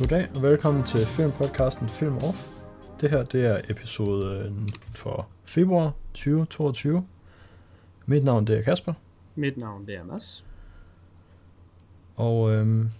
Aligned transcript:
Goddag 0.00 0.28
og 0.36 0.42
velkommen 0.42 0.84
til 0.84 1.00
filmpodcasten 1.00 1.88
Film 1.88 2.16
Off. 2.16 2.48
Det 3.00 3.10
her 3.10 3.22
det 3.22 3.46
er 3.46 3.60
episode 3.68 4.52
for 4.94 5.28
februar 5.44 5.92
2022. 6.14 7.06
Mit 8.06 8.24
navn 8.24 8.46
det 8.46 8.58
er 8.58 8.62
Kasper. 8.62 8.92
Mit 9.34 9.56
navn 9.56 9.86
det 9.86 9.96
er 9.96 10.04
Mads. 10.04 10.44
Og 12.16 12.50
øhm, 12.50 12.90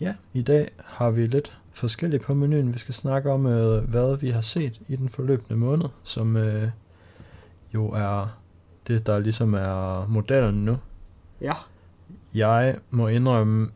ja, 0.00 0.14
i 0.32 0.42
dag 0.42 0.70
har 0.78 1.10
vi 1.10 1.26
lidt 1.26 1.58
forskelligt 1.72 2.22
på 2.22 2.34
menuen. 2.34 2.74
Vi 2.74 2.78
skal 2.78 2.94
snakke 2.94 3.30
om, 3.30 3.46
øh, 3.46 3.90
hvad 3.90 4.16
vi 4.16 4.30
har 4.30 4.40
set 4.40 4.80
i 4.88 4.96
den 4.96 5.08
forløbende 5.08 5.56
måned, 5.56 5.88
som 6.02 6.36
øh, 6.36 6.68
jo 7.74 7.86
er 7.86 8.38
det, 8.86 9.06
der 9.06 9.18
ligesom 9.18 9.54
er 9.54 10.06
modellen 10.06 10.64
nu. 10.64 10.74
Ja. 11.40 11.54
Jeg 12.34 12.76
må 12.90 13.08
indrømme, 13.08 13.70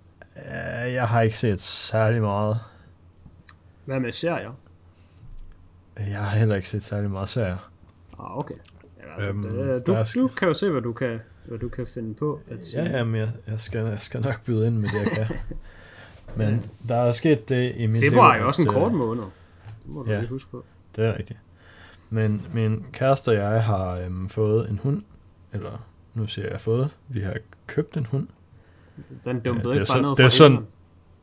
jeg 0.92 1.08
har 1.08 1.22
ikke 1.22 1.36
set 1.36 1.60
særlig 1.60 2.20
meget. 2.20 2.60
Hvad 3.84 4.00
med 4.00 4.12
serier? 4.12 4.52
Jeg 5.96 6.18
har 6.18 6.38
heller 6.38 6.56
ikke 6.56 6.68
set 6.68 6.82
særlig 6.82 7.10
meget 7.10 7.28
serier. 7.28 7.70
Ah, 8.18 8.38
okay. 8.38 8.54
Ja, 8.98 9.14
altså, 9.14 9.30
Øhm, 9.30 9.42
det, 9.42 9.86
du, 9.86 9.96
du 10.14 10.28
kan 10.28 10.48
jo 10.48 10.54
se, 10.54 10.70
hvad 10.70 10.82
du 10.82 10.92
kan, 10.92 11.20
hvad 11.44 11.58
du 11.58 11.68
kan 11.68 11.86
finde 11.86 12.14
på 12.14 12.40
at 12.50 12.64
sige. 12.64 12.82
Ja, 12.82 12.96
jamen, 12.96 13.20
jeg, 13.20 13.30
jeg, 13.46 13.60
skal, 13.60 13.86
jeg 13.86 14.00
skal 14.00 14.20
nok 14.20 14.44
byde 14.44 14.66
ind 14.66 14.76
med 14.76 14.88
det, 14.88 15.18
jeg 15.18 15.26
kan. 15.26 15.36
Men 16.36 16.70
der 16.88 16.96
er 16.96 17.12
sket 17.12 17.48
det 17.48 17.74
i 17.76 17.86
mit 17.86 18.00
Februar 18.00 18.34
er 18.34 18.38
jo 18.38 18.46
også 18.46 18.62
en 18.62 18.68
øh, 18.68 18.74
kort 18.74 18.92
måned. 18.92 19.22
Det 19.22 19.32
må 19.86 20.02
du 20.02 20.10
ja. 20.10 20.18
lige 20.18 20.28
huske 20.28 20.50
på. 20.50 20.64
Det 20.96 21.04
er 21.04 21.18
rigtigt. 21.18 21.38
Men 22.10 22.46
min 22.54 22.86
kæreste 22.92 23.28
og 23.28 23.34
jeg 23.34 23.64
har 23.64 23.98
øhm, 23.98 24.28
fået 24.28 24.70
en 24.70 24.80
hund. 24.82 25.02
Eller 25.52 25.86
nu 26.14 26.26
siger 26.26 26.48
jeg 26.48 26.60
fået. 26.60 26.96
Vi 27.08 27.20
har 27.20 27.36
købt 27.66 27.96
en 27.96 28.06
hund. 28.06 28.28
Den 29.24 29.40
dumpede 29.40 29.52
Ja, 29.54 29.58
det 29.58 29.64
er 29.68 29.72
ikke 29.74 29.86
så- 29.86 29.94
bare 29.94 30.02
ned 30.02 30.16
det 30.16 30.24
er 30.24 30.28
sådan- 30.28 30.52
himlen. 30.52 30.68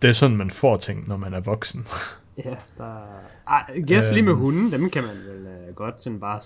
Det 0.02 0.10
er 0.10 0.14
sådan, 0.14 0.38
man 0.38 0.50
får 0.52 0.78
ting, 0.78 1.08
når 1.08 1.18
man 1.18 1.34
er 1.34 1.40
voksen. 1.40 1.88
Ja, 2.46 2.56
der 2.78 2.98
er... 3.00 3.08
Ej, 3.48 3.80
gæst 3.88 4.12
lige 4.12 4.24
med 4.24 4.32
Øhm. 4.32 4.42
hunden, 4.42 4.72
dem 4.72 4.90
kan 4.90 5.04
man 5.04 5.16
vel 5.28 5.48
uh, 5.70 5.76
godt 5.76 6.02
sådan 6.02 6.20
bare... 6.20 6.40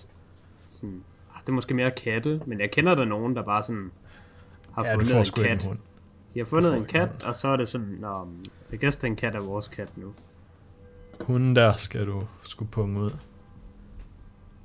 Sådan, 0.70 1.04
ah, 1.36 1.42
det 1.42 1.50
er 1.50 1.54
måske 1.54 1.74
mere 1.74 1.92
katte, 1.92 2.42
men 2.46 2.60
jeg 2.60 2.72
kender 2.72 2.96
der 2.96 3.06
nogen, 3.06 3.36
der 3.36 3.44
bare 3.44 3.64
sådan 3.64 3.92
har 4.74 4.86
ja, 4.86 4.94
fundet 4.96 5.16
en 5.18 5.44
kat. 5.44 5.64
en 5.64 5.68
hund. 5.70 5.80
De 6.34 6.40
har 6.40 6.46
fundet 6.46 6.78
en 6.78 6.86
kat, 6.86 7.10
en 7.22 7.24
og 7.26 7.36
så 7.36 7.48
er 7.48 7.56
det 7.58 7.68
sådan, 7.68 7.88
Nå, 8.00 8.28
jeg 8.72 8.80
gæst 8.80 9.02
den 9.02 9.16
kat 9.16 9.36
er 9.36 9.40
vores 9.42 9.68
kat 9.68 9.98
nu. 9.98 10.14
Hunden 11.22 11.56
der 11.56 11.72
skal 11.76 12.06
du 12.08 12.24
skulle 12.44 12.72
punge 12.72 13.00
ud. 13.02 13.12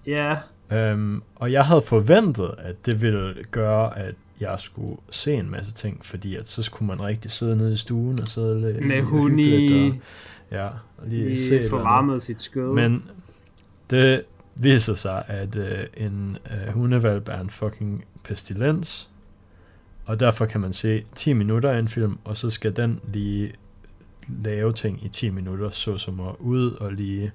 Ja, 0.06 0.36
Øhm, 0.72 1.22
og 1.34 1.52
jeg 1.52 1.64
havde 1.64 1.82
forventet, 1.82 2.54
at 2.58 2.86
det 2.86 3.02
ville 3.02 3.44
gøre, 3.50 3.98
at 3.98 4.14
jeg 4.40 4.60
skulle 4.60 4.96
se 5.10 5.34
en 5.34 5.50
masse 5.50 5.74
ting, 5.74 6.04
fordi 6.04 6.36
at 6.36 6.48
så 6.48 6.62
skulle 6.62 6.86
man 6.86 7.02
rigtig 7.02 7.30
sidde 7.30 7.56
nede 7.56 7.72
i 7.72 7.76
stuen 7.76 8.20
og 8.20 8.28
sidde 8.28 8.60
lidt 8.60 8.86
med 8.86 9.02
hund 9.02 9.40
i, 9.40 9.88
Og, 9.88 9.96
ja, 10.50 10.66
og 10.66 11.06
lige, 11.06 11.36
se 11.36 11.42
lige 11.50 11.56
eller 11.56 11.70
få 11.70 11.76
andet. 11.76 11.84
varmet 11.84 12.22
sit 12.22 12.42
skød. 12.42 12.74
Men 12.74 13.02
det 13.90 14.22
viser 14.54 14.94
sig, 14.94 15.24
at 15.26 15.56
øh, 15.56 15.84
en 15.96 16.38
øh, 16.50 16.72
hundevalp 16.74 17.28
er 17.28 17.40
en 17.40 17.50
fucking 17.50 18.04
pestilens, 18.24 19.10
og 20.06 20.20
derfor 20.20 20.46
kan 20.46 20.60
man 20.60 20.72
se 20.72 21.04
10 21.14 21.32
minutter 21.32 21.70
af 21.70 21.78
en 21.78 21.88
film, 21.88 22.18
og 22.24 22.36
så 22.36 22.50
skal 22.50 22.76
den 22.76 23.00
lige 23.12 23.52
lave 24.44 24.72
ting 24.72 25.04
i 25.04 25.08
10 25.08 25.30
minutter, 25.30 25.70
såsom 25.70 26.20
at 26.20 26.34
ud 26.38 26.70
og 26.72 26.92
lige 26.92 27.32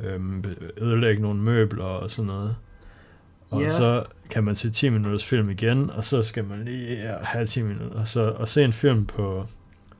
øhm, 0.00 0.44
ødelægge 0.78 1.22
nogle 1.22 1.40
møbler 1.42 1.84
og 1.84 2.10
sådan 2.10 2.26
noget. 2.26 2.56
Og 3.54 3.62
Ja. 3.62 3.68
så 3.68 4.04
kan 4.30 4.44
man 4.44 4.54
se 4.54 4.70
10 4.70 4.88
minutters 4.88 5.24
film 5.24 5.50
igen, 5.50 5.90
og 5.90 6.04
så 6.04 6.22
skal 6.22 6.44
man 6.44 6.64
lige 6.64 6.96
have 7.22 7.46
10 7.46 7.62
minutter. 7.62 7.98
Og, 7.98 8.06
så, 8.08 8.22
og 8.30 8.48
se 8.48 8.64
en 8.64 8.72
film 8.72 9.06
på 9.06 9.44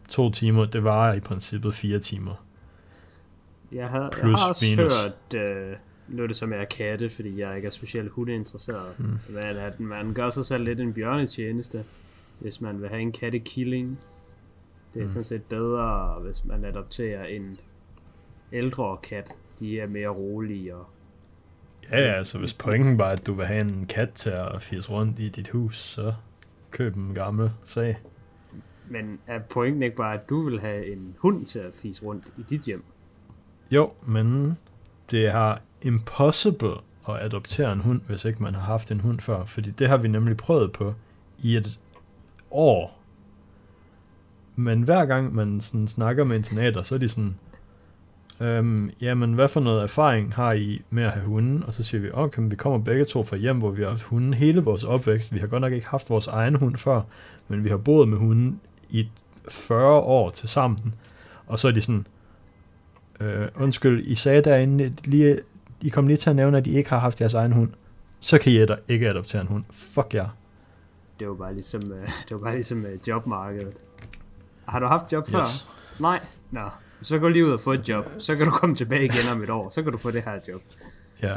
to 0.08 0.30
timer, 0.30 0.64
det 0.64 0.84
varer 0.84 1.14
i 1.14 1.20
princippet 1.20 1.74
fire 1.74 1.98
timer. 1.98 2.44
Jeg, 3.72 3.88
havde, 3.88 4.08
Plus, 4.12 4.22
jeg 4.30 4.38
har 4.38 4.48
også 4.48 4.64
minus. 4.76 4.92
hørt, 5.04 5.48
øh, 5.48 5.76
nu 6.08 6.22
er 6.22 6.26
det 6.26 6.36
som 6.36 6.52
jeg 6.52 6.60
er 6.60 6.64
katte, 6.64 7.10
fordi 7.10 7.40
jeg 7.40 7.56
ikke 7.56 7.66
er 7.66 7.70
specielt 7.70 8.10
hundeinteresseret, 8.10 8.98
Mm. 8.98 9.04
men 9.28 9.42
at 9.42 9.80
man 9.80 10.14
gør 10.14 10.30
sig 10.30 10.46
selv 10.46 10.64
lidt 10.64 10.80
en 10.80 10.92
bjørnetjeneste, 10.92 11.84
hvis 12.38 12.60
man 12.60 12.80
vil 12.80 12.88
have 12.88 13.00
en 13.00 13.12
kattekilling. 13.12 13.98
Det 14.94 15.00
er 15.00 15.04
Mm. 15.04 15.08
sådan 15.08 15.24
set 15.24 15.42
bedre, 15.42 16.18
hvis 16.22 16.44
man 16.44 16.64
adopterer 16.64 17.24
en 17.24 17.58
ældre 18.52 18.96
kat. 19.02 19.32
De 19.60 19.80
er 19.80 19.88
mere 19.88 20.08
rolige 20.08 20.74
og 20.74 20.86
Ja, 21.90 22.00
ja, 22.00 22.12
altså 22.12 22.38
hvis 22.38 22.54
pointen 22.54 22.98
var, 22.98 23.08
at 23.08 23.26
du 23.26 23.34
vil 23.34 23.46
have 23.46 23.60
en 23.60 23.86
kat 23.86 24.10
til 24.10 24.30
at 24.30 24.62
fise 24.62 24.90
rundt 24.90 25.18
i 25.18 25.28
dit 25.28 25.48
hus, 25.48 25.78
så 25.78 26.14
køb 26.70 26.96
en 26.96 27.14
gammel 27.14 27.50
sag. 27.64 27.98
Men 28.88 29.18
er 29.26 29.38
pointen 29.38 29.82
ikke 29.82 29.96
bare, 29.96 30.14
at 30.14 30.28
du 30.28 30.42
vil 30.42 30.60
have 30.60 30.92
en 30.92 31.16
hund 31.18 31.46
til 31.46 31.58
at 31.58 31.74
fise 31.74 32.02
rundt 32.02 32.32
i 32.38 32.42
dit 32.42 32.60
hjem? 32.60 32.84
Jo, 33.70 33.92
men 34.06 34.58
det 35.10 35.26
er 35.26 35.56
impossible 35.82 36.74
at 37.08 37.22
adoptere 37.22 37.72
en 37.72 37.80
hund, 37.80 38.00
hvis 38.06 38.24
ikke 38.24 38.42
man 38.42 38.54
har 38.54 38.62
haft 38.62 38.90
en 38.90 39.00
hund 39.00 39.20
før. 39.20 39.44
Fordi 39.44 39.70
det 39.70 39.88
har 39.88 39.96
vi 39.96 40.08
nemlig 40.08 40.36
prøvet 40.36 40.72
på 40.72 40.94
i 41.38 41.56
et 41.56 41.78
år. 42.50 43.00
Men 44.56 44.82
hver 44.82 45.06
gang 45.06 45.34
man 45.34 45.60
sådan 45.60 45.88
snakker 45.88 46.24
med 46.24 46.36
internater, 46.36 46.82
så 46.82 46.94
er 46.94 46.98
de 46.98 47.08
sådan, 47.08 47.38
øhm, 48.40 48.90
jamen 49.00 49.32
hvad 49.32 49.48
for 49.48 49.60
noget 49.60 49.82
erfaring 49.82 50.34
har 50.34 50.52
I 50.52 50.82
med 50.90 51.02
at 51.02 51.10
have 51.10 51.26
hunden? 51.26 51.64
Og 51.66 51.74
så 51.74 51.82
siger 51.82 52.00
vi, 52.00 52.10
okay, 52.12 52.40
men 52.40 52.50
vi 52.50 52.56
kommer 52.56 52.78
begge 52.78 53.04
to 53.04 53.22
fra 53.22 53.36
hjem, 53.36 53.58
hvor 53.58 53.70
vi 53.70 53.82
har 53.82 53.88
haft 53.88 54.02
hunden 54.02 54.34
hele 54.34 54.60
vores 54.60 54.84
opvækst. 54.84 55.34
Vi 55.34 55.38
har 55.38 55.46
godt 55.46 55.60
nok 55.60 55.72
ikke 55.72 55.86
haft 55.86 56.10
vores 56.10 56.26
egen 56.26 56.54
hund 56.54 56.76
før, 56.76 57.02
men 57.48 57.64
vi 57.64 57.68
har 57.68 57.76
boet 57.76 58.08
med 58.08 58.18
hunden 58.18 58.60
i 58.90 59.08
40 59.48 59.92
år 60.00 60.30
til 60.30 60.48
sammen. 60.48 60.94
Og 61.46 61.58
så 61.58 61.68
er 61.68 61.72
de 61.72 61.80
sådan, 61.80 62.06
øh, 63.20 63.48
undskyld, 63.56 64.06
I 64.06 64.14
sagde 64.14 64.42
derinde, 64.42 64.92
lige, 65.04 65.38
I 65.80 65.88
kom 65.88 66.06
lige 66.06 66.16
til 66.16 66.30
at 66.30 66.36
nævne, 66.36 66.58
at 66.58 66.66
I 66.66 66.76
ikke 66.76 66.90
har 66.90 66.98
haft 66.98 67.20
jeres 67.20 67.34
egen 67.34 67.52
hund. 67.52 67.70
Så 68.20 68.38
kan 68.38 68.52
I 68.52 68.66
ikke 68.88 69.08
adoptere 69.08 69.40
en 69.40 69.48
hund. 69.48 69.64
Fuck 69.70 70.14
jer. 70.14 70.22
Yeah. 70.22 70.30
Det 71.20 71.28
var 71.28 71.34
bare 71.34 71.52
ligesom, 71.52 71.82
uh, 71.90 71.96
det 72.28 72.30
var 72.30 72.38
bare 72.38 72.54
ligesom 72.54 72.84
uh, 72.84 73.08
jobmarkedet. 73.08 73.82
Har 74.66 74.78
du 74.78 74.86
haft 74.86 75.12
job 75.12 75.28
før? 75.28 75.40
Yes. 75.40 75.68
Nej. 76.00 76.20
Nå, 76.50 76.60
så 77.04 77.18
gå 77.18 77.28
lige 77.28 77.46
ud 77.46 77.50
og 77.50 77.60
få 77.60 77.72
et 77.72 77.88
job. 77.88 78.06
Så 78.18 78.36
kan 78.36 78.44
du 78.46 78.50
komme 78.50 78.76
tilbage 78.76 79.04
igen 79.04 79.32
om 79.32 79.42
et 79.42 79.50
år. 79.50 79.70
Så 79.70 79.82
kan 79.82 79.92
du 79.92 79.98
få 79.98 80.10
det 80.10 80.22
her 80.22 80.38
job. 80.48 80.60
Ja. 81.22 81.36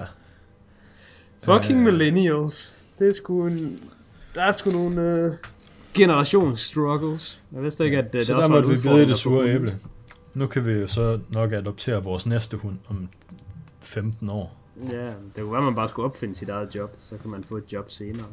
Fucking 1.43 1.77
Øh. 1.79 1.85
millennials. 1.85 2.75
Det 2.99 3.09
er 3.09 3.13
sgu 3.13 3.47
en... 3.47 3.79
Der 4.35 4.41
er 4.41 4.51
sgu 4.51 4.71
nogle... 4.71 5.25
Uh... 5.27 5.35
Generationsstruggles. 5.93 7.41
Jeg 7.53 7.63
vidste 7.63 7.85
ikke, 7.85 7.97
at 7.97 8.05
uh, 8.05 8.11
det 8.11 8.27
Så 8.27 8.33
også 8.35 8.47
der 8.47 8.55
en 8.55 8.67
måtte 8.67 8.81
vi 8.83 8.89
bide 8.89 9.05
det 9.07 9.17
sure 9.17 9.49
æble. 9.49 9.79
Nu 10.33 10.47
kan 10.47 10.65
vi 10.65 10.71
jo 10.71 10.87
så 10.87 11.19
nok 11.29 11.51
adoptere 11.51 12.03
vores 12.03 12.25
næste 12.25 12.57
hund 12.57 12.75
om 12.89 13.09
15 13.81 14.29
år. 14.29 14.57
Ja, 14.91 15.05
det 15.07 15.13
kunne 15.37 15.51
være, 15.51 15.57
at 15.57 15.63
man 15.65 15.75
bare 15.75 15.89
skulle 15.89 16.05
opfinde 16.05 16.35
sit 16.35 16.49
eget 16.49 16.75
job. 16.75 16.95
Så 16.99 17.15
kan 17.21 17.29
man 17.29 17.43
få 17.43 17.57
et 17.57 17.73
job 17.73 17.91
senere. 17.91 18.25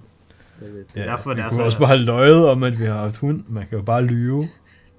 Det, 0.60 0.68
er- 0.68 0.72
det 0.72 0.84
er 0.94 1.00
Ja, 1.00 1.06
derfor, 1.10 1.30
vi 1.34 1.40
det 1.40 1.46
er 1.46 1.50
så... 1.50 1.62
også 1.62 1.78
bare 1.78 1.88
have 1.88 2.00
løjet 2.00 2.48
om, 2.48 2.62
at 2.62 2.80
vi 2.80 2.84
har 2.84 2.94
haft 2.98 3.16
hund. 3.16 3.42
Man 3.48 3.66
kan 3.68 3.78
jo 3.78 3.84
bare 3.84 4.02
lyve. 4.04 4.48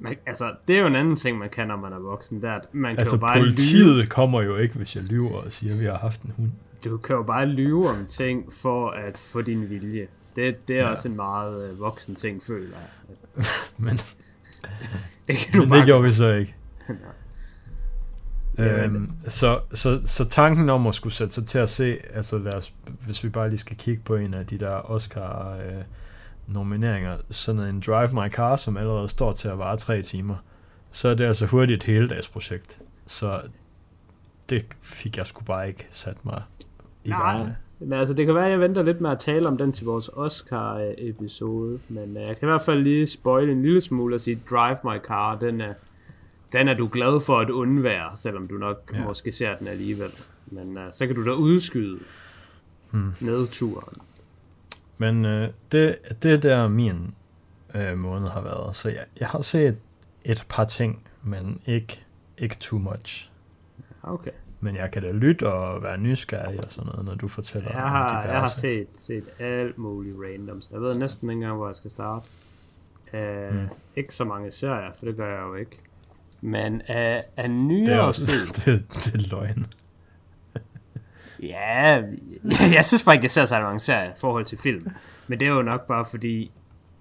Man, 0.05 0.15
altså, 0.25 0.51
det 0.67 0.75
er 0.75 0.79
jo 0.79 0.87
en 0.87 0.95
anden 0.95 1.15
ting, 1.15 1.37
man 1.37 1.49
kan, 1.49 1.67
når 1.67 1.75
man 1.77 1.93
er 1.93 1.99
voksen. 1.99 2.41
Det 2.41 2.49
er, 2.49 2.53
at 2.53 2.61
man 2.73 2.91
kan 2.91 2.99
Altså 2.99 3.15
jo 3.15 3.19
bare 3.19 3.39
politiet 3.39 3.95
lyve. 3.95 4.05
kommer 4.05 4.41
jo 4.41 4.57
ikke, 4.57 4.75
hvis 4.75 4.95
jeg 4.95 5.03
lyver 5.03 5.31
og 5.31 5.53
siger, 5.53 5.73
at 5.73 5.79
vi 5.79 5.85
har 5.85 5.97
haft 5.97 6.21
en 6.21 6.33
hund. 6.37 6.51
Du 6.85 6.97
kan 6.97 7.15
jo 7.15 7.23
bare 7.23 7.45
lyve 7.45 7.89
om 7.89 8.05
ting 8.07 8.53
for 8.53 8.89
at 8.89 9.17
få 9.17 9.41
din 9.41 9.69
vilje. 9.69 10.07
Det, 10.35 10.67
det 10.67 10.77
er 10.79 10.83
Ja. 10.83 10.89
også 10.89 11.07
en 11.07 11.15
meget 11.15 11.69
øh, 11.69 11.79
voksen 11.79 12.15
ting, 12.15 12.43
føler 12.47 12.77
jeg. 12.77 13.45
Men, 13.77 13.99
Det 15.27 15.35
kan 15.37 15.53
du 15.53 15.59
men 15.59 15.69
bare 15.69 15.79
det 15.79 15.85
gjorde 15.85 16.03
vi 16.03 16.11
så 16.11 16.31
ikke. 16.33 16.55
Øhm, 18.59 19.09
så, 19.27 19.59
så, 19.73 20.01
så 20.05 20.25
tanken 20.29 20.69
om 20.69 20.87
at 20.87 20.95
skulle 20.95 21.13
sætte 21.13 21.33
sig 21.33 21.45
til 21.45 21.57
at 21.59 21.69
se, 21.69 21.97
altså 22.13 22.37
lad 22.37 22.53
os, 22.55 22.73
hvis 23.05 23.23
vi 23.23 23.29
bare 23.29 23.49
lige 23.49 23.59
skal 23.59 23.77
kigge 23.77 24.01
på 24.05 24.15
en 24.15 24.33
af 24.33 24.45
de 24.45 24.57
der 24.57 24.91
Oscar 24.91 25.55
øh, 25.57 25.83
nomineringer, 26.47 27.17
sådan 27.29 27.61
en 27.61 27.79
Drive 27.79 28.09
My 28.13 28.29
Car, 28.31 28.55
som 28.55 28.77
allerede 28.77 29.09
står 29.09 29.31
til 29.33 29.47
at 29.47 29.59
vare 29.59 29.77
tre 29.77 30.01
timer, 30.01 30.35
så 30.91 31.07
er 31.09 31.15
det 31.15 31.25
altså 31.25 31.45
hurtigt 31.45 31.83
et 31.83 31.93
heldagsprojekt. 31.93 32.79
Så 33.07 33.41
det 34.49 34.65
fik 34.83 35.17
jeg 35.17 35.25
sgu 35.27 35.43
bare 35.43 35.67
ikke 35.67 35.87
sat 35.91 36.25
mig 36.25 36.43
i 37.03 37.09
Nej. 37.09 37.31
gang 37.33 37.45
med. 37.45 37.55
Men 37.79 37.93
altså, 37.99 38.13
det 38.13 38.25
kan 38.25 38.35
være, 38.35 38.45
at 38.45 38.51
jeg 38.51 38.59
venter 38.59 38.83
lidt 38.83 39.01
med 39.01 39.09
at 39.09 39.19
tale 39.19 39.47
om 39.47 39.57
den 39.57 39.71
til 39.71 39.85
vores 39.85 40.09
Oscar-episode. 40.13 41.79
Men 41.89 42.17
øh, 42.17 42.23
jeg 42.23 42.37
kan 42.37 42.47
i 42.47 42.51
hvert 42.51 42.61
fald 42.61 42.83
lige 42.83 43.07
spoile 43.07 43.51
en 43.51 43.61
lille 43.61 43.81
smule 43.81 44.15
og 44.15 44.21
sige, 44.21 44.39
Drive 44.49 44.77
My 44.83 44.97
Car, 45.07 45.35
den 45.35 45.61
er, 45.61 45.73
den 46.51 46.67
er 46.67 46.73
du 46.73 46.89
glad 46.91 47.19
for 47.25 47.39
at 47.39 47.49
undvære, 47.49 48.11
selvom 48.15 48.47
du 48.47 48.55
nok 48.55 48.91
Ja. 48.95 49.03
måske 49.03 49.31
ser 49.31 49.55
den 49.55 49.67
alligevel. 49.67 50.11
Men 50.45 50.77
øh, 50.77 50.83
så 50.91 51.07
kan 51.07 51.15
du 51.15 51.25
da 51.25 51.31
udskyde 51.31 51.99
Hmm. 52.91 53.13
nedturen. 53.21 53.97
Men 54.97 55.25
øh, 55.25 55.49
det, 55.71 55.97
det 56.23 56.43
der 56.43 56.67
min 56.67 57.15
øh, 57.75 57.97
måned 57.97 58.27
har 58.29 58.41
været, 58.41 58.75
så 58.75 58.89
jeg, 58.89 59.05
jeg 59.19 59.27
har 59.27 59.41
set 59.41 59.77
et 60.23 60.45
par 60.49 60.65
ting, 60.65 61.03
men 61.23 61.61
ikke, 61.65 62.01
ikke 62.37 62.55
too 62.59 62.79
much. 62.79 63.31
Okay. 64.03 64.31
Men 64.59 64.75
jeg 64.75 64.91
kan 64.91 65.01
da 65.01 65.11
lytte 65.11 65.53
og 65.53 65.83
være 65.83 65.97
nysgerrig 65.97 66.57
og 66.65 66.71
sådan 66.71 66.89
noget, 66.91 67.05
når 67.05 67.15
du 67.15 67.27
fortæller 67.27 67.69
Jeg 67.71 67.83
om 67.83 67.89
har, 67.89 68.09
diverse. 68.09 68.29
jeg 68.31 68.39
har 68.39 68.47
set, 68.47 68.87
set 68.93 69.23
alt 69.39 69.77
muligt 69.77 70.15
random, 70.19 70.61
så 70.61 70.69
jeg 70.71 70.81
ved 70.81 70.95
næsten 70.95 71.29
ikke 71.29 71.33
engang, 71.37 71.55
hvor 71.57 71.67
jeg 71.67 71.75
skal 71.75 71.91
starte. 71.91 72.25
Uh, 73.13 73.55
Mm. 73.55 73.67
Ikke 73.95 74.13
så 74.13 74.23
mange 74.23 74.51
serier, 74.51 74.91
for 74.97 75.05
det 75.05 75.15
gør 75.15 75.29
jeg 75.35 75.41
jo 75.47 75.55
ikke. 75.55 75.79
Men 76.41 76.81
af, 76.87 77.23
af 77.37 77.49
Det 77.49 77.55
er 77.55 77.63
nyere 77.63 78.01
også 78.01 78.21
film... 78.27 78.47
det, 78.65 78.83
det 79.05 79.13
er 79.25 79.29
løgn. 79.29 79.65
Ja, 81.47 82.03
jeg 82.77 82.85
synes 82.85 83.03
bare 83.03 83.15
ikke, 83.15 83.23
det 83.23 83.31
ser 83.31 83.45
så 83.45 83.55
avanceret 83.55 84.09
i 84.17 84.19
forhold 84.19 84.45
til 84.45 84.57
film. 84.57 84.87
Men 85.27 85.39
det 85.39 85.47
er 85.47 85.51
jo 85.51 85.61
nok 85.61 85.87
bare 85.87 86.05
fordi, 86.05 86.51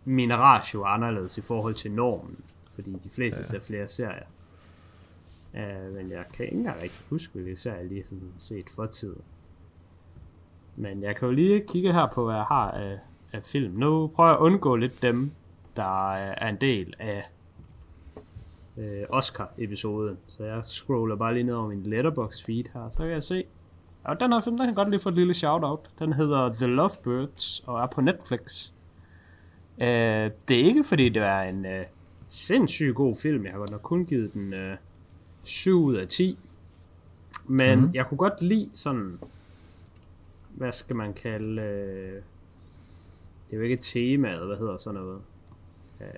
min 0.04 0.38
ratio 0.38 0.82
er 0.82 0.86
anderledes 0.86 1.38
i 1.38 1.42
forhold 1.42 1.74
til 1.74 1.92
normen. 1.92 2.38
Fordi 2.74 2.92
de 3.04 3.10
fleste 3.10 3.40
ja. 3.40 3.46
ser 3.46 3.60
flere 3.60 3.88
serier. 3.88 4.26
Uh, 5.54 5.94
men 5.94 6.10
jeg 6.10 6.24
kan 6.34 6.44
ikke 6.44 6.56
engang 6.56 6.82
rigtig 6.82 7.02
huske, 7.10 7.32
hvilke 7.32 7.56
serier 7.56 7.78
jeg 7.78 7.88
lige 7.88 8.04
sådan 8.06 8.32
set 8.38 8.70
for 8.70 8.86
tid. 8.86 9.16
Men 10.76 11.02
jeg 11.02 11.16
kan 11.16 11.28
jo 11.28 11.34
lige 11.34 11.64
kigge 11.68 11.92
her 11.92 12.08
på, 12.14 12.24
hvad 12.24 12.34
jeg 12.34 12.44
har 12.44 12.70
af, 12.70 12.98
af 13.32 13.44
film. 13.44 13.72
Nu 13.72 14.06
prøver 14.06 14.30
jeg 14.30 14.38
at 14.38 14.42
undgå 14.42 14.76
lidt 14.76 15.02
dem, 15.02 15.32
der 15.76 16.12
er 16.14 16.48
en 16.48 16.56
del 16.56 16.94
af 16.98 17.24
øh, 18.76 19.02
Oscar-episoden. 19.08 20.18
Så 20.28 20.44
jeg 20.44 20.64
scroller 20.64 21.16
bare 21.16 21.34
lige 21.34 21.44
ned 21.44 21.54
over 21.54 21.68
min 21.68 21.82
letterbox 21.82 22.44
feed 22.44 22.64
her, 22.74 22.90
så 22.90 22.98
kan 22.98 23.10
jeg 23.10 23.22
se. 23.22 23.44
Og 24.04 24.20
den 24.20 24.32
her 24.32 24.40
film, 24.40 24.58
den 24.58 24.66
kan 24.66 24.74
godt 24.74 24.90
lige 24.90 25.00
få 25.00 25.08
et 25.08 25.14
lille 25.14 25.34
shout-out. 25.34 25.90
Den 25.98 26.12
hedder 26.12 26.54
The 26.54 26.66
Lovebirds 26.66 27.62
og 27.66 27.82
er 27.82 27.86
på 27.86 28.00
Netflix. 28.00 28.72
Øh, 29.78 30.30
det 30.48 30.60
er 30.60 30.64
ikke 30.64 30.84
fordi, 30.84 31.08
det 31.08 31.22
er 31.22 31.40
en 31.40 31.66
øh, 31.66 31.84
sindssygt 32.28 32.94
god 32.94 33.16
film. 33.16 33.44
Jeg 33.44 33.52
har 33.52 33.58
godt 33.58 33.70
nok 33.70 33.82
kun 33.82 34.04
givet 34.04 34.34
den 34.34 34.54
øh, 34.54 34.76
7 35.42 35.84
ud 35.84 35.94
af 35.94 36.08
10. 36.08 36.38
Men 37.46 37.80
mm. 37.80 37.90
jeg 37.94 38.06
kunne 38.06 38.18
godt 38.18 38.42
lide 38.42 38.70
sådan... 38.74 39.18
Hvad 40.50 40.72
skal 40.72 40.96
man 40.96 41.14
kalde... 41.14 41.62
Øh, 41.62 42.22
det 43.46 43.52
er 43.52 43.56
jo 43.56 43.62
ikke 43.62 43.76
temaet, 43.76 44.46
hvad 44.46 44.56
hedder 44.56 44.76
sådan 44.76 45.00
noget. 45.00 45.20
Øh, 46.00 46.08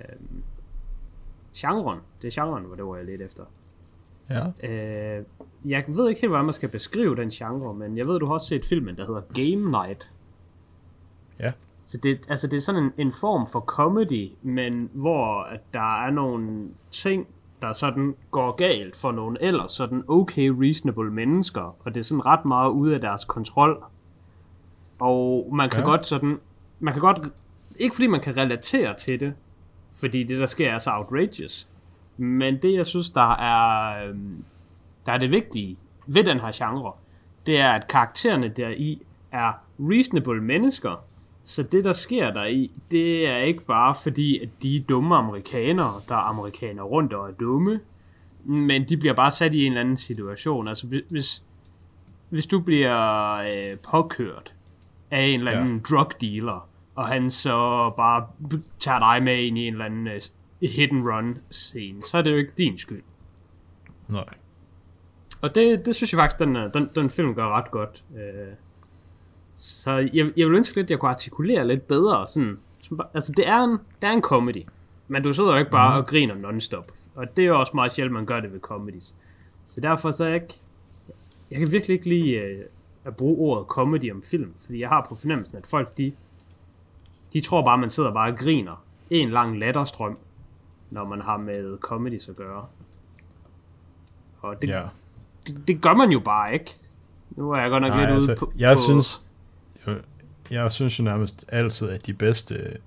genren. 1.56 2.00
Det 2.22 2.36
er 2.36 2.44
genren, 2.44 2.64
hvor 2.64 2.76
det 2.76 2.84
var 2.84 2.96
jeg 2.96 3.04
lidt 3.04 3.22
efter. 3.22 3.44
Ja. 4.30 4.46
Øh, 5.18 5.24
jeg 5.64 5.84
ved 5.88 6.08
ikke 6.08 6.20
helt, 6.20 6.30
hvordan 6.30 6.44
man 6.44 6.52
skal 6.54 6.68
beskrive 6.68 7.16
den 7.16 7.28
genre, 7.30 7.74
men 7.74 7.96
jeg 7.96 8.06
ved, 8.06 8.18
du 8.18 8.26
har 8.26 8.32
også 8.32 8.46
set 8.46 8.64
filmen, 8.64 8.96
der 8.96 9.06
hedder 9.06 9.20
Game 9.34 9.70
Night. 9.70 10.10
Ja. 11.40 11.52
Så 11.82 11.98
det, 12.02 12.26
altså 12.28 12.46
det 12.46 12.56
er 12.56 12.60
sådan 12.60 12.82
en, 12.82 12.92
en 12.98 13.12
form 13.20 13.46
for 13.48 13.60
comedy, 13.60 14.30
men 14.42 14.90
hvor 14.92 15.42
at 15.42 15.60
der 15.74 16.06
er 16.06 16.10
nogle 16.10 16.68
ting, 16.90 17.26
der 17.62 17.72
sådan 17.72 18.14
går 18.30 18.56
galt 18.56 18.96
for 18.96 19.12
nogle 19.12 19.42
ellers 19.42 19.72
sådan 19.72 20.02
okay 20.08 20.48
reasonable 20.48 21.10
mennesker, 21.10 21.76
og 21.84 21.94
det 21.94 22.00
er 22.00 22.04
sådan 22.04 22.26
ret 22.26 22.44
meget 22.44 22.70
ude 22.70 22.94
af 22.94 23.00
deres 23.00 23.24
kontrol. 23.24 23.84
Og 24.98 25.48
man 25.54 25.70
kan 25.70 25.80
Ja. 25.80 25.84
godt 25.86 26.06
sådan, 26.06 26.38
man 26.80 26.92
kan 26.92 27.00
godt, 27.02 27.18
ikke 27.80 27.94
fordi 27.94 28.06
man 28.06 28.20
kan 28.20 28.36
relatere 28.36 28.94
til 28.94 29.20
det, 29.20 29.34
fordi 30.00 30.22
det 30.22 30.40
der 30.40 30.46
sker 30.46 30.70
er 30.70 30.78
så 30.78 30.90
outrageous, 30.90 31.68
men 32.16 32.62
det 32.62 32.74
jeg 32.74 32.86
synes, 32.86 33.10
der 33.10 33.34
er, 33.34 34.08
øhm, 34.08 34.44
der 35.06 35.12
er 35.12 35.18
det 35.18 35.32
vigtige 35.32 35.76
ved 36.06 36.24
den 36.24 36.40
her 36.40 36.50
genre, 36.54 36.92
det 37.46 37.58
er, 37.58 37.70
at 37.70 37.88
karaktererne 37.88 38.48
deri 38.48 39.02
er 39.32 39.52
reasonable 39.80 40.40
mennesker, 40.42 41.04
så 41.44 41.62
det, 41.62 41.84
der 41.84 41.92
sker 41.92 42.30
der 42.32 42.44
i, 42.44 42.70
det 42.90 43.28
er 43.28 43.36
ikke 43.36 43.64
bare 43.64 43.94
fordi, 44.02 44.38
at 44.38 44.48
de 44.62 44.76
er 44.76 44.82
dumme 44.88 45.16
amerikanere, 45.16 45.92
der 46.08 46.14
er 46.14 46.28
amerikanere 46.28 46.84
rundt 46.84 47.12
og 47.12 47.28
er 47.28 47.32
dumme, 47.32 47.80
men 48.44 48.84
de 48.88 48.96
bliver 48.96 49.14
bare 49.14 49.30
sat 49.30 49.54
i 49.54 49.64
en 49.64 49.72
eller 49.72 49.80
anden 49.80 49.96
situation. 49.96 50.68
Altså, 50.68 50.86
hvis- 50.86 51.42
hvis, 52.28 52.46
du 52.46 52.60
bliver 52.60 53.32
øh, 53.34 53.78
påkørt 53.90 54.54
af 55.10 55.20
en 55.22 55.38
eller 55.40 55.52
anden 55.52 55.76
ja. 55.90 55.96
drug 55.96 56.10
dealer, 56.20 56.68
og 56.94 57.08
han 57.08 57.30
så 57.30 57.90
bare 57.96 58.26
tager 58.78 58.98
dig 58.98 59.22
med 59.22 59.38
ind 59.42 59.58
i 59.58 59.66
en 59.66 59.72
eller 59.74 59.84
anden 59.84 60.06
øh, 60.06 60.20
hit 60.60 60.90
and 60.92 61.08
run 61.08 61.38
scene, 61.50 62.02
så 62.02 62.18
er 62.18 62.22
det 62.22 62.30
jo 62.30 62.36
ikke 62.36 62.52
din 62.58 62.78
skyld. 62.78 63.02
Nej. 64.08 64.34
Og 65.40 65.54
det, 65.54 65.86
det 65.86 65.94
synes 65.94 66.12
jeg 66.12 66.18
faktisk, 66.18 66.38
den, 66.38 66.56
øh, 66.56 66.74
den, 66.74 66.90
den 66.96 67.10
film 67.10 67.34
gør 67.34 67.48
ret 67.48 67.70
godt. 67.70 68.04
Øh, 68.16 68.54
så 69.52 69.90
jeg, 69.90 70.32
jeg 70.36 70.46
vil 70.46 70.54
ønske 70.54 70.76
lidt, 70.76 70.86
at 70.86 70.90
jeg 70.90 70.98
kunne 70.98 71.10
artikulere 71.10 71.68
lidt 71.68 71.88
bedre. 71.88 72.26
Sådan, 72.26 72.58
som 72.80 73.00
altså, 73.14 73.32
det 73.36 73.48
er, 73.48 73.64
en, 73.64 73.70
det 73.70 74.08
er 74.08 74.12
en 74.12 74.22
comedy. 74.22 74.62
Men 75.08 75.22
du 75.22 75.32
sidder 75.32 75.52
jo 75.52 75.58
ikke 75.58 75.70
bare 75.70 75.94
mm. 75.94 75.98
og 75.98 76.06
griner 76.06 76.34
non-stop. 76.34 76.92
Og 77.14 77.36
det 77.36 77.42
er 77.42 77.46
jo 77.46 77.60
også 77.60 77.72
meget 77.74 77.92
sjældent, 77.92 78.14
man 78.14 78.26
gør 78.26 78.40
det 78.40 78.52
ved 78.52 78.60
comedies. 78.60 79.16
Så 79.66 79.80
derfor 79.80 80.10
så 80.10 80.24
er 80.24 80.28
jeg 80.28 80.42
ikke... 80.42 80.54
Jeg 81.50 81.58
kan 81.58 81.72
virkelig 81.72 81.94
ikke 81.94 82.08
lide 82.08 82.30
øh, 82.30 82.64
at 83.04 83.16
bruge 83.16 83.38
ordet 83.38 83.66
comedy 83.66 84.12
om 84.12 84.22
film. 84.22 84.54
Fordi 84.64 84.80
jeg 84.80 84.88
har 84.88 85.06
på 85.08 85.14
fornemmelsen, 85.14 85.56
at 85.56 85.66
folk, 85.66 85.98
de, 85.98 86.12
de 87.32 87.40
tror 87.40 87.64
bare, 87.64 87.78
man 87.78 87.90
sidder 87.90 88.12
bare 88.12 88.32
og 88.32 88.38
griner. 88.38 88.84
En 89.10 89.30
lang 89.30 89.58
latterstrøm, 89.58 90.18
når 90.90 91.04
man 91.04 91.20
har 91.20 91.36
med 91.36 91.78
comedies 91.78 92.28
at 92.28 92.36
gøre. 92.36 92.66
Og 94.40 94.62
det, 94.62 94.68
Ja. 94.68 94.82
det, 95.46 95.68
det 95.68 95.80
gør 95.82 95.94
man 95.94 96.10
jo 96.10 96.20
bare 96.20 96.52
ikke. 96.54 96.74
Nu 97.30 97.50
er 97.50 97.60
jeg 97.60 97.70
godt 97.70 97.82
nok 97.82 97.90
Nej, 97.90 98.00
lidt 98.00 98.10
altså, 98.10 98.30
ude 98.30 98.38
på... 98.38 98.52
jeg 98.58 98.76
på, 98.76 98.80
synes, 98.80 99.22
jeg, 99.86 99.96
jeg 100.50 100.72
synes 100.72 100.98
jo 100.98 101.04
nærmest 101.04 101.44
altid, 101.48 101.88
at 101.88 102.06
de 102.06 102.14
bedste, 102.14 102.78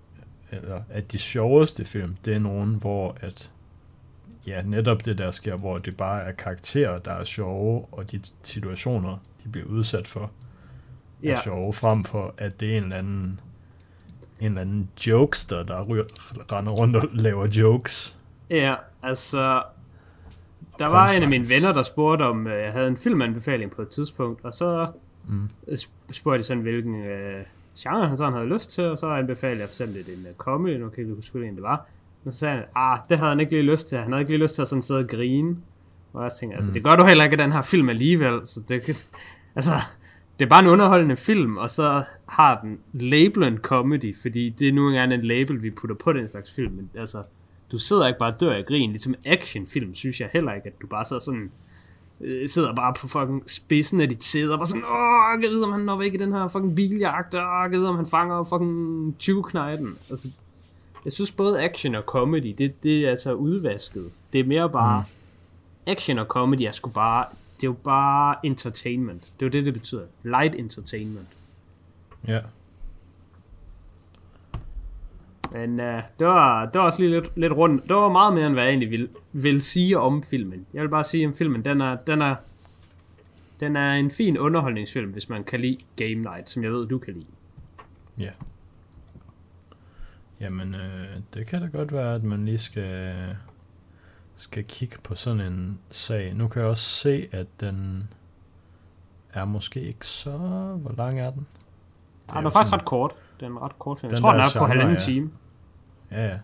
eller 0.51 0.81
at 0.89 1.11
de 1.11 1.17
sjoveste 1.17 1.85
film, 1.85 2.15
det 2.25 2.35
er 2.35 2.39
nogen, 2.39 2.75
hvor 2.75 3.17
at, 3.21 3.51
ja, 4.47 4.61
netop 4.61 5.05
det 5.05 5.17
der 5.17 5.31
sker, 5.31 5.55
hvor 5.57 5.77
det 5.77 5.97
bare 5.97 6.21
er 6.23 6.31
karakterer, 6.31 6.99
der 6.99 7.11
er 7.11 7.23
sjove, 7.23 7.85
og 7.91 8.11
de 8.11 8.21
situationer, 8.43 9.17
de 9.43 9.49
bliver 9.49 9.67
udsat 9.67 10.07
for, 10.07 10.21
er 10.21 10.29
Ja, 11.23 11.41
sjove, 11.43 11.73
frem 11.73 12.03
for 12.03 12.33
at 12.37 12.59
det 12.59 12.73
er 12.73 12.77
en 12.77 12.83
eller 12.83 12.95
anden, 12.97 13.39
en 14.39 14.45
eller 14.47 14.61
anden 14.61 14.89
jokester, 15.07 15.63
der 15.63 15.83
ryger, 15.83 16.03
render 16.51 16.71
rundt 16.71 16.95
og 16.95 17.03
laver 17.13 17.47
jokes. 17.47 18.17
ja, 18.49 18.75
altså... 19.03 19.61
Der 20.79 20.89
var 20.89 21.07
en 21.07 21.23
af 21.23 21.29
mine 21.29 21.45
venner, 21.55 21.73
der 21.73 21.83
spurgte 21.83 22.23
om, 22.23 22.47
øh, 22.47 22.53
jeg 22.53 22.71
havde 22.71 22.87
en 22.87 22.97
filmanbefaling 22.97 23.71
på 23.71 23.81
et 23.81 23.89
tidspunkt, 23.89 24.45
og 24.45 24.53
så 24.53 24.87
Mm. 25.27 25.49
sp- 25.67 25.89
spurgte 26.11 26.37
de 26.39 26.43
sådan, 26.43 26.63
hvilken 26.63 27.03
øh, 27.03 27.43
genre 27.79 28.07
han 28.07 28.17
sådan 28.17 28.33
havde 28.33 28.47
lyst 28.47 28.69
til, 28.69 28.83
og 28.83 28.97
så 28.97 29.07
anbefalede 29.09 29.59
jeg 29.59 29.67
for 29.67 29.71
eksempel 29.73 29.95
lidt 29.95 30.07
en 30.19 30.25
uh, 30.29 30.35
comedy, 30.37 30.69
nu 30.77 30.89
kan 30.89 30.97
jeg 30.97 31.05
ikke 31.05 31.15
huske, 31.15 31.31
hvilken 31.37 31.55
det 31.55 31.63
var. 31.63 31.87
Men 32.23 32.31
så 32.31 32.37
sagde 32.39 32.55
han, 32.55 32.63
ah, 32.75 32.99
det 33.09 33.17
havde 33.17 33.29
han 33.29 33.39
ikke 33.39 33.51
lige 33.51 33.61
lyst 33.71 33.87
til, 33.87 33.97
han 33.97 34.11
havde 34.11 34.21
ikke 34.21 34.31
lige 34.31 34.41
lyst 34.43 34.55
til 34.55 34.61
at 34.61 34.67
sådan 34.67 34.81
sidde 34.81 34.99
og 34.99 35.07
grine. 35.07 35.57
Og 36.13 36.23
jeg 36.23 36.31
tænkte, 36.39 36.55
altså 36.57 36.71
det 36.71 36.83
gør 36.83 36.95
du 36.95 37.03
heller 37.03 37.23
ikke 37.23 37.33
i 37.33 37.37
den 37.37 37.51
her 37.51 37.61
film 37.61 37.89
alligevel, 37.89 38.41
så 38.47 38.61
det 38.69 39.05
altså, 39.55 39.71
det 40.39 40.45
er 40.45 40.49
bare 40.49 40.59
en 40.59 40.67
underholdende 40.67 41.17
film, 41.17 41.57
og 41.57 41.71
så 41.71 42.03
har 42.29 42.59
den 42.61 42.79
labelen 42.93 43.57
comedy, 43.57 44.15
fordi 44.21 44.49
det 44.49 44.67
er 44.67 44.73
nu 44.73 44.87
engang 44.87 45.13
en 45.13 45.21
label, 45.21 45.63
vi 45.63 45.69
putter 45.69 45.95
på 45.95 46.13
den 46.13 46.27
slags 46.27 46.51
film, 46.51 46.73
men 46.73 46.89
altså, 46.95 47.23
du 47.71 47.77
sidder 47.77 48.07
ikke 48.07 48.19
bare 48.19 48.33
og 48.33 48.39
dør 48.39 48.53
af 48.53 48.65
grin, 48.65 48.89
ligesom 48.89 49.15
actionfilm, 49.25 49.93
synes 49.93 50.19
jeg 50.19 50.29
heller 50.33 50.53
ikke, 50.53 50.67
at 50.67 50.81
du 50.81 50.87
bare 50.87 51.05
sidder 51.05 51.21
sådan, 51.21 51.51
øh, 52.21 52.49
sidder 52.49 52.75
bare 52.75 52.93
på 52.99 53.07
fucking 53.07 53.49
spidsen 53.49 54.01
af 54.01 54.09
dit 54.09 54.23
sæde, 54.23 54.53
og 54.53 54.59
bare 54.59 54.67
sådan, 54.67 54.83
åh, 54.83 55.43
jeg 55.43 55.49
vide, 55.49 55.65
om 55.65 55.71
han 55.71 55.81
når 55.81 55.97
væk 55.97 56.13
i 56.13 56.17
den 56.17 56.33
her 56.33 56.47
fucking 56.47 56.75
biljagt, 56.75 57.35
åh, 57.35 57.41
jeg 57.41 57.69
vide, 57.71 57.89
om 57.89 57.95
han 57.95 58.05
fanger 58.05 58.43
fucking 58.43 59.15
20 59.19 59.43
knejden. 59.43 59.97
Altså, 60.09 60.29
jeg 61.05 61.13
synes 61.13 61.31
både 61.31 61.61
action 61.61 61.95
og 61.95 62.03
comedy, 62.03 62.55
det, 62.57 62.83
det 62.83 63.05
er 63.05 63.09
altså 63.09 63.33
udvasket. 63.33 64.11
Det 64.33 64.39
er 64.39 64.45
mere 64.45 64.69
bare, 64.69 64.99
mm. 64.99 65.91
action 65.91 66.19
og 66.19 66.25
comedy 66.25 66.61
er 66.61 66.71
sgu 66.71 66.89
bare, 66.89 67.25
det 67.61 67.67
er 67.67 67.71
jo 67.71 67.77
bare 67.83 68.35
entertainment. 68.43 69.23
Det 69.23 69.41
er 69.41 69.45
jo 69.45 69.49
det, 69.49 69.65
det 69.65 69.73
betyder. 69.73 70.05
Light 70.23 70.55
entertainment. 70.55 71.27
Ja. 72.27 72.39
Men 75.53 75.79
uh, 75.79 76.01
det, 76.19 76.27
var, 76.27 76.65
det 76.65 76.79
var 76.79 76.85
også 76.85 76.99
lige 76.99 77.11
lidt, 77.11 77.37
lidt 77.37 77.53
rundt. 77.53 77.83
Det 77.83 77.95
var 77.95 78.09
meget 78.09 78.33
mere, 78.33 78.45
end 78.45 78.53
hvad 78.53 78.63
jeg 78.63 78.69
egentlig 78.69 78.91
vil, 78.91 79.09
vil 79.31 79.61
sige 79.61 79.99
om 79.99 80.23
filmen. 80.23 80.65
Jeg 80.73 80.81
vil 80.81 80.89
bare 80.89 81.03
sige 81.03 81.27
om 81.27 81.35
filmen, 81.35 81.65
den 81.65 81.81
er, 81.81 81.95
den 81.95 82.21
er, 82.21 82.35
den 83.59 83.75
er 83.75 83.93
en 83.93 84.11
fin 84.11 84.37
underholdningsfilm, 84.37 85.11
hvis 85.11 85.29
man 85.29 85.43
kan 85.43 85.59
lide 85.59 85.77
Game 85.95 86.15
Night, 86.15 86.49
som 86.49 86.63
jeg 86.63 86.71
ved, 86.71 86.87
du 86.87 86.97
kan 86.97 87.13
lide. 87.13 87.25
Ja. 88.17 88.31
Jamen, 90.39 90.75
øh, 90.75 91.07
det 91.33 91.47
kan 91.47 91.61
da 91.61 91.67
godt 91.67 91.93
være, 91.93 92.15
at 92.15 92.23
man 92.23 92.45
lige 92.45 92.57
skal, 92.57 93.15
skal 94.39 94.63
kigge 94.63 94.97
på 95.03 95.15
sådan 95.15 95.41
en 95.41 95.79
sag. 95.91 96.33
Nu 96.33 96.47
kan 96.47 96.61
jeg 96.61 96.69
også 96.69 96.83
se, 96.89 97.27
at 97.31 97.47
den 97.59 98.09
er 99.33 99.45
måske 99.45 99.81
ikke 99.81 100.07
så... 100.07 100.31
Hvor 100.81 100.93
lang 100.97 101.19
er 101.19 101.31
den? 101.31 101.47
Ja, 102.27 102.33
er 102.33 102.37
den 102.37 102.45
er 102.45 102.49
faktisk 102.49 102.69
sådan- 102.69 102.79
ret 102.81 102.85
kort. 102.85 103.11
Den 103.39 103.51
er 103.55 103.65
ret 103.65 103.79
kort 103.79 103.99
film. 103.99 104.09
Jeg 104.09 104.17
Den 104.17 104.21
tror, 104.23 104.31
den 104.31 104.39
der 104.39 104.45
er 104.45 104.59
på 104.59 104.65
halvanden 104.65 104.95
ja. 104.95 104.97
time. 105.03 105.31
Ja, 106.11 106.25
ja. 106.27 106.37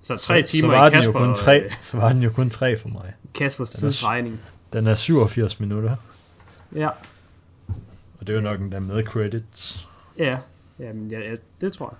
Så 0.00 0.16
tre 0.16 0.44
så, 0.44 0.50
timer 0.50 0.68
så 0.72 0.76
var 0.78 0.86
i 0.86 0.90
den 0.90 0.94
jo 0.94 1.00
Kasper, 1.02 1.18
kun 1.26 1.34
tre, 1.34 1.70
så 1.80 1.96
var 1.96 2.12
den 2.12 2.22
jo 2.22 2.30
kun 2.30 2.50
tre 2.50 2.78
for 2.78 2.88
mig. 2.88 3.14
Kaspers 3.34 3.70
Den 3.70 3.86
er 3.86 3.90
tidsregning. 3.90 4.40
Den 4.72 4.86
er 4.86 4.94
87 4.94 5.60
minutter, 5.60 5.96
Ja, 6.74 6.88
og 8.20 8.26
det 8.26 8.28
er 8.28 8.34
jo 8.34 8.40
nok 8.40 8.60
endda 8.60 8.78
med 8.78 9.04
credits. 9.04 9.88
ja. 10.18 10.38
Jamen, 10.78 11.10
ja, 11.10 11.18
ja, 11.20 11.34
det 11.60 11.72
tror 11.72 11.96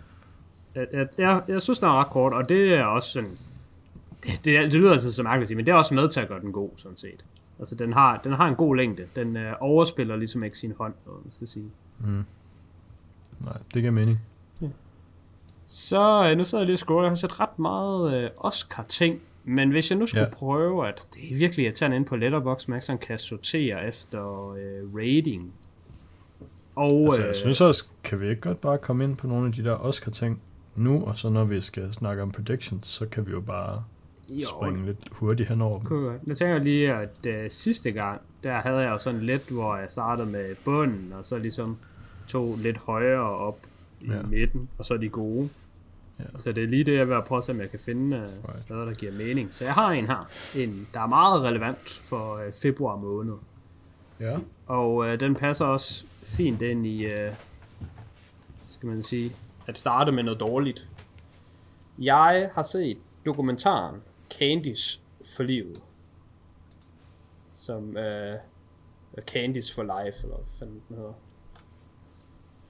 jeg. 0.75 0.87
Jeg, 0.93 0.99
jeg, 1.01 1.09
jeg, 1.19 1.43
jeg 1.49 1.63
synes, 1.63 1.79
den 1.79 1.89
er 1.89 2.01
ret 2.01 2.07
kort, 2.07 2.33
og 2.33 2.49
det 2.49 2.75
er 2.75 2.85
også 2.85 3.11
sådan... 3.11 3.39
Det, 4.23 4.45
det, 4.45 4.73
det 4.73 4.75
lyder 4.75 4.93
altså 4.93 5.13
så 5.13 5.23
mærkeligt 5.23 5.57
men 5.57 5.67
det 5.67 5.73
er 5.73 5.77
også 5.77 5.95
med 5.95 6.09
til 6.09 6.21
at 6.21 6.29
gøre 6.29 6.41
den 6.41 6.53
god, 6.53 6.71
sådan 6.77 6.97
set. 6.99 7.25
Altså, 7.59 7.75
den 7.75 7.93
har, 7.93 8.21
den 8.25 8.33
har 8.33 8.49
en 8.49 8.55
god 8.55 8.77
længde. 8.77 9.07
Den 9.17 9.37
øh, 9.37 9.53
overspiller 9.61 10.17
ligesom 10.17 10.45
ikke 10.45 10.59
sin 10.59 10.73
hånd, 10.79 10.95
hvad 11.05 11.15
man 11.25 11.33
skal 11.33 11.49
sige. 11.49 11.71
Mm. 11.99 12.25
Nej, 13.45 13.57
det 13.75 13.83
giver 13.83 13.91
mening. 13.91 14.19
Så 15.67 16.29
øh, 16.31 16.39
nu 16.39 16.45
sidder 16.45 16.63
jeg 16.63 16.67
lige 16.67 16.75
og 16.75 16.79
scroller. 16.79 17.03
Jeg 17.03 17.11
har 17.11 17.15
set 17.17 17.41
ret 17.41 17.59
meget 17.59 18.23
øh, 18.25 18.31
Oscar-ting, 18.37 19.21
Men 19.45 19.71
hvis 19.71 19.91
jeg 19.91 19.99
nu 19.99 20.07
skulle 20.07 20.21
Ja. 20.21 20.27
ja. 20.29 20.35
prøve, 20.35 20.89
at 20.89 21.07
det 21.15 21.33
er 21.33 21.37
virkelig 21.39 21.65
irriterende 21.65 21.97
ind 21.97 22.05
på 22.05 22.17
Letterboxd, 22.17 22.69
man 22.69 22.83
sådan 22.83 22.99
kan 22.99 23.19
sortere 23.19 23.87
efter 23.89 24.51
øh, 24.51 24.95
rating. 24.95 25.53
Og 26.77 27.05
Altså, 27.05 27.21
øh, 27.21 27.27
jeg 27.27 27.37
synes 27.37 27.61
også, 27.61 27.85
kan 28.05 28.21
vi 28.21 28.29
ikke 28.29 28.41
godt 28.43 28.61
bare 28.61 28.79
komme 28.79 29.05
ind 29.05 29.17
på 29.17 29.27
nogle 29.27 29.47
af 29.47 29.53
de 29.53 29.65
der 29.65 29.75
Oscar-ting 29.75 30.41
nu, 30.77 31.05
og 31.05 31.19
så 31.19 31.29
når 31.31 31.45
vi 31.45 31.61
skal 31.61 31.95
snakke 31.95 32.23
om 32.23 32.33
predictions, 32.33 32.87
så 32.87 33.07
kan 33.07 33.27
vi 33.27 33.31
jo 33.31 33.41
bare 33.41 33.85
jo, 34.29 34.47
springe 34.47 34.87
lidt 34.87 34.99
hurtigt 35.11 35.49
henover 35.49 35.79
dem. 35.79 35.87
kunne 35.87 36.19
jeg 36.27 36.37
tænker 36.37 36.59
lige, 36.59 36.93
at 36.95 37.27
øh, 37.27 37.51
sidste 37.51 37.91
gang, 37.93 38.21
der 38.45 38.53
havde 38.61 38.79
jeg 38.79 38.91
jo 38.91 38.99
sådan 38.99 39.21
lidt, 39.21 39.49
hvor 39.51 39.77
jeg 39.77 39.87
startede 39.91 40.27
med 40.31 40.55
bunden, 40.65 41.13
og 41.19 41.27
så 41.27 41.39
ligesom 41.39 41.77
tog 42.29 42.57
lidt 42.59 42.77
højere 42.79 43.21
op 43.37 43.59
i 44.01 44.07
Ja. 44.07 44.17
ja. 44.17 44.23
midten, 44.23 44.69
og 44.79 44.85
så 44.85 44.97
de 44.97 45.09
gode. 45.09 45.49
Ja. 46.19 46.25
Så 46.39 46.53
det 46.53 46.65
er 46.65 46.69
lige 46.69 46.85
det, 46.85 46.95
jeg 46.95 47.09
vil 47.09 47.23
prøve 47.27 47.39
at 47.39 47.45
se, 47.45 47.53
om 47.53 47.61
jeg 47.61 47.71
kan 47.71 47.81
finde 47.81 48.17
øh, 48.17 48.23
Right. 48.23 48.71
noget, 48.71 48.87
der 48.87 48.95
giver 48.95 49.13
mening. 49.13 49.55
Så 49.55 49.65
jeg 49.65 49.75
har 49.75 49.91
en 49.93 50.07
her, 50.07 50.29
en, 50.57 50.89
der 50.95 51.01
er 51.01 51.07
meget 51.07 51.43
relevant 51.43 51.89
for 52.05 52.37
øh, 52.37 52.53
februar 52.53 52.97
måned. 52.97 53.35
Ja. 54.21 54.37
Og 54.67 55.09
øh, 55.09 55.21
den 55.21 55.35
passer 55.35 55.65
også 55.65 56.05
fint 56.23 56.63
ind 56.63 56.87
i, 56.87 57.05
øh, 57.05 57.31
skal 58.67 58.89
man 58.89 59.03
sige, 59.03 59.33
at 59.67 59.79
starte 59.79 60.13
med 60.13 60.23
noget 60.23 60.41
dårligt. 60.41 60.89
Jeg 61.99 62.51
har 62.55 62.63
set 62.63 62.99
dokumentaren 63.27 63.97
Candice 64.39 65.01
for 65.37 65.43
livet. 65.43 65.81
Som 67.53 67.97
øh, 67.97 68.35
Candice 69.21 69.75
for 69.75 69.83
life, 69.83 70.17
eller 70.23 70.37
hvad 70.59 70.69
den 70.69 70.83
hedder. 70.97 71.13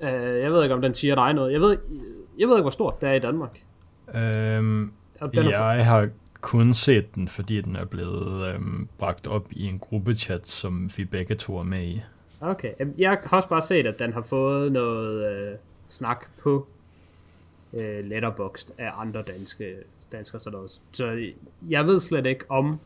Øh, 0.03 0.43
jeg 0.43 0.53
ved 0.53 0.62
ikke, 0.62 0.75
om 0.75 0.83
den 0.83 0.95
siger 0.95 1.15
dig 1.15 1.35
noget. 1.35 1.53
Jeg 1.53 1.61
ved, 1.61 1.79
jeg 2.38 2.49
ved 2.49 2.55
ikke, 2.57 2.62
hvor 2.62 2.71
stort 2.71 3.00
det 3.00 3.09
er 3.09 3.12
i 3.12 3.19
Danmark. 3.19 3.59
Øhm, 4.15 4.93
Den 5.35 5.47
er 5.47 5.57
for, 5.59 5.71
jeg 5.71 5.87
har 5.87 6.09
kun 6.41 6.75
set 6.75 7.15
den, 7.15 7.29
fordi 7.29 7.61
den 7.61 7.77
er 7.77 7.85
blevet 7.85 8.47
øhm, 8.55 8.88
bragt 8.99 9.27
op 9.27 9.47
i 9.50 9.65
en 9.67 9.79
gruppechat, 9.79 10.49
som 10.49 10.91
vi 10.97 11.05
begge 11.05 11.35
to 11.35 11.59
er 11.59 11.62
med 11.62 11.83
i. 11.83 12.03
okay, 12.41 12.73
jeg 12.99 13.19
har 13.25 13.37
også 13.37 13.49
bare 13.49 13.62
set, 13.62 13.87
at 13.87 13.99
den 13.99 14.12
har 14.12 14.23
fået 14.23 14.73
noget 14.73 15.31
øh, 15.31 15.57
snak 15.88 16.25
på 16.43 16.67
øh, 17.73 18.05
Letterboxd 18.05 18.71
af 18.79 18.91
andre 18.95 19.23
danske 19.23 19.75
danskere. 20.13 20.41
Sådan 20.41 20.57
noget. 20.57 20.81
Så 20.93 21.33
jeg 21.69 21.87
ved 21.87 22.01
slet 22.01 22.27
ikke, 22.27 22.45
om, 22.49 22.81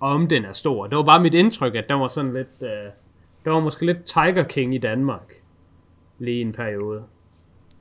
om 0.00 0.26
den 0.26 0.44
er 0.44 0.52
stor. 0.52 0.86
Det 0.86 0.96
var 0.96 1.02
bare 1.02 1.22
mit 1.22 1.34
indtryk, 1.34 1.74
at 1.74 1.88
den 1.88 2.00
var 2.00 2.08
sådan 2.08 2.32
lidt... 2.32 2.62
Øh, 2.62 2.68
det 3.44 3.52
var 3.52 3.60
måske 3.60 3.86
lidt 3.86 4.04
Tiger 4.04 4.42
King 4.42 4.74
i 4.74 4.78
Danmark. 4.78 5.34
Lige 6.18 6.40
en 6.40 6.52
periode. 6.52 7.04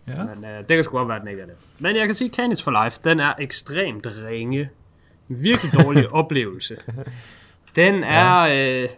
Ja. 0.08 0.14
Men 0.18 0.46
øh, 0.46 0.58
det 0.60 0.68
kan 0.68 0.84
sgu 0.84 0.98
godt 0.98 1.08
være, 1.08 1.18
at 1.18 1.22
den 1.22 1.30
ikke 1.30 1.42
er 1.42 1.46
det. 1.46 1.56
Men 1.80 1.96
jeg 1.96 2.06
kan 2.06 2.16
sige, 2.16 2.30
Candice 2.30 2.64
for 2.64 2.84
Life, 2.84 3.00
den 3.04 3.20
er 3.20 3.34
ekstremt 3.40 4.08
ringe. 4.28 4.70
En 5.30 5.44
virkelig 5.44 5.84
dårlig 5.84 6.10
oplevelse. 6.22 6.78
Den 7.76 8.04
er... 8.04 8.40
Øh, 8.84 8.90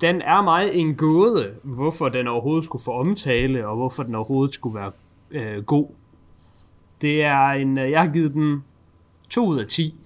den 0.00 0.22
er 0.22 0.42
mig 0.42 0.70
en 0.72 0.94
gåde, 0.94 1.54
hvorfor 1.62 2.08
den 2.08 2.28
overhovedet 2.28 2.64
skulle 2.64 2.84
få 2.84 2.92
omtale, 2.92 3.66
og 3.66 3.76
hvorfor 3.76 4.02
den 4.02 4.14
overhovedet 4.14 4.54
skulle 4.54 4.74
være 4.74 4.92
øh, 5.30 5.62
god. 5.62 5.88
Det 7.02 7.22
er 7.22 7.46
en... 7.48 7.78
Øh, 7.78 7.90
jeg 7.90 8.00
har 8.00 8.12
givet 8.12 8.32
den 8.34 8.64
2 9.30 9.46
ud 9.46 9.58
af 9.58 9.66
10. 9.66 10.00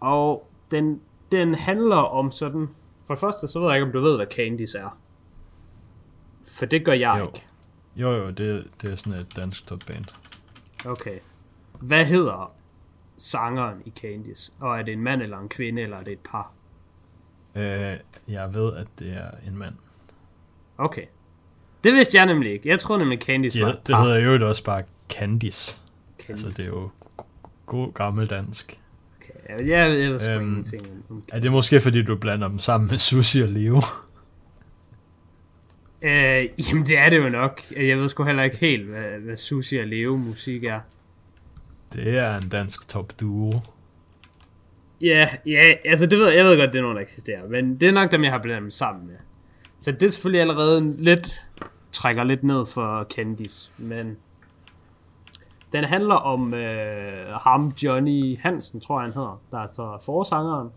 Og 0.00 0.48
den, 0.70 1.00
den 1.32 1.54
handler 1.54 1.96
om 1.96 2.30
sådan... 2.30 2.68
For 3.06 3.14
det 3.14 3.20
første, 3.20 3.48
så 3.48 3.58
ved 3.60 3.68
jeg 3.68 3.76
ikke, 3.76 3.86
om 3.86 3.92
du 3.92 4.00
ved, 4.00 4.16
hvad 4.16 4.26
Candice 4.26 4.78
er. 4.78 4.98
For 6.48 6.66
det 6.66 6.84
gør 6.84 6.92
jeg 6.92 7.16
Jo. 7.20 7.26
ikke. 7.26 7.44
Jo, 7.96 8.10
jo, 8.10 8.30
det, 8.30 8.66
det 8.82 8.92
er 8.92 8.96
sådan 8.96 9.18
et 9.20 9.36
dansk 9.36 9.66
topband. 9.66 10.04
Okay. 10.86 11.18
Hvad 11.80 12.04
hedder 12.04 12.52
sangeren 13.16 13.82
i 13.84 13.92
Candice? 14.00 14.52
Og 14.60 14.78
er 14.78 14.82
det 14.82 14.92
en 14.92 15.00
mand 15.02 15.22
eller 15.22 15.38
en 15.38 15.48
kvinde, 15.48 15.82
eller 15.82 15.96
er 15.96 16.02
det 16.04 16.12
et 16.12 16.18
par? 16.18 16.52
Øh, 17.54 17.96
jeg 18.28 18.54
ved, 18.54 18.72
at 18.76 18.86
det 18.98 19.12
er 19.12 19.30
en 19.46 19.56
mand. 19.58 19.74
Okay. 20.78 21.04
Det 21.84 21.92
vidste 21.92 22.18
jeg 22.18 22.26
nemlig 22.26 22.52
ikke. 22.52 22.68
Jeg 22.68 22.78
troede 22.78 22.98
nemlig, 22.98 23.22
Candice 23.22 23.60
var 23.60 23.66
Ja, 23.66 23.72
et 23.72 23.86
det 23.86 23.92
par. 23.94 24.02
hedder 24.02 24.38
jo 24.38 24.48
også 24.48 24.64
bare 24.64 24.82
Candice. 25.18 25.76
Candice. 26.26 26.46
Altså, 26.46 26.62
det 26.62 26.68
er 26.68 26.70
jo 26.70 26.90
god 27.66 27.92
gammel 27.92 28.30
dansk. 28.30 28.78
Okay. 29.16 29.68
Jeg, 29.68 30.00
jeg, 30.00 30.10
ved 30.10 30.18
sgu 30.18 30.32
Øhm, 30.32 30.48
ingenting 30.48 30.82
om, 30.82 31.16
om 31.16 31.22
Er 31.32 31.40
det 31.40 31.52
måske, 31.52 31.80
fordi 31.80 32.02
du 32.02 32.16
blander 32.16 32.48
dem 32.48 32.58
sammen 32.58 32.90
med 32.90 32.98
Susi 32.98 33.40
og 33.40 33.48
Leo? 33.48 33.76
øh, 36.02 36.46
Jamen, 36.68 36.84
det 36.86 36.98
er 36.98 37.10
det 37.10 37.18
jo 37.18 37.28
nok. 37.28 37.60
Jeg 37.76 37.98
ved 37.98 38.08
sgu 38.08 38.24
heller 38.24 38.42
ikke 38.42 38.56
helt, 38.56 38.84
hvad, 38.84 39.18
hvad 39.18 39.36
Susi 39.36 39.76
og 39.76 39.86
Leo 39.86 40.16
musik 40.16 40.64
er. 40.64 40.80
Det 41.92 42.18
er 42.18 42.36
en 42.36 42.48
dansk 42.48 42.88
top 42.88 43.20
duo. 43.20 43.60
Ja, 45.00 45.28
ja, 45.46 45.74
altså 45.84 46.06
det 46.06 46.18
ved 46.18 46.28
jeg, 46.28 46.36
jeg 46.36 46.44
ved 46.44 46.58
godt, 46.58 46.72
det 46.72 46.78
er 46.78 46.82
nogen, 46.82 46.96
der 46.96 47.02
eksisterer, 47.02 47.48
men 47.48 47.76
det 47.80 47.88
er 47.88 47.92
nok 47.92 48.10
dem, 48.10 48.24
jeg 48.24 48.32
har 48.32 48.38
blandet 48.38 48.62
dem 48.62 48.70
sammen 48.70 49.06
med. 49.06 49.16
Så 49.78 49.92
det 49.92 50.02
er 50.02 50.08
selvfølgelig 50.08 50.40
allerede 50.40 50.96
lidt, 50.98 51.42
trækker 51.92 52.24
lidt 52.24 52.44
ned 52.44 52.66
for 52.66 53.06
Candice, 53.14 53.70
men 53.78 54.16
den 55.74 55.84
handler 55.84 56.14
om 56.14 56.54
øh, 56.54 57.26
ham, 57.32 57.68
Johnny 57.68 58.38
Hansen, 58.38 58.80
tror 58.80 59.00
jeg 59.00 59.04
han 59.04 59.14
hedder, 59.14 59.42
der 59.50 59.58
er 59.58 59.66
så 59.66 59.98
forsangeren, 60.04 60.68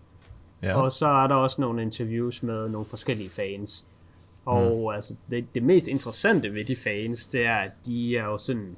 Ja. 0.64 0.82
og 0.82 0.92
så 0.92 1.08
er 1.08 1.28
der 1.28 1.36
også 1.36 1.62
nogle 1.62 1.82
interviews 1.82 2.44
med 2.44 2.70
nogle 2.70 2.86
forskellige 2.86 3.30
fans. 3.30 3.86
Og 4.46 4.78
mm. 4.78 4.96
altså, 4.96 5.16
det, 5.32 5.56
det 5.56 5.64
mest 5.64 5.88
interessante 5.88 6.54
ved 6.54 6.66
de 6.66 6.76
fans, 6.76 7.28
det 7.28 7.46
er, 7.46 7.56
at 7.56 7.72
de 7.86 8.18
er 8.18 8.24
jo 8.26 8.38
sådan 8.38 8.78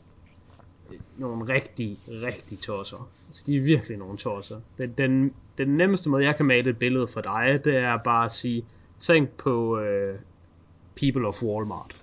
øh, 0.91 0.97
nogle 1.17 1.53
rigtig, 1.53 1.99
rigtig 2.07 2.59
tosser. 2.59 3.09
Altså, 3.27 3.43
de 3.47 3.57
er 3.57 3.61
virkelig 3.61 3.97
nogle 3.97 4.17
tosser. 4.17 4.59
Den, 4.77 4.91
den, 4.97 5.33
den 5.57 5.67
nemmeste 5.67 6.09
måde, 6.09 6.23
jeg 6.23 6.35
kan 6.35 6.45
male 6.45 6.69
et 6.69 6.77
billede 6.79 7.07
for 7.07 7.21
dig, 7.21 7.61
det 7.65 7.77
er 7.77 7.97
bare 7.97 8.25
at 8.25 8.31
sige, 8.31 8.65
tænk 8.99 9.29
på 9.29 9.77
uh, 9.79 10.15
People 10.99 11.27
of 11.27 11.43
Walmart. 11.43 11.95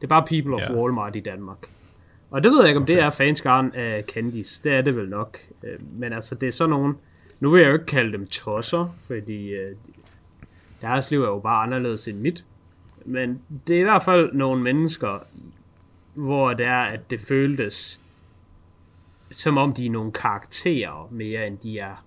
Det 0.00 0.04
er 0.04 0.08
bare 0.08 0.24
People 0.28 0.54
of 0.54 0.70
Ja. 0.70 0.74
Walmart 0.80 1.16
i 1.16 1.20
Danmark. 1.20 1.70
Og 2.30 2.42
det 2.44 2.50
ved 2.50 2.60
jeg 2.60 2.68
ikke, 2.68 2.78
om 2.78 2.82
okay. 2.82 2.94
det 2.94 3.02
er 3.02 3.10
fanskaren 3.10 3.72
af 3.74 4.04
Candice. 4.04 4.60
Det 4.64 4.72
er 4.72 4.82
det 4.82 4.96
vel 4.96 5.08
nok. 5.08 5.38
Øh, 5.62 5.78
Men 5.92 6.12
altså, 6.12 6.34
det 6.34 6.46
er 6.46 6.52
sådan 6.52 6.70
nogen... 6.70 6.96
Nu 7.40 7.50
vil 7.50 7.60
jeg 7.60 7.68
jo 7.68 7.72
ikke 7.72 7.86
kalde 7.86 8.12
dem 8.12 8.26
tosser, 8.26 8.96
fordi 9.06 9.48
øh, 9.48 9.76
deres 10.80 11.10
liv 11.10 11.20
er 11.20 11.26
jo 11.26 11.38
bare 11.38 11.62
anderledes 11.62 12.08
end 12.08 12.18
mit. 12.18 12.44
Men 13.04 13.40
det 13.66 13.76
er 13.76 13.80
i 13.80 13.82
hvert 13.82 14.02
fald 14.02 14.32
nogle 14.32 14.62
mennesker, 14.62 15.18
hvor 16.14 16.52
det 16.52 16.66
er, 16.66 16.80
at 16.80 17.10
det 17.10 17.20
føltes 17.20 18.00
som 19.30 19.58
om 19.58 19.72
de 19.72 19.86
er 19.86 19.90
nogle 19.90 20.12
karakterer 20.12 21.08
mere 21.10 21.46
end 21.46 21.58
de 21.58 21.78
er, 21.78 22.04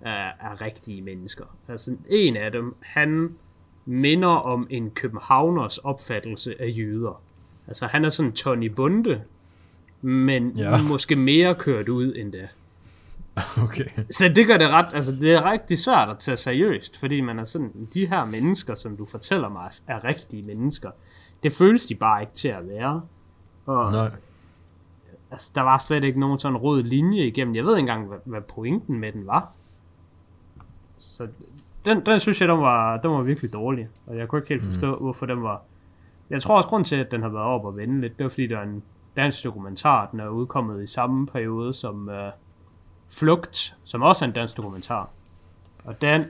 er, 0.00 0.30
er 0.40 0.64
rigtige 0.64 1.02
mennesker. 1.02 1.44
Altså 1.68 1.96
en 2.08 2.36
af 2.36 2.52
dem, 2.52 2.74
han 2.80 3.36
minder 3.84 4.28
om 4.28 4.66
en 4.70 4.90
københavners 4.90 5.78
opfattelse 5.78 6.62
af 6.62 6.68
jøder. 6.78 7.22
Altså 7.68 7.86
han 7.86 8.04
er 8.04 8.10
sådan 8.10 8.32
Tony 8.32 8.64
Bunde, 8.70 9.22
men 10.02 10.50
Ja. 10.56 10.82
måske 10.82 11.16
mere 11.16 11.54
kørt 11.54 11.88
ud 11.88 12.14
end 12.16 12.32
det. 12.32 12.48
Okay. 13.36 14.04
Så 14.10 14.28
det 14.36 14.46
gør 14.46 14.56
det 14.56 14.70
ret, 14.70 14.86
altså 14.94 15.12
det 15.16 15.32
er 15.32 15.50
rigtig 15.52 15.78
svært 15.78 16.08
at 16.08 16.18
tage 16.18 16.36
seriøst, 16.36 17.00
fordi 17.00 17.20
man 17.20 17.38
er 17.38 17.44
sådan, 17.44 17.88
de 17.94 18.06
her 18.06 18.24
mennesker, 18.24 18.74
som 18.74 18.96
du 18.96 19.06
fortæller 19.06 19.48
mig, 19.48 19.70
er 19.86 20.04
rigtige 20.04 20.42
mennesker. 20.42 20.90
Det 21.42 21.52
føles 21.52 21.86
de 21.86 21.94
bare 21.94 22.20
ikke 22.20 22.32
til 22.32 22.48
at 22.48 22.68
være. 22.68 23.02
Og 23.66 23.92
Nej. 23.92 24.10
altså, 25.30 25.50
der 25.54 25.60
var 25.62 25.78
slet 25.78 26.04
ikke 26.04 26.20
nogen 26.20 26.38
sådan 26.38 26.56
rød 26.58 26.82
linje 26.82 27.26
igennem. 27.26 27.54
Jeg 27.54 27.64
ved 27.64 27.72
ikke 27.76 27.80
engang, 27.80 28.06
hvad, 28.08 28.18
hvad 28.24 28.40
pointen 28.40 28.98
med 28.98 29.12
den 29.12 29.26
var. 29.26 29.52
Så 30.96 31.28
den, 31.84 32.06
den 32.06 32.20
synes 32.20 32.40
jeg, 32.40 32.48
den 32.48 32.58
var, 32.60 32.96
den 32.96 33.10
var 33.10 33.22
virkelig 33.22 33.52
dårlig. 33.52 33.88
Og 34.06 34.16
jeg 34.18 34.28
kunne 34.28 34.38
ikke 34.38 34.48
helt 34.48 34.62
forstå, 34.64 34.94
mm. 34.94 35.02
hvorfor 35.02 35.26
den 35.26 35.42
var... 35.42 35.62
Jeg 36.30 36.42
tror 36.42 36.56
også, 36.56 36.68
grund 36.68 36.84
til, 36.84 36.96
at 36.96 37.10
den 37.10 37.22
har 37.22 37.28
været 37.28 37.44
op 37.44 37.64
og 37.64 37.76
vende 37.76 38.00
lidt, 38.00 38.18
det 38.18 38.24
var 38.24 38.30
fordi, 38.30 38.46
der 38.46 38.58
er 38.58 38.62
en 38.62 38.82
dansk 39.16 39.44
dokumentar, 39.44 40.08
den 40.10 40.20
er 40.20 40.28
udkommet 40.28 40.82
i 40.82 40.86
samme 40.86 41.26
periode 41.26 41.72
som 41.72 42.08
uh, 42.08 42.14
Flugt, 43.10 43.76
som 43.84 44.02
også 44.02 44.24
er 44.24 44.28
en 44.28 44.34
dansk 44.34 44.56
dokumentar. 44.56 45.10
Og 45.84 46.00
den 46.00 46.24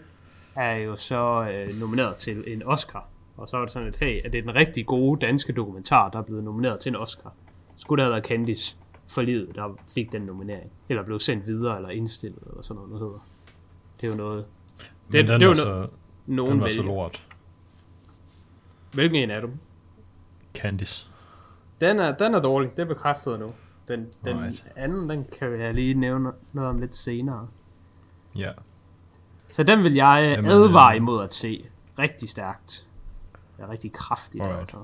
er 0.56 0.76
jo 0.76 0.96
så 0.96 1.48
øh, 1.52 1.80
nomineret 1.80 2.16
til 2.16 2.44
en 2.46 2.62
Oscar. 2.62 3.08
Og 3.36 3.48
så 3.48 3.56
var 3.56 3.64
det 3.64 3.72
sådan 3.72 3.86
lidt, 3.86 3.96
hey, 3.98 4.20
er 4.24 4.28
det 4.30 4.44
den 4.44 4.54
rigtig 4.54 4.86
gode 4.86 5.26
danske 5.26 5.52
dokumentar, 5.52 6.08
der 6.10 6.18
er 6.18 6.22
blevet 6.22 6.44
nomineret 6.44 6.80
til 6.80 6.90
en 6.90 6.96
Oscar? 6.96 7.32
Skulle 7.76 8.00
det 8.02 8.04
have 8.04 8.12
været 8.12 8.26
Candice 8.26 8.76
for 9.10 9.22
livet, 9.22 9.54
der 9.54 9.76
fik 9.94 10.12
den 10.12 10.22
nominering? 10.22 10.70
Eller 10.88 11.02
blev 11.04 11.18
sendt 11.20 11.46
videre, 11.46 11.76
eller 11.76 11.88
indstillet, 11.88 12.38
eller 12.46 12.62
sådan 12.62 12.74
noget, 12.76 12.90
noget 12.90 13.02
hedder. 13.04 13.18
Det 14.00 14.06
er 14.06 14.10
jo 14.10 14.16
noget, 14.16 14.46
Men 15.06 15.12
Det- 15.12 15.28
den, 15.28 15.40
det 15.40 15.48
var 15.48 15.54
var 15.54 15.54
så, 15.54 15.86
nogen 16.26 16.52
den 16.52 16.60
var 16.60 16.68
så 16.68 16.76
vælger. 16.76 16.94
lort. 16.94 17.26
Hvilken 18.92 19.16
en 19.22 19.30
af 19.30 19.40
dem? 19.40 19.58
Candice. 20.62 21.06
Den 21.80 21.98
er, 21.98 22.12
den 22.16 22.34
er 22.34 22.40
dårlig, 22.40 22.70
det 22.76 22.78
er 22.82 22.86
bekræftet 22.86 23.40
nu. 23.40 23.52
Den, 23.88 24.06
den 24.24 24.40
Right. 24.44 24.64
anden, 24.76 25.08
den 25.10 25.26
kan 25.38 25.60
jeg 25.60 25.74
lige 25.74 25.94
nævne 25.94 26.32
noget 26.52 26.70
om 26.70 26.78
lidt 26.78 26.96
senere. 26.96 27.48
Ja. 28.36 28.52
Så 29.50 29.62
den 29.62 29.82
vil 29.82 29.94
jeg 29.94 30.20
Jamen, 30.22 30.34
Jamen, 30.34 30.50
advare 30.50 30.90
øh, 30.92 30.96
imod 30.96 31.24
at 31.24 31.34
se. 31.34 31.64
Rigtig 31.98 32.28
stærkt. 32.28 32.86
Det 33.56 33.64
er 33.64 33.70
rigtig 33.70 33.92
kraftigt. 33.92 34.44
Alright. 34.44 34.60
Altså. 34.60 34.76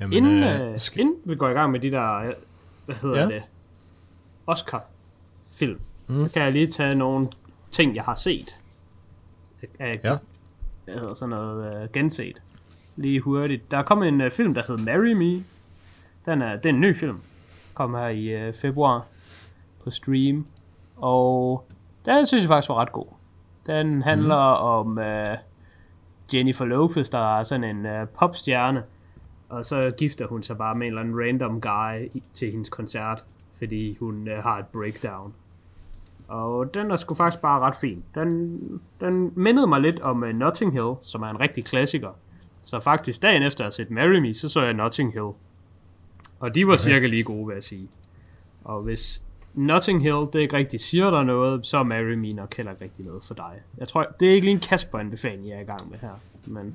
Jamen, 0.00 0.12
Inden, 0.12 0.42
øh, 0.42 0.72
øh, 0.72 0.80
skal, 0.80 1.00
inden 1.00 1.16
vi 1.24 1.36
går 1.36 1.48
i 1.48 1.52
gang 1.52 1.72
med 1.72 1.80
de 1.80 1.90
der, 1.90 2.18
øh, 2.18 2.26
hvad 2.86 2.96
hedder 2.96 3.20
Ja. 3.20 3.26
det, 3.26 3.42
Oscar 4.46 4.84
film, 5.52 5.80
mm. 6.06 6.18
så 6.20 6.28
kan 6.32 6.42
jeg 6.42 6.52
lige 6.52 6.66
tage 6.66 6.94
nogle 6.94 7.28
ting, 7.70 7.94
jeg 7.94 8.04
har 8.04 8.14
set. 8.14 8.56
Af, 9.78 10.00
Ja. 10.04 10.16
Hvad 10.84 10.94
hedder 10.94 11.14
sådan 11.14 11.30
noget 11.30 11.82
uh, 11.84 11.92
genset. 11.92 12.42
Lige 12.96 13.20
hurtigt. 13.20 13.70
Der 13.70 13.78
er 13.78 13.82
kommet 13.82 14.08
en 14.08 14.20
uh, 14.20 14.30
film, 14.30 14.54
der 14.54 14.62
hedder 14.68 14.84
Marry 14.84 15.12
Me. 15.12 15.44
Den 16.26 16.42
er, 16.42 16.56
det 16.56 16.66
er 16.66 16.74
en 16.74 16.80
ny 16.80 16.96
film. 16.96 17.20
Kom 17.74 17.94
her 17.94 18.08
i 18.08 18.48
uh, 18.48 18.54
februar 18.54 19.06
på 19.84 19.90
stream. 19.90 20.46
Og 20.96 21.66
den 22.06 22.26
synes 22.26 22.42
jeg 22.42 22.48
faktisk 22.48 22.68
var 22.68 22.74
ret 22.74 22.92
god. 22.92 23.06
Den 23.66 24.02
handler 24.02 24.54
mm. 24.54 24.66
om 24.66 24.98
uh, 24.98 25.38
Jennifer 26.34 26.64
Lopez, 26.64 27.10
der 27.10 27.38
er 27.38 27.44
sådan 27.44 27.76
en 27.76 27.86
uh, 27.86 28.08
popstjerne. 28.18 28.82
Og 29.48 29.64
så 29.64 29.92
gifter 29.98 30.26
hun 30.26 30.42
sig 30.42 30.58
bare 30.58 30.74
med 30.74 30.86
en 30.86 30.92
eller 30.92 31.00
anden 31.00 31.20
random 31.20 31.60
guy 31.60 32.20
til 32.34 32.50
hendes 32.50 32.68
koncert, 32.68 33.24
fordi 33.58 33.96
hun 34.00 34.28
uh, 34.28 34.42
har 34.42 34.58
et 34.58 34.66
breakdown. 34.66 35.34
Og 36.28 36.74
den 36.74 36.90
er 36.90 36.96
sgu 36.96 37.14
faktisk 37.14 37.42
bare 37.42 37.60
ret 37.60 37.76
fin. 37.76 38.04
Den, 38.14 38.60
den 39.00 39.32
mindede 39.36 39.66
mig 39.66 39.80
lidt 39.80 40.00
om 40.00 40.22
uh, 40.22 40.28
Notting 40.28 40.72
Hill, 40.72 40.94
som 41.02 41.22
er 41.22 41.30
en 41.30 41.40
rigtig 41.40 41.64
klassiker. 41.64 42.10
Så 42.66 42.80
faktisk 42.80 43.22
dagen 43.22 43.42
efter 43.42 43.60
at 43.60 43.66
have 43.66 43.72
set 43.72 43.90
Marry 43.90 44.16
Me, 44.16 44.34
så 44.34 44.48
så 44.48 44.62
jeg 44.62 44.74
Notting 44.74 45.12
Hill. 45.12 45.30
Og 46.40 46.54
de 46.54 46.66
var 46.66 46.72
okay. 46.72 46.78
cirka 46.82 47.06
lige 47.06 47.22
gode, 47.24 47.46
vil 47.46 47.54
jeg 47.54 47.62
sige. 47.62 47.88
Og 48.64 48.82
hvis 48.82 49.22
Notting 49.54 50.02
Hill, 50.02 50.26
det 50.32 50.34
ikke 50.36 50.56
rigtig 50.56 50.80
siger 50.80 51.10
dig 51.10 51.24
noget, 51.24 51.66
så 51.66 51.78
er 51.78 51.82
Marry 51.82 52.12
Me 52.12 52.32
nok 52.32 52.56
heller 52.56 52.72
ikke 52.72 52.84
rigtig 52.84 53.04
noget 53.04 53.24
for 53.24 53.34
dig. 53.34 53.52
Jeg 53.78 53.88
tror, 53.88 54.06
det 54.20 54.28
er 54.28 54.32
ikke 54.34 54.44
lige 54.44 54.54
en 54.54 54.60
Kasper-anbefaling, 54.60 55.48
jeg 55.48 55.56
er 55.56 55.60
i 55.60 55.64
gang 55.64 55.90
med 55.90 55.98
her. 55.98 56.20
Men 56.46 56.74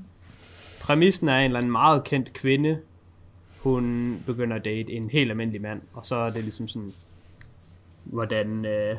præmissen 0.81 1.27
er 1.27 1.38
en 1.38 1.45
eller 1.45 1.60
anden 1.60 1.71
meget 1.71 2.03
kendt 2.03 2.33
kvinde. 2.33 2.79
Hun 3.60 4.17
begynder 4.25 4.55
at 4.55 4.65
date 4.65 4.93
en 4.93 5.10
helt 5.10 5.31
almindelig 5.31 5.62
mand, 5.62 5.81
og 5.93 6.05
så 6.05 6.15
er 6.15 6.31
det 6.31 6.41
ligesom 6.41 6.67
sådan, 6.67 6.93
hvordan 8.03 8.65
øh, 8.65 8.95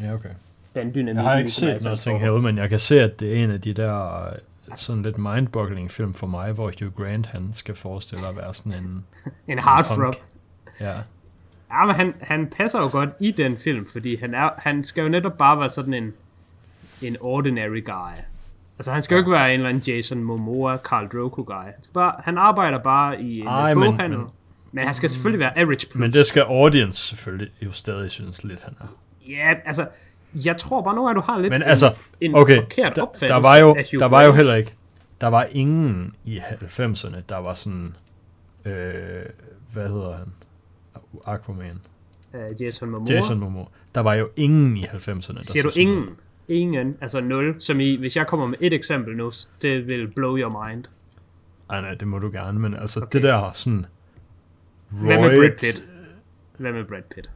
Ja, 0.00 0.14
okay. 0.14 0.30
den 0.74 0.94
dynamik. 0.94 1.16
Jeg 1.16 1.24
har 1.24 1.38
ikke 1.38 1.50
set 1.50 1.84
Notting 1.84 2.20
Hill, 2.20 2.40
men 2.40 2.58
jeg 2.58 2.68
kan 2.68 2.78
se, 2.78 3.00
at 3.00 3.20
det 3.20 3.36
er 3.36 3.44
en 3.44 3.50
af 3.50 3.60
de 3.60 3.72
der 3.72 4.30
sådan 4.74 5.02
lidt 5.02 5.18
mindboggling 5.18 5.90
film 5.90 6.14
for 6.14 6.26
mig, 6.26 6.52
hvor 6.52 6.72
Hugh 6.80 6.92
Grant 6.94 7.26
han 7.26 7.52
skal 7.52 7.74
forestille 7.74 8.28
at 8.28 8.36
være 8.36 8.54
sådan 8.54 8.72
en... 8.72 9.04
En 9.52 9.58
heartthrob. 9.58 9.98
punk. 9.98 10.16
Ja, 10.80 10.94
Ja, 11.72 11.84
men 11.86 11.94
han, 11.94 12.14
han 12.20 12.46
passer 12.46 12.78
jo 12.78 12.88
godt 12.92 13.10
i 13.20 13.30
den 13.30 13.58
film, 13.58 13.86
fordi 13.92 14.16
han, 14.16 14.34
er, 14.34 14.50
han 14.58 14.84
skal 14.84 15.02
jo 15.02 15.08
netop 15.08 15.38
bare 15.38 15.58
være 15.60 15.68
sådan 15.70 15.94
en, 15.94 16.12
en 17.02 17.16
ordinary 17.20 17.84
guy. 17.84 18.12
Altså, 18.78 18.92
han 18.92 19.02
skal 19.02 19.14
jo 19.14 19.18
ikke 19.18 19.30
være 19.30 19.48
en 19.54 19.60
eller 19.60 19.68
anden 19.68 19.82
Jason 19.96 20.22
Momoa, 20.24 20.76
Carl 20.76 21.08
Drogo 21.08 21.42
guy. 21.42 21.54
Han, 21.64 21.72
skal 21.82 21.92
bare, 21.94 22.14
han 22.24 22.38
arbejder 22.38 22.78
bare 22.78 23.22
i 23.22 23.40
en 23.40 23.46
Ej, 23.46 23.60
Ej, 23.60 23.74
men- 23.74 23.84
boghandel. 23.84 24.18
Men, 24.18 24.26
men- 24.26 24.32
men 24.72 24.84
han 24.84 24.94
skal 24.94 25.10
selvfølgelig 25.10 25.40
være 25.40 25.58
average 25.58 25.86
plus. 25.90 25.94
men 26.00 26.12
det 26.12 26.26
skal 26.26 26.40
audience 26.42 27.06
selvfølgelig 27.08 27.52
jo 27.62 27.72
stadig 27.72 28.10
synes 28.10 28.44
lidt, 28.44 28.62
han 28.62 28.74
er. 28.80 28.86
Ja, 29.28 29.54
altså, 29.64 29.86
jeg 30.34 30.56
tror 30.56 30.82
bare 30.82 30.94
nogle 30.94 31.08
gange, 31.08 31.20
du 31.20 31.24
har 31.32 31.38
lidt 31.38 31.50
Men 31.50 31.62
en, 31.62 31.68
altså, 31.68 31.94
en 32.20 32.34
okay, 32.34 32.56
forkert 32.56 32.96
der, 32.96 33.02
opfattelse 33.02 33.26
der 33.26 33.40
var 33.40 33.56
jo, 33.56 33.74
af 33.74 33.84
der 33.98 34.06
var 34.06 34.24
jo 34.24 34.32
heller 34.32 34.54
ikke, 34.54 34.74
der 35.20 35.26
var 35.26 35.46
ingen 35.50 36.14
i 36.24 36.38
90'erne, 36.38 37.16
der 37.28 37.36
var 37.36 37.54
sådan, 37.54 37.94
øh, 38.64 38.72
hvad 39.72 39.88
hedder 39.88 40.16
han? 40.16 40.26
Aquaman. 41.26 41.80
Uh, 42.34 42.62
Jason 42.62 42.90
Momoa. 42.90 43.14
Jason 43.14 43.38
Momoa. 43.38 43.64
Der 43.94 44.00
var 44.00 44.14
jo 44.14 44.28
ingen 44.36 44.76
i 44.76 44.82
90'erne. 44.82 45.34
der 45.34 45.42
Siger 45.42 45.62
du 45.62 45.70
så 45.70 45.74
sådan 45.74 45.88
ingen? 45.88 46.08
Ingen, 46.48 46.96
altså 47.00 47.20
nul. 47.20 47.60
Som 47.60 47.80
i, 47.80 47.96
hvis 47.96 48.16
jeg 48.16 48.26
kommer 48.26 48.46
med 48.46 48.58
et 48.60 48.72
eksempel 48.72 49.16
nu, 49.16 49.32
det 49.62 49.88
vil 49.88 50.08
blow 50.08 50.36
your 50.36 50.66
mind. 50.66 50.84
Ej, 51.70 51.80
nej, 51.80 51.94
det 51.94 52.08
må 52.08 52.18
du 52.18 52.30
gerne, 52.30 52.58
men 52.58 52.74
altså 52.74 53.00
Okay. 53.00 53.12
det 53.12 53.22
der 53.22 53.50
sådan... 53.54 53.86
Hvad 54.88 55.20
med 55.20 55.36
Brad 55.36 55.50
Pitt? 55.50 55.84
Hvad 56.58 56.72
med 56.72 56.84
Brad 56.84 57.02
Pitt? 57.14 57.30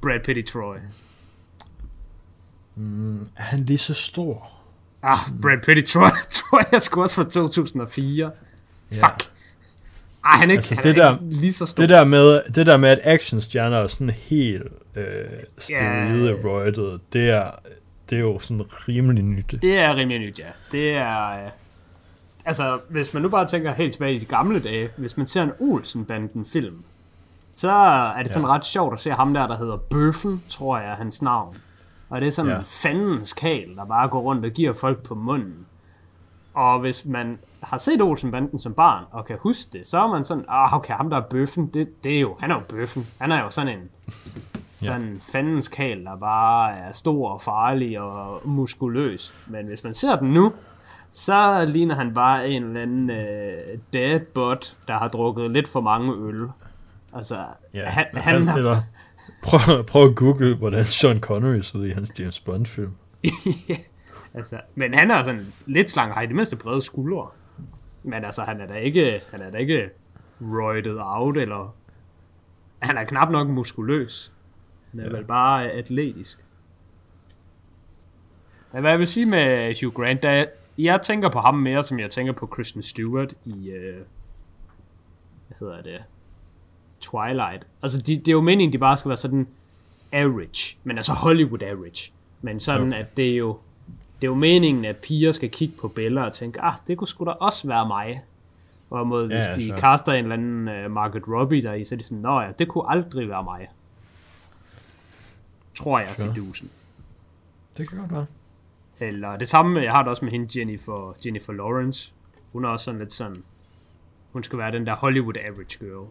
Brad 0.00 0.20
Pitt 0.20 0.38
i 0.38 0.42
Troy. 0.42 0.76
Er 3.36 3.42
han 3.42 3.58
lige 3.60 3.78
så 3.78 3.94
stor? 3.94 4.50
Ah, 5.02 5.18
Brad 5.42 5.58
Pitt 5.66 5.78
i 5.78 5.92
Troy, 5.92 6.08
tror 6.30 6.62
jeg 6.72 6.82
sgu 6.82 7.02
også 7.02 7.16
fra 7.16 7.30
2004. 7.30 8.30
Ja. 8.92 8.96
Fuck. 9.06 9.30
Ej, 10.24 10.30
han 10.36 10.48
er 10.48 10.52
ikke, 10.52 10.58
Altså, 10.58 10.74
han 10.74 10.84
det 10.84 10.98
er 10.98 11.02
der- 11.02 11.12
ikke 11.22 11.36
lige 11.36 11.52
så 11.52 11.66
stor. 11.66 11.82
Det 11.82 11.88
der 11.88 12.04
med, 12.04 12.42
det 12.54 12.66
der 12.66 12.76
med 12.76 12.88
at 12.88 12.98
actionstjerner 13.04 13.76
er 13.78 13.86
sådan 13.86 14.10
helt 14.10 14.62
øh, 14.94 15.04
steroide 15.58 16.36
Ja. 16.42 16.48
roidet, 16.48 17.00
det 17.12 17.30
er, 17.30 17.50
det 18.10 18.16
er 18.16 18.20
jo 18.20 18.38
sådan 18.40 18.62
rimelig 18.88 19.24
nyt. 19.24 19.54
Det 19.62 19.78
er 19.78 19.96
rimelig 19.96 20.20
nyt, 20.20 20.38
ja. 20.38 20.44
Det 20.72 20.90
er... 20.90 21.44
Øh, 21.44 21.50
altså, 22.44 22.78
hvis 22.88 23.14
man 23.14 23.22
nu 23.22 23.28
bare 23.28 23.46
tænker 23.46 23.72
helt 23.72 23.92
tilbage 23.92 24.14
i 24.14 24.18
de 24.18 24.24
gamle 24.26 24.60
dage, 24.60 24.88
hvis 24.96 25.16
man 25.16 25.26
ser 25.26 25.42
en 25.42 25.52
Olsen-banden-film, 25.60 26.82
så 27.52 27.70
er 28.16 28.22
det 28.22 28.30
sådan 28.30 28.48
Ja. 28.48 28.54
ret 28.54 28.64
sjovt 28.64 28.92
at 28.92 29.00
se 29.00 29.10
ham 29.10 29.34
der, 29.34 29.46
der 29.46 29.56
hedder 29.56 29.76
Bøffen, 29.76 30.42
tror 30.48 30.78
jeg 30.78 30.90
er 30.90 30.94
hans 30.96 31.22
navn. 31.22 31.56
Og 32.14 32.20
det 32.20 32.26
er 32.26 32.30
sådan 32.30 32.50
Ja. 32.52 32.58
en 32.58 32.64
fandens 32.64 33.32
kal, 33.32 33.76
der 33.76 33.84
bare 33.84 34.08
går 34.08 34.20
rundt 34.20 34.44
og 34.44 34.50
giver 34.50 34.72
folk 34.72 35.02
på 35.02 35.14
munden. 35.14 35.66
Og 36.54 36.80
hvis 36.80 37.04
man 37.06 37.38
har 37.62 37.78
set 37.78 38.02
Olsen-banden 38.02 38.58
som 38.58 38.74
barn, 38.74 39.04
og 39.10 39.24
kan 39.24 39.36
huske 39.40 39.70
det, 39.78 39.86
så 39.86 39.98
er 39.98 40.06
man 40.08 40.24
sådan, 40.24 40.44
ah, 40.48 40.74
okay, 40.74 40.94
ham 40.94 41.10
der 41.10 41.16
er 41.16 41.20
bøffen, 41.30 41.66
det, 41.66 42.04
det 42.04 42.16
er 42.16 42.20
jo, 42.20 42.36
han 42.40 42.50
er 42.50 42.54
jo 42.54 42.60
bøffen. 42.68 43.06
Han 43.20 43.32
er 43.32 43.42
jo 43.42 43.50
sådan 43.50 43.78
en, 43.78 43.88
sådan 44.82 45.02
en 45.02 45.20
fandens 45.32 45.68
kal, 45.68 46.04
der 46.04 46.16
bare 46.16 46.76
er 46.76 46.92
stor 46.92 47.30
og 47.30 47.40
farlig 47.40 48.00
og 48.00 48.40
muskuløs. 48.48 49.34
Men 49.46 49.66
hvis 49.66 49.84
man 49.84 49.94
ser 49.94 50.16
den 50.16 50.28
nu, 50.34 50.52
så 51.10 51.64
ligner 51.68 51.94
han 51.94 52.14
bare 52.14 52.48
en 52.48 52.64
eller 52.64 52.80
anden 52.80 53.10
øh, 53.10 53.78
dead 53.92 54.20
bot, 54.20 54.76
der 54.88 54.94
har 54.98 55.08
drukket 55.08 55.50
lidt 55.50 55.68
for 55.68 55.80
mange 55.80 56.12
øl. 56.18 56.48
Altså, 57.14 57.46
Ja, 57.74 57.84
han, 57.84 58.06
han, 58.14 58.34
altså, 58.34 58.56
eller, 58.56 58.76
prøv, 59.44 59.84
prøv 59.84 60.08
at 60.08 60.16
google, 60.16 60.56
hvordan 60.56 60.84
Sean 60.84 61.20
Connery 61.20 61.60
så 61.60 61.78
ud 61.78 61.86
i 61.86 61.90
hans 61.90 62.20
James 62.20 62.40
Bond-film. 62.40 62.94
altså, 64.34 64.60
men 64.74 64.94
han 64.94 65.10
er 65.10 65.22
sådan 65.22 65.52
lidt 65.66 65.90
slank, 65.90 66.08
og 66.08 66.14
har 66.14 66.22
i 66.22 66.26
det 66.26 66.34
mindste 66.34 66.56
brede 66.56 66.82
skuldre. 66.82 67.28
Men 68.02 68.24
altså, 68.24 68.42
han 68.42 68.60
er 68.60 68.66
da 68.66 68.74
ikke, 68.74 69.22
han 69.30 69.40
er 69.40 69.50
da 69.50 69.56
ikke 69.56 69.90
roided 70.40 70.98
out, 71.00 71.36
eller 71.36 71.74
han 72.78 72.96
er 72.96 73.04
knap 73.04 73.30
nok 73.30 73.48
muskuløs. 73.48 74.32
Han 74.90 75.00
er 75.00 75.04
ja. 75.04 75.16
vel 75.16 75.24
bare 75.24 75.70
atletisk. 75.70 76.44
Men 78.72 78.80
hvad 78.80 78.90
jeg 78.90 78.98
vil 78.98 79.06
sige 79.06 79.26
med 79.26 79.74
Hugh 79.80 79.94
Grant, 79.94 80.22
da 80.22 80.30
jeg, 80.30 80.48
jeg 80.78 81.02
tænker 81.02 81.28
på 81.28 81.40
ham 81.40 81.54
mere, 81.54 81.82
som 81.82 82.00
jeg 82.00 82.10
tænker 82.10 82.32
på 82.32 82.46
Kristen 82.46 82.82
Stewart 82.82 83.34
i, 83.44 83.70
øh, 83.70 83.96
hvad 85.48 85.56
hedder 85.58 85.82
det, 85.82 86.02
Twilight. 87.04 87.66
Altså, 87.82 87.98
de, 87.98 88.16
det 88.16 88.28
er 88.28 88.32
jo 88.32 88.40
meningen, 88.40 88.72
de 88.72 88.78
bare 88.78 88.96
skal 88.96 89.08
være 89.08 89.16
sådan 89.16 89.46
average, 90.12 90.76
men 90.84 90.96
altså 90.96 91.12
Hollywood 91.12 91.62
average. 91.62 92.12
Men 92.42 92.60
sådan, 92.60 92.88
okay. 92.88 92.98
At 93.00 93.16
det 93.16 93.30
er 93.30 93.36
jo, 93.36 93.58
det 94.22 94.26
er 94.26 94.30
jo 94.30 94.34
meningen, 94.34 94.84
at 94.84 94.96
piger 94.96 95.32
skal 95.32 95.50
kigge 95.50 95.74
på 95.80 95.88
Bella 95.88 96.24
og 96.24 96.32
tænke, 96.32 96.60
ah, 96.60 96.72
det 96.86 96.98
kunne 96.98 97.08
sgu 97.08 97.24
da 97.24 97.30
også 97.30 97.66
være 97.66 97.86
mig. 97.86 98.22
Hvorimod, 98.88 99.26
hvis 99.26 99.44
Ja, 99.46 99.54
de 99.54 99.68
så- 99.68 99.76
kaster 99.76 100.12
en 100.12 100.24
eller 100.24 100.34
anden 100.36 100.84
uh, 100.86 100.90
Margaret 100.90 101.28
Robbie 101.28 101.62
der 101.62 101.72
i, 101.74 101.84
så 101.84 101.94
er 101.94 101.96
de 101.96 102.04
sådan, 102.04 102.18
nå 102.18 102.40
ja, 102.40 102.50
det 102.58 102.68
kunne 102.68 102.90
aldrig 102.90 103.28
være 103.28 103.44
mig. 103.44 103.68
Tror 105.74 105.98
jeg, 105.98 106.08
Sure. 106.08 106.28
fidusen. 106.34 106.70
Det 107.78 107.88
kan 107.88 107.98
godt 107.98 108.12
være. 108.12 108.26
Eller 109.00 109.36
det 109.36 109.48
samme, 109.48 109.80
jeg 109.82 109.92
har 109.92 110.02
det 110.02 110.10
også 110.10 110.24
med 110.24 110.32
hende, 110.32 110.58
Jennifer, 110.60 111.16
Jennifer 111.26 111.52
Lawrence. 111.52 112.12
Hun 112.52 112.64
er 112.64 112.68
også 112.68 112.84
sådan 112.84 113.00
lidt 113.00 113.12
sådan, 113.12 113.36
hun 114.32 114.42
skal 114.42 114.58
være 114.58 114.72
den 114.72 114.86
der 114.86 114.94
Hollywood 114.94 115.36
average 115.36 115.78
girl. 115.78 116.08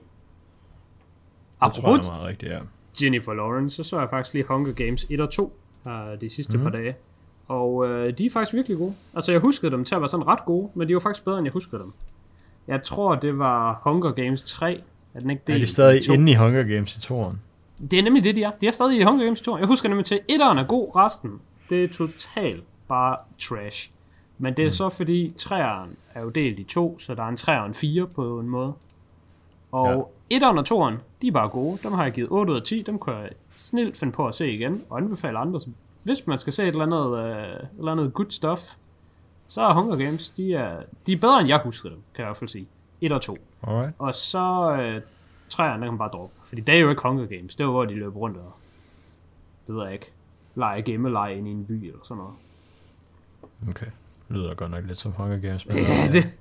Det 1.65 1.73
tror 1.73 1.83
Apropos 1.83 2.05
jeg 2.07 2.13
meget 2.13 2.27
rigtigt, 2.27 2.51
ja. 2.51 2.59
Jennifer 3.03 3.33
Lawrence, 3.33 3.75
så 3.75 3.89
så 3.89 3.99
jeg 3.99 4.09
faktisk 4.09 4.33
lige 4.33 4.45
Hunger 4.47 4.73
Games 4.73 5.05
1 5.09 5.19
og 5.19 5.29
2 5.29 5.57
uh, 5.85 5.91
de 6.21 6.29
sidste 6.29 6.57
mm. 6.57 6.63
par 6.63 6.69
dage. 6.69 6.95
Og 7.47 7.87
øh, 7.87 8.17
de 8.17 8.25
er 8.25 8.29
faktisk 8.29 8.53
virkelig 8.53 8.77
gode. 8.77 8.95
Altså, 9.13 9.31
jeg 9.31 9.41
huskede 9.41 9.71
dem 9.71 9.85
til 9.85 9.95
at 9.95 10.01
være 10.01 10.07
sådan 10.07 10.27
ret 10.27 10.45
gode, 10.45 10.69
men 10.73 10.87
de 10.87 10.93
var 10.93 10.99
faktisk 10.99 11.25
bedre, 11.25 11.37
end 11.37 11.45
jeg 11.45 11.53
huskede 11.53 11.81
dem. 11.81 11.93
Jeg 12.67 12.83
tror, 12.83 13.15
det 13.15 13.39
var 13.39 13.81
Hunger 13.83 14.11
Games 14.11 14.43
3. 14.43 14.83
Er 15.13 15.19
den 15.19 15.29
ikke 15.29 15.43
det? 15.47 15.55
Er 15.55 15.59
de 15.59 15.65
stadig 15.65 16.09
inde 16.09 16.31
i 16.31 16.35
Hunger 16.35 16.63
Games 16.63 16.97
i 16.97 17.01
toren? 17.01 17.41
Det 17.91 17.99
er 17.99 18.03
nemlig 18.03 18.23
det, 18.23 18.35
de 18.35 18.43
er. 18.43 18.51
De 18.61 18.67
er 18.67 18.71
stadig 18.71 18.99
i 18.99 19.03
Hunger 19.03 19.25
Games 19.25 19.41
2. 19.41 19.57
Jeg 19.57 19.67
husker 19.67 19.89
nemlig 19.89 20.05
til, 20.05 20.15
at 20.15 20.21
etteren 20.29 20.57
er 20.57 20.63
god, 20.63 20.95
resten, 20.95 21.31
det 21.69 21.83
er 21.83 21.87
totalt 21.87 22.63
bare 22.89 23.17
trash. 23.39 23.91
Men 24.37 24.53
det 24.53 24.63
er 24.63 24.67
mm. 24.67 24.71
så 24.71 24.89
fordi, 24.89 25.33
træeren 25.37 25.97
er 26.13 26.21
jo 26.21 26.29
delt 26.29 26.59
i 26.59 26.63
to, 26.63 26.99
så 26.99 27.15
der 27.15 27.23
er 27.23 27.27
en 27.27 27.35
3 27.35 27.59
og 27.59 27.65
en 27.65 27.73
4 27.73 28.07
på 28.07 28.39
en 28.39 28.49
måde. 28.49 28.73
Og 29.73 30.11
ja. 30.29 30.35
etteren 30.35 30.57
og 30.57 30.65
toeren, 30.65 30.97
de 31.21 31.27
er 31.27 31.31
bare 31.31 31.49
gode. 31.49 31.79
Dem 31.83 31.91
har 31.91 32.03
jeg 32.03 32.13
givet 32.13 32.29
8 32.31 32.51
ud 32.51 32.57
af 32.57 32.63
10. 32.63 32.81
Dem 32.81 32.99
kan 32.99 33.13
jeg 33.13 33.29
snilt 33.55 33.97
finde 33.97 34.13
på 34.13 34.27
at 34.27 34.35
se 34.35 34.51
igen, 34.51 34.83
og 34.89 34.97
anbefale 34.97 35.37
andre. 35.37 35.59
Hvis 36.03 36.27
man 36.27 36.39
skal 36.39 36.53
se 36.53 36.63
et 36.63 36.67
eller 36.67 36.85
andet, 36.85 37.05
uh, 37.05 37.63
et 37.63 37.69
eller 37.77 37.91
andet 37.91 38.13
good 38.13 38.29
stuff, 38.29 38.61
så 39.47 39.61
er 39.61 39.73
Hunger 39.73 39.95
Games, 39.95 40.31
de 40.31 40.53
er, 40.53 40.81
de 41.07 41.13
er 41.13 41.17
bedre 41.17 41.39
end 41.39 41.47
jeg 41.47 41.61
husker 41.63 41.89
dem, 41.89 41.97
kan 42.15 42.21
jeg 42.21 42.25
i 42.25 42.27
hvert 42.27 42.37
fald 42.37 42.49
sige. 42.49 42.67
1 43.01 43.11
og 43.11 43.21
2. 43.21 43.37
Alright. 43.67 43.93
Og 43.99 44.15
så 44.15 44.75
øh, 44.79 45.01
træerne, 45.49 45.73
der 45.73 45.85
kan 45.85 45.93
man 45.93 45.97
bare 45.97 46.09
droppe. 46.09 46.35
Fordi 46.43 46.61
det 46.61 46.75
er 46.75 46.79
jo 46.79 46.89
ikke 46.89 47.01
Hunger 47.01 47.25
Games. 47.25 47.55
Det 47.55 47.65
var, 47.65 47.71
hvor 47.71 47.85
de 47.85 47.93
løber 47.93 48.19
rundt 48.19 48.37
og, 48.37 48.53
det 49.67 49.75
ved 49.75 49.83
jeg 49.83 49.93
ikke, 49.93 50.11
lege 50.55 50.81
gemmeleje 50.81 51.35
ind 51.37 51.47
i 51.47 51.51
en 51.51 51.65
by 51.65 51.71
eller 51.71 51.99
sådan 52.03 52.17
noget. 52.17 52.35
Okay. 53.69 53.85
Det 54.27 54.37
lyder 54.37 54.55
godt 54.55 54.71
nok 54.71 54.85
lidt 54.85 54.97
som 54.97 55.11
Hunger 55.11 55.37
Games. 55.37 55.65
Men 55.65 55.77
Ja, 55.77 56.07
det, 56.11 56.39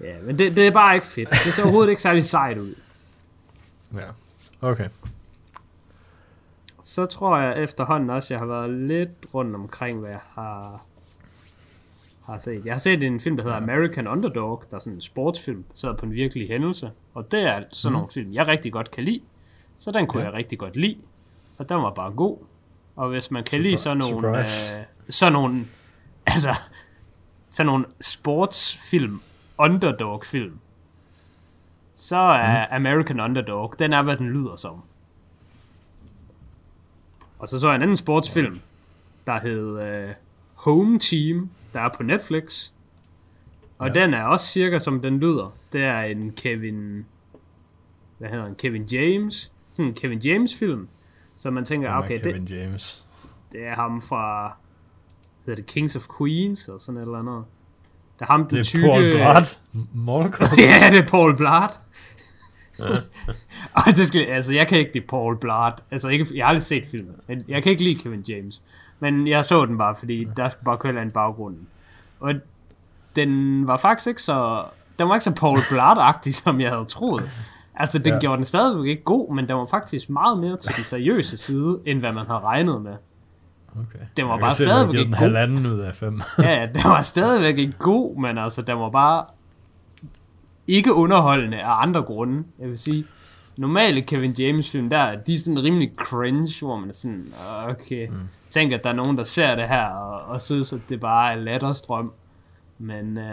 ja 0.00 0.14
men 0.22 0.38
det, 0.38 0.56
det 0.56 0.66
er 0.66 0.70
bare 0.70 0.94
ikke 0.94 1.06
fedt. 1.06 1.30
Det 1.30 1.52
ser 1.52 1.62
overhovedet 1.62 1.90
ikke 1.90 2.02
særlig 2.02 2.24
sejt 2.24 2.58
ud. 2.58 2.74
ja. 3.94 4.06
Okay. 4.60 4.88
så 6.82 7.06
tror 7.06 7.38
jeg 7.38 7.62
efterhånden 7.62 8.10
også, 8.10 8.34
jeg 8.34 8.38
har 8.38 8.46
været 8.46 8.70
lidt 8.70 9.26
rundt 9.34 9.54
omkring, 9.54 10.00
hvad 10.00 10.10
jeg 10.10 10.20
har, 10.34 10.84
har 12.24 12.38
set. 12.38 12.66
Jeg 12.66 12.74
har 12.74 12.78
set 12.78 13.02
en 13.02 13.20
film, 13.20 13.36
der 13.36 13.42
hedder 13.42 13.56
American 13.56 14.06
Underdog, 14.06 14.64
der 14.70 14.76
er 14.76 14.80
sådan 14.80 14.94
en 14.94 15.00
sportsfilm, 15.00 15.62
baseret 15.62 15.96
på 15.96 16.06
en 16.06 16.14
virkelig 16.14 16.48
hændelse. 16.48 16.90
Og 17.14 17.32
det 17.32 17.42
er 17.42 17.62
sådan 17.70 17.92
mm. 17.92 17.92
nogle 17.92 18.08
film, 18.14 18.32
jeg 18.32 18.46
rigtig 18.46 18.72
godt 18.72 18.90
kan 18.90 19.04
lide. 19.04 19.20
Så 19.76 19.90
den 19.90 20.06
kunne 20.06 20.22
ja. 20.22 20.28
jeg 20.28 20.34
rigtig 20.38 20.58
godt 20.58 20.76
lide. 20.76 20.98
Og 21.58 21.68
den 21.68 21.76
var 21.76 21.90
bare 21.90 22.10
god. 22.10 22.38
Og 22.96 23.08
hvis 23.08 23.30
man 23.30 23.44
kan 23.44 23.50
Surprise. 23.50 23.68
lide 23.68 23.76
sådan 23.76 23.98
nogle, 23.98 24.38
øh, 24.38 24.46
sådan 25.08 25.32
nogle, 25.32 25.66
altså, 26.26 26.54
sådan 27.50 27.66
nogle 27.66 27.84
sportsfilm, 28.00 29.20
underdog-film, 29.60 30.58
så 31.92 32.16
er 32.16 32.66
mm. 32.66 32.86
American 32.86 33.20
Underdog, 33.20 33.74
den 33.78 33.92
er, 33.92 34.02
hvad 34.02 34.16
den 34.16 34.30
lyder 34.30 34.56
som. 34.56 34.82
Og 37.38 37.48
så 37.48 37.58
så 37.58 37.66
jeg 37.66 37.76
en 37.76 37.82
anden 37.82 37.96
sportsfilm, 37.96 38.60
der 39.26 39.40
hed 39.40 40.06
uh, 40.06 40.14
Home 40.54 40.98
Team, 40.98 41.50
der 41.72 41.80
er 41.80 41.88
på 41.96 42.02
Netflix. 42.02 42.72
Og 43.78 43.88
ja. 43.88 43.92
den 43.92 44.14
er 44.14 44.24
også 44.24 44.46
cirka 44.46 44.78
som 44.78 45.02
den 45.02 45.18
lyder. 45.18 45.56
Det 45.72 45.82
er 45.82 46.00
en 46.00 46.32
Kevin... 46.32 47.06
Hvad 48.18 48.28
hedder 48.28 48.44
han? 48.44 48.54
Kevin 48.54 48.84
James. 48.84 49.52
Sådan 49.70 49.88
en 49.88 49.94
Kevin 49.94 50.18
James 50.18 50.54
film. 50.54 50.88
Så 51.34 51.50
man 51.50 51.64
tænker, 51.64 51.92
okay, 51.92 52.22
Kevin 52.22 52.46
det, 52.46 52.50
James. 52.50 53.06
det 53.52 53.66
er 53.66 53.74
ham 53.74 54.00
fra... 54.00 54.56
Hedder 55.46 55.62
det 55.62 55.66
Kings 55.66 55.96
of 55.96 56.06
Queens, 56.18 56.66
eller 56.68 56.78
sådan 56.78 56.98
et 56.98 57.04
eller 57.04 57.18
andet. 57.18 57.44
Det 58.20 58.26
er 58.28 58.32
ham, 58.32 58.46
den 58.46 58.64
tykke... 58.64 58.86
Det 58.86 58.94
er 58.94 59.00
tykke... 59.00 59.18
Paul 59.18 60.28
Blart. 60.28 60.58
ja, 60.58 60.90
det 60.90 60.98
er 60.98 61.06
Paul 61.06 61.36
Blart. 61.36 61.80
Ej, 63.76 63.92
det 63.96 64.06
skal, 64.06 64.20
altså, 64.20 64.54
jeg 64.54 64.68
kan 64.68 64.78
ikke 64.78 64.94
lide 64.94 65.06
Paul 65.06 65.38
Blart. 65.38 65.82
Altså, 65.90 66.08
ikke, 66.08 66.26
jeg 66.34 66.44
har 66.44 66.48
aldrig 66.48 66.62
set 66.62 66.84
filmen. 66.90 67.14
Men 67.26 67.44
jeg 67.48 67.62
kan 67.62 67.72
ikke 67.72 67.84
lide 67.84 68.00
Kevin 68.00 68.24
James. 68.28 68.62
Men 69.00 69.26
jeg 69.26 69.44
så 69.44 69.66
den 69.66 69.78
bare, 69.78 69.94
fordi 69.94 70.28
der 70.36 70.48
skulle 70.48 70.64
bare 70.64 70.78
køre 70.78 71.02
en 71.02 71.10
baggrund. 71.10 71.56
Og 72.20 72.34
den 73.16 73.66
var 73.66 73.76
faktisk 73.76 74.08
ikke 74.08 74.22
så... 74.22 74.64
Den 74.98 75.08
var 75.08 75.14
ikke 75.14 75.24
så 75.24 75.30
Paul 75.30 75.58
Blart-agtig, 75.58 76.32
som 76.32 76.60
jeg 76.60 76.70
havde 76.70 76.84
troet. 76.84 77.30
Altså, 77.74 77.98
den 77.98 78.12
ja. 78.12 78.18
gjorde 78.18 78.36
den 78.36 78.44
stadigvæk 78.44 78.88
ikke 78.88 79.02
god, 79.02 79.34
men 79.34 79.48
den 79.48 79.56
var 79.56 79.66
faktisk 79.66 80.10
meget 80.10 80.38
mere 80.38 80.56
til 80.56 80.76
den 80.76 80.84
seriøse 80.84 81.36
side, 81.36 81.78
end 81.86 81.98
hvad 82.00 82.12
man 82.12 82.26
havde 82.26 82.40
regnet 82.40 82.82
med. 82.82 82.94
Okay. 83.76 84.04
Den 84.16 84.28
var 84.28 84.38
bare 84.38 84.54
stadigvæk 84.54 85.00
ikke 85.00 85.12
god. 85.12 85.18
halvanden 85.18 85.66
ud 85.66 85.78
af 85.78 85.94
fem. 85.94 86.20
ja, 86.38 86.68
den 86.74 86.82
var 86.84 87.02
stadigvæk 87.02 87.58
ikke 87.58 87.78
god, 87.78 88.20
men 88.20 88.38
altså, 88.38 88.62
den 88.62 88.78
var 88.78 88.90
bare 88.90 89.24
ikke 90.66 90.94
underholdende 90.94 91.60
af 91.60 91.82
andre 91.82 92.02
grunde. 92.02 92.44
Jeg 92.58 92.68
vil 92.68 92.78
sige, 92.78 93.04
normale 93.56 94.02
Kevin 94.02 94.32
James 94.38 94.70
film, 94.70 94.90
der 94.90 95.16
de 95.16 95.34
er 95.34 95.38
sådan 95.38 95.62
rimelig 95.62 95.90
cringe, 95.96 96.66
hvor 96.66 96.76
man 96.76 96.88
er 96.88 96.92
sådan, 96.92 97.32
okay, 97.68 98.08
mm. 98.08 98.28
tænker, 98.48 98.78
at 98.78 98.84
der 98.84 98.90
er 98.90 98.94
nogen, 98.94 99.18
der 99.18 99.24
ser 99.24 99.54
det 99.54 99.68
her, 99.68 99.86
og, 99.86 100.20
og 100.20 100.42
synes, 100.42 100.72
at 100.72 100.80
det 100.88 101.00
bare 101.00 101.32
er 101.32 101.36
latterstrøm. 101.36 102.12
Men 102.78 103.16
uh, 103.16 103.24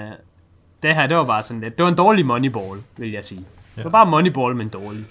det 0.83 0.95
her, 0.95 1.07
det 1.07 1.17
var 1.17 1.25
bare 1.25 1.43
sådan 1.43 1.61
lidt, 1.61 1.77
det 1.77 1.83
var 1.83 1.89
en 1.89 1.97
dårlig 1.97 2.25
Moneyball, 2.25 2.81
vil 2.97 3.11
jeg 3.11 3.25
sige. 3.25 3.41
Ja. 3.41 3.81
Det 3.81 3.83
var 3.83 3.91
bare 3.91 4.05
Moneyball, 4.05 4.55
men 4.55 4.67
dårlig. 4.67 5.05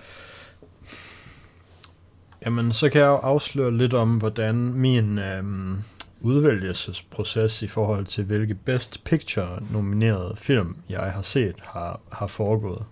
Jamen, 2.47 2.73
så 2.73 2.91
kan 2.91 3.01
jeg 3.01 3.07
jo 3.07 3.17
afsløre 3.17 3.77
lidt 3.77 3.95
om, 3.95 4.17
hvordan 4.17 4.55
min 4.57 5.19
øhm, 5.19 5.77
udvælgelsesproces 6.21 7.63
i 7.63 7.67
forhold 7.67 8.07
til, 8.07 8.25
hvilke 8.25 8.55
Best 8.55 9.05
Picture 9.05 9.59
nominerede 9.73 10.35
film, 10.37 10.77
jeg 10.89 11.01
har 11.01 11.23
set, 11.23 11.55
har, 11.63 12.01
har 12.13 12.27
foregået. 12.27 12.83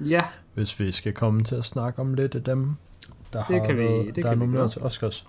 Ja. 0.00 0.24
Hvis 0.54 0.80
vi 0.80 0.92
skal 0.92 1.12
komme 1.12 1.44
til 1.44 1.54
at 1.54 1.64
snakke 1.64 2.00
om 2.00 2.14
lidt 2.14 2.34
af 2.34 2.44
dem, 2.44 2.74
der 3.32 3.42
det 3.42 3.58
har 3.58 3.66
kan 3.66 3.76
været, 3.76 4.06
vi, 4.06 4.06
det 4.06 4.16
der 4.16 4.22
kan 4.22 4.30
er 4.30 4.34
nomineret 4.34 4.70
til 4.70 4.82
Oscars. 4.82 5.26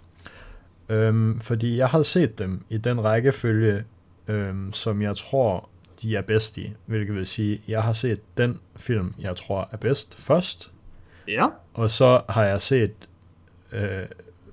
Øhm, 0.90 1.40
fordi 1.40 1.78
jeg 1.78 1.88
har 1.88 2.02
set 2.02 2.40
dem 2.40 2.66
i 2.70 2.78
den 2.78 3.04
rækkefølge, 3.04 3.84
øhm, 4.28 4.74
som 4.74 5.02
jeg 5.02 5.16
tror, 5.16 5.70
de 6.02 6.16
er 6.16 6.22
bedst 6.22 6.58
i. 6.58 6.74
Hvilket 6.86 7.16
vil 7.16 7.28
sige, 7.28 7.62
jeg 7.68 7.84
har 7.84 7.94
set 7.94 8.38
den 8.38 8.60
film, 8.76 9.14
jeg 9.20 9.36
tror 9.36 9.70
er 9.72 9.78
bedst 9.78 10.16
først. 10.16 10.72
Ja. 11.28 11.48
Og 11.74 11.92
så 11.92 12.22
har 12.30 12.44
jeg 12.44 12.62
set 12.62 12.94
øh, 13.74 14.06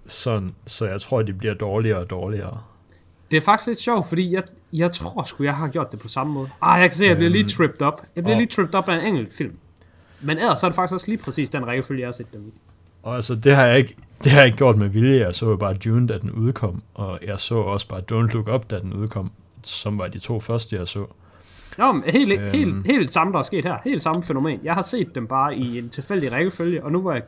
sådan, 0.07 0.55
så 0.67 0.87
jeg 0.87 1.01
tror, 1.01 1.23
de 1.23 1.33
bliver 1.33 1.55
dårligere 1.55 1.99
og 1.99 2.11
dårligere. 2.11 2.61
Det 3.31 3.37
er 3.37 3.41
faktisk 3.41 3.67
lidt 3.67 3.79
sjovt, 3.79 4.09
fordi 4.09 4.35
jeg, 4.35 4.43
jeg 4.73 4.93
tror 4.93 5.23
sgu, 5.23 5.45
jeg 5.45 5.55
har 5.57 5.69
gjort 5.69 5.93
det 5.93 6.01
på 6.01 6.09
samme 6.09 6.33
måde. 6.33 6.49
Ah, 6.63 6.81
jeg 6.81 6.89
kan 6.89 6.97
se, 6.97 7.05
at 7.05 7.09
jeg 7.09 7.17
bliver 7.17 7.31
lige 7.31 7.43
øhm, 7.43 7.49
tripped 7.49 7.83
up. 7.83 8.03
Jeg 8.17 8.25
bliver 8.25 8.37
og, 8.37 8.41
lige 8.41 8.49
tripped 8.49 8.75
up 8.75 8.89
af 8.89 8.95
en 8.95 9.07
enkelt 9.07 9.35
film. 9.35 9.57
Men 10.21 10.39
ellers 10.39 10.59
så 10.59 10.67
er 10.67 10.71
det 10.71 10.77
faktisk 10.77 10.93
også 10.93 11.07
lige 11.09 11.19
præcis 11.19 11.51
den 11.51 11.67
rækkefølge, 11.67 12.01
jeg 12.01 12.07
har 12.07 12.13
set 12.13 12.33
dem 12.33 12.47
i. 12.47 12.53
Og 13.03 13.17
altså, 13.17 13.35
det 13.35 13.57
har 13.57 13.67
jeg 13.67 13.79
ikke, 13.79 13.97
det 14.25 14.33
har 14.33 14.39
jeg 14.39 14.47
ikke 14.47 14.59
gjort 14.59 14.77
med 14.77 14.89
vilje. 14.89 15.21
Jeg 15.21 15.35
så 15.35 15.57
bare 15.57 15.75
Dune, 15.75 16.07
da 16.09 16.19
den 16.19 16.31
udkom, 16.31 16.83
og 16.95 17.19
jeg 17.27 17.39
så 17.39 17.55
også 17.55 17.89
bare 17.89 18.01
Don't 18.13 18.33
Look 18.33 18.49
Up, 18.49 18.71
da 18.71 18.79
den 18.79 18.93
udkom, 18.93 19.31
som 19.63 19.99
var 19.99 20.09
de 20.09 20.19
to 20.19 20.41
første, 20.41 20.77
jeg 20.77 20.89
så. 20.89 21.07
Nå, 21.79 21.93
men 21.93 22.03
helt, 22.07 22.41
øhm. 22.41 22.51
helt, 22.53 22.87
helt 22.87 23.13
samme, 23.13 23.33
der 23.33 23.39
er 23.39 23.43
sket 23.43 23.65
her. 23.65 23.77
Helt 23.85 24.03
samme 24.03 24.23
fænomen. 24.23 24.61
Jeg 24.63 24.75
har 24.75 24.83
set 24.83 25.15
dem 25.15 25.27
bare 25.27 25.57
i 25.57 25.79
en 25.79 25.89
tilfældig 25.89 26.33
rækkefølge, 26.33 26.85
og 26.85 26.93
nu 26.93 27.01
hvor 27.01 27.13
jeg 27.13 27.23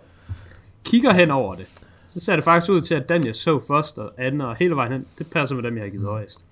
kigger 0.84 1.12
hen 1.12 1.30
over 1.30 1.54
det, 1.54 1.66
så 2.06 2.20
ser 2.20 2.34
det 2.36 2.44
faktisk 2.44 2.72
ud 2.72 2.80
til, 2.80 2.94
at 2.94 3.08
den 3.08 3.26
jeg 3.26 3.36
så 3.36 3.58
først 3.58 3.98
og 3.98 4.12
anden 4.18 4.40
og 4.40 4.56
hele 4.56 4.76
vejen 4.76 4.92
hen, 4.92 5.06
det 5.18 5.30
passer 5.30 5.54
med 5.54 5.62
dem, 5.62 5.76
jeg 5.76 5.84
har 5.84 5.90
givet 5.90 6.06
højst. 6.06 6.44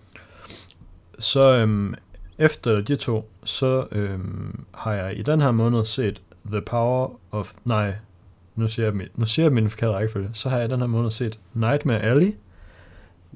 Så 1.18 1.56
øhm, 1.56 1.94
efter 2.38 2.80
de 2.80 2.96
to, 2.96 3.30
så 3.44 3.86
øhm, 3.92 4.64
har 4.74 4.92
jeg 4.92 5.18
i 5.18 5.22
den 5.22 5.40
her 5.40 5.50
måned 5.50 5.84
set 5.84 6.22
The 6.46 6.60
Power 6.60 7.10
of... 7.30 7.52
Nej, 7.64 7.94
nu 8.56 8.68
siger 8.68 8.86
jeg, 8.86 8.94
min, 8.94 9.08
nu 9.14 9.24
siger 9.24 9.46
jeg 9.46 9.52
min 9.52 9.70
forkerte 9.70 9.92
rækkefølge. 9.92 10.30
Så 10.32 10.48
har 10.48 10.56
jeg 10.56 10.68
i 10.68 10.70
den 10.70 10.80
her 10.80 10.86
måned 10.86 11.10
set 11.10 11.38
Nightmare 11.54 12.00
Alley, 12.00 12.34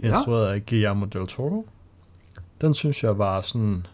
ja. 0.03 0.09
instrueret 0.09 0.47
af 0.47 0.67
Guillermo 0.67 1.07
del 1.07 1.27
Toro. 1.27 1.69
Den 2.61 2.75
synes 2.75 3.05
jeg 3.05 3.19
var 3.19 3.41
sådan 3.41 3.87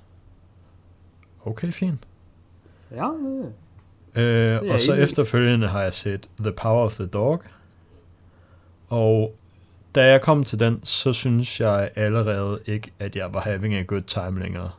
okay 1.45 1.73
fin. 1.73 2.05
Ja, 2.91 3.09
øh, 4.15 4.61
og 4.71 4.81
så 4.81 4.95
efterfølgende 4.95 5.69
har 5.69 5.83
jeg 5.83 5.95
set 5.95 6.29
The 6.41 6.53
Power 6.53 6.85
of 6.85 6.95
the 6.95 7.07
Dog, 7.07 7.43
og 8.89 9.35
da 9.95 10.05
jeg 10.05 10.21
kom 10.21 10.45
til 10.45 10.59
den, 10.59 10.81
så 10.83 11.13
synes 11.13 11.61
jeg 11.61 11.91
allerede 11.97 12.59
ikke, 12.67 12.93
at 12.99 13.17
jeg 13.17 13.35
var 13.35 13.41
having 13.41 13.75
a 13.75 13.83
good 13.83 14.03
time 14.03 14.41
længere. 14.41 14.71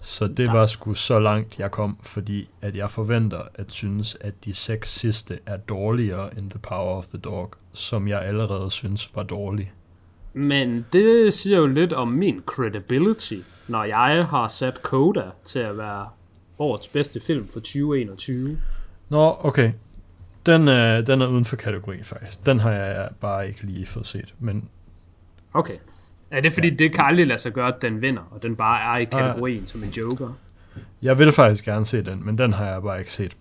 Så 0.00 0.26
det 0.26 0.48
var 0.48 0.66
sgu 0.66 0.94
så 0.94 1.18
langt, 1.18 1.58
jeg 1.58 1.70
kom, 1.70 1.98
fordi 2.02 2.48
at 2.60 2.76
jeg 2.76 2.90
forventer 2.90 3.42
at 3.54 3.72
synes, 3.72 4.16
at 4.20 4.44
de 4.44 4.54
seks 4.54 4.92
sidste 4.92 5.38
er 5.46 5.56
dårligere 5.56 6.38
end 6.38 6.50
The 6.50 6.58
Power 6.58 6.96
of 6.96 7.06
the 7.06 7.18
Dog, 7.18 7.52
som 7.72 8.08
jeg 8.08 8.22
allerede 8.22 8.70
synes 8.70 9.10
var 9.14 9.22
dårlig. 9.22 9.72
Men 10.32 10.86
det 10.92 11.34
siger 11.34 11.58
jo 11.58 11.66
lidt 11.66 11.92
om 11.92 12.08
min 12.08 12.42
credibility, 12.46 13.38
når 13.68 13.84
jeg 13.84 14.26
har 14.30 14.48
sat 14.48 14.76
Coda 14.76 15.30
til 15.44 15.58
at 15.58 15.78
være 15.78 16.08
årets 16.62 16.88
bedste 16.88 17.20
film 17.20 17.48
for 17.48 17.60
2021. 17.60 18.58
Nå, 19.08 19.36
okay. 19.40 19.72
Den 20.46 20.68
er, 20.68 21.00
den 21.00 21.22
er 21.22 21.26
uden 21.26 21.44
for 21.44 21.56
kategori, 21.56 22.02
faktisk. 22.02 22.46
Den 22.46 22.60
har 22.60 22.72
jeg 22.72 23.08
bare 23.20 23.48
ikke 23.48 23.62
lige 23.62 23.86
fået 23.86 24.06
set, 24.06 24.34
men... 24.38 24.68
Okay. 25.54 25.76
Er 26.30 26.40
det 26.40 26.52
fordi, 26.52 26.68
ja. 26.68 26.74
det 26.74 26.94
kan 26.94 27.04
aldrig 27.04 27.26
lade 27.26 27.38
sig 27.38 27.52
gøre, 27.52 27.68
at 27.68 27.82
den 27.82 28.02
vinder, 28.02 28.22
og 28.30 28.42
den 28.42 28.56
bare 28.56 28.94
er 28.94 28.98
i 28.98 29.04
kategorien 29.04 29.60
ja. 29.60 29.66
som 29.66 29.82
en 29.82 29.90
joker? 29.90 30.32
Jeg 31.02 31.18
vil 31.18 31.32
faktisk 31.32 31.64
gerne 31.64 31.84
se 31.84 32.02
den, 32.02 32.26
men 32.26 32.38
den 32.38 32.52
har 32.52 32.66
jeg 32.66 32.82
bare 32.82 32.98
ikke 32.98 33.12
set. 33.12 33.36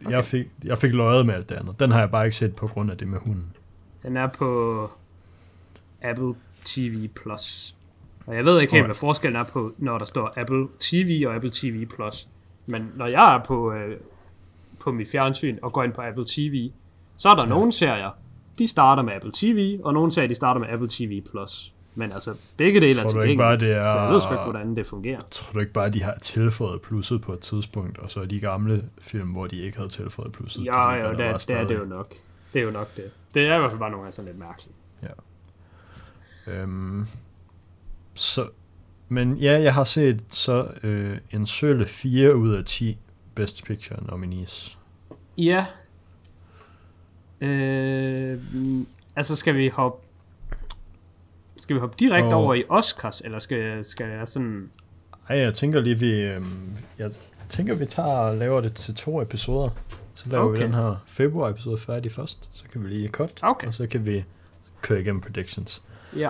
Okay. 0.00 0.10
Jeg, 0.10 0.24
fik, 0.24 0.46
jeg 0.64 0.78
fik 0.78 0.92
løjet 0.92 1.26
med 1.26 1.34
alt 1.34 1.48
det 1.48 1.54
andet. 1.54 1.80
Den 1.80 1.90
har 1.90 1.98
jeg 1.98 2.10
bare 2.10 2.24
ikke 2.24 2.36
set 2.36 2.56
på 2.56 2.66
grund 2.66 2.90
af 2.90 2.98
det 2.98 3.08
med 3.08 3.18
hunden. 3.18 3.52
Den 4.02 4.16
er 4.16 4.26
på 4.26 4.90
Apple 6.02 6.34
TV+. 6.64 7.08
Plus. 7.08 7.74
Og 8.26 8.36
jeg 8.36 8.44
ved 8.44 8.60
ikke 8.60 8.72
helt, 8.72 8.82
okay. 8.82 8.88
hvad 8.88 8.94
forskellen 8.94 9.40
er 9.40 9.44
på, 9.44 9.72
når 9.78 9.98
der 9.98 10.04
står 10.04 10.32
Apple 10.36 10.66
TV 10.80 11.24
og 11.26 11.34
Apple 11.34 11.50
TV+. 11.50 11.86
Plus. 11.86 12.26
Men 12.66 12.92
når 12.96 13.06
jeg 13.06 13.34
er 13.34 13.44
på, 13.44 13.72
øh, 13.72 13.96
på 14.80 14.92
mit 14.92 15.10
fjernsyn 15.10 15.58
og 15.62 15.72
går 15.72 15.82
ind 15.82 15.92
på 15.92 16.02
Apple 16.02 16.24
TV, 16.28 16.70
så 17.16 17.28
er 17.28 17.34
der 17.34 17.42
ja. 17.42 17.48
nogle 17.48 17.72
serier, 17.72 18.10
de 18.58 18.66
starter 18.66 19.02
med 19.02 19.12
Apple 19.12 19.30
TV, 19.34 19.80
og 19.84 19.94
nogle 19.94 20.12
serier, 20.12 20.28
de 20.28 20.34
starter 20.34 20.60
med 20.60 20.68
Apple 20.68 20.88
TV+. 20.90 21.22
Plus. 21.30 21.74
Men 21.94 22.12
altså, 22.12 22.34
begge 22.56 22.80
dele 22.80 23.02
er 23.02 23.06
tilgængeligt, 23.06 23.38
bare, 23.38 23.56
det 23.56 23.76
er, 23.76 23.92
så 23.92 23.98
jeg 23.98 24.12
ved 24.12 24.20
sgu 24.20 24.32
ikke, 24.32 24.44
hvordan 24.44 24.76
det 24.76 24.86
fungerer. 24.86 25.20
Tror 25.30 25.52
du 25.52 25.58
ikke 25.58 25.72
bare, 25.72 25.90
de 25.90 26.02
har 26.02 26.14
tilføjet 26.22 26.82
plusset 26.82 27.20
på 27.20 27.32
et 27.32 27.40
tidspunkt, 27.40 27.98
og 27.98 28.10
så 28.10 28.20
er 28.20 28.24
de 28.24 28.40
gamle 28.40 28.84
film, 29.00 29.28
hvor 29.28 29.46
de 29.46 29.58
ikke 29.58 29.76
havde 29.76 29.88
tilføjet 29.88 30.32
plusset? 30.32 30.64
Ja, 30.64 30.90
ja, 30.90 31.10
det, 31.10 31.18
det, 31.18 31.48
det 31.48 31.56
er 31.56 31.64
det 31.64 31.78
jo 31.78 31.84
nok. 31.84 32.14
Det 32.52 32.60
er 32.60 32.64
jo 32.64 32.70
nok 32.70 32.96
det. 32.96 33.10
Det 33.34 33.48
er 33.48 33.56
i 33.56 33.58
hvert 33.58 33.70
fald 33.70 33.80
bare 33.80 33.90
nogle 33.90 34.06
af 34.06 34.12
sådan 34.12 34.26
lidt 34.26 34.38
mærkeligt. 34.38 34.76
Ja. 35.02 36.62
Øhm, 36.62 37.06
så, 38.14 38.48
men 39.08 39.36
ja, 39.36 39.62
jeg 39.62 39.74
har 39.74 39.84
set 39.84 40.24
så 40.30 40.68
øh, 40.82 41.18
en 41.30 41.46
sølle 41.46 41.86
4 41.86 42.36
ud 42.36 42.54
af 42.54 42.64
10 42.64 42.98
Best 43.34 43.64
Picture 43.64 44.04
nominees. 44.10 44.78
Ja. 45.38 45.66
Øh, 47.40 48.40
altså 49.16 49.36
skal 49.36 49.56
vi 49.56 49.68
hoppe 49.68 50.04
skal 51.56 51.76
vi 51.76 51.80
hoppe 51.80 51.96
direkte 51.98 52.34
og... 52.34 52.44
over 52.44 52.54
i 52.54 52.64
Oscars, 52.68 53.20
eller 53.20 53.38
skal, 53.38 53.84
skal 53.84 54.08
jeg 54.08 54.28
sådan... 54.28 54.70
Ej, 55.28 55.38
jeg 55.38 55.54
tænker 55.54 55.80
lige, 55.80 55.98
vi... 55.98 56.20
Øh, 56.20 56.42
jeg 56.98 57.10
tænker, 57.48 57.74
vi 57.74 57.86
tager 57.86 58.18
og 58.18 58.36
laver 58.36 58.60
det 58.60 58.74
til 58.74 58.94
to 58.94 59.22
episoder. 59.22 59.68
Så 60.14 60.28
laver 60.28 60.44
okay. 60.44 60.58
vi 60.58 60.64
den 60.64 60.74
her 60.74 60.96
februar-episode 61.06 61.78
færdig 61.78 62.12
først. 62.12 62.48
Så 62.52 62.64
kan 62.72 62.84
vi 62.84 62.88
lige 62.88 63.08
cut, 63.08 63.30
okay. 63.42 63.66
og 63.66 63.74
så 63.74 63.86
kan 63.86 64.06
vi 64.06 64.24
køre 64.82 65.00
igennem 65.00 65.20
predictions. 65.20 65.82
Ja. 66.16 66.28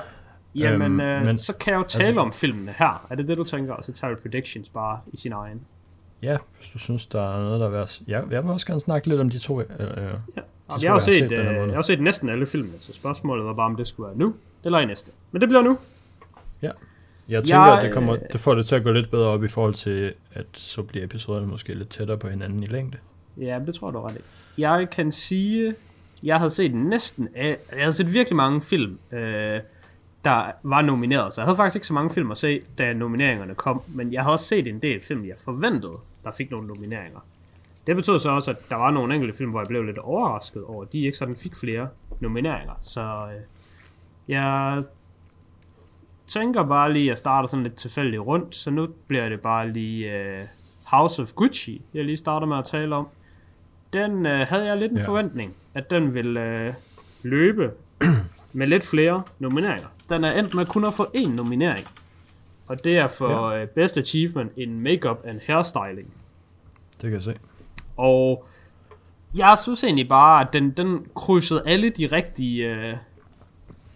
Jamen, 0.54 0.82
Øhm, 0.92 1.00
øh, 1.00 1.24
men- 1.26 1.38
så 1.38 1.52
kan 1.56 1.72
jeg 1.72 1.78
jo 1.78 1.84
tale 1.88 2.04
altså- 2.06 2.20
om 2.20 2.32
filmene 2.32 2.74
her. 2.78 3.06
Er 3.10 3.14
det 3.14 3.28
det, 3.28 3.38
du 3.38 3.44
tænker? 3.44 3.72
Og 3.72 3.84
så 3.84 3.92
tager 3.92 4.14
vi 4.14 4.20
predictions 4.22 4.68
bare 4.68 5.00
i 5.12 5.16
sin 5.16 5.32
egen. 5.32 5.60
Ja, 6.22 6.36
hvis 6.56 6.68
du 6.68 6.78
synes, 6.78 7.06
der 7.06 7.22
er 7.36 7.42
noget, 7.42 7.60
der 7.60 7.66
er 7.66 7.70
værd. 7.70 8.00
Ja, 8.08 8.20
jeg 8.30 8.42
vil 8.44 8.50
også 8.52 8.66
gerne 8.66 8.80
snakke 8.80 9.08
lidt 9.08 9.20
om 9.20 9.30
de 9.30 9.38
to. 9.38 9.60
Øh, 9.60 9.66
øh, 9.70 9.78
Ja. 9.80 9.90
tror 9.96 10.06
Jeg 10.06 10.12
har, 10.68 10.78
jeg 10.82 10.86
jo 10.88 10.92
har 10.92 10.98
set, 10.98 11.14
set 11.14 11.32
øh, 11.32 11.44
jeg 11.68 11.74
har 11.74 11.82
set 11.82 12.00
næsten 12.00 12.28
alle 12.28 12.46
filmene, 12.46 12.74
så 12.80 12.92
spørgsmålet 12.92 13.46
var 13.46 13.52
bare, 13.52 13.66
om 13.66 13.76
det 13.76 13.86
skulle 13.88 14.06
være 14.08 14.18
nu 14.18 14.34
eller 14.64 14.78
i 14.78 14.84
næste. 14.86 15.12
Men 15.32 15.40
det 15.40 15.48
bliver 15.48 15.62
nu. 15.62 15.78
jeg 17.28 17.44
tænker, 17.44 17.64
jeg, 17.66 17.76
at 17.78 17.84
det, 17.84 17.92
kommer, 17.92 18.16
det 18.32 18.40
får 18.40 18.54
det 18.54 18.66
til 18.66 18.74
at 18.74 18.82
gå 18.82 18.92
lidt 18.92 19.10
bedre 19.10 19.28
op 19.28 19.44
i 19.44 19.48
forhold 19.48 19.74
til, 19.74 20.14
at 20.34 20.46
så 20.52 20.82
bliver 20.82 21.04
episoderne 21.04 21.46
måske 21.46 21.74
lidt 21.74 21.88
tættere 21.88 22.18
på 22.18 22.28
hinanden 22.28 22.62
i 22.62 22.66
længde. 22.66 22.98
Ja, 23.36 23.60
det 23.66 23.74
tror 23.74 23.88
jeg, 23.88 23.94
du 23.94 24.00
ret 24.00 24.16
i. 24.16 24.60
Jeg 24.60 24.88
kan 24.90 25.12
sige, 25.12 25.74
jeg 26.22 26.36
havde 26.38 26.50
set 26.50 26.74
næsten, 26.74 27.28
jeg 27.36 27.56
havde 27.72 27.92
set 27.92 28.12
virkelig 28.14 28.36
mange 28.36 28.60
film, 28.62 28.98
øh, 29.12 29.60
der 30.24 30.50
var 30.62 30.82
nomineret. 30.82 31.32
Så 31.32 31.40
jeg 31.40 31.46
havde 31.46 31.56
faktisk 31.56 31.76
ikke 31.76 31.87
så 31.87 31.94
mange 31.94 32.10
film 32.10 32.30
at 32.30 32.38
se, 32.38 32.60
da 32.78 32.92
nomineringerne 32.92 33.54
kom. 33.54 33.82
Men 33.88 34.12
jeg 34.12 34.22
havde 34.22 34.32
også 34.34 34.44
set 34.46 34.66
en 34.66 34.78
del 34.82 35.00
film, 35.00 35.24
jeg 35.24 35.34
forventede, 35.44 35.96
der 36.24 36.30
fik 36.30 36.50
nogle 36.50 36.66
nomineringer. 36.68 37.20
Det 37.87 37.96
betød 37.96 38.18
så 38.18 38.30
også, 38.30 38.50
at 38.50 38.56
der 38.70 38.76
var 38.76 38.90
nogle 38.90 39.14
enkelte 39.14 39.37
film, 39.38 39.50
hvor 39.50 39.60
jeg 39.60 39.66
blev 39.68 39.82
lidt 39.82 39.98
overrasket 39.98 40.64
over, 40.64 40.82
at 40.84 40.92
de 40.92 41.00
ikke 41.00 41.16
sådan 41.16 41.37
fik 41.37 41.56
flere 41.56 41.88
nomineringer. 42.20 42.72
Så 42.82 43.00
øh, 43.00 43.40
jeg 44.28 44.82
tænker 46.26 46.62
bare 46.66 46.92
lige, 46.92 47.02
at 47.04 47.08
jeg 47.08 47.18
starter 47.18 47.48
sådan 47.48 47.62
lidt 47.62 47.74
tilfældigt 47.74 48.22
rundt, 48.22 48.54
så 48.54 48.70
nu 48.70 48.88
bliver 49.08 49.28
det 49.28 49.40
bare 49.40 49.72
lige 49.72 50.12
øh, 50.12 50.44
House 50.87 51.22
of 51.22 51.32
Gucci, 51.32 51.82
jeg 51.94 52.04
lige 52.04 52.16
starter 52.16 52.46
med 52.46 52.58
at 52.58 52.64
tale 52.64 52.94
om. 52.94 53.08
Den 53.92 54.26
øh, 54.26 54.46
havde 54.48 54.66
jeg 54.66 54.76
lidt 54.76 54.92
en 54.92 54.98
Ja. 54.98 55.04
forventning, 55.06 55.54
at 55.74 55.90
den 55.90 56.14
ville 56.14 56.40
øh, 56.66 56.74
løbe 57.22 57.70
med 58.52 58.66
lidt 58.66 58.87
flere 58.87 59.22
nomineringer. 59.38 59.88
Den 60.08 60.24
er 60.24 60.38
endt 60.38 60.54
med 60.54 60.66
kun 60.66 60.84
at 60.84 60.94
få 60.94 61.04
én 61.16 61.28
nominering, 61.28 61.86
og 62.66 62.84
det 62.84 62.98
er 62.98 63.08
for 63.08 63.50
ja. 63.50 63.62
øh, 63.62 63.68
Best 63.68 63.98
Achievement 63.98 64.52
in 64.56 64.80
Makeup 64.80 65.18
and 65.24 65.40
Hairstyling. 65.46 66.14
Det 66.92 67.02
kan 67.02 67.12
jeg 67.12 67.22
se. 67.22 67.34
Og 67.96 68.46
jeg 69.38 69.58
synes 69.62 69.84
egentlig 69.84 70.08
bare, 70.08 70.40
at 70.40 70.52
den, 70.52 70.70
den 70.70 71.06
krydsede 71.14 71.62
alle 71.66 71.90
de 71.90 72.06
rigtige 72.06 72.74
øh, 72.74 72.96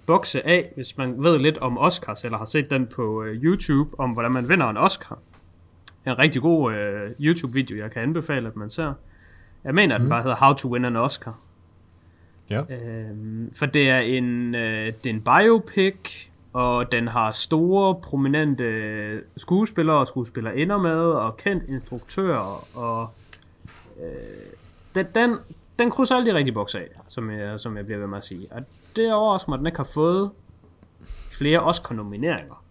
bokse 0.06 0.46
af, 0.46 0.72
hvis 0.74 0.96
man 0.96 1.24
ved 1.24 1.38
lidt 1.38 1.58
om 1.58 1.78
Oscars, 1.78 2.24
eller 2.24 2.38
har 2.38 2.44
set 2.44 2.70
den 2.70 2.86
på 2.86 3.22
øh, 3.22 3.44
YouTube, 3.44 4.00
om 4.00 4.10
hvordan 4.10 4.32
man 4.32 4.48
vinder 4.48 4.68
en 4.68 4.76
Oscar. 4.76 5.18
En 6.06 6.18
rigtig 6.18 6.42
god 6.42 6.72
øh, 6.72 7.10
YouTube-video, 7.20 7.76
jeg 7.76 7.90
kan 7.90 8.02
anbefale, 8.02 8.48
at 8.48 8.56
man 8.56 8.70
ser. 8.70 8.92
Jeg 9.64 9.74
mener, 9.74 9.94
at 9.94 10.00
den 10.00 10.08
bare 10.08 10.22
hedder 10.22 10.36
How 10.36 10.52
to 10.54 10.68
Win 10.72 10.84
an 10.84 10.96
Oscar. 10.96 11.38
Ja. 12.50 12.62
Øhm, 12.70 13.54
for 13.54 13.66
det 13.66 13.90
er 13.90 13.98
en, 13.98 14.54
øh, 14.54 14.86
det 14.86 15.10
er 15.10 15.14
en 15.14 15.22
biopic, 15.22 16.28
og 16.52 16.92
den 16.92 17.08
har 17.08 17.30
store, 17.30 17.94
prominente 17.94 19.22
skuespillere 19.36 19.96
og 19.96 20.06
skuespillerinder 20.06 20.78
med, 20.78 20.98
og 20.98 21.36
kendt 21.36 21.64
instruktører, 21.68 22.76
og 22.76 23.10
øh, 24.02 24.52
den, 24.94 25.06
den, 25.14 25.36
den 25.78 25.90
krydser 25.90 26.16
alle 26.16 26.30
de 26.30 26.36
rigtige 26.36 26.54
bokser 26.54 26.78
af, 26.78 26.88
som 27.08 27.30
jeg, 27.30 27.60
som 27.60 27.76
jeg 27.76 27.84
bliver 27.84 27.98
ved 27.98 28.06
med 28.06 28.18
at 28.18 28.24
sige. 28.24 28.48
Og 28.50 28.62
det 28.96 29.12
overrasker 29.12 29.50
mig, 29.50 29.56
at 29.56 29.58
den 29.58 29.66
ikke 29.66 29.76
har 29.76 29.90
fået 29.94 30.30
flere 31.30 31.60
Oscar-nomineringer. 31.60 32.64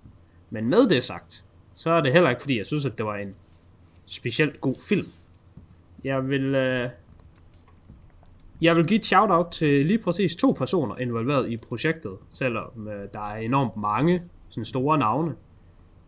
Men 0.49 0.69
med 0.69 0.89
det 0.89 1.03
sagt, 1.03 1.43
så 1.73 1.89
er 1.89 2.01
det 2.01 2.13
heller 2.13 2.29
ikke, 2.29 2.41
fordi 2.41 2.57
jeg 2.57 2.65
synes, 2.65 2.85
at 2.85 2.97
det 2.97 3.05
var 3.05 3.15
en 3.15 3.35
specielt 4.05 4.61
god 4.61 4.75
film. 4.89 5.07
Jeg 6.03 6.29
vil... 6.29 6.55
Øh, 6.55 6.89
jeg 8.61 8.75
vil 8.75 8.85
give 8.85 8.97
et 8.97 9.05
shout-out 9.05 9.47
til 9.51 9.85
lige 9.85 9.99
præcis 9.99 10.35
to 10.35 10.51
personer 10.57 10.97
involveret 10.97 11.49
i 11.49 11.57
projektet, 11.57 12.17
selvom 12.29 12.87
øh, 12.87 13.07
der 13.13 13.19
er 13.19 13.37
enormt 13.37 13.77
mange 13.77 14.21
sådan 14.49 14.65
store 14.65 14.97
navne. 14.97 15.29
Mm. 15.29 15.35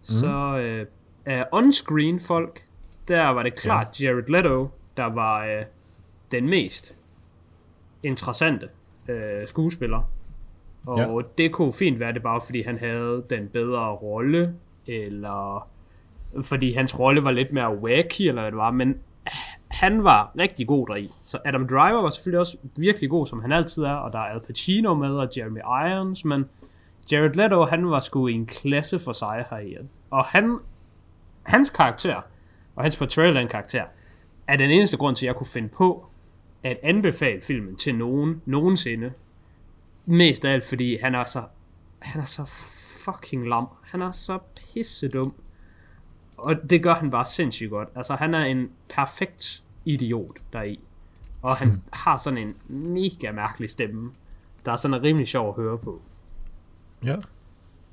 Så 0.02 0.58
øh, 0.58 0.86
af 1.26 1.46
on-screen 1.54 2.28
folk, 2.28 2.66
der 3.08 3.28
var 3.28 3.44
det 3.44 3.56
klart 3.56 4.02
ja. 4.02 4.10
Jared 4.10 4.28
Leto, 4.28 4.70
der 4.98 5.06
var 5.06 5.46
øh, 5.46 5.64
den 6.32 6.50
mest 6.50 6.98
interessante 8.04 8.70
øh, 9.10 9.48
skuespiller. 9.48 10.12
Og 10.86 11.00
ja. 11.00 11.22
det 11.38 11.52
kunne 11.52 11.74
fint 11.74 12.00
være 12.00 12.14
det 12.14 12.24
bare, 12.24 12.42
fordi 12.42 12.62
han 12.62 12.78
havde 12.78 13.24
den 13.30 13.48
bedre 13.48 13.90
rolle, 13.90 14.56
eller 14.88 15.70
fordi 16.42 16.72
hans 16.72 17.00
rolle 17.00 17.24
var 17.24 17.32
lidt 17.32 17.54
mere 17.54 17.78
wacky, 17.78 18.22
eller 18.22 18.42
hvad 18.42 18.52
det 18.52 18.58
var, 18.58 18.72
men 18.72 18.96
han 19.72 20.04
var 20.04 20.32
rigtig 20.40 20.68
god 20.68 20.88
deri. 20.88 21.08
Så 21.26 21.38
Adam 21.46 21.68
Driver 21.68 22.02
var 22.02 22.10
selvfølgelig 22.10 22.40
også 22.40 22.58
virkelig 22.78 23.10
god, 23.10 23.28
som 23.28 23.42
han 23.42 23.52
altid 23.52 23.84
er, 23.84 23.94
og 23.94 24.14
der 24.14 24.20
er 24.20 24.24
Al 24.24 24.42
Pacino 24.42 24.94
med, 24.94 25.16
og 25.16 25.30
Jeremy 25.38 25.60
Irons, 25.60 26.26
men 26.26 26.46
Jared 27.12 27.34
Leto, 27.34 27.66
han 27.66 27.90
var 27.90 28.00
sgu 28.00 28.28
i 28.28 28.34
en 28.34 28.46
klasse 28.46 29.00
for 29.00 29.12
sig 29.12 29.46
her 29.50 29.58
i. 29.58 29.76
Og 30.10 30.26
han, 30.26 30.58
hans 31.44 31.70
karakter, 31.70 32.22
og 32.76 32.84
hans 32.84 32.98
portrayal 32.98 33.38
af 33.38 33.42
en 33.42 33.48
karakter, 33.48 33.84
er 34.48 34.58
den 34.58 34.72
eneste 34.72 34.98
grund 34.98 35.16
til, 35.16 35.26
at 35.26 35.28
jeg 35.28 35.36
kunne 35.36 35.48
finde 35.48 35.70
på 35.70 36.06
at 36.64 36.78
anbefale 36.84 37.42
filmen 37.42 37.76
til 37.76 37.96
nogen 37.96 38.42
nogensinde. 38.46 39.12
Mest 40.06 40.46
af 40.46 40.54
alt, 40.54 40.66
fordi 40.66 40.98
han 41.02 41.16
er 41.16 41.24
så, 41.24 41.44
han 42.02 42.22
er 42.22 42.26
så 42.26 42.46
fucking 43.06 43.48
lam. 43.48 43.68
Han 43.84 44.02
er 44.02 44.12
så 44.12 44.40
pissedum. 44.56 45.36
Og 46.44 46.70
det 46.70 46.84
gør 46.84 46.94
han 46.94 47.10
bare 47.10 47.26
sindssygt 47.26 47.70
godt. 47.70 47.90
Altså, 47.96 48.16
han 48.16 48.34
er 48.34 48.46
en 48.46 48.70
perfekt 48.96 49.64
idiot 49.86 50.38
deri. 50.54 50.80
Og 51.42 51.56
han 51.56 51.68
hmm. 51.68 51.82
har 51.94 52.18
sådan 52.18 52.38
en 52.38 52.56
mega 52.94 53.32
mærkelig 53.32 53.70
stemme, 53.70 54.12
der 54.66 54.72
er 54.72 54.78
sådan 54.78 55.04
rimelig 55.04 55.28
sjov 55.28 55.50
at 55.50 55.56
høre 55.56 55.78
på. 55.78 56.02
Ja. 57.06 57.16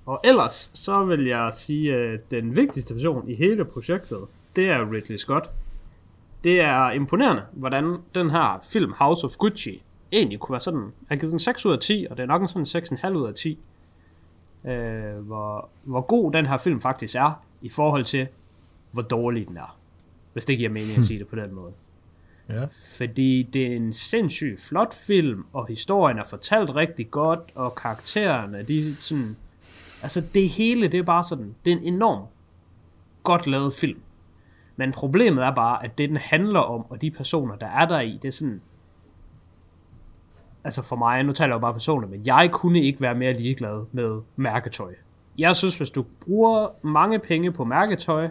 Og 0.07 0.21
ellers, 0.25 0.71
så 0.75 1.05
vil 1.05 1.27
jeg 1.27 1.55
sige, 1.55 1.95
at 1.95 2.31
den 2.31 2.57
vigtigste 2.57 2.95
person 2.95 3.29
i 3.29 3.35
hele 3.35 3.65
projektet, 3.65 4.19
det 4.57 4.71
er 4.71 4.93
Ridley 4.93 5.17
Scott. 5.17 5.51
Det 6.45 6.61
er 6.61 6.91
imponerende, 6.91 7.43
hvordan 7.53 7.97
den 8.15 8.31
her 8.31 8.59
film, 8.71 8.93
House 8.99 9.27
of 9.27 9.31
Gucci, 9.39 9.83
egentlig 10.13 10.41
kunne 10.41 10.53
være 10.53 10.61
sådan... 10.61 10.81
Jeg 10.81 10.91
har 11.09 11.17
givet 11.17 11.31
den 11.31 11.39
6 11.39 11.67
ud 11.67 11.73
af 11.73 11.79
10, 11.79 12.07
og 12.11 12.17
det 12.17 12.23
er 12.23 12.27
nok 12.27 12.43
en 12.43 12.49
sådan 12.67 12.85
6,5 13.05 13.17
ud 13.17 13.27
af 13.27 13.35
10. 13.35 13.59
Øh, 14.65 15.19
hvor, 15.19 15.69
hvor 15.85 16.01
god 16.01 16.33
den 16.33 16.47
her 16.47 16.57
film 16.57 16.81
faktisk 16.81 17.15
er, 17.15 17.43
i 17.62 17.69
forhold 17.69 18.05
til, 18.05 18.27
hvor 18.92 19.03
dårlig 19.03 19.49
den 19.49 19.57
er. 19.57 19.79
Hvis 20.33 20.45
det 20.45 20.59
giver 20.59 20.71
mening 20.71 20.99
at 20.99 21.05
sige 21.05 21.19
det 21.19 21.27
på 21.27 21.37
den 21.37 21.55
måde. 21.55 21.73
Ja. 22.49 22.64
Fordi 22.97 23.42
det 23.42 23.66
er 23.66 23.77
en 23.77 23.92
sindssygt 23.92 24.61
flot 24.61 24.95
film, 24.95 25.45
og 25.53 25.66
historien 25.66 26.19
er 26.19 26.25
fortalt 26.25 26.75
rigtig 26.75 27.11
godt, 27.11 27.40
og 27.55 27.75
karaktererne, 27.75 28.62
de 28.62 28.79
er 28.79 28.95
sådan... 28.99 29.37
Altså 30.03 30.21
det 30.35 30.49
hele, 30.49 30.88
det 30.88 30.99
er 30.99 31.03
bare 31.03 31.25
sådan, 31.25 31.55
det 31.64 31.73
er 31.73 31.77
en 31.77 31.95
enorm 31.95 32.27
godt 33.23 33.47
lavet 33.47 33.75
film. 33.75 34.01
Men 34.77 34.92
problemet 34.92 35.45
er 35.45 35.55
bare, 35.55 35.85
at 35.85 35.99
det 35.99 36.09
den 36.09 36.16
handler 36.16 36.61
om, 36.61 36.87
og 36.90 37.03
de 37.03 37.11
personer, 37.11 37.57
der 37.57 37.66
er 37.66 37.87
der 37.87 38.01
i, 38.01 38.19
det 38.23 38.29
er 38.29 38.33
sådan... 38.33 38.61
Altså 40.64 40.83
for 40.83 40.97
mig, 40.97 41.23
nu 41.23 41.33
taler 41.33 41.49
jeg 41.49 41.55
jo 41.55 41.61
bare 41.61 41.73
personligt, 41.73 42.11
men 42.11 42.27
jeg 42.27 42.51
kunne 42.53 42.81
ikke 42.81 43.01
være 43.01 43.14
mere 43.14 43.33
ligeglad 43.33 43.85
med 43.92 44.21
mærketøj. 44.37 44.95
Jeg 45.38 45.57
synes, 45.57 45.77
hvis 45.77 45.90
du 45.90 46.05
bruger 46.25 46.68
mange 46.83 47.18
penge 47.18 47.53
på 47.53 47.64
mærketøj, 47.64 48.29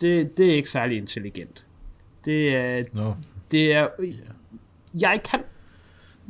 det, 0.00 0.38
det 0.38 0.46
er 0.50 0.54
ikke 0.54 0.70
særlig 0.70 0.96
intelligent. 0.96 1.64
Det 2.24 2.56
er, 2.56 2.84
No. 2.92 3.12
det 3.50 3.72
er... 3.72 3.88
Jeg 4.94 5.20
kan, 5.30 5.40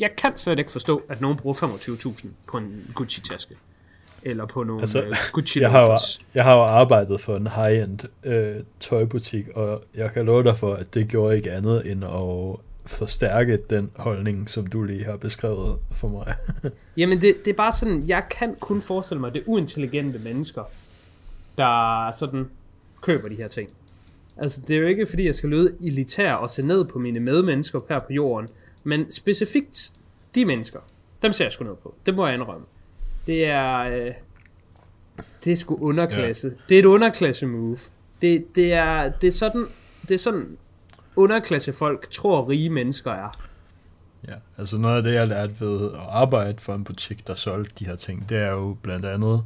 jeg 0.00 0.10
kan 0.16 0.36
slet 0.36 0.58
ikke 0.58 0.72
forstå, 0.72 1.02
at 1.08 1.20
nogen 1.20 1.36
bruger 1.36 1.54
25.000 1.54 2.28
på 2.46 2.58
en 2.58 2.90
Gucci-taske. 2.94 3.54
Eller 4.22 4.46
på 4.46 4.62
nogle 4.62 4.82
Altså, 4.82 5.08
uh, 5.08 5.16
Gucci 5.32 5.60
Jeg 5.60 5.70
har, 5.70 5.84
jo, 5.84 5.96
jeg 6.34 6.44
har 6.44 6.54
jo 6.54 6.60
arbejdet 6.60 7.20
for 7.20 7.36
en 7.36 7.46
high-end 7.46 7.98
øh, 8.24 8.56
tøjbutik, 8.80 9.48
og 9.48 9.84
jeg 9.94 10.12
kan 10.12 10.26
love 10.26 10.42
dig 10.42 10.58
for, 10.58 10.74
at 10.74 10.94
det 10.94 11.08
gjorde 11.08 11.36
ikke 11.36 11.52
andet 11.52 11.90
end 11.90 12.04
at 12.04 12.56
forstærke 12.88 13.59
den 13.70 13.90
holdning, 13.96 14.51
som 14.51 14.66
du 14.66 14.83
lige 14.83 15.05
har 15.05 15.16
beskrevet 15.16 15.79
for 15.90 16.09
mig. 16.09 16.35
Jamen, 16.96 17.20
det, 17.20 17.44
det 17.44 17.51
er 17.51 17.55
bare 17.55 17.72
sådan, 17.72 18.05
jeg 18.09 18.27
kan 18.31 18.57
kun 18.61 18.83
forestille 18.83 19.20
mig, 19.20 19.29
at 19.29 19.35
det 19.35 19.40
er 19.40 19.44
uintelligente 19.48 20.18
mennesker, 20.18 20.62
der 21.59 22.11
sådan 22.11 22.51
køber 23.03 23.29
de 23.29 23.35
her 23.35 23.48
ting. 23.48 23.70
Altså, 24.37 24.61
det 24.68 24.77
er 24.77 24.81
jo 24.81 24.87
ikke, 24.87 25.07
fordi 25.07 25.27
jeg 25.27 25.35
skal 25.35 25.51
lyde 25.51 25.77
elitær 25.87 26.33
og 26.33 26.51
se 26.51 26.62
ned 26.62 26.85
på 26.85 26.98
mine 26.98 27.20
medmennesker 27.20 27.81
her 27.88 27.98
på 27.98 28.12
jorden, 28.12 28.48
men 28.85 29.11
specifikt 29.11 29.92
de 30.35 30.44
mennesker, 30.44 30.81
dem 31.22 31.33
ser 31.33 31.44
jeg 31.44 31.53
sgu 31.53 31.64
ned 31.64 31.77
på. 31.83 31.94
Det 32.07 32.14
må 32.14 32.27
jeg 32.27 32.35
indrømme. 32.35 32.66
Det 33.27 33.46
er... 33.46 33.79
Øh, 33.79 34.12
det 35.44 35.53
er 35.53 35.57
sgu 35.57 35.77
underklasse. 35.81 36.48
Ja. 36.48 36.55
Det 36.68 36.74
er 36.74 36.79
et 36.79 36.85
underklasse 36.85 37.46
move. 37.46 37.79
Det, 38.22 38.55
det, 38.55 38.72
er, 38.72 39.09
det 39.09 39.27
er 39.27 39.33
sådan... 39.33 39.66
Det 40.03 40.11
er 40.11 40.18
sådan 40.18 40.57
underklassefolk 41.18 42.11
tror 42.11 42.48
rige 42.48 42.70
mennesker 42.70 43.12
er. 43.12 43.31
Ja, 44.28 44.35
altså 44.59 44.78
noget 44.78 44.96
af 44.96 45.02
det, 45.02 45.14
jeg 45.14 45.28
lærte 45.28 45.61
ved 45.61 45.92
at 45.92 46.00
arbejde 46.09 46.59
for 46.59 46.74
en 46.74 46.85
butik, 46.85 47.26
der 47.26 47.35
solgte 47.35 47.74
de 47.78 47.87
her 47.87 47.96
ting, 47.96 48.28
det 48.28 48.38
er 48.38 48.50
jo 48.50 48.76
blandt 48.83 49.04
andet, 49.04 49.44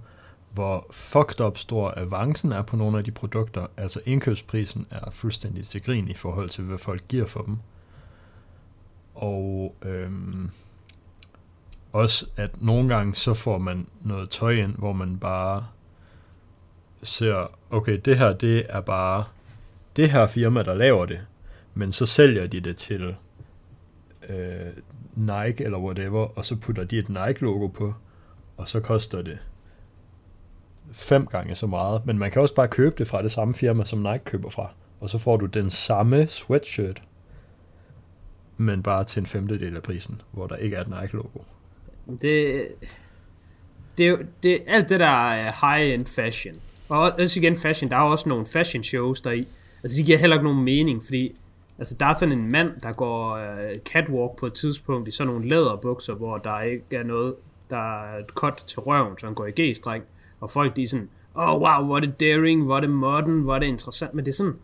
hvor 0.51 0.87
fucked 0.91 1.41
up 1.41 1.59
stor 1.59 1.95
avancen 1.97 2.53
er 2.53 2.63
på 2.63 2.77
nogle 2.77 2.99
af 2.99 3.05
de 3.05 3.11
produkter. 3.11 3.67
Altså 3.77 4.01
indkøbsprisen 4.05 4.87
er 4.91 5.11
fuldstændig 5.11 5.67
til 5.67 5.83
grin 5.83 6.09
i 6.09 6.15
forhold 6.15 6.49
til, 6.49 6.65
hvad 6.65 6.79
folk 6.79 7.03
giver 7.09 7.27
for 7.27 7.43
dem. 7.43 7.57
Og 9.15 9.77
øhm, 9.83 10.51
også, 11.93 12.27
at 12.37 12.63
nogle 12.63 12.95
gange 12.95 13.15
så 13.15 13.35
får 13.35 13.59
man 13.59 13.87
noget 14.01 14.31
tøj 14.31 14.53
ind, 14.53 14.75
hvor 14.75 14.93
man 14.93 15.19
bare 15.19 15.67
ser, 17.03 17.51
okay, 17.71 18.01
det 18.05 18.19
her, 18.19 18.33
det 18.33 18.67
er 18.69 18.81
bare 18.81 19.25
det 19.97 20.11
her 20.11 20.27
firma, 20.27 20.63
der 20.63 20.75
laver 20.75 21.07
det, 21.07 21.21
men 21.75 21.93
så 21.93 22.07
sælger 22.07 22.47
de 22.47 22.61
det 22.61 22.77
til 22.77 23.15
øh, 24.29 24.73
Nike 25.17 25.65
eller 25.65 25.79
whatever, 25.79 26.39
og 26.39 26.47
så 26.47 26.57
putter 26.57 26.85
de 26.85 26.99
et 26.99 27.09
Nike-logo 27.09 27.67
på, 27.67 27.95
og 28.57 28.69
så 28.69 28.81
koster 28.81 29.23
det 29.23 29.39
fem 30.93 31.27
gange 31.27 31.55
så 31.55 31.67
meget. 31.67 32.07
Men 32.07 32.19
man 32.19 32.31
kan 32.31 32.43
også 32.43 32.55
bare 32.55 32.69
købe 32.69 32.95
det 32.99 33.09
fra 33.09 33.23
det 33.23 33.31
samme 33.31 33.55
firma, 33.55 33.85
som 33.85 33.99
Nike 33.99 34.25
køber 34.25 34.51
fra, 34.51 34.71
og 35.01 35.11
så 35.11 35.19
får 35.19 35.37
du 35.37 35.47
den 35.47 35.71
samme 35.71 36.27
sweatshirt, 36.29 37.03
men 38.57 38.83
bare 38.83 39.05
til 39.05 39.21
en 39.21 39.27
femtedel 39.27 39.77
af 39.77 39.83
prisen, 39.83 40.21
hvor 40.31 40.47
der 40.47 40.57
ikke 40.57 40.77
er 40.77 40.81
et 40.81 40.89
Nike-logo. 40.89 41.39
Det, 42.23 42.69
det, 43.99 44.09
er 44.09 44.17
det, 44.43 44.63
alt 44.67 44.89
det 44.89 45.01
der 45.01 45.43
high-end 45.67 46.07
fashion, 46.07 46.55
og 46.89 47.13
også 47.19 47.41
igen 47.41 47.57
fashion, 47.57 47.91
der 47.91 47.97
er 47.97 48.01
også 48.01 48.29
nogle 48.29 48.47
fashion 48.47 48.83
shows 48.83 49.21
der 49.21 49.31
i. 49.31 49.49
Altså 49.83 49.99
de 49.99 50.05
giver 50.05 50.19
heller 50.19 50.37
ikke 50.37 50.45
nogen 50.45 50.65
mening, 50.65 51.05
fordi 51.05 51.35
altså, 51.79 51.95
der 52.01 52.07
er 52.07 52.13
sådan 52.13 52.39
en 52.39 52.53
mand, 52.53 52.81
der 52.83 52.93
går 52.93 53.39
uh, 53.39 53.77
catwalk 53.85 54.37
på 54.37 54.47
et 54.47 54.53
tidspunkt 54.53 55.09
i 55.09 55.11
sådan 55.11 55.33
nogle 55.33 55.49
læderbukser, 55.49 56.15
hvor 56.15 56.39
der 56.39 56.61
ikke 56.61 56.97
er 56.97 57.03
noget, 57.03 57.35
der 57.71 57.99
er 57.99 58.19
et 58.19 58.29
cut 58.29 58.57
til 58.57 58.81
røven, 58.81 59.19
så 59.19 59.27
han 59.27 59.35
går 59.35 59.47
i 59.47 59.51
G-streng, 59.61 60.05
og 60.41 60.51
folk 60.51 60.77
de 60.77 60.83
er 60.83 60.89
sådan, 60.89 61.09
oh 61.35 61.61
wow, 61.61 61.85
hvor 61.85 61.97
er 61.97 62.01
det 62.01 62.21
daring, 62.21 62.65
hvor 62.65 62.77
er 62.77 62.81
det 62.81 62.91
modern, 62.91 63.41
hvor 63.41 63.55
er 63.55 63.59
det 63.59 63.67
interessant, 63.67 64.15
men 64.15 64.25
det 64.25 64.31
er 64.31 64.37
sådan, 64.37 64.57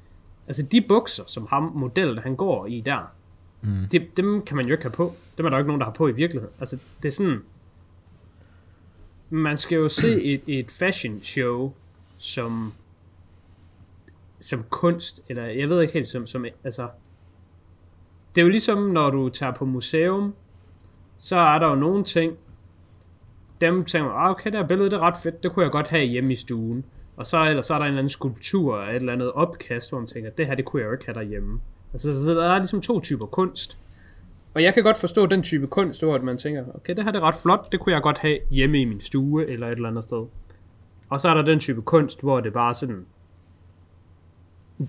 altså 0.46 0.62
de 0.62 0.80
bukser, 0.80 1.24
som 1.26 1.46
ham, 1.50 1.72
modellen 1.74 2.18
han 2.18 2.36
går 2.36 2.66
i 2.66 2.80
der, 2.80 3.12
mm. 3.62 3.88
det, 3.92 4.16
dem 4.16 4.42
kan 4.42 4.56
man 4.56 4.66
jo 4.66 4.72
ikke 4.72 4.84
have 4.84 4.92
på. 4.92 5.14
Dem 5.38 5.46
er 5.46 5.50
der 5.50 5.56
jo 5.56 5.60
ikke 5.60 5.68
nogen, 5.68 5.80
der 5.80 5.86
har 5.86 5.92
på 5.92 6.08
i 6.08 6.12
virkeligheden. 6.12 6.54
Altså 6.60 6.78
det 7.02 7.08
er 7.08 7.12
sådan, 7.12 7.42
man 9.30 9.56
skal 9.56 9.76
jo 9.76 9.88
se 9.88 10.22
et, 10.22 10.40
et 10.46 10.70
fashion 10.70 11.20
show 11.22 11.72
som 12.18 12.72
som 14.40 14.62
kunst, 14.62 15.22
eller 15.28 15.46
jeg 15.46 15.68
ved 15.68 15.80
ikke 15.80 15.94
helt, 15.94 16.08
som, 16.08 16.26
som 16.26 16.44
altså, 16.64 16.88
det 18.34 18.40
er 18.40 18.42
jo 18.42 18.48
ligesom, 18.48 18.78
når 18.78 19.10
du 19.10 19.28
tager 19.28 19.52
på 19.52 19.64
museum, 19.64 20.34
så 21.18 21.36
er 21.36 21.58
der 21.58 21.66
jo 21.66 21.74
nogle 21.74 22.04
ting, 22.04 22.38
dem 23.60 23.84
tænker 23.84 24.08
man, 24.08 24.18
ah, 24.18 24.30
okay, 24.30 24.50
det 24.50 24.60
her 24.60 24.66
billede, 24.66 24.90
det 24.90 24.96
er 24.96 25.02
ret 25.02 25.16
fedt, 25.22 25.42
det 25.42 25.52
kunne 25.52 25.62
jeg 25.62 25.72
godt 25.72 25.88
have 25.88 26.06
hjemme 26.06 26.32
i 26.32 26.36
stuen. 26.36 26.84
Og 27.16 27.26
så, 27.26 27.44
eller 27.44 27.62
så 27.62 27.74
er 27.74 27.78
der 27.78 27.84
en 27.84 27.88
eller 27.88 27.98
anden 27.98 28.08
skulptur 28.08 28.76
et 28.78 28.94
eller 28.94 29.12
andet 29.12 29.32
opkast, 29.32 29.90
hvor 29.90 29.98
man 29.98 30.06
tænker, 30.06 30.30
det 30.30 30.46
her, 30.46 30.54
det 30.54 30.64
kunne 30.64 30.82
jeg 30.82 30.86
jo 30.86 30.92
ikke 30.92 31.06
have 31.06 31.14
derhjemme. 31.14 31.60
Altså, 31.92 32.24
så 32.24 32.32
der 32.32 32.44
er 32.44 32.58
ligesom 32.58 32.80
to 32.80 33.00
typer 33.00 33.26
kunst. 33.26 33.78
Og 34.54 34.62
jeg 34.62 34.74
kan 34.74 34.82
godt 34.82 34.96
forstå 34.96 35.26
den 35.26 35.42
type 35.42 35.66
kunst, 35.66 36.02
hvor 36.02 36.14
at 36.14 36.22
man 36.22 36.38
tænker, 36.38 36.64
okay, 36.74 36.94
det 36.96 37.04
her 37.04 37.10
det 37.10 37.18
er 37.18 37.24
ret 37.24 37.34
flot, 37.34 37.72
det 37.72 37.80
kunne 37.80 37.92
jeg 37.94 38.02
godt 38.02 38.18
have 38.18 38.38
hjemme 38.50 38.80
i 38.80 38.84
min 38.84 39.00
stue, 39.00 39.50
eller 39.50 39.66
et 39.66 39.72
eller 39.72 39.88
andet 39.88 40.04
sted. 40.04 40.26
Og 41.08 41.20
så 41.20 41.28
er 41.28 41.34
der 41.34 41.42
den 41.42 41.60
type 41.60 41.82
kunst, 41.82 42.20
hvor 42.20 42.40
det 42.40 42.52
bare 42.52 42.74
sådan, 42.74 43.06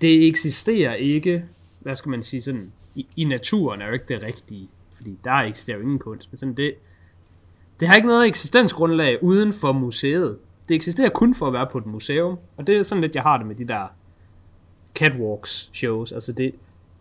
det 0.00 0.28
eksisterer 0.28 0.94
ikke, 0.94 1.44
hvad 1.80 1.96
skal 1.96 2.10
man 2.10 2.22
sige, 2.22 2.42
sådan, 2.42 2.72
i, 2.94 3.06
i 3.16 3.24
naturen 3.24 3.80
er 3.82 3.86
jo 3.86 3.92
ikke 3.92 4.04
det 4.08 4.22
rigtige, 4.22 4.68
fordi 4.94 5.18
der 5.24 5.32
eksisterer 5.32 5.76
jo 5.76 5.82
ingen 5.82 5.98
kunst, 5.98 6.32
men 6.32 6.36
sådan 6.36 6.54
det, 6.54 6.74
det 7.80 7.88
har 7.88 7.94
ikke 7.94 8.08
noget 8.08 8.26
eksistensgrundlag 8.28 9.22
uden 9.22 9.52
for 9.52 9.72
museet. 9.72 10.38
Det 10.68 10.74
eksisterer 10.74 11.08
kun 11.08 11.34
for 11.34 11.46
at 11.46 11.52
være 11.52 11.66
på 11.72 11.78
et 11.78 11.86
museum, 11.86 12.38
og 12.56 12.66
det 12.66 12.76
er 12.76 12.82
sådan 12.82 13.02
lidt, 13.02 13.14
jeg 13.14 13.22
har 13.22 13.36
det 13.38 13.46
med 13.46 13.54
de 13.54 13.68
der 13.68 13.86
catwalks 14.94 15.70
shows, 15.72 16.12
altså 16.12 16.32
det, 16.32 16.54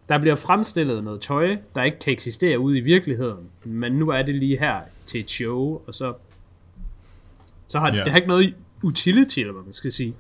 der 0.10 0.19
bliver 0.19 0.36
fremstillet 0.36 1.04
noget 1.04 1.21
tøj, 1.21 1.58
der 1.75 1.84
ikke 1.84 1.99
kan 1.99 2.13
eksistere 2.13 2.60
ude 2.60 2.78
i 2.78 2.82
virkeligheden, 2.82 3.49
men 3.63 3.91
nu 3.91 4.10
er 4.10 4.21
det 4.21 4.36
lige 4.36 4.60
her 4.60 4.82
til 5.06 5.19
et 5.19 5.30
show, 5.30 5.82
og 5.88 5.95
så, 5.95 6.13
så 7.67 7.80
har 7.80 7.89
det, 7.89 7.97
Ja. 7.97 8.04
det 8.04 8.12
har 8.12 8.17
ikke 8.17 8.28
noget 8.30 8.56
utility, 8.84 9.39
eller 9.39 9.54
hvad 9.54 9.63
man 9.63 9.73
skal 9.73 9.91
sige. 9.91 10.15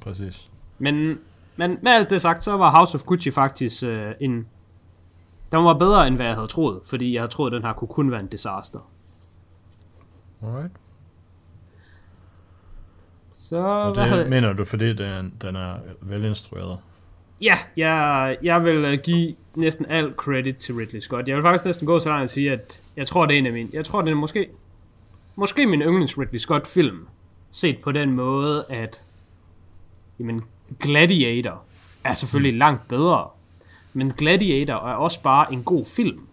Præcis. 0.00 0.50
Men, 0.78 1.18
men 1.56 1.78
med 1.82 1.92
alt 1.92 2.10
det 2.10 2.20
sagt, 2.20 2.42
så 2.42 2.56
var 2.56 2.70
House 2.70 2.94
of 2.94 3.04
Gucci 3.04 3.30
faktisk 3.30 3.82
øh, 3.82 4.12
en... 4.20 4.46
Den 5.52 5.64
var 5.64 5.78
bedre, 5.78 6.06
end 6.06 6.16
hvad 6.16 6.26
jeg 6.26 6.34
havde 6.34 6.46
troet, 6.46 6.80
fordi 6.84 7.12
jeg 7.12 7.20
havde 7.20 7.30
troet, 7.30 7.52
at 7.52 7.56
den 7.56 7.62
her 7.62 7.72
kunne 7.72 7.88
kun 7.88 8.10
være 8.10 8.20
en 8.20 8.26
disaster. 8.26 8.90
Alright. 10.42 10.72
Så, 13.30 13.56
Og 13.56 13.94
hvad 13.94 14.04
det 14.04 14.12
havde... 14.12 14.28
mener 14.28 14.52
du, 14.52 14.64
fordi 14.64 14.92
den, 14.92 15.34
den 15.42 15.56
er 15.56 15.74
velinstrueret? 16.00 16.78
Ja, 17.40 17.54
jeg, 17.76 18.36
jeg 18.42 18.64
vil 18.64 18.76
øh, 18.84 18.98
give 19.04 19.34
næsten 19.54 19.86
al 19.88 20.12
credit 20.16 20.56
til 20.56 20.74
Ridley 20.74 21.00
Scott. 21.00 21.28
Jeg 21.28 21.36
vil 21.36 21.42
faktisk 21.42 21.64
næsten 21.64 21.86
gå 21.86 21.98
så 21.98 22.08
langt 22.08 22.22
og 22.22 22.30
sige, 22.30 22.52
at 22.52 22.80
jeg 22.96 23.06
tror, 23.06 23.26
det 23.26 23.34
er 23.34 23.38
en 23.38 23.46
af 23.46 23.52
mine... 23.52 23.68
Jeg 23.72 23.84
tror, 23.84 24.02
det 24.02 24.10
er 24.10 24.14
måske... 24.14 24.48
Måske 25.36 25.66
min 25.66 25.80
yndlings 25.82 26.18
Ridley 26.18 26.38
Scott 26.38 26.66
film. 26.66 27.06
Set 27.50 27.78
på 27.84 27.92
den 27.92 28.12
måde, 28.12 28.64
at... 28.70 29.02
Jamen, 30.18 30.40
Gladiator 30.80 31.64
er 32.04 32.14
selvfølgelig 32.14 32.58
langt 32.58 32.88
bedre. 32.88 33.28
Men 33.92 34.10
Gladiator 34.10 34.74
er 34.74 34.94
også 34.94 35.22
bare 35.22 35.52
en 35.52 35.64
god 35.64 35.84
film. 35.84 36.26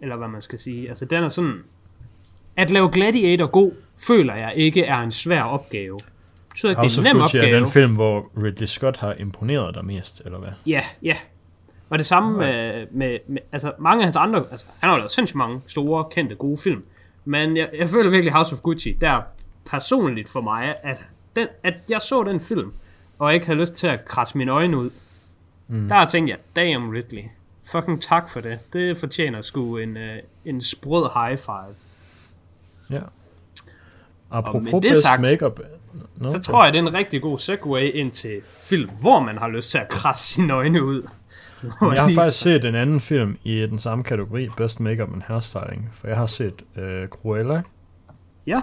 Eller 0.00 0.16
hvad 0.16 0.28
man 0.28 0.40
skal 0.40 0.58
sige. 0.58 0.88
Altså, 0.88 1.04
den 1.04 1.24
er 1.24 1.28
sådan... 1.28 1.62
At 2.56 2.70
lave 2.70 2.90
Gladiator 2.92 3.46
god, 3.46 3.72
føler 4.06 4.34
jeg 4.34 4.52
ikke 4.56 4.84
er 4.84 4.98
en 4.98 5.10
svær 5.10 5.42
opgave. 5.42 5.98
Så 6.56 6.68
det 6.68 6.76
er 6.76 6.98
en 6.98 7.04
nem 7.04 7.18
Gucci 7.18 7.36
er 7.36 7.42
opgave. 7.42 7.60
den 7.60 7.70
film, 7.70 7.94
hvor 7.94 8.30
Ridley 8.42 8.66
Scott 8.66 8.96
har 8.96 9.12
imponeret 9.12 9.74
dig 9.74 9.84
mest, 9.84 10.22
eller 10.24 10.38
hvad? 10.38 10.50
Ja, 10.66 10.82
ja. 11.02 11.16
Og 11.90 11.98
det 11.98 12.06
samme 12.06 12.38
med, 12.38 12.86
med, 12.90 13.18
med, 13.28 13.42
altså 13.52 13.72
mange 13.78 14.00
af 14.00 14.04
hans 14.06 14.16
andre, 14.16 14.44
altså 14.50 14.66
han 14.80 14.90
har 14.90 14.96
lavet 14.96 15.10
sindssygt 15.10 15.36
mange 15.36 15.60
store, 15.66 16.04
kendte, 16.10 16.34
gode 16.34 16.56
film. 16.56 16.84
Men 17.24 17.56
jeg, 17.56 17.68
jeg 17.78 17.88
føler 17.88 18.10
virkelig 18.10 18.32
House 18.32 18.52
of 18.52 18.60
Gucci, 18.60 18.92
der 19.00 19.20
personligt 19.70 20.28
for 20.28 20.40
mig, 20.40 20.74
at, 20.82 21.02
den, 21.36 21.48
at 21.62 21.74
jeg 21.90 22.00
så 22.00 22.22
den 22.22 22.40
film, 22.40 22.72
og 23.18 23.34
ikke 23.34 23.46
havde 23.46 23.60
lyst 23.60 23.74
til 23.74 23.86
at 23.86 24.04
krasse 24.04 24.38
mine 24.38 24.52
øjne 24.52 24.76
ud. 24.76 24.90
Mm. 25.68 25.88
Der 25.88 26.04
tænkte 26.06 26.30
jeg, 26.30 26.38
damn 26.56 26.90
Ridley, 26.90 27.22
fucking 27.72 28.02
tak 28.02 28.28
for 28.28 28.40
det. 28.40 28.58
Det 28.72 28.98
fortjener 28.98 29.42
sgu 29.42 29.76
en, 29.76 29.96
uh, 29.96 30.02
en 30.44 30.60
sprød 30.60 31.10
high 31.14 31.38
five. 31.38 31.74
Ja. 32.90 33.00
Apropos 34.30 34.72
med 34.72 34.80
det 34.80 34.96
sagt, 34.96 35.20
makeup. 35.20 35.60
Nå, 36.16 36.28
Så 36.30 36.38
tror 36.38 36.64
jeg, 36.64 36.72
det 36.72 36.78
er 36.78 36.82
en 36.82 36.94
rigtig 36.94 37.22
god 37.22 37.38
segue 37.38 37.90
ind 37.90 38.12
til 38.12 38.40
film, 38.60 38.90
hvor 39.00 39.20
man 39.20 39.38
har 39.38 39.48
lyst 39.48 39.70
til 39.70 39.78
at 39.78 39.88
krasse 39.88 40.34
sine 40.34 40.52
øjne 40.52 40.84
ud. 40.84 41.02
Jeg 41.62 42.02
har 42.02 42.12
faktisk 42.14 42.42
set 42.42 42.64
en 42.64 42.74
anden 42.74 43.00
film 43.00 43.38
i 43.44 43.60
den 43.60 43.78
samme 43.78 44.04
kategori, 44.04 44.48
Best 44.56 44.80
Makeup 44.80 45.12
and 45.12 45.22
Hairstyling, 45.22 45.88
for 45.92 46.08
jeg 46.08 46.16
har 46.16 46.26
set 46.26 46.62
øh, 46.76 47.08
Cruella, 47.08 47.62
Ja, 48.46 48.60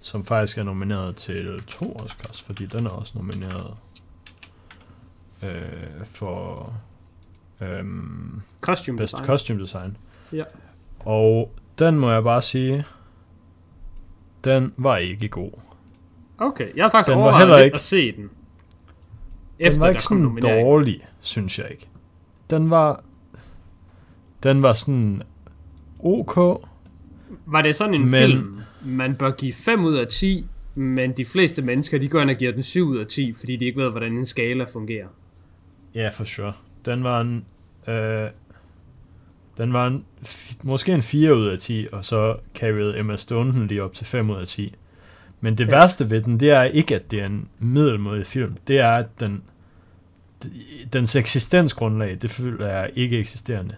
som 0.00 0.24
faktisk 0.24 0.58
er 0.58 0.62
nomineret 0.62 1.16
til 1.16 1.62
to 1.66 1.96
Oscars, 1.96 2.42
fordi 2.42 2.66
den 2.66 2.86
er 2.86 2.90
også 2.90 3.12
nomineret 3.16 3.78
øh, 5.42 6.04
for 6.04 6.72
øhm, 7.60 8.40
costume 8.60 8.98
Best 8.98 9.12
design. 9.12 9.26
Costume 9.26 9.62
Design. 9.62 9.96
Ja. 10.32 10.44
Og 11.00 11.52
den 11.78 11.98
må 11.98 12.10
jeg 12.10 12.22
bare 12.22 12.42
sige, 12.42 12.84
den 14.44 14.72
var 14.76 14.96
ikke 14.96 15.28
god. 15.28 15.50
Okay, 16.38 16.68
jeg 16.76 16.84
har 16.84 16.90
faktisk 16.90 17.10
Den 17.10 17.18
var 17.18 17.24
overvejet 17.24 17.48
lidt 17.48 17.64
ikke- 17.64 17.74
at 17.74 17.80
se 17.80 18.12
den. 18.12 18.22
Den 18.22 18.30
Efter 19.58 19.80
var 19.80 19.88
ikke 19.88 20.02
sådan 20.02 20.38
dårlig, 20.42 21.06
synes 21.20 21.58
jeg 21.58 21.70
ikke. 21.70 21.88
Den 22.50 22.70
var, 22.70 23.02
den 24.42 24.62
var 24.62 24.72
sådan 24.72 25.22
ok, 25.98 26.36
Var 27.46 27.62
det 27.62 27.76
sådan 27.76 27.94
en 27.94 28.00
Men- 28.00 28.10
film, 28.10 28.60
man 28.86 29.16
bør 29.16 29.30
give 29.30 29.52
5 29.52 29.84
ud 29.84 29.94
af 29.94 30.06
10, 30.06 30.46
men 30.74 31.12
de 31.12 31.24
fleste 31.24 31.62
mennesker, 31.62 31.98
de 31.98 32.08
går 32.08 32.20
ind 32.20 32.30
og 32.30 32.36
giver 32.36 32.52
den 32.52 32.62
7 32.62 32.86
ud 32.88 32.96
af 32.98 33.06
10, 33.06 33.32
fordi 33.32 33.56
de 33.56 33.64
ikke 33.64 33.80
ved, 33.82 33.90
hvordan 33.90 34.12
en 34.12 34.26
skala 34.26 34.64
fungerer. 34.72 35.06
Ja, 35.94 36.08
for 36.08 36.24
sure. 36.24 36.52
Den 36.84 37.04
var 37.04 37.20
en... 37.20 37.44
Øh, 37.88 38.30
den 39.58 39.72
var 39.72 39.86
en, 39.86 40.04
måske 40.62 40.92
en 40.92 41.02
4 41.02 41.36
ud 41.36 41.46
af 41.46 41.58
10, 41.58 41.86
og 41.92 42.04
så 42.04 42.36
carried 42.54 42.94
Emma 42.96 43.16
Stone 43.16 43.52
den 43.52 43.66
lige 43.66 43.82
op 43.82 43.94
til 43.94 44.06
5 44.06 44.30
ud 44.30 44.36
af 44.36 44.46
10. 44.46 44.74
Men 45.40 45.58
det 45.58 45.66
Ja. 45.66 45.70
værste 45.70 46.10
ved 46.10 46.22
den, 46.22 46.40
det 46.40 46.50
er 46.50 46.62
ikke, 46.62 46.94
at 46.94 47.10
det 47.10 47.20
er 47.20 47.26
en 47.26 47.48
middelmådig 47.58 48.26
film. 48.26 48.56
Det 48.68 48.78
er, 48.78 48.90
at 48.92 49.20
den, 49.20 49.42
dens 50.92 51.16
eksistensgrundlag, 51.16 52.18
det 52.22 52.30
føler 52.30 52.66
jeg 52.66 52.90
ikke 52.94 53.18
eksisterende. 53.18 53.74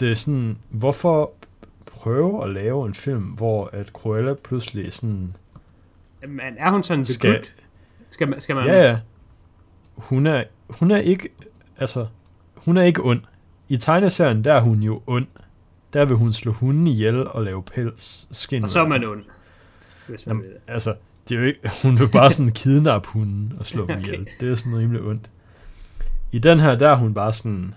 Det 0.00 0.10
er 0.10 0.14
sådan, 0.14 0.58
hvorfor 0.70 1.32
prøve 1.92 2.44
at 2.44 2.50
lave 2.50 2.86
en 2.86 2.94
film, 2.94 3.22
hvor 3.24 3.70
at 3.72 3.88
Cruella 3.88 4.34
pludselig 4.34 4.92
sådan 4.92 5.36
Men 6.28 6.40
er 6.58 6.70
hun 6.70 6.82
sådan 6.82 7.04
skal... 7.04 7.30
good? 7.32 7.44
Skal 8.10 8.28
man, 8.28 8.40
skal 8.40 8.56
man 8.56 8.66
Ja, 8.66 8.82
ja. 8.90 8.98
Hun 9.96 10.26
er, 10.26 10.44
hun 10.70 10.90
er 10.90 10.96
ikke, 10.96 11.28
altså, 11.78 12.06
hun 12.54 12.76
er 12.76 12.82
ikke 12.82 13.02
ond. 13.02 13.20
I 13.68 13.76
tegneserien, 13.76 14.44
der 14.44 14.52
er 14.52 14.60
hun 14.60 14.82
jo 14.82 15.02
ond. 15.06 15.26
Der 15.92 16.04
vil 16.04 16.16
hun 16.16 16.32
slå 16.32 16.52
hunden 16.52 16.86
ihjel 16.86 17.28
og 17.28 17.42
lave 17.44 17.62
pels, 17.62 18.26
skin. 18.30 18.62
Og 18.62 18.68
så 18.68 18.80
er 18.80 18.88
man 18.88 19.04
ond. 19.04 19.24
Hvis 20.08 20.26
man 20.26 20.36
Jamen, 20.36 20.50
ved 20.50 20.56
altså, 20.68 20.94
det 21.28 21.34
er 21.34 21.40
jo 21.40 21.46
ikke, 21.46 21.60
hun 21.82 21.98
vil 21.98 22.08
bare 22.12 22.32
sådan 22.36 22.52
kidnappe 22.52 23.08
hunden 23.08 23.52
og 23.58 23.66
slå 23.66 23.86
dem 23.86 23.96
Okay. 23.96 24.06
ihjel. 24.08 24.28
Det 24.40 24.50
er 24.50 24.54
sådan 24.54 24.78
rimelig 24.78 25.02
ondt. 25.02 25.30
I 26.32 26.38
den 26.38 26.60
her, 26.60 26.74
der 26.74 26.88
er 26.88 26.94
hun 26.96 27.14
bare 27.14 27.32
sådan, 27.32 27.74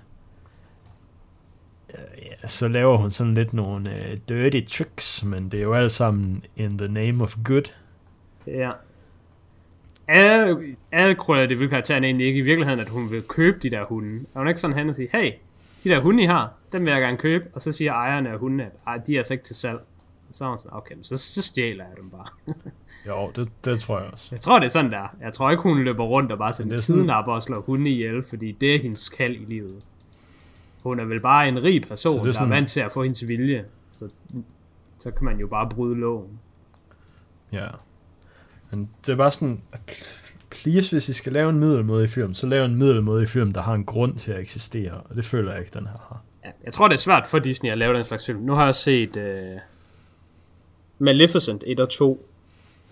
så 2.47 2.67
laver 2.67 2.97
hun 2.97 3.11
sådan 3.11 3.35
lidt 3.35 3.53
nogle 3.53 3.89
uh, 3.89 4.17
dirty 4.29 4.61
tricks, 4.73 5.23
men 5.23 5.49
det 5.49 5.57
er 5.59 5.63
jo 5.63 5.73
alt 5.73 5.91
sammen 5.91 6.43
in 6.55 6.77
the 6.77 6.87
name 6.87 7.23
of 7.23 7.35
good. 7.43 7.71
Ja. 8.47 8.71
Alle, 10.07 10.75
alle 10.91 11.15
krøller 11.15 11.45
det 11.47 11.59
vil 11.59 11.69
karakteren 11.69 12.03
egentlig 12.03 12.27
ikke 12.27 12.39
i 12.39 12.41
virkeligheden, 12.41 12.79
at 12.79 12.89
hun 12.89 13.11
vil 13.11 13.21
købe 13.21 13.59
de 13.63 13.69
der 13.69 13.85
hunde. 13.85 14.25
Er 14.35 14.39
hun 14.39 14.47
ikke 14.47 14.59
sådan 14.59 14.77
hen 14.77 14.89
og 14.89 14.95
sige, 14.95 15.09
hey, 15.11 15.31
de 15.83 15.89
der 15.89 15.99
hunde 15.99 16.23
I 16.23 16.25
har, 16.25 16.53
dem 16.71 16.85
vil 16.85 16.91
jeg 16.91 17.01
gerne 17.01 17.17
købe, 17.17 17.45
og 17.53 17.61
så 17.61 17.71
siger 17.71 17.93
ejerne 17.93 18.29
af 18.29 18.39
hundene, 18.39 18.69
at 18.87 19.07
de 19.07 19.13
er 19.13 19.19
altså 19.19 19.33
ikke 19.33 19.43
til 19.43 19.55
salg. 19.55 19.79
Og 20.29 20.35
så 20.35 20.45
er 20.45 20.49
hun 20.49 20.59
sådan, 20.59 20.77
okay, 20.77 20.95
så, 21.01 21.17
så 21.17 21.41
stjæler 21.41 21.83
jeg 21.83 21.93
dem 21.97 22.09
bare. 22.09 22.27
jo, 23.07 23.31
det, 23.35 23.49
det 23.65 23.79
tror 23.79 23.99
jeg 23.99 24.09
også. 24.13 24.27
Jeg 24.31 24.41
tror, 24.41 24.59
det 24.59 24.65
er 24.65 24.69
sådan 24.69 24.91
der. 24.91 25.15
Jeg 25.21 25.33
tror 25.33 25.51
ikke, 25.51 25.63
hun 25.63 25.79
løber 25.79 26.03
rundt 26.03 26.31
og 26.31 26.37
bare 26.37 26.53
sådan 26.53 26.71
det 26.71 26.77
er 26.77 26.81
sådan... 26.81 27.07
sådan- 27.07 27.27
og 27.27 27.43
slår 27.43 27.59
hunde 27.59 27.89
ihjel, 27.91 28.23
fordi 28.23 28.51
det 28.51 28.75
er 28.75 28.79
hendes 28.79 29.09
kald 29.09 29.35
i 29.35 29.45
livet. 29.47 29.81
Hun 30.85 30.99
er 30.99 31.05
vel 31.05 31.19
bare 31.19 31.47
en 31.47 31.63
rig 31.63 31.81
person, 31.81 32.11
Så 32.13 32.15
det 32.15 32.19
er 32.21 32.25
der 32.25 32.31
sådan- 32.31 32.51
er 32.51 32.55
vant 32.55 32.69
til 32.69 32.79
at 32.79 32.91
få 32.91 33.03
hendes 33.03 33.27
vilje. 33.27 33.65
Så, 33.91 34.09
så 34.99 35.11
kan 35.11 35.25
man 35.25 35.37
jo 35.39 35.47
bare 35.47 35.69
bryde 35.69 35.95
loven. 35.95 36.39
Ja. 37.51 37.67
Men 38.71 38.89
det 39.05 39.11
er 39.13 39.17
bare 39.17 39.31
sådan, 39.31 39.61
please, 40.49 40.91
hvis 40.91 41.09
I 41.09 41.13
skal 41.13 41.33
lave 41.33 41.49
en 41.49 41.59
middelmodig 41.59 42.09
film, 42.09 42.33
så 42.33 42.47
lav 42.47 42.65
en 42.65 42.75
middelmodig 42.75 43.29
film, 43.29 43.53
der 43.53 43.61
har 43.61 43.73
en 43.73 43.85
grund 43.85 44.17
til 44.17 44.31
at 44.31 44.39
eksistere, 44.39 44.91
og 44.93 45.15
det 45.15 45.25
føler 45.25 45.51
jeg 45.51 45.59
ikke, 45.61 45.71
den 45.73 45.85
her 45.87 45.97
har. 46.09 46.21
Ja, 46.45 46.51
jeg 46.63 46.73
tror, 46.73 46.87
det 46.87 46.95
er 46.95 46.99
svært 46.99 47.27
for 47.27 47.39
Disney 47.39 47.69
at 47.69 47.77
lave 47.77 47.95
den 47.95 48.03
slags 48.03 48.25
film. 48.25 48.39
Nu 48.39 48.53
har 48.53 48.65
jeg 48.65 48.75
set 48.75 49.17
uh, 49.17 49.59
Maleficent 50.99 51.63
1 51.67 51.79
og 51.79 51.89
2. 51.89 52.25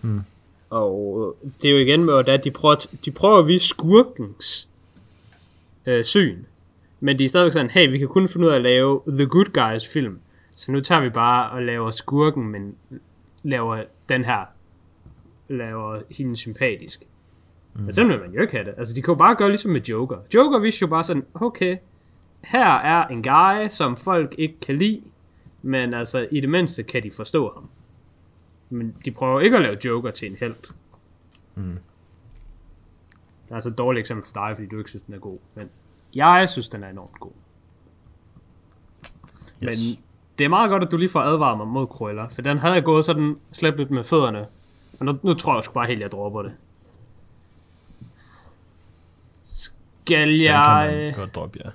Hmm. 0.00 0.20
Og 0.70 1.36
det 1.62 1.68
er 1.68 1.72
jo 1.72 1.78
igen 1.78 2.04
med, 2.04 2.28
at 2.28 2.44
de 2.44 2.50
prøver, 2.50 2.86
de 3.04 3.10
prøver 3.10 3.38
at 3.38 3.46
vise 3.46 3.68
skurkens 3.68 4.68
øh, 5.86 6.04
syn. 6.04 6.44
Men 7.04 7.18
de 7.18 7.24
er 7.24 7.28
stadigvæk 7.28 7.52
sådan, 7.52 7.70
hey, 7.70 7.92
vi 7.92 7.98
kan 7.98 8.08
kun 8.08 8.28
finde 8.28 8.46
ud 8.46 8.52
af 8.52 8.56
at 8.56 8.62
lave 8.62 9.00
The 9.06 9.26
Good 9.26 9.70
Guys 9.70 9.88
film. 9.88 10.18
Så 10.56 10.72
nu 10.72 10.80
tager 10.80 11.00
vi 11.00 11.10
bare 11.10 11.50
og 11.50 11.62
laver 11.62 11.90
skurken, 11.90 12.48
men 12.48 12.76
laver 13.42 13.84
den 14.08 14.24
her, 14.24 14.44
laver 15.48 16.00
hende 16.10 16.36
sympatisk. 16.36 17.02
Mm. 17.74 17.86
Og 17.86 17.94
sådan 17.94 18.10
vil 18.10 18.20
man 18.20 18.32
jo 18.32 18.40
ikke 18.40 18.52
have 18.52 18.64
det. 18.64 18.74
Altså, 18.76 18.94
de 18.94 19.02
kan 19.02 19.12
jo 19.12 19.18
bare 19.18 19.34
gøre 19.34 19.48
ligesom 19.48 19.70
med 19.70 19.80
Joker. 19.80 20.16
Joker 20.34 20.58
viser 20.58 20.86
jo 20.86 20.90
bare 20.90 21.04
sådan, 21.04 21.24
okay, 21.34 21.76
her 22.44 22.68
er 22.70 23.06
en 23.06 23.22
guy, 23.22 23.68
som 23.70 23.96
folk 23.96 24.34
ikke 24.38 24.60
kan 24.60 24.78
lide, 24.78 25.02
men 25.62 25.94
altså, 25.94 26.26
i 26.30 26.40
det 26.40 26.50
mindste 26.50 26.82
kan 26.82 27.02
de 27.02 27.10
forstå 27.10 27.52
ham. 27.54 27.68
Men 28.70 28.96
de 29.04 29.10
prøver 29.10 29.40
ikke 29.40 29.56
at 29.56 29.62
lave 29.62 29.76
Joker 29.84 30.10
til 30.10 30.30
en 30.30 30.36
held. 30.40 30.54
Mm. 31.54 31.78
Det 33.44 33.50
er 33.50 33.54
altså 33.54 33.68
et 33.68 33.78
dårligt 33.78 34.00
eksempel 34.00 34.26
for 34.26 34.32
dig, 34.32 34.56
fordi 34.56 34.68
du 34.68 34.78
ikke 34.78 34.90
synes, 34.90 35.02
den 35.02 35.14
er 35.14 35.18
god. 35.18 35.38
Men 35.54 35.70
jeg 36.14 36.48
synes, 36.48 36.68
den 36.68 36.84
er 36.84 36.88
enormt 36.88 37.20
god. 37.20 37.30
Yes. 39.62 39.78
Men 39.78 39.98
det 40.38 40.44
er 40.44 40.48
meget 40.48 40.70
godt, 40.70 40.84
at 40.84 40.90
du 40.90 40.96
lige 40.96 41.08
får 41.08 41.20
advaret 41.20 41.58
mig 41.58 41.66
mod 41.66 41.86
Cruella, 41.86 42.26
for 42.26 42.42
den 42.42 42.58
havde 42.58 42.74
jeg 42.74 42.84
gået 42.84 43.04
sådan 43.04 43.36
slæbt 43.50 43.76
lidt 43.76 43.90
med 43.90 44.04
fødderne. 44.04 44.46
Og 45.00 45.06
nu, 45.06 45.18
nu 45.22 45.34
tror 45.34 45.54
jeg 45.54 45.64
sgu 45.64 45.74
bare 45.74 45.86
helt, 45.86 46.00
jeg 46.00 46.12
dropper 46.12 46.42
det. 46.42 46.52
Skal 49.42 50.28
den 50.28 50.40
jeg... 50.42 50.88
kan 50.90 51.04
man 51.04 51.14
godt 51.14 51.34
droppe, 51.34 51.58
ja. 51.64 51.70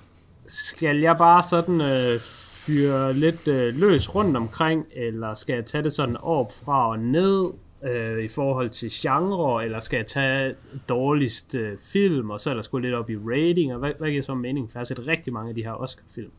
Skal 0.47 0.97
jeg 0.97 1.17
bare 1.17 1.43
sådan 1.43 1.81
øh, 1.81 2.19
fyre 2.19 3.13
lidt 3.13 3.47
øh, 3.47 3.75
løs 3.75 4.15
rundt 4.15 4.37
omkring, 4.37 4.85
eller 4.91 5.33
skal 5.33 5.53
jeg 5.53 5.65
tage 5.65 5.83
det 5.83 5.93
sådan 5.93 6.17
op 6.17 6.51
fra 6.65 6.89
og 6.89 6.99
ned 6.99 7.51
øh, 7.83 8.19
i 8.23 8.27
forhold 8.27 8.69
til 8.69 8.89
genre, 8.93 9.65
eller 9.65 9.79
skal 9.79 9.97
jeg 9.97 10.05
tage 10.05 10.55
dårligst 10.89 11.55
øh, 11.55 11.77
film, 11.77 12.29
og 12.29 12.39
så 12.39 12.49
ellers 12.49 12.67
gå 12.67 12.77
lidt 12.77 12.93
op 12.93 13.09
i 13.09 13.15
rating, 13.17 13.73
og 13.73 13.79
hvad, 13.79 13.91
hvad 13.99 14.09
giver 14.09 14.23
så 14.23 14.35
mening? 14.35 14.71
For 14.71 14.77
jeg 14.77 14.79
har 14.79 14.85
set 14.85 15.07
rigtig 15.07 15.33
mange 15.33 15.49
af 15.49 15.55
de 15.55 15.63
her 15.63 15.71
Oscar-film. 15.71 16.31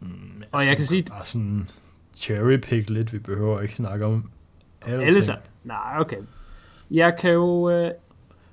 Men 0.00 0.44
Og 0.52 0.60
jeg 0.68 0.76
kan 0.76 0.84
sige- 0.86 1.04
Bare 1.10 1.24
sådan 1.24 1.68
cherrypick 2.16 2.90
lidt, 2.90 3.12
vi 3.12 3.18
behøver 3.18 3.60
ikke 3.60 3.74
snakke 3.74 4.04
om 4.06 4.30
alle? 5.06 5.22
Nej, 5.64 5.96
okay. 6.00 6.16
Jeg 6.90 7.16
kan 7.20 7.30
jo... 7.32 7.70
Øh, 7.70 7.84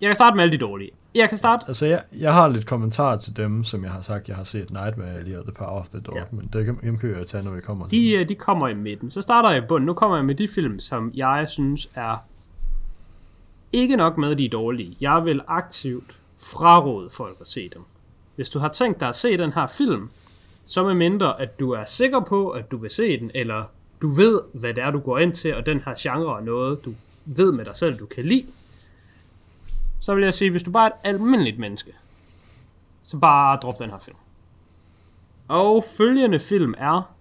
jeg 0.01 0.07
kan 0.07 0.15
starte 0.15 0.35
med 0.35 0.43
alle 0.43 0.51
de 0.51 0.57
dårlige. 0.57 0.91
Jeg 1.15 1.29
kan 1.29 1.37
starte... 1.37 1.65
Altså, 1.67 1.85
jeg, 1.85 2.03
jeg 2.13 2.33
har 2.33 2.47
lidt 2.47 2.65
kommentarer 2.65 3.15
til 3.15 3.37
dem, 3.37 3.63
som 3.63 3.83
jeg 3.83 3.91
har 3.91 4.01
sagt, 4.01 4.27
jeg 4.27 4.35
har 4.37 4.43
set 4.43 4.71
Nightmare 4.71 5.09
Alley 5.17 5.35
og 5.35 5.43
The 5.43 5.51
Power 5.51 5.79
of 5.79 5.89
the 5.89 5.99
Dog, 5.99 6.15
Ja. 6.15 6.23
men 6.31 6.49
det 6.53 6.75
dem 6.83 6.97
kan 6.97 7.17
jeg 7.17 7.27
tage, 7.27 7.43
når 7.43 7.51
vi 7.51 7.61
kommer 7.61 7.87
til 7.87 7.99
De, 7.99 8.11
øh, 8.11 8.29
de 8.29 8.35
kommer 8.35 8.67
i 8.67 8.73
midten. 8.73 9.11
Så 9.11 9.21
starter 9.21 9.49
jeg 9.49 9.63
i 9.63 9.67
bunden. 9.67 9.85
Nu 9.85 9.93
kommer 9.93 10.17
jeg 10.17 10.25
med 10.25 10.35
de 10.35 10.47
film, 10.47 10.79
som 10.79 11.11
jeg 11.13 11.45
synes 11.49 11.89
er 11.95 12.17
ikke 13.73 13.95
nok 13.95 14.17
med, 14.17 14.35
de 14.35 14.45
er 14.45 14.49
dårlige. 14.49 14.97
Jeg 15.01 15.25
vil 15.25 15.41
aktivt 15.47 16.19
fraråde 16.37 17.09
folk 17.09 17.37
at 17.41 17.47
se 17.47 17.69
dem. 17.73 17.81
Hvis 18.35 18.49
du 18.49 18.59
har 18.59 18.67
tænkt 18.67 18.99
dig 18.99 19.09
at 19.09 19.15
se 19.15 19.37
den 19.37 19.53
her 19.53 19.67
film, 19.67 20.09
så 20.65 20.83
med 20.83 20.93
mindre, 20.93 21.41
at 21.41 21.59
du 21.59 21.71
er 21.71 21.85
sikker 21.85 22.19
på, 22.19 22.49
at 22.49 22.71
du 22.71 22.77
vil 22.77 22.91
se 22.91 23.19
den, 23.19 23.31
eller 23.35 23.63
du 24.01 24.09
ved, 24.09 24.39
hvad 24.53 24.73
det 24.73 24.83
er, 24.83 24.91
du 24.91 24.99
går 24.99 25.19
ind 25.19 25.33
til, 25.33 25.55
og 25.55 25.65
den 25.65 25.81
her 25.85 25.93
genre 25.99 26.39
er 26.39 26.43
noget, 26.43 26.85
du 26.85 26.93
ved 27.25 27.51
med 27.51 27.65
dig 27.65 27.75
selv, 27.75 27.99
du 27.99 28.05
kan 28.05 28.25
lide, 28.25 28.45
så 30.01 30.15
vil 30.15 30.23
jeg 30.23 30.33
sige, 30.33 30.51
hvis 30.51 30.63
du 30.63 30.71
bare 30.71 30.91
er 31.03 31.09
et 31.09 31.13
almindeligt 31.13 31.59
menneske, 31.59 31.91
så 33.03 33.17
bare 33.17 33.57
drop 33.57 33.79
den 33.79 33.89
her 33.89 33.99
film. 33.99 34.17
Og 35.47 35.83
følgende 35.97 36.39
film 36.39 36.73
er 36.77 37.13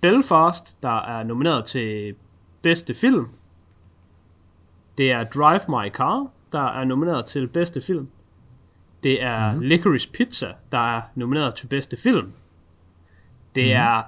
Belfast, 0.00 0.82
der 0.82 1.00
er 1.00 1.22
nomineret 1.22 1.64
til 1.64 2.14
bedste 2.62 2.94
film. 2.94 3.28
Det 4.98 5.12
er 5.12 5.24
Drive 5.24 5.60
My 5.68 5.90
Car, 5.90 6.26
der 6.52 6.66
er 6.66 6.84
nomineret 6.84 7.26
til 7.26 7.48
bedste 7.48 7.80
film. 7.80 8.08
Det 9.02 9.22
er 9.22 9.52
mm-hmm. 9.52 9.66
Licorice 9.66 10.10
Pizza, 10.10 10.52
der 10.72 10.96
er 10.96 11.02
nomineret 11.14 11.54
til 11.54 11.66
bedste 11.66 11.96
film. 11.96 12.32
Det 13.54 13.64
mm-hmm. 13.64 13.82
er 13.82 14.02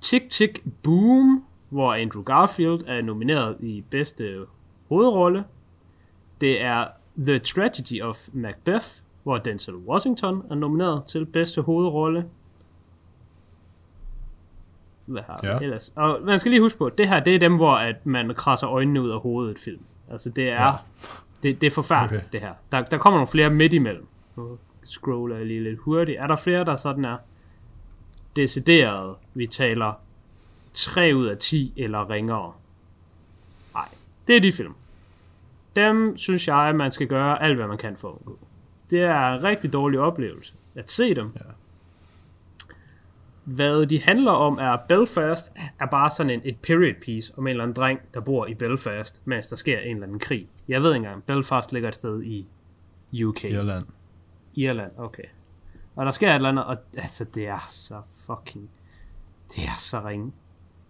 Tick 0.00 0.28
Tick 0.28 0.60
Boom, 0.82 1.44
hvor 1.68 1.94
Andrew 1.94 2.22
Garfield 2.22 2.82
er 2.86 3.02
nomineret 3.02 3.56
i 3.60 3.84
bedste 3.90 4.46
hovedrolle. 4.88 5.44
Det 6.40 6.62
er 6.62 6.86
The 7.18 7.38
Tragedy 7.38 8.02
of 8.02 8.28
Macbeth, 8.32 8.86
hvor 9.22 9.38
Denzel 9.38 9.74
Washington 9.74 10.42
er 10.50 10.54
nomineret 10.54 11.04
til 11.04 11.26
bedste 11.26 11.62
hovedrolle. 11.62 12.28
Hvad 15.06 15.22
har 15.22 15.40
ja. 15.42 15.58
Ellers? 15.58 15.92
Og 15.96 16.20
man 16.22 16.38
skal 16.38 16.50
lige 16.50 16.60
huske 16.60 16.78
på, 16.78 16.88
det 16.88 17.08
her, 17.08 17.20
det 17.20 17.34
er 17.34 17.38
dem, 17.38 17.56
hvor 17.56 17.74
at 17.74 18.06
man 18.06 18.34
krasser 18.34 18.68
øjnene 18.68 19.02
ud 19.02 19.10
af 19.10 19.20
hovedet 19.20 19.58
film. 19.58 19.82
Altså, 20.10 20.30
det 20.30 20.48
er, 20.48 20.64
ja. 20.64 20.72
Det, 21.42 21.60
det 21.60 21.66
er 21.66 21.70
forfærdeligt. 21.70 22.22
Okay. 22.22 22.32
det 22.32 22.40
her. 22.40 22.52
Der, 22.72 22.82
der 22.82 22.98
kommer 22.98 23.18
nogle 23.18 23.28
flere 23.28 23.50
midt 23.50 23.72
imellem. 23.72 24.06
Nu 24.36 24.58
scroller 24.82 25.36
jeg 25.36 25.46
lige 25.46 25.62
lidt 25.62 25.78
hurtigt. 25.78 26.20
Er 26.20 26.26
der 26.26 26.36
flere, 26.36 26.64
der 26.64 26.76
sådan 26.76 27.04
er 27.04 27.16
decideret, 28.36 29.16
vi 29.34 29.46
taler 29.46 29.92
3 30.72 31.12
ud 31.16 31.26
af 31.26 31.38
10 31.38 31.72
eller 31.76 32.10
ringere? 32.10 32.52
Nej, 33.74 33.88
det 34.26 34.36
er 34.36 34.40
de 34.40 34.52
film. 34.52 34.74
Dem 35.78 36.16
synes 36.16 36.48
jeg, 36.48 36.74
man 36.76 36.92
skal 36.92 37.06
gøre 37.06 37.42
alt, 37.42 37.56
hvad 37.56 37.66
man 37.66 37.78
kan 37.78 37.96
for 37.96 38.08
at 38.08 38.14
undgå. 38.14 38.38
Det 38.90 39.00
er 39.00 39.32
en 39.32 39.44
rigtig 39.44 39.72
dårlig 39.72 40.00
oplevelse 40.00 40.54
at 40.74 40.90
se 40.90 41.14
dem. 41.14 41.32
Ja. 41.34 41.50
Hvad 43.44 43.86
de 43.86 44.02
handler 44.02 44.32
om 44.32 44.58
er, 44.58 44.76
Belfast 44.88 45.52
er 45.80 45.86
bare 45.86 46.10
sådan 46.10 46.30
en, 46.30 46.40
et 46.44 46.56
period 46.56 46.94
piece 47.02 47.32
om 47.38 47.46
en 47.46 47.50
eller 47.50 47.62
anden 47.62 47.76
dreng, 47.76 48.00
der 48.14 48.20
bor 48.20 48.46
i 48.46 48.54
Belfast, 48.54 49.22
mens 49.24 49.46
der 49.46 49.56
sker 49.56 49.78
en 49.78 49.96
eller 49.96 50.06
anden 50.06 50.18
krig. 50.18 50.48
Jeg 50.68 50.82
ved 50.82 50.94
ikke 50.94 51.06
engang, 51.06 51.24
Belfast 51.24 51.72
ligger 51.72 51.88
et 51.88 51.94
sted 51.94 52.22
i 52.22 52.46
UK. 53.24 53.44
Irland. 53.44 53.86
Irland, 54.54 54.92
okay. 54.98 55.22
Og 55.96 56.04
der 56.04 56.10
sker 56.10 56.30
et 56.30 56.34
eller 56.34 56.48
andet, 56.48 56.64
og 56.64 56.76
altså, 56.96 57.24
det 57.24 57.48
er 57.48 57.66
så 57.68 58.00
fucking... 58.26 58.70
Det 59.56 59.64
er 59.64 59.78
så 59.78 60.00
ringe. 60.04 60.32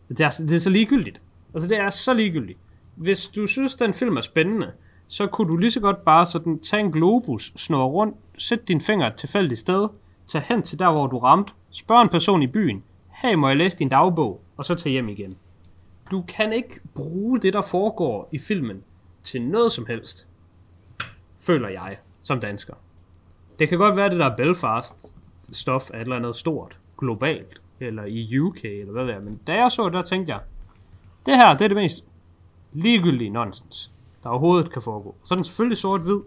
Det 0.09 0.21
er, 0.21 0.29
det 0.49 0.55
er 0.55 0.59
så 0.59 0.71
ligegyldigt. 0.71 1.23
Altså, 1.55 1.69
det 1.69 1.79
er 1.79 1.91
så 1.91 2.15
ligegyldigt. 2.15 2.59
Hvis 2.99 3.29
du 3.29 3.47
synes, 3.47 3.77
den 3.77 3.95
film 3.95 4.17
er 4.17 4.21
spændende, 4.21 4.73
så 5.09 5.27
kunne 5.27 5.49
du 5.49 5.57
lige 5.57 5.71
så 5.71 5.81
godt 5.81 6.05
bare 6.05 6.27
sådan 6.27 6.59
tage 6.59 6.83
en 6.83 6.93
globus, 6.93 7.53
snurre 7.57 7.87
rundt, 7.89 8.17
sæt 8.39 8.69
din 8.69 8.81
finger 8.81 9.07
et 9.07 9.15
tilfældigt 9.15 9.61
sted, 9.61 9.89
tage 10.27 10.45
hen 10.49 10.63
til 10.63 10.79
der, 10.79 10.93
hvor 10.93 11.07
du 11.07 11.19
ramte, 11.19 11.53
spørg 11.71 12.03
en 12.03 12.09
person 12.09 12.43
i 12.43 12.47
byen, 12.47 12.83
hey, 13.11 13.35
må 13.35 13.49
jeg 13.49 13.57
læse 13.57 13.79
din 13.79 13.89
dagbog, 13.89 14.41
og 14.57 14.65
så 14.65 14.75
tage 14.75 14.93
hjem 14.93 15.09
igen. 15.09 15.37
Du 16.11 16.25
kan 16.29 16.53
ikke 16.53 16.81
bruge 16.95 17.41
det, 17.41 17.53
der 17.53 17.63
foregår 17.63 18.29
i 18.33 18.39
filmen, 18.39 18.83
til 19.23 19.43
noget 19.43 19.73
som 19.73 19.87
helst, 19.87 20.29
føler 21.41 21.69
jeg, 21.69 21.97
som 22.21 22.41
dansker. 22.41 22.75
Det 23.59 23.69
kan 23.69 23.79
godt 23.79 23.97
være, 23.97 24.11
det 24.11 24.19
der 24.19 24.37
Belfast-stof 24.37 25.91
er 25.95 25.97
et 25.97 26.03
eller 26.03 26.17
andet 26.17 26.37
stort, 26.37 26.79
globalt, 26.99 27.63
eller 27.81 28.05
i 28.05 28.39
UK, 28.39 28.65
eller 28.65 28.93
hvad 28.93 29.07
det 29.07 29.15
er, 29.15 29.21
men 29.21 29.41
da 29.47 29.55
jeg 29.55 29.71
så 29.71 29.85
det, 29.85 29.93
der 29.93 30.03
tænkte 30.03 30.33
jeg, 30.33 30.41
det 31.27 31.37
her, 31.37 31.57
det 31.57 31.65
er 31.65 31.69
det 31.69 31.77
mest 31.77 32.05
ligegyldige 32.79 33.31
nonsens, 33.31 33.93
der 34.23 34.29
overhovedet 34.29 34.73
kan 34.73 34.83
foregå. 34.83 35.15
Så 35.25 35.35
er 35.35 35.37
den 35.37 35.45
selvfølgelig 35.45 35.79
sort-hvid, 35.79 36.21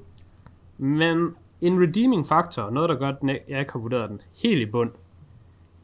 men 0.77 1.35
en 1.61 1.81
redeeming 1.81 2.27
factor, 2.27 2.69
noget 2.69 2.89
der 2.89 2.95
gør, 2.95 3.07
at 3.07 3.41
jeg 3.47 3.59
ikke 3.59 3.71
har 3.71 3.79
vurderet 3.79 4.09
den 4.09 4.21
helt 4.43 4.61
i 4.67 4.71
bund, 4.71 4.91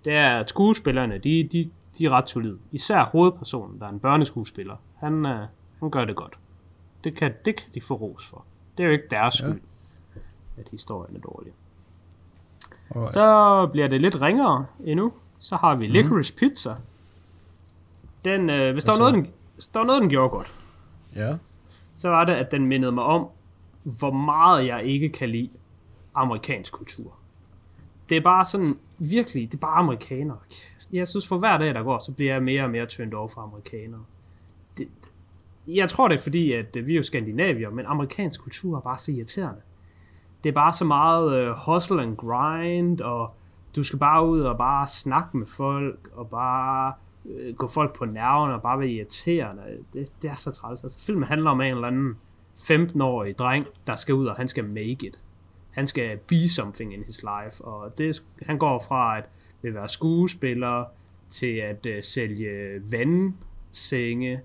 det 0.06 0.14
er, 0.14 0.30
at 0.30 0.50
skuespillerne, 0.50 1.18
de, 1.18 1.50
de, 1.52 1.70
de 1.98 2.06
er 2.06 2.10
ret 2.10 2.30
solide. 2.30 2.58
Især 2.72 3.04
hovedpersonen, 3.04 3.80
der 3.80 3.86
er 3.86 3.90
en 3.90 4.00
børneskuespiller, 4.00 4.76
han, 4.96 5.26
øh, 5.26 5.40
han 5.80 5.90
gør 5.92 6.06
det 6.06 6.16
godt. 6.16 6.38
Det 7.04 7.16
kan, 7.16 7.34
det 7.46 7.56
kan 7.56 7.74
de 7.74 7.82
få 7.82 7.94
ros 7.94 8.26
for. 8.26 8.46
Det 8.78 8.84
er 8.84 8.88
jo 8.88 8.94
ikke 8.94 9.08
deres 9.12 9.34
skyld, 9.34 9.62
at 10.58 10.70
historien 10.70 11.16
er 11.16 11.20
dårlig. 11.20 11.54
Alright. 12.96 13.14
Så 13.14 13.68
bliver 13.72 13.88
det 13.88 14.02
lidt 14.02 14.22
ringere 14.22 14.66
endnu. 14.84 15.14
så 15.40 15.56
har 15.56 15.76
vi 15.76 15.88
Licorice 15.88 16.34
mm. 16.34 16.38
Pizza. 16.40 16.76
Den, 18.26 18.56
øh, 18.56 18.74
hvis, 18.74 18.84
der 18.84 18.92
var 18.92 18.96
så? 18.96 19.00
noget, 19.00 19.14
den, 19.14 19.28
hvis 19.54 19.68
der 19.68 19.80
var 19.80 19.88
noget, 19.88 20.02
den 20.02 20.10
gjorde 20.10 20.30
godt, 20.30 20.54
Ja. 21.16 21.36
så 21.94 22.10
var 22.10 22.24
det, 22.26 22.34
at 22.34 22.52
den 22.52 22.66
mindede 22.66 22.92
mig 22.92 23.04
om, 23.04 23.28
hvor 23.84 24.12
meget 24.12 24.68
jeg 24.68 24.84
ikke 24.84 25.10
kan 25.10 25.30
lide 25.30 25.50
amerikansk 26.16 26.74
kultur. 26.74 27.14
Det 28.10 28.18
er 28.18 28.22
bare 28.22 28.46
sådan, 28.46 28.78
virkelig, 29.00 29.52
det 29.52 29.58
er 29.58 29.62
bare 29.62 29.78
amerikanere. 29.78 30.38
Jeg 30.94 31.08
synes, 31.08 31.28
for 31.28 31.38
hver 31.38 31.58
dag, 31.58 31.74
der 31.74 31.84
går, 31.84 32.00
så 32.00 32.14
bliver 32.14 32.34
jeg 32.34 32.44
mere 32.44 32.64
og 32.64 32.70
mere 32.70 32.86
tyndt 32.86 33.14
over 33.14 33.28
for 33.28 33.42
amerikanere. 33.42 34.04
Det, 34.78 34.88
jeg 35.68 35.90
tror, 35.90 36.08
det 36.08 36.16
er 36.16 36.22
fordi, 36.22 36.52
at 36.52 36.76
øh, 36.76 36.88
vi 36.88 36.92
er 36.92 36.98
jo 36.98 37.04
skandinavier, 37.04 37.70
men 37.70 37.86
amerikansk 37.86 38.42
kultur 38.42 38.78
er 38.78 38.82
bare 38.82 38.98
så 38.98 39.12
irriterende. 39.12 39.62
Det 40.44 40.50
er 40.50 40.54
bare 40.54 40.74
så 40.74 40.86
meget 40.86 41.50
uh, 41.50 41.56
hustle 41.66 42.02
and 42.02 42.18
grind, 42.18 43.02
og 43.02 43.36
du 43.76 43.84
skal 43.84 44.00
bare 44.00 44.28
ud 44.28 44.40
og 44.40 44.58
bare 44.58 44.88
snakke 44.88 45.38
med 45.38 45.48
folk, 45.48 46.10
og 46.14 46.30
bare 46.30 46.94
Øh, 47.28 47.56
gå 47.56 47.68
folk 47.68 47.98
på 47.98 48.06
nerverne, 48.06 48.54
og 48.54 48.62
bare 48.62 48.80
være 48.80 48.90
irriterende. 48.90 49.64
Det, 49.94 50.14
det 50.22 50.32
er 50.32 50.36
så 50.36 50.52
træls. 50.52 50.84
Altså, 50.84 51.06
filmen 51.06 51.24
handler 51.24 51.52
om 51.52 51.62
en 51.62 51.72
eller 51.72 51.88
anden 51.88 52.18
15-årig 52.56 53.38
dreng, 53.38 53.68
der 53.88 53.96
skal 53.96 54.16
ud, 54.16 54.26
og 54.28 54.36
han 54.36 54.48
skal 54.48 54.66
make 54.66 55.08
it. 55.08 55.22
Han 55.72 55.88
skal 55.88 56.18
be 56.18 56.48
something 56.48 56.94
in 56.94 57.04
his 57.04 57.24
life, 57.24 57.66
og 57.66 57.98
det, 57.98 58.24
han 58.42 58.58
går 58.58 58.84
fra 58.88 59.18
at 59.18 59.24
vil 59.62 59.74
være 59.74 59.90
skuespiller, 59.90 60.86
til 61.30 61.56
at 61.56 61.86
uh, 61.86 62.02
sælge 62.02 62.82
vandsenge, 62.92 64.42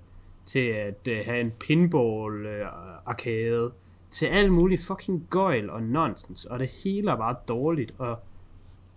til 0.46 0.66
at 0.66 1.08
uh, 1.10 1.16
have 1.24 1.40
en 1.40 1.50
pinball-arkade, 1.50 3.02
arcade, 3.06 3.72
til 4.10 4.26
alt 4.26 4.52
muligt 4.52 4.84
fucking 4.84 5.26
gøjl 5.30 5.70
og 5.70 5.82
nonsens, 5.82 6.44
og 6.44 6.58
det 6.58 6.68
hele 6.84 7.10
er 7.10 7.16
bare 7.16 7.36
dårligt, 7.48 7.94
og 7.98 8.18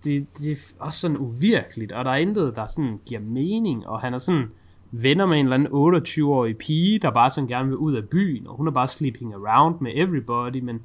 det, 0.05 0.37
det 0.37 0.51
er 0.51 0.55
også 0.79 0.99
sådan 0.99 1.17
uvirkeligt, 1.17 1.91
og 1.91 2.05
der 2.05 2.11
er 2.11 2.15
intet, 2.15 2.55
der 2.55 2.67
sådan 2.67 2.99
giver 3.05 3.21
mening, 3.21 3.87
og 3.87 4.01
han 4.01 4.13
er 4.13 4.17
sådan 4.17 4.51
venner 4.91 5.25
med 5.25 5.39
en 5.39 5.45
eller 5.45 5.55
anden 5.55 5.97
28-årig 5.97 6.57
pige, 6.57 6.99
der 6.99 7.11
bare 7.11 7.29
sådan 7.29 7.47
gerne 7.47 7.67
vil 7.67 7.77
ud 7.77 7.93
af 7.93 8.09
byen, 8.09 8.47
og 8.47 8.55
hun 8.55 8.67
er 8.67 8.71
bare 8.71 8.87
sleeping 8.87 9.33
around 9.33 9.75
med 9.81 9.91
everybody, 9.95 10.59
men 10.59 10.81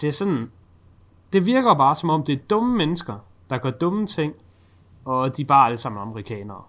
det 0.00 0.08
er 0.08 0.12
sådan, 0.12 0.50
det 1.32 1.46
virker 1.46 1.74
bare 1.74 1.94
som 1.94 2.10
om, 2.10 2.24
det 2.24 2.32
er 2.32 2.42
dumme 2.50 2.76
mennesker, 2.76 3.26
der 3.50 3.58
gør 3.58 3.70
dumme 3.70 4.06
ting, 4.06 4.34
og 5.04 5.36
de 5.36 5.42
er 5.42 5.46
bare 5.46 5.66
alle 5.66 5.76
sammen 5.76 6.02
amerikanere. 6.02 6.62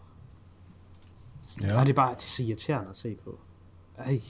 Ja. 1.62 1.80
Og 1.80 1.86
det 1.86 1.92
er 1.92 1.96
bare 1.96 2.12
det 2.12 2.24
er 2.24 2.28
så 2.28 2.44
irriterende 2.44 2.90
at 2.90 2.98
se 2.98 3.16
på. 3.24 3.40
Ej. 3.98 4.22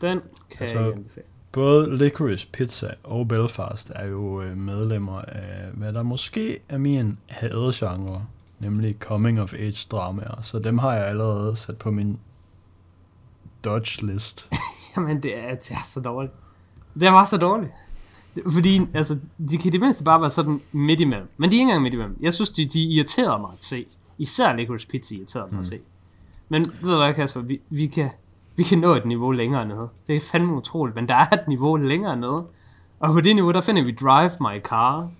Den 0.00 0.20
kan 0.50 0.60
altså, 0.60 0.80
jeg 0.80 0.92
anbefale. 0.92 1.26
Både 1.52 1.96
Licorice 1.96 2.48
Pizza 2.52 2.90
og 3.02 3.28
Belfast 3.28 3.92
er 3.94 4.06
jo 4.06 4.42
øh, 4.42 4.56
medlemmer 4.56 5.20
af, 5.20 5.70
hvad 5.72 5.92
der 5.92 6.02
måske 6.02 6.58
er 6.68 6.78
min 6.78 7.18
hadegenre, 7.26 8.26
nemlig 8.58 8.96
coming 8.98 9.40
of 9.40 9.54
age 9.54 9.86
dramaer. 9.90 10.42
Så 10.42 10.58
dem 10.58 10.78
har 10.78 10.94
jeg 10.94 11.06
allerede 11.06 11.56
sat 11.56 11.76
på 11.76 11.90
min 11.90 12.18
Dodge 13.64 14.06
list. 14.06 14.50
Jamen, 14.96 15.22
det 15.22 15.38
er, 15.38 15.54
det 15.54 15.70
er 15.70 15.84
så 15.84 16.00
dårligt. 16.00 16.34
Det 16.94 17.02
er 17.02 17.10
bare 17.10 17.26
så 17.26 17.36
dårligt. 17.36 17.72
Fordi, 18.52 18.80
altså, 18.94 19.18
de 19.50 19.58
kan 19.58 19.66
i 19.66 19.70
det 19.70 19.80
mindste 19.80 20.04
bare 20.04 20.20
være 20.20 20.30
sådan 20.30 20.60
midt 20.72 21.00
imellem. 21.00 21.28
Men 21.36 21.50
de 21.50 21.56
er 21.56 21.60
ikke 21.60 21.62
engang 21.62 21.82
midt 21.82 21.94
imellem. 21.94 22.16
Jeg 22.20 22.32
synes, 22.32 22.50
de, 22.50 22.64
de 22.64 22.82
irriterer 22.82 23.38
mig 23.38 23.50
at 23.58 23.64
se. 23.64 23.86
Især 24.18 24.56
Licorice 24.56 24.88
Pizza 24.88 25.14
irriterer 25.14 25.44
mig 25.44 25.52
mm. 25.52 25.58
at 25.58 25.66
se. 25.66 25.78
Men 26.48 26.72
ved 26.82 26.90
du 26.90 26.96
hvad, 26.96 27.14
Kasper? 27.14 27.40
Vi, 27.40 27.60
vi, 27.70 27.86
kan, 27.86 28.10
vi 28.56 28.62
kan 28.62 28.78
nå 28.78 28.94
et 28.94 29.06
niveau 29.06 29.30
længere 29.30 29.66
nede. 29.66 29.88
Det 30.06 30.16
er 30.16 30.20
fandme 30.20 30.54
utroligt, 30.54 30.96
men 30.96 31.08
der 31.08 31.14
er 31.14 31.30
et 31.30 31.48
niveau 31.48 31.76
længere 31.76 32.16
nede. 32.16 32.46
Og 33.00 33.12
på 33.12 33.20
det 33.20 33.34
niveau, 33.34 33.52
der 33.52 33.60
finder 33.60 33.84
vi 33.84 33.92
Drive 33.92 34.30
My 34.40 34.62
Car, 34.62 35.10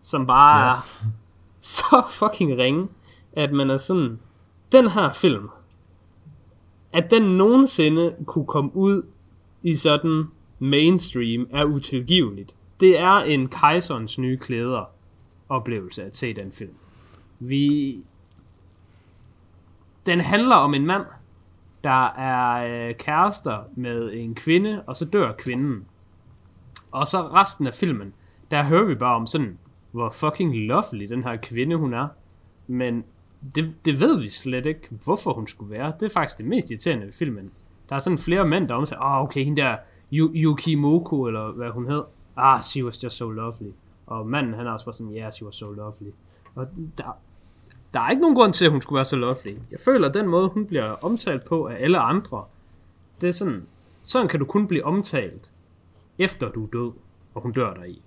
som 0.00 0.26
bare 0.26 0.60
ja. 0.60 0.74
er 0.74 0.86
så 1.60 2.04
fucking 2.08 2.58
ringe, 2.58 2.88
at 3.32 3.52
man 3.52 3.70
er 3.70 3.76
sådan, 3.76 4.18
den 4.72 4.88
her 4.88 5.12
film, 5.12 5.48
at 6.92 7.10
den 7.10 7.22
nogensinde 7.22 8.14
kunne 8.26 8.46
komme 8.46 8.76
ud 8.76 9.02
i 9.62 9.74
sådan 9.74 10.24
mainstream, 10.58 11.46
er 11.50 11.64
utilgiveligt. 11.64 12.54
Det 12.80 13.00
er 13.00 13.12
en 13.12 13.48
kejserens 13.48 14.18
nye 14.18 14.36
klæder 14.36 14.84
oplevelse 15.48 16.04
at 16.04 16.16
se 16.16 16.34
den 16.34 16.50
film. 16.50 16.74
Vi... 17.38 17.96
Den 20.06 20.20
handler 20.20 20.56
om 20.56 20.74
en 20.74 20.86
mand, 20.86 21.02
der 21.84 22.06
er 22.06 22.88
øh, 22.88 22.94
kærester 22.94 23.58
med 23.76 24.12
en 24.12 24.34
kvinde, 24.34 24.82
og 24.86 24.96
så 24.96 25.04
dør 25.04 25.32
kvinden. 25.32 25.84
Og 26.92 27.06
så 27.06 27.22
resten 27.22 27.66
af 27.66 27.74
filmen, 27.74 28.14
der 28.50 28.62
hører 28.62 28.84
vi 28.84 28.94
bare 28.94 29.16
om 29.16 29.26
sådan, 29.26 29.58
hvor 29.90 30.10
fucking 30.10 30.56
lovely 30.56 31.04
den 31.08 31.24
her 31.24 31.36
kvinde 31.36 31.76
hun 31.76 31.94
er. 31.94 32.08
Men 32.66 33.04
det, 33.54 33.84
det 33.84 34.00
ved 34.00 34.20
vi 34.20 34.28
slet 34.28 34.66
ikke, 34.66 34.88
hvorfor 35.04 35.32
hun 35.32 35.46
skulle 35.46 35.70
være. 35.70 35.92
Det 36.00 36.06
er 36.06 36.12
faktisk 36.12 36.38
det 36.38 36.46
mest 36.46 36.70
irriterende 36.70 37.06
ved 37.06 37.12
filmen. 37.12 37.50
Der 37.88 37.96
er 37.96 38.00
sådan 38.00 38.18
flere 38.18 38.46
mænd, 38.48 38.68
der 38.68 38.74
om 38.74 38.86
sig, 38.86 38.98
ah, 39.00 39.22
okay, 39.22 39.44
hende 39.44 39.62
der 39.62 39.76
Yu- 40.12 40.32
Yuki 40.34 40.74
Moko, 40.74 41.22
eller 41.26 41.52
hvad 41.52 41.70
hun 41.70 41.90
hed. 41.90 42.02
Ah, 42.36 42.62
she 42.62 42.84
was 42.84 43.04
just 43.04 43.16
so 43.16 43.30
lovely. 43.30 43.70
Og 44.06 44.26
manden, 44.26 44.54
han 44.54 44.66
er 44.66 44.70
også 44.70 44.84
bare 44.84 44.92
sådan, 44.92 45.12
yeah, 45.12 45.32
she 45.32 45.44
was 45.46 45.54
so 45.54 45.70
lovely. 45.70 46.10
Og 46.54 46.66
der, 46.98 47.18
der 47.96 48.02
er 48.02 48.10
ikke 48.10 48.20
nogen 48.20 48.36
grund 48.36 48.52
til, 48.52 48.64
at 48.64 48.70
hun 48.70 48.82
skulle 48.82 48.96
være 48.96 49.04
så 49.04 49.16
lovely. 49.16 49.56
Jeg 49.70 49.78
føler, 49.80 50.08
at 50.08 50.14
den 50.14 50.28
måde, 50.28 50.48
hun 50.48 50.66
bliver 50.66 51.04
omtalt 51.04 51.44
på 51.44 51.66
af 51.66 51.76
alle 51.78 51.98
andre, 51.98 52.44
det 53.20 53.28
er 53.28 53.32
sådan, 53.32 53.66
sådan 54.02 54.28
kan 54.28 54.40
du 54.40 54.46
kun 54.46 54.66
blive 54.66 54.84
omtalt, 54.84 55.50
efter 56.18 56.48
du 56.50 56.62
er 56.62 56.66
død, 56.66 56.92
og 57.34 57.42
hun 57.42 57.52
dør 57.52 57.74
der 57.74 57.84
i. 57.84 58.02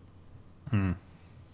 Hmm. 0.71 0.93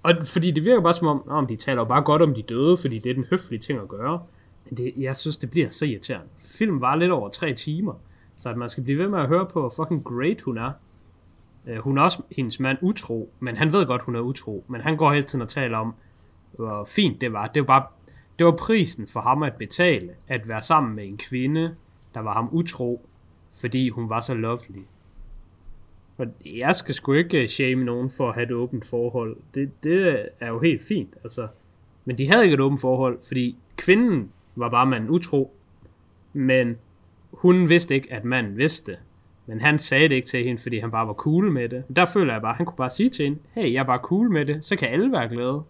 Og 0.03 0.11
fordi 0.25 0.51
det 0.51 0.65
virker 0.65 0.81
bare 0.81 0.93
som 0.93 1.07
om, 1.07 1.29
om 1.29 1.47
de 1.47 1.55
taler 1.55 1.81
jo 1.81 1.85
bare 1.85 2.01
godt 2.01 2.21
om 2.21 2.33
de 2.33 2.41
døde, 2.41 2.77
fordi 2.77 2.99
det 2.99 3.09
er 3.09 3.13
den 3.13 3.25
høflige 3.29 3.59
ting 3.59 3.79
at 3.79 3.87
gøre. 3.87 4.23
Men 4.65 4.77
det, 4.77 4.93
jeg 4.97 5.17
synes, 5.17 5.37
det 5.37 5.49
bliver 5.49 5.69
så 5.69 5.85
irriterende. 5.85 6.27
Filmen 6.39 6.81
var 6.81 6.95
lidt 6.95 7.11
over 7.11 7.29
tre 7.29 7.53
timer, 7.53 7.93
så 8.37 8.49
at 8.49 8.57
man 8.57 8.69
skal 8.69 8.83
blive 8.83 8.99
ved 8.99 9.07
med 9.07 9.19
at 9.19 9.27
høre 9.27 9.45
på, 9.45 9.59
hvor 9.59 9.73
fucking 9.75 10.03
great 10.03 10.41
hun 10.41 10.57
er. 10.57 10.71
Øh, 11.67 11.77
hun 11.77 11.97
er 11.97 12.01
også 12.01 12.21
hendes 12.31 12.59
mand 12.59 12.77
utro, 12.81 13.29
men 13.39 13.55
han 13.55 13.73
ved 13.73 13.85
godt, 13.85 14.01
hun 14.01 14.15
er 14.15 14.19
utro. 14.19 14.65
Men 14.67 14.81
han 14.81 14.97
går 14.97 15.13
hele 15.13 15.25
tiden 15.25 15.41
og 15.41 15.49
taler 15.49 15.77
om, 15.77 15.93
hvor 16.51 16.85
fint 16.85 17.21
det 17.21 17.33
var. 17.33 17.47
Det 17.47 17.61
var 17.61 17.67
bare 17.67 17.83
det 18.39 18.45
var 18.45 18.55
prisen 18.59 19.07
for 19.07 19.19
ham 19.19 19.43
at 19.43 19.53
betale, 19.53 20.09
at 20.27 20.49
være 20.49 20.61
sammen 20.61 20.95
med 20.95 21.07
en 21.07 21.17
kvinde, 21.17 21.75
der 22.13 22.19
var 22.19 22.33
ham 22.33 22.49
utro, 22.51 23.07
fordi 23.61 23.89
hun 23.89 24.09
var 24.09 24.19
så 24.19 24.33
lovely. 24.33 24.83
Og 26.17 26.25
jeg 26.55 26.75
skal 26.75 26.95
sgu 26.95 27.13
ikke 27.13 27.41
øh, 27.41 27.47
shame 27.47 27.83
nogen 27.83 28.09
for 28.09 28.27
at 28.27 28.33
have 28.33 28.45
et 28.45 28.51
åbent 28.51 28.85
forhold. 28.85 29.37
Det, 29.55 29.83
det 29.83 30.29
er 30.39 30.47
jo 30.47 30.59
helt 30.59 30.83
fint, 30.83 31.15
altså. 31.23 31.47
Men 32.05 32.17
de 32.17 32.27
havde 32.27 32.43
ikke 32.43 32.53
et 32.53 32.59
åbent 32.59 32.81
forhold, 32.81 33.19
fordi 33.27 33.57
kvinden 33.77 34.31
var 34.55 34.69
bare 34.69 34.85
manden 34.85 35.09
utro, 35.09 35.51
men 36.33 36.77
hun 37.31 37.69
vidste 37.69 37.95
ikke, 37.95 38.13
at 38.13 38.25
manden 38.25 38.57
vidste. 38.57 38.97
Men 39.45 39.61
han 39.61 39.77
sagde 39.77 40.09
det 40.09 40.15
ikke 40.15 40.27
til 40.27 40.43
hende, 40.43 40.61
fordi 40.61 40.79
han 40.79 40.91
bare 40.91 41.07
var 41.07 41.13
cool 41.13 41.51
med 41.51 41.69
det. 41.69 41.83
Der 41.95 42.05
føler 42.05 42.33
jeg 42.33 42.41
bare, 42.41 42.51
at 42.51 42.57
han 42.57 42.65
kunne 42.65 42.77
bare 42.77 42.89
sige 42.89 43.09
til 43.09 43.25
hende, 43.25 43.39
hey, 43.51 43.73
jeg 43.73 43.87
var 43.87 43.97
cool 43.97 44.31
med 44.31 44.45
det, 44.45 44.65
så 44.65 44.75
kan 44.75 44.87
alle 44.87 45.11
være 45.11 45.29
glade. 45.29 45.63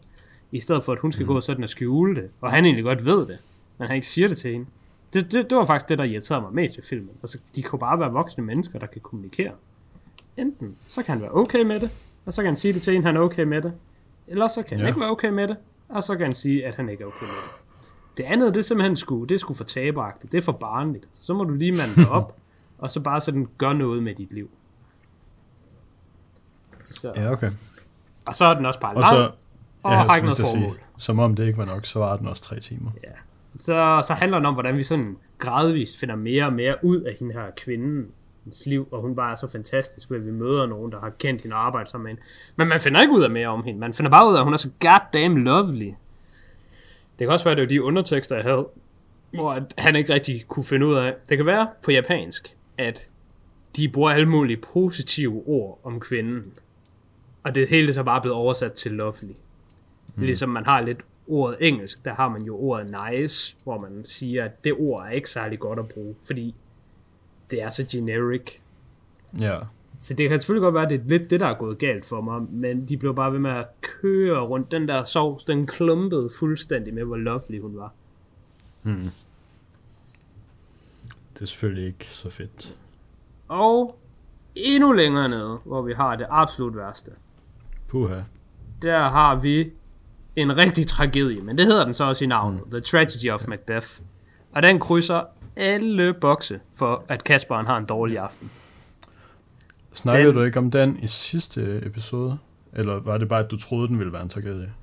I 0.51 0.59
stedet 0.59 0.83
for, 0.83 0.93
at 0.93 0.99
hun 0.99 1.11
skal 1.11 1.25
mm. 1.25 1.31
gå 1.33 1.41
sådan 1.41 1.63
og 1.63 1.69
skjule 1.69 2.15
det. 2.15 2.29
Og 2.41 2.51
han 2.51 2.65
egentlig 2.65 2.83
godt 2.83 3.05
ved 3.05 3.27
det, 3.27 3.37
men 3.77 3.87
han 3.87 3.95
ikke 3.95 4.07
siger 4.07 4.27
det 4.27 4.37
til 4.37 4.51
hende. 4.51 4.65
Det, 5.13 5.31
det, 5.31 5.49
det 5.49 5.57
var 5.57 5.65
faktisk 5.65 5.89
det, 5.89 5.97
der 5.97 6.03
irriterede 6.03 6.41
mig 6.41 6.53
mest 6.53 6.77
ved 6.77 6.83
filmen. 6.83 7.09
Altså, 7.21 7.39
de 7.55 7.63
kunne 7.63 7.79
bare 7.79 7.99
være 7.99 8.11
voksne 8.11 8.43
mennesker, 8.43 8.79
der 8.79 8.87
kan 8.87 9.01
kommunikere. 9.01 9.51
Enten 10.37 10.75
så 10.87 11.03
kan 11.03 11.13
han 11.13 11.21
være 11.21 11.31
okay 11.35 11.61
med 11.61 11.79
det, 11.79 11.89
og 12.25 12.33
så 12.33 12.41
kan 12.41 12.47
han 12.49 12.55
sige 12.55 12.73
det 12.73 12.81
til 12.81 12.93
hende, 12.93 13.05
han 13.05 13.15
er 13.15 13.21
okay 13.21 13.43
med 13.43 13.61
det. 13.61 13.73
Eller 14.27 14.47
så 14.47 14.63
kan 14.63 14.77
han 14.77 14.85
Ja. 14.85 14.87
ikke 14.87 14.99
være 14.99 15.09
okay 15.11 15.29
med 15.29 15.47
det, 15.47 15.57
og 15.89 16.03
så 16.03 16.13
kan 16.15 16.23
han 16.23 16.33
sige, 16.33 16.65
at 16.65 16.75
han 16.75 16.89
ikke 16.89 17.03
er 17.03 17.07
okay 17.07 17.25
med 17.25 17.29
det. 17.29 17.61
Det 18.17 18.23
andet, 18.23 18.53
det 18.53 18.59
er 18.59 18.63
simpelthen 18.63 18.97
sgu, 18.97 19.23
det 19.23 19.35
er 19.35 19.39
sgu 19.39 19.53
for 19.53 19.63
taberagtigt. 19.63 20.31
Det 20.31 20.37
er 20.37 20.41
for 20.41 20.51
barnligt. 20.51 21.09
Så 21.13 21.33
må 21.33 21.43
du 21.43 21.53
lige 21.53 21.71
mande 21.71 22.09
op, 22.11 22.37
og 22.77 22.91
så 22.91 22.99
bare 22.99 23.21
sådan 23.21 23.47
gøre 23.57 23.73
noget 23.73 24.03
med 24.03 24.15
dit 24.15 24.33
liv. 24.33 24.49
Så, 26.83 27.11
Ja, 27.15 27.31
okay. 27.31 27.51
og 28.27 28.35
så 28.35 28.45
er 28.45 28.53
den 28.53 28.65
også 28.65 28.79
bare 28.79 28.93
Og 28.95 29.01
lang, 29.01 29.09
så, 29.09 29.31
og 29.85 29.91
jeg 29.91 30.01
har 30.01 30.15
ikke 30.15 30.27
noget 30.27 30.37
formål. 30.37 30.79
som 30.97 31.19
om 31.19 31.35
det 31.35 31.45
ikke 31.47 31.57
var 31.57 31.65
nok, 31.65 31.85
så 31.85 31.99
var 31.99 32.17
den 32.17 32.27
også 32.27 32.43
tre 32.43 32.59
timer. 32.59 32.91
Ja. 33.03 33.09
Så, 33.57 34.03
så 34.07 34.13
handler 34.13 34.39
det 34.39 34.47
om, 34.47 34.53
hvordan 34.53 34.77
vi 34.77 34.83
sådan 34.83 35.17
gradvist 35.37 35.99
finder 35.99 36.15
mere 36.15 36.45
og 36.45 36.53
mere 36.53 36.75
ud 36.83 37.01
af 37.01 37.15
hende 37.19 37.33
her 37.33 37.45
kvindens 37.57 38.65
liv, 38.65 38.87
og 38.91 39.01
hun 39.01 39.15
bare 39.15 39.31
er 39.31 39.35
så 39.35 39.47
fantastisk, 39.47 40.11
ved 40.11 40.17
at 40.17 40.25
vi 40.25 40.31
møder 40.31 40.65
nogen, 40.65 40.91
der 40.91 40.99
har 40.99 41.09
kendt 41.09 41.41
hende 41.41 41.55
og 41.55 41.65
arbejdet 41.65 41.91
sammen 41.91 42.03
med 42.03 42.11
hende. 42.11 42.21
Men 42.55 42.67
man 42.67 42.79
finder 42.79 43.01
ikke 43.01 43.13
ud 43.13 43.23
af 43.23 43.29
mere 43.29 43.47
om 43.47 43.63
hende. 43.63 43.79
Man 43.79 43.93
finder 43.93 44.09
bare 44.11 44.29
ud 44.29 44.33
af, 44.35 44.37
at 44.37 44.43
hun 44.43 44.53
er 44.53 44.57
så 44.57 44.69
goddamn 44.79 45.43
lovely. 45.43 45.91
Det 47.19 47.25
kan 47.27 47.29
også 47.29 47.45
være, 47.45 47.51
at 47.51 47.57
det 47.57 47.61
var 47.63 47.67
de 47.67 47.83
undertekster, 47.83 48.35
jeg 48.35 48.43
havde, 48.45 48.67
hvor 49.33 49.59
han 49.77 49.95
ikke 49.95 50.13
rigtig 50.13 50.47
kunne 50.47 50.65
finde 50.65 50.85
ud 50.87 50.95
af. 50.95 51.13
Det 51.29 51.37
kan 51.37 51.45
være 51.45 51.67
på 51.85 51.91
japansk, 51.91 52.55
at 52.77 53.09
de 53.75 53.89
bruger 53.89 54.11
alle 54.11 54.29
mulige 54.29 54.57
positive 54.73 55.43
ord 55.45 55.79
om 55.83 55.99
kvinden. 55.99 56.43
Og 57.43 57.55
det 57.55 57.67
hele 57.67 57.87
er 57.87 57.93
så 57.93 58.03
bare 58.03 58.21
blevet 58.21 58.37
oversat 58.37 58.73
til 58.73 58.91
lovely. 58.91 59.33
Mm. 60.15 60.23
Ligesom 60.23 60.49
man 60.49 60.65
har 60.65 60.81
lidt 60.81 61.05
ordet 61.27 61.57
engelsk, 61.59 62.05
der 62.05 62.13
har 62.13 62.29
man 62.29 62.43
jo 62.43 62.57
ordet 62.57 62.95
nice, 63.11 63.55
hvor 63.63 63.79
man 63.79 64.05
siger, 64.05 64.45
at 64.45 64.63
det 64.63 64.73
ord 64.73 65.05
er 65.05 65.09
ikke 65.09 65.29
særlig 65.29 65.59
godt 65.59 65.79
at 65.79 65.87
bruge, 65.87 66.15
fordi 66.25 66.55
det 67.51 67.61
er 67.61 67.69
så 67.69 67.85
generic. 67.91 68.59
Ja. 69.39 69.59
Så 69.99 70.13
det 70.13 70.29
kan 70.29 70.39
selvfølgelig 70.39 70.61
godt 70.61 70.73
være, 70.73 70.83
at 70.83 70.89
det 70.89 70.99
er 70.99 71.03
lidt 71.05 71.29
det, 71.29 71.39
der 71.39 71.47
er 71.47 71.53
gået 71.53 71.77
galt 71.77 72.05
for 72.05 72.21
mig, 72.21 72.41
men 72.41 72.85
de 72.89 72.97
blev 72.97 73.15
bare 73.15 73.31
ved 73.31 73.39
med 73.39 73.51
at 73.51 73.67
køre 73.81 74.39
rundt. 74.39 74.71
Den 74.71 74.87
der 74.87 75.03
sovs, 75.03 75.43
den 75.43 75.67
klumpede 75.67 76.29
fuldstændig 76.39 76.93
med, 76.93 77.03
hvor 77.03 77.15
lovely 77.15 77.61
hun 77.61 77.77
var. 77.77 77.93
Hmm. 78.81 79.09
Det 81.33 81.41
er 81.41 81.45
selvfølgelig 81.45 81.87
ikke 81.87 82.05
så 82.05 82.29
fedt. 82.29 82.77
Og 83.47 83.99
endnu 84.55 84.91
længere 84.91 85.29
nede, 85.29 85.59
hvor 85.65 85.81
vi 85.81 85.93
har 85.93 86.15
det 86.15 86.27
absolut 86.29 86.77
værste. 86.77 87.11
Puha. 87.87 88.21
Der 88.81 89.07
har 89.07 89.35
vi 89.35 89.71
en 90.35 90.57
rigtig 90.57 90.87
tragedie, 90.87 91.41
men 91.41 91.57
det 91.57 91.65
hedder 91.65 91.85
den 91.85 91.93
så 91.93 92.03
også 92.03 92.23
i 92.23 92.27
navnet. 92.27 92.61
Mm. 92.65 92.71
The 92.71 92.79
Tragedy 92.79 93.31
of 93.31 93.47
Macbeth. 93.47 93.87
Og 94.51 94.63
den 94.63 94.79
krydser 94.79 95.23
alle 95.55 96.13
bokse 96.13 96.59
for, 96.77 97.05
at 97.07 97.23
Kasperen 97.23 97.65
har 97.65 97.77
en 97.77 97.85
dårlig 97.85 98.17
aften. 98.17 98.51
Snakkede 99.91 100.27
den... 100.27 100.35
du 100.35 100.43
ikke 100.43 100.59
om 100.59 100.71
den 100.71 100.99
i 101.03 101.07
sidste 101.07 101.81
episode? 101.85 102.37
Eller 102.73 102.99
var 102.99 103.17
det 103.17 103.27
bare, 103.27 103.43
at 103.43 103.51
du 103.51 103.57
troede, 103.57 103.87
den 103.87 103.99
ville 103.99 104.13
være 104.13 104.21
en 104.21 104.29
tragedie? 104.29 104.73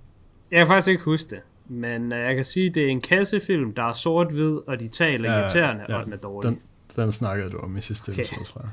Jeg 0.51 0.59
kan 0.59 0.67
faktisk 0.67 0.89
ikke 0.89 1.05
huske 1.05 1.31
det. 1.31 1.41
Men 1.69 2.13
uh, 2.13 2.19
jeg 2.19 2.35
kan 2.35 2.45
sige, 2.45 2.69
at 2.69 2.75
det 2.75 2.85
er 2.85 2.89
en 2.89 3.01
kassefilm, 3.01 3.75
der 3.75 3.83
er 3.83 3.93
sort-hvid, 3.93 4.59
og 4.67 4.81
de 4.81 4.89
taler 4.89 5.33
ja, 5.33 5.39
irriterende, 5.39 5.85
ja, 5.89 5.97
og 5.97 6.05
den 6.05 6.13
er 6.13 6.17
dårlig. 6.17 6.51
Den, 6.51 6.61
den 6.97 7.13
snakkede 7.13 7.51
du 7.51 7.59
om 7.59 7.77
i 7.77 7.81
sidste 7.81 8.11
okay. 8.11 8.23
episode, 8.23 8.45
tror 8.45 8.61
jeg. 8.61 8.71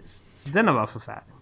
Yes. 0.00 0.24
Så 0.30 0.50
den 0.54 0.68
er 0.68 0.72
bare 0.72 0.86
forfærdelig. 0.86 1.34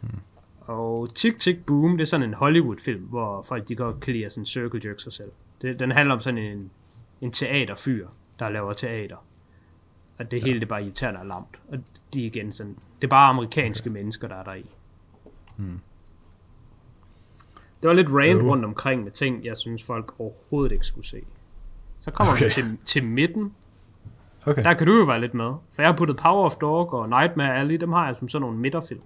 Hmm. 0.00 0.18
Og 0.66 1.14
Tick 1.14 1.38
Tick 1.38 1.66
Boom, 1.66 1.92
det 1.92 2.00
er 2.00 2.06
sådan 2.06 2.28
en 2.28 2.34
Hollywood-film, 2.34 3.02
hvor 3.02 3.42
folk 3.42 3.68
de 3.68 3.76
godt 3.76 4.00
kan 4.00 4.12
lide 4.12 4.26
at 4.26 4.32
sådan 4.32 4.46
circle 4.46 4.80
jerk 4.84 5.00
sig 5.00 5.12
selv. 5.12 5.32
Det, 5.62 5.80
den 5.80 5.90
handler 5.90 6.14
om 6.14 6.20
sådan 6.20 6.38
en, 6.38 6.70
en 7.20 7.32
teaterfyr, 7.32 8.08
der 8.38 8.48
laver 8.48 8.72
teater. 8.72 9.16
Og 10.18 10.30
det 10.30 10.36
ja. 10.36 10.44
hele 10.44 10.60
det 10.60 10.64
er 10.64 10.68
bare 10.68 10.82
irriterende 10.82 11.20
og 11.20 11.26
lamt. 11.26 11.60
Og 11.68 11.78
de 12.14 12.24
igen 12.24 12.52
sådan, 12.52 12.76
det 12.96 13.06
er 13.06 13.10
bare 13.10 13.28
amerikanske 13.28 13.90
okay. 13.90 13.98
mennesker, 13.98 14.28
der 14.28 14.34
er 14.34 14.44
der 14.44 14.54
i. 14.54 14.70
Hmm. 15.56 15.80
Det 17.82 17.88
var 17.88 17.92
lidt 17.94 18.08
rant 18.10 18.42
uh. 18.42 18.48
rundt 18.48 18.64
omkring 18.64 19.04
med 19.04 19.12
ting, 19.12 19.44
jeg 19.44 19.56
synes 19.56 19.82
folk 19.82 20.20
overhovedet 20.20 20.72
ikke 20.72 20.86
skulle 20.86 21.06
se. 21.06 21.22
Så 21.98 22.10
kommer 22.10 22.32
okay. 22.32 22.44
vi 22.44 22.50
til, 22.50 22.78
til 22.84 23.04
midten. 23.04 23.54
Okay. 24.46 24.64
Der 24.64 24.74
kan 24.74 24.86
du 24.86 24.96
jo 24.96 25.04
være 25.04 25.20
lidt 25.20 25.34
med. 25.34 25.52
For 25.72 25.82
jeg 25.82 25.88
har 25.90 25.96
puttet 25.96 26.16
Power 26.16 26.44
of 26.44 26.56
Dog 26.56 26.92
og 26.92 27.08
Nightmare 27.08 27.56
Alley, 27.56 27.76
dem 27.76 27.92
har 27.92 28.06
jeg 28.06 28.16
som 28.16 28.28
sådan 28.28 28.40
nogle 28.40 28.58
midterfilm. 28.58 29.02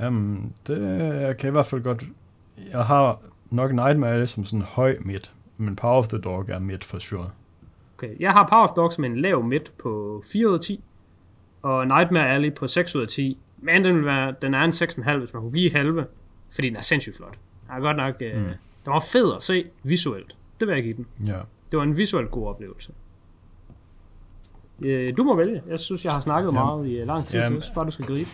Jamen, 0.00 0.54
det 0.66 1.36
kan 1.36 1.48
i 1.48 1.52
hvert 1.52 1.66
fald 1.66 1.82
godt... 1.82 2.04
Jeg 2.72 2.84
har 2.84 3.18
nok 3.50 3.72
Nightmare 3.72 4.12
Alley 4.12 4.26
som 4.26 4.44
sådan 4.44 4.60
en 4.60 4.66
høj 4.66 4.96
midt, 5.00 5.32
men 5.56 5.76
Power 5.76 5.96
of 5.96 6.08
the 6.08 6.18
Dog 6.18 6.48
er 6.48 6.58
midt 6.58 6.84
for 6.84 6.98
sure. 6.98 7.30
Okay, 7.98 8.20
jeg 8.20 8.32
har 8.32 8.46
Power 8.48 8.62
of 8.62 8.70
Dog 8.70 8.92
som 8.92 9.04
en 9.04 9.20
lav 9.20 9.44
midt 9.44 9.72
på 9.78 10.22
4 10.32 10.48
ud 10.48 10.54
af 10.54 10.60
10, 10.60 10.84
og 11.62 11.86
Nightmare 11.86 12.28
Alley 12.28 12.54
på 12.54 12.66
6 12.66 12.96
ud 12.96 13.02
af 13.02 13.08
10. 13.08 13.38
Men 13.58 13.84
den, 13.84 13.96
vil 13.96 14.04
være, 14.04 14.34
den 14.42 14.54
er 14.54 14.60
en 14.60 14.70
6,5, 14.70 15.16
hvis 15.16 15.32
man 15.32 15.42
kunne 15.42 15.52
give 15.52 15.70
halve, 15.70 16.06
fordi 16.54 16.68
den 16.68 16.76
er 16.76 16.82
sindssygt 16.82 17.16
flot. 17.16 17.38
Den 17.66 17.76
er 17.76 17.80
godt 17.80 17.96
nok... 17.96 18.14
Øh, 18.20 18.36
mm. 18.36 18.44
den 18.84 18.92
var 18.92 19.00
fed 19.00 19.32
at 19.36 19.42
se 19.42 19.64
visuelt. 19.82 20.36
Det 20.60 20.68
vil 20.68 20.74
jeg 20.74 20.84
give 20.84 20.96
den. 20.96 21.06
Ja. 21.26 21.38
Det 21.72 21.76
var 21.78 21.82
en 21.82 21.98
visuelt 21.98 22.30
god 22.30 22.48
oplevelse. 22.48 22.92
Øh, 24.84 25.16
du 25.16 25.24
må 25.24 25.36
vælge. 25.36 25.62
Jeg 25.68 25.80
synes, 25.80 26.04
jeg 26.04 26.12
har 26.12 26.20
snakket 26.20 26.46
Jamen. 26.46 26.60
meget 26.60 26.86
i 26.86 26.98
øh, 26.98 27.06
lang 27.06 27.26
tid, 27.26 27.38
Jamen. 27.38 27.48
så 27.48 27.54
jeg 27.54 27.62
synes 27.62 27.74
bare, 27.74 27.86
du 27.86 27.90
skal 27.90 28.06
gribe. 28.06 28.30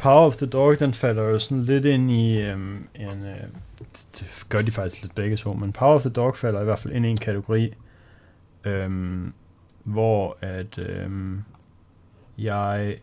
Power 0.00 0.26
of 0.26 0.36
the 0.36 0.46
Dog, 0.46 0.80
den 0.80 0.94
falder 0.94 1.22
jo 1.22 1.38
sådan 1.38 1.64
lidt 1.64 1.84
ind 1.84 2.10
i 2.10 2.40
øhm, 2.40 2.88
en... 2.94 3.26
Øh, 3.26 3.48
det 4.18 4.44
gør 4.48 4.62
de 4.62 4.70
faktisk 4.70 5.02
lidt 5.02 5.14
begge 5.14 5.36
to, 5.36 5.52
men 5.52 5.72
Power 5.72 5.94
of 5.94 6.00
the 6.00 6.10
Dog 6.10 6.36
falder 6.36 6.60
i 6.60 6.64
hvert 6.64 6.78
fald 6.78 6.94
ind 6.94 7.06
i 7.06 7.08
en 7.08 7.16
kategori, 7.16 7.74
øhm, 8.64 9.32
hvor 9.84 10.36
at 10.40 10.78
øhm, 10.78 11.44
jeg 12.38 12.96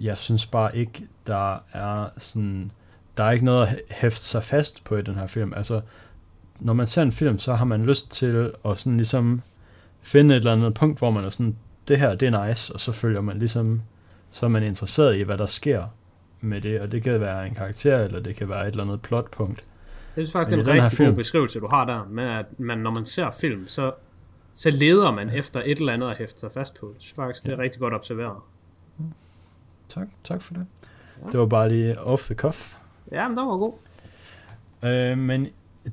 jeg 0.00 0.18
synes 0.18 0.46
bare 0.46 0.76
ikke, 0.76 1.06
der 1.26 1.62
er 1.72 2.08
sådan, 2.18 2.70
der 3.16 3.24
er 3.24 3.30
ikke 3.30 3.44
noget 3.44 3.66
at 3.66 3.78
hæfte 3.90 4.24
sig 4.24 4.44
fast 4.44 4.84
på 4.84 4.96
i 4.96 5.02
den 5.02 5.14
her 5.14 5.26
film. 5.26 5.52
Altså, 5.56 5.80
når 6.60 6.72
man 6.72 6.86
ser 6.86 7.02
en 7.02 7.12
film, 7.12 7.38
så 7.38 7.54
har 7.54 7.64
man 7.64 7.84
lyst 7.84 8.10
til 8.10 8.52
at 8.64 8.78
sådan 8.78 8.96
ligesom 8.96 9.42
finde 10.02 10.34
et 10.34 10.38
eller 10.38 10.52
andet 10.52 10.74
punkt, 10.74 10.98
hvor 10.98 11.10
man 11.10 11.24
er 11.24 11.30
sådan, 11.30 11.56
det 11.88 11.98
her, 11.98 12.14
det 12.14 12.28
er 12.28 12.46
nice, 12.46 12.72
og 12.74 12.80
så 12.80 12.92
følger 12.92 13.20
man 13.20 13.38
ligesom, 13.38 13.82
så 14.30 14.46
er 14.46 14.50
man 14.50 14.62
interesseret 14.62 15.16
i, 15.16 15.22
hvad 15.22 15.38
der 15.38 15.46
sker 15.46 15.84
med 16.40 16.60
det, 16.60 16.80
og 16.80 16.92
det 16.92 17.02
kan 17.02 17.20
være 17.20 17.46
en 17.46 17.54
karakter, 17.54 17.98
eller 17.98 18.20
det 18.20 18.36
kan 18.36 18.48
være 18.48 18.62
et 18.62 18.70
eller 18.70 18.84
andet 18.84 19.02
plotpunkt. 19.02 19.64
Jeg 20.16 20.24
synes 20.26 20.32
faktisk, 20.32 20.56
det 20.56 20.68
er 20.68 20.72
en 20.72 20.82
rigtig 20.82 21.06
god 21.06 21.14
beskrivelse, 21.14 21.60
du 21.60 21.68
har 21.70 21.84
der, 21.84 22.06
med 22.10 22.24
at 22.24 22.46
man, 22.58 22.78
når 22.78 22.94
man 22.94 23.06
ser 23.06 23.30
film, 23.30 23.66
så, 23.66 23.92
så 24.54 24.70
leder 24.70 25.12
man 25.12 25.30
efter 25.30 25.62
et 25.64 25.78
eller 25.78 25.92
andet 25.92 26.10
at 26.10 26.16
hæfte 26.16 26.40
sig 26.40 26.52
fast 26.52 26.80
på. 26.80 26.86
Jeg 26.86 27.02
synes 27.02 27.14
faktisk, 27.16 27.44
det 27.44 27.52
er 27.52 27.56
ja. 27.56 27.62
rigtig 27.62 27.80
godt 27.80 27.94
observeret. 27.94 28.36
Tak, 29.88 30.08
tak 30.24 30.42
for 30.42 30.54
det. 30.54 30.66
Ja. 31.22 31.26
Det 31.26 31.40
var 31.40 31.46
bare 31.46 31.68
lige 31.68 32.00
off 32.00 32.24
the 32.24 32.34
cuff. 32.34 32.74
Ja, 33.12 33.28
men 33.28 33.36
det 33.36 33.46
var 33.46 33.56
god. 33.56 33.72
Øh, 34.82 35.18
men 35.18 35.48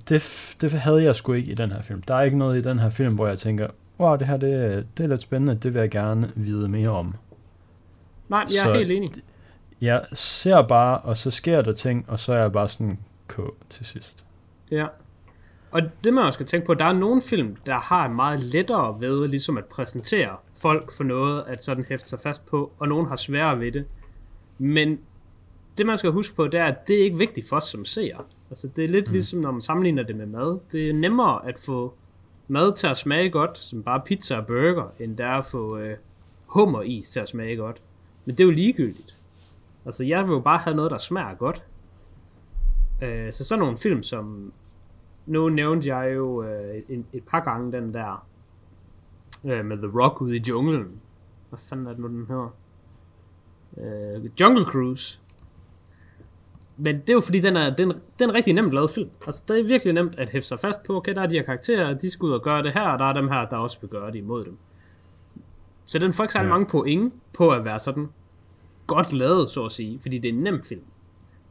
det, 0.10 0.56
det 0.62 0.72
havde 0.72 1.04
jeg 1.04 1.16
sgu 1.16 1.34
ikke 1.34 1.52
i 1.52 1.56
den 1.56 1.72
her 1.72 1.82
film. 1.82 2.02
Der 2.02 2.16
er 2.16 2.22
ikke 2.22 2.38
noget 2.38 2.58
i 2.58 2.62
den 2.62 2.80
her 2.80 2.90
film, 2.90 3.16
hvor 3.16 3.28
jeg 3.28 3.40
tænker, 3.40 3.68
wow, 4.00 4.16
det 4.16 4.28
her 4.28 4.38
det, 4.38 4.88
det 4.98 5.04
er 5.04 5.08
lidt 5.08 5.22
spændende, 5.22 5.56
det 5.56 5.74
vil 5.74 5.80
jeg 5.80 5.92
gerne 5.92 6.32
vide 6.36 6.70
mere 6.70 6.90
om. 6.90 7.16
Nej, 8.30 8.40
jeg 8.40 8.58
er 8.58 8.64
så 8.64 8.74
helt 8.74 8.92
enig. 8.92 9.12
Jeg 9.82 10.06
ser 10.14 10.62
bare, 10.68 11.00
og 11.00 11.18
så 11.18 11.32
sker 11.32 11.62
der 11.62 11.74
ting, 11.74 12.06
og 12.08 12.20
så 12.20 12.34
er 12.34 12.38
jeg 12.38 12.52
bare 12.52 12.70
sådan 12.70 13.00
K 13.28 13.40
til 13.70 13.86
sidst. 13.86 14.26
Ja. 14.72 14.88
Og 15.72 15.82
det 16.04 16.14
man 16.14 16.26
også 16.26 16.38
skal 16.38 16.46
tænke 16.46 16.66
på, 16.66 16.74
der 16.74 16.86
er 16.86 16.94
nogle 16.94 17.22
film, 17.22 17.56
der 17.66 17.74
har 17.74 18.08
meget 18.08 18.44
lettere 18.44 19.02
ved 19.02 19.28
ligesom 19.28 19.58
at 19.58 19.66
præsentere 19.66 20.36
folk 20.58 20.92
for 20.98 21.04
noget, 21.04 21.44
at 21.48 21.64
sådan 21.64 21.86
hæfte 21.90 22.10
sig 22.10 22.20
fast 22.20 22.46
på, 22.46 22.72
og 22.80 22.88
nogen 22.88 23.08
har 23.08 23.16
sværere 23.16 23.60
ved 23.60 23.72
det. 23.72 23.88
Men 24.58 25.00
det 25.78 25.86
man 25.86 25.98
skal 25.98 26.12
huske 26.12 26.36
på, 26.36 26.48
det 26.48 26.60
er, 26.60 26.66
at 26.66 26.88
det 26.88 27.00
er 27.00 27.04
ikke 27.04 27.18
vigtigt 27.18 27.50
for 27.50 27.56
os 27.56 27.64
som 27.64 27.86
seere. 27.86 28.24
Altså 28.50 28.68
det 28.68 28.84
er 28.86 28.90
lidt 28.90 29.08
mm. 29.08 29.14
ligesom, 29.14 29.40
når 29.40 29.52
man 29.52 29.62
sammenligner 29.62 30.04
det 30.04 30.16
med 30.16 30.26
mad. 30.26 30.60
Det 30.72 30.90
er 30.90 30.94
nemmere 30.94 31.48
at 31.48 31.60
få 31.60 31.94
mad 32.48 32.76
til 32.76 32.88
at 32.88 32.98
smage 32.98 33.30
godt, 33.30 33.58
som 33.58 33.84
bare 33.84 34.02
pizza 34.06 34.38
og 34.38 34.46
burger, 34.46 34.94
end 35.00 35.18
der 35.18 35.30
at 35.30 35.46
få 35.46 35.78
øh, 35.78 35.98
hummeris 36.46 37.10
til 37.10 37.20
at 37.20 37.30
smage 37.30 37.56
godt. 37.56 37.82
Men 38.26 38.36
det 38.36 38.44
er 38.44 38.46
jo 38.46 38.52
ligegyldigt. 38.52 39.18
Altså, 39.86 40.04
jeg 40.04 40.24
vil 40.24 40.34
jo 40.34 40.40
bare 40.40 40.58
have 40.58 40.76
noget, 40.76 40.92
der 40.92 40.98
smager 40.98 41.36
godt. 41.36 41.64
Øh, 43.04 43.34
så 43.34 43.44
sådan 43.44 43.60
nogle 43.60 43.78
film 43.78 44.04
som... 44.04 44.54
Nu 45.26 45.50
nævnte 45.50 45.96
jeg 45.96 46.16
jo 46.16 46.44
øh, 46.44 46.76
et, 46.90 47.06
et 47.14 47.24
par 47.24 47.40
gange 47.40 47.72
den 47.72 47.94
der 47.94 48.28
øh, 49.44 49.66
med 49.66 49.78
The 49.78 50.02
Rock 50.02 50.22
ude 50.22 50.38
i 50.38 50.44
junglen. 50.50 51.02
Hvad 51.50 51.60
fanden 51.60 51.88
er 51.88 51.92
det 51.92 52.00
nu, 52.00 52.08
den 52.08 52.26
hedder? 52.28 52.56
Øh, 53.78 54.30
Jungle 54.40 54.66
Cruise 54.66 55.20
men 56.78 57.00
det 57.00 57.10
er 57.10 57.14
jo 57.14 57.20
fordi, 57.20 57.40
den 57.40 57.58
er, 57.58 57.76
den, 57.76 57.94
den 58.20 58.30
er 58.30 58.34
rigtig 58.34 58.54
nemt 58.54 58.74
lavet 58.74 58.90
film. 58.90 59.10
Altså, 59.26 59.44
det 59.48 59.60
er 59.60 59.64
virkelig 59.64 59.94
nemt 59.94 60.20
at 60.20 60.30
hæfte 60.30 60.48
sig 60.48 60.60
fast 60.60 60.84
på, 60.84 60.96
okay, 60.96 61.16
der 61.16 61.22
er 61.22 61.28
de 61.28 61.36
her 61.36 61.44
karakterer, 61.44 61.94
de 61.94 62.10
skal 62.10 62.26
ud 62.26 62.32
og 62.32 62.44
gøre 62.44 62.64
det 62.64 62.74
her, 62.74 62.82
og 62.82 63.00
der 63.00 63.06
er 63.06 63.14
dem 63.14 63.30
her, 63.30 63.46
der 63.50 63.58
også 63.58 63.78
vil 63.82 63.90
gøre 63.90 64.12
det 64.12 64.16
imod 64.16 64.44
dem. 64.44 64.58
Så 65.86 66.00
den 66.00 66.14
får 66.14 66.24
ikke 66.24 66.34
særlig 66.34 66.48
ja. 66.48 66.54
mange 66.54 66.66
point 66.66 67.14
på 67.34 67.50
at 67.50 67.66
være 67.66 67.80
sådan 67.80 68.10
godt 68.88 69.14
lavet, 69.14 69.50
så 69.50 69.66
at 69.66 69.72
sige, 69.72 70.00
fordi 70.00 70.18
det 70.18 70.30
er 70.30 70.34
en 70.34 70.44
nem 70.44 70.64
film. 70.64 70.84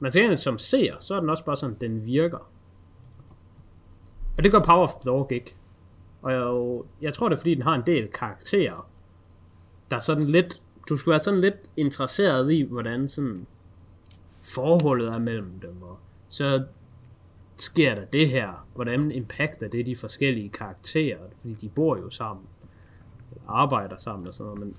Men 0.00 0.10
til 0.10 0.38
som 0.38 0.58
ser, 0.58 0.94
så 1.00 1.14
er 1.14 1.20
den 1.20 1.30
også 1.30 1.44
bare 1.44 1.56
sådan, 1.56 1.76
den 1.80 2.06
virker. 2.06 2.38
Og 4.36 4.44
det 4.44 4.52
gør 4.52 4.60
Power 4.60 4.82
of 4.82 4.94
the 4.94 5.10
Dog 5.10 5.32
ikke. 5.32 5.54
Og 6.22 6.32
jeg, 6.32 6.82
jeg 7.02 7.14
tror 7.14 7.28
det 7.28 7.36
er 7.36 7.40
fordi, 7.40 7.54
den 7.54 7.62
har 7.62 7.74
en 7.74 7.82
del 7.86 8.08
karakterer, 8.08 8.88
der 9.90 9.96
er 9.96 10.00
sådan 10.00 10.26
lidt, 10.26 10.62
du 10.88 10.96
skal 10.96 11.10
være 11.10 11.18
sådan 11.18 11.40
lidt 11.40 11.70
interesseret 11.76 12.52
i, 12.52 12.62
hvordan 12.62 13.08
sådan 13.08 13.46
forholdet 14.42 15.08
er 15.08 15.18
mellem 15.18 15.60
dem, 15.60 15.82
og 15.82 15.98
så 16.28 16.64
sker 17.56 17.94
der 17.94 18.04
det 18.04 18.28
her, 18.28 18.66
hvordan 18.74 19.10
impacter 19.10 19.68
det 19.68 19.86
de 19.86 19.96
forskellige 19.96 20.48
karakterer, 20.48 21.18
fordi 21.40 21.54
de 21.54 21.68
bor 21.68 21.96
jo 21.96 22.10
sammen, 22.10 22.46
arbejder 23.48 23.96
sammen 23.98 24.28
og 24.28 24.34
sådan 24.34 24.44
noget, 24.44 24.60
men 24.60 24.74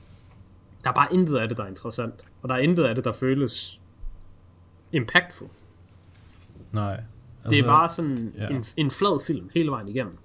der 0.84 0.90
er 0.90 0.94
bare 0.94 1.14
intet 1.14 1.38
af 1.38 1.48
det, 1.48 1.58
der 1.58 1.64
er 1.64 1.68
interessant, 1.68 2.14
og 2.42 2.50
der 2.50 2.56
er 2.56 2.60
intet 2.60 2.84
af 2.84 2.96
det, 2.96 3.04
der 3.04 3.12
føles 3.12 3.82
impactful. 4.92 5.48
Nej. 6.72 6.94
Altså, 6.94 7.06
det 7.50 7.54
er 7.54 7.58
altså, 7.58 7.72
bare 7.72 7.90
sådan 7.90 8.34
ja. 8.38 8.48
en, 8.48 8.66
en 8.78 8.92
flad 8.92 9.26
film 9.26 9.50
hele 9.54 9.72
vejen 9.72 9.90
igennem. 9.90 10.18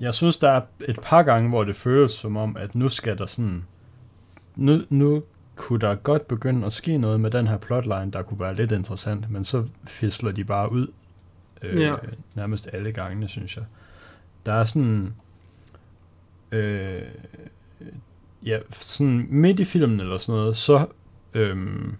Jeg 0.00 0.14
synes, 0.14 0.38
der 0.38 0.50
er 0.50 0.60
et 0.88 0.98
par 1.02 1.22
gange, 1.22 1.48
hvor 1.48 1.64
det 1.64 1.76
føles 1.76 2.12
som 2.12 2.36
om, 2.36 2.56
at 2.56 2.74
nu 2.74 2.88
skal 2.88 3.18
der 3.18 3.26
sådan... 3.26 3.64
Nu, 4.56 4.78
nu 4.88 5.22
kunne 5.56 5.80
der 5.80 5.94
godt 5.94 6.28
begynde 6.28 6.66
at 6.66 6.72
ske 6.72 6.98
noget 6.98 7.20
med 7.20 7.30
den 7.30 7.46
her 7.46 7.58
plotline, 7.58 8.10
der 8.10 8.22
kunne 8.22 8.40
være 8.40 8.54
lidt 8.54 8.72
interessant, 8.72 9.30
men 9.30 9.44
så 9.44 9.66
fisler 9.86 10.32
de 10.32 10.44
bare 10.44 10.72
ud 10.72 10.86
øh, 11.62 11.80
ja. 11.80 11.96
nærmest 12.34 12.68
alle 12.72 12.92
gangene, 12.92 13.28
synes 13.28 13.56
jeg. 13.56 13.64
Der 14.46 14.52
er 14.52 14.64
sådan... 14.64 15.14
Øh, 16.52 17.02
ja, 18.44 18.58
sådan 18.70 19.26
midt 19.30 19.60
i 19.60 19.64
filmen 19.64 20.00
eller 20.00 20.18
sådan 20.18 20.40
noget, 20.40 20.56
så, 20.56 20.86
øhm, 21.34 21.94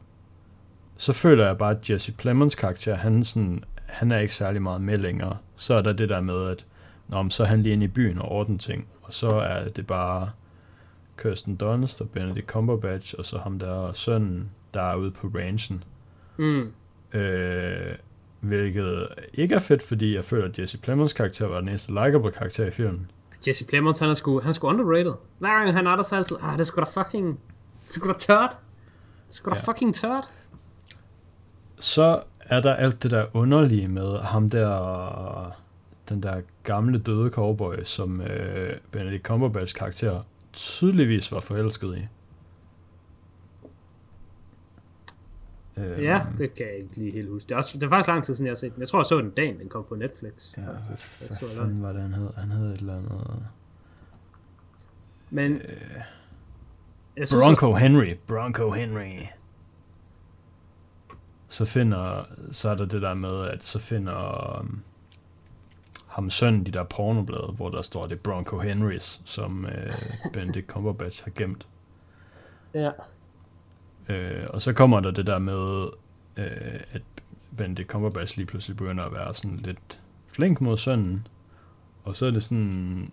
så 0.96 1.12
føler 1.12 1.46
jeg 1.46 1.58
bare, 1.58 1.70
at 1.70 1.90
Jesse 1.90 2.12
Plemons 2.12 2.54
karakter, 2.54 2.94
han, 2.94 3.24
sådan, 3.24 3.64
han 3.86 4.12
er 4.12 4.18
ikke 4.18 4.34
særlig 4.34 4.62
meget 4.62 4.80
med 4.80 4.98
længere. 4.98 5.36
Så 5.56 5.74
er 5.74 5.82
der 5.82 5.92
det 5.92 6.08
der 6.08 6.20
med, 6.20 6.46
at 6.46 6.66
Nå, 7.08 7.28
så 7.30 7.42
er 7.42 7.46
han 7.46 7.62
lige 7.62 7.72
inde 7.72 7.84
i 7.84 7.88
byen 7.88 8.18
og 8.18 8.28
ordner 8.28 8.58
ting, 8.58 8.86
og 9.02 9.14
så 9.14 9.28
er 9.28 9.68
det 9.68 9.86
bare 9.86 10.30
Kirsten 11.22 11.56
Dunst 11.56 12.00
og 12.00 12.10
Benedict 12.10 12.46
Cumberbatch, 12.46 13.14
og 13.18 13.26
så 13.26 13.38
ham 13.38 13.58
der 13.58 13.92
sønnen, 13.92 14.50
der 14.74 14.82
er 14.82 14.96
ude 14.96 15.10
på 15.10 15.26
ranchen. 15.34 15.84
Mm. 16.36 16.72
Øh, 17.12 17.94
hvilket 18.40 19.08
ikke 19.34 19.54
er 19.54 19.58
fedt, 19.58 19.82
fordi 19.82 20.14
jeg 20.14 20.24
føler, 20.24 20.48
at 20.48 20.58
Jesse 20.58 20.78
Plemons 20.78 21.12
karakter 21.12 21.46
var 21.46 21.60
den 21.60 21.68
eneste 21.68 21.92
likable 21.92 22.32
karakter 22.32 22.66
i 22.66 22.70
filmen. 22.70 23.10
Jesse 23.46 23.64
Plemons, 23.64 23.98
han 23.98 24.10
er 24.10 24.14
sgu, 24.14 24.40
han 24.40 24.48
er 24.48 24.52
sgu 24.52 24.68
underrated. 24.68 25.12
Hver 25.38 25.48
gang 25.58 25.72
han 25.72 25.86
er 25.86 25.90
er 25.96 26.12
altid, 26.16 26.36
ah, 26.42 26.52
det 26.52 26.60
er 26.60 26.64
sgu 26.64 26.80
da 26.80 26.86
fucking, 27.02 27.26
det 27.84 27.88
er 27.88 27.92
sgu 27.92 28.08
da 28.08 28.12
tørt. 28.18 28.50
Det 29.26 29.30
er 29.30 29.34
sgu 29.34 29.50
da 29.50 29.56
Ja. 29.56 29.60
fucking 29.72 29.94
tørt. 29.94 30.32
Så 31.80 32.22
er 32.40 32.60
der 32.60 32.74
alt 32.74 33.02
det 33.02 33.10
der 33.10 33.26
underlige 33.32 33.88
med 33.88 34.18
ham 34.18 34.50
der, 34.50 35.56
den 36.08 36.22
der 36.22 36.40
gamle 36.64 36.98
døde 36.98 37.30
cowboy, 37.30 37.74
som 37.84 38.20
øh, 38.20 38.76
Benedict 38.90 39.22
Cumberbatch 39.22 39.74
karakter 39.74 40.20
tydeligvis 40.52 41.32
var 41.32 41.40
forelsket 41.40 41.96
i. 41.98 42.06
Øh, 45.78 46.04
Ja, 46.04 46.20
det 46.38 46.54
kan 46.54 46.66
jeg 46.66 46.76
ikke 46.76 46.96
lige 46.96 47.10
helt 47.10 47.28
huske. 47.30 47.48
Det 47.48 47.54
er, 47.54 47.56
også, 47.56 47.78
det 47.78 47.82
er 47.82 47.88
faktisk 47.88 48.08
lang 48.08 48.24
tid 48.24 48.34
siden, 48.34 48.46
jeg 48.46 48.50
har 48.50 48.56
set 48.56 48.72
den. 48.74 48.80
Jeg 48.80 48.88
tror, 48.88 48.98
jeg 48.98 49.06
så 49.06 49.18
den 49.18 49.30
dagen, 49.30 49.58
den 49.58 49.68
kom 49.68 49.84
på 49.88 49.94
Netflix. 49.94 50.56
Ja, 50.56 50.62
faktisk. 50.72 51.20
Jeg 51.20 51.28
hvad 51.38 51.48
den. 51.48 51.56
fanden 51.56 51.82
var 51.82 51.92
det, 51.92 52.02
han 52.02 52.12
hed? 52.14 52.28
Han 52.36 52.50
hed 52.50 52.72
et 52.72 52.78
eller 52.78 52.96
andet... 52.96 53.46
Men 55.30 55.52
Øh, 55.52 56.00
jeg 57.16 57.28
synes 57.28 57.44
Bronco 57.44 57.74
Henry. 57.74 58.14
Bronco 58.26 58.70
Henry. 58.70 59.22
Så 61.48 61.64
finder, 61.64 62.24
så 62.52 62.68
er 62.68 62.74
der 62.74 62.86
det 62.86 63.02
der 63.02 63.14
med, 63.14 63.44
at 63.48 63.64
så 63.64 63.78
finder 63.78 64.58
um, 64.60 64.82
ham 66.06 66.30
sønnen 66.30 66.66
de 66.66 66.70
der 66.70 66.84
pornoblade, 66.84 67.52
hvor 67.56 67.68
der 67.70 67.82
står, 67.82 68.06
det 68.06 68.20
Bronco 68.20 68.58
Henrys, 68.58 69.20
som 69.24 69.66
øh, 69.66 69.92
Benedict 70.32 70.66
Cumberbatch 70.66 71.24
har 71.24 71.30
gemt. 71.34 71.66
Også, 72.74 72.80
ja. 72.84 72.90
Øh, 74.08 74.44
og 74.48 74.62
så 74.62 74.72
kommer 74.72 75.00
der 75.00 75.10
det 75.10 75.26
der 75.26 75.38
med, 75.38 75.88
øh, 76.36 76.80
at 76.92 77.02
Benedict 77.56 77.88
Cumberbatch 77.88 78.36
lige 78.36 78.46
pludselig 78.46 78.76
begynder 78.76 79.04
at 79.04 79.12
være 79.12 79.34
sådan 79.34 79.56
lidt 79.56 80.00
flink 80.32 80.60
mod 80.60 80.76
sønnen. 80.76 81.26
Og 82.04 82.16
så 82.16 82.26
er 82.26 82.30
det 82.30 82.42
sådan... 82.42 83.10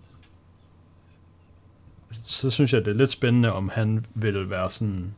Så 2.12 2.50
synes 2.50 2.74
jeg, 2.74 2.86
det 2.86 2.92
er 2.92 2.98
lidt 2.98 3.10
spændende, 3.10 3.54
om 3.54 3.70
han 3.70 4.06
vil 4.14 4.50
være 4.50 4.70
sådan... 4.70 5.14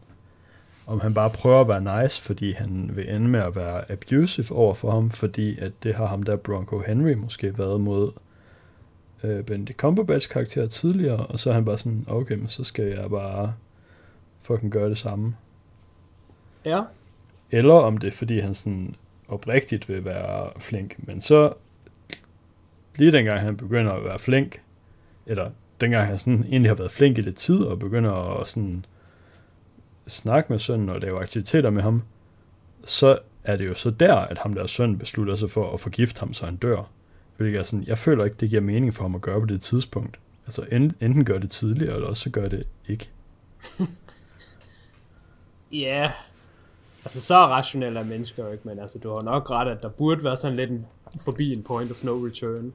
Om 0.86 0.99
han 0.99 1.13
bare 1.13 1.30
prøver 1.30 1.61
at 1.61 1.67
være 1.67 2.03
nice, 2.03 2.21
fordi 2.21 2.51
han 2.51 2.91
vil 2.93 3.15
ende 3.15 3.28
med 3.28 3.39
at 3.39 3.55
være 3.55 3.91
abusive 3.91 4.51
over 4.51 4.73
for 4.73 4.91
ham, 4.91 5.11
fordi 5.11 5.59
at 5.59 5.71
det 5.84 5.95
har 5.95 6.05
ham 6.05 6.23
der 6.23 6.36
Bronco 6.36 6.80
Henry 6.80 7.13
måske 7.13 7.57
været 7.57 7.82
mod 7.82 8.11
øh, 9.23 9.43
Benedict 9.43 9.78
Cumberbatch 9.78 10.30
karakter 10.30 10.67
tidligere, 10.67 11.25
og 11.25 11.39
så 11.39 11.49
er 11.49 11.53
han 11.53 11.65
bare 11.65 11.78
sådan, 11.78 12.05
okay, 12.07 12.36
men 12.36 12.47
så 12.47 12.63
skal 12.63 12.86
jeg 12.86 13.09
bare 13.09 13.53
fucking 14.41 14.71
gøre 14.71 14.89
det 14.89 14.97
samme. 14.97 15.36
Ja. 16.68 16.82
Eller 17.51 17.74
om 17.74 17.97
det 17.97 18.07
er, 18.07 18.11
fordi 18.11 18.39
han 18.39 18.53
sådan 18.53 18.95
oprigtigt 19.28 19.89
vil 19.89 20.05
være 20.05 20.49
flink. 20.59 20.95
Men 20.97 21.22
så, 21.22 21.53
lige 22.95 23.11
dengang 23.11 23.39
han 23.39 23.57
begynder 23.57 23.91
at 23.93 24.03
være 24.03 24.20
flink, 24.20 24.61
eller 25.26 25.51
dengang 25.82 26.07
han 26.07 26.18
sådan 26.20 26.43
egentlig 26.49 26.70
har 26.70 26.76
været 26.76 26.91
flink 26.91 27.18
i 27.18 27.22
lidt 27.22 27.36
tid, 27.36 27.59
og 27.59 27.80
begynder 27.80 28.39
at 28.41 28.47
sådan 28.47 28.86
snakke 30.07 30.53
med 30.53 30.59
sønnen 30.59 30.89
og 30.89 30.99
lave 30.99 31.20
aktiviteter 31.22 31.70
med 31.70 31.82
ham, 31.84 32.03
så 32.86 33.20
er 33.43 33.57
det 33.57 33.68
jo 33.68 33.74
så 33.74 33.89
der, 33.89 34.15
at 34.15 34.38
ham 34.38 34.53
der 34.53 34.65
søn 34.65 34.97
beslutter 34.97 35.36
sig 35.36 35.51
for 35.51 35.74
at 35.74 35.80
forgifte 35.80 36.20
ham, 36.20 36.34
så 36.34 36.45
han 36.45 36.55
dør. 36.55 36.89
Hvilket 37.38 37.59
er 37.59 37.63
sådan, 37.63 37.84
jeg 37.88 37.97
føler 37.97 38.26
ikke, 38.26 38.38
det 38.39 38.49
giver 38.49 38.61
mening 38.61 38.93
for 38.93 39.03
ham 39.03 39.15
at 39.15 39.22
gøre 39.22 39.39
på 39.39 39.45
det 39.45 39.61
tidspunkt. 39.61 40.20
Altså 40.45 40.65
en- 40.72 40.95
enten 41.01 41.26
gør 41.26 41.38
det 41.38 41.49
tidligere, 41.51 41.95
eller 41.95 42.07
også 42.07 42.24
så 42.24 42.30
gør 42.30 42.47
det 42.47 42.68
ikke. 42.88 43.09
Ja. 45.72 46.11
Altså, 47.07 47.21
så 47.21 47.35
rationelle 47.35 47.99
er 47.99 48.03
mennesker 48.03 48.45
jo 48.45 48.51
ikke, 48.51 48.67
men 48.67 48.79
altså, 48.79 48.97
du 48.99 49.09
har 49.13 49.21
nok 49.21 49.51
ret, 49.51 49.67
at 49.67 49.83
der 49.83 49.89
burde 49.89 50.23
være 50.23 50.35
sådan 50.35 50.57
lidt 50.57 50.69
en, 50.69 50.85
forbi 51.25 51.53
en 51.53 51.63
point 51.63 51.91
of 51.91 52.03
no 52.03 52.11
return. 52.25 52.73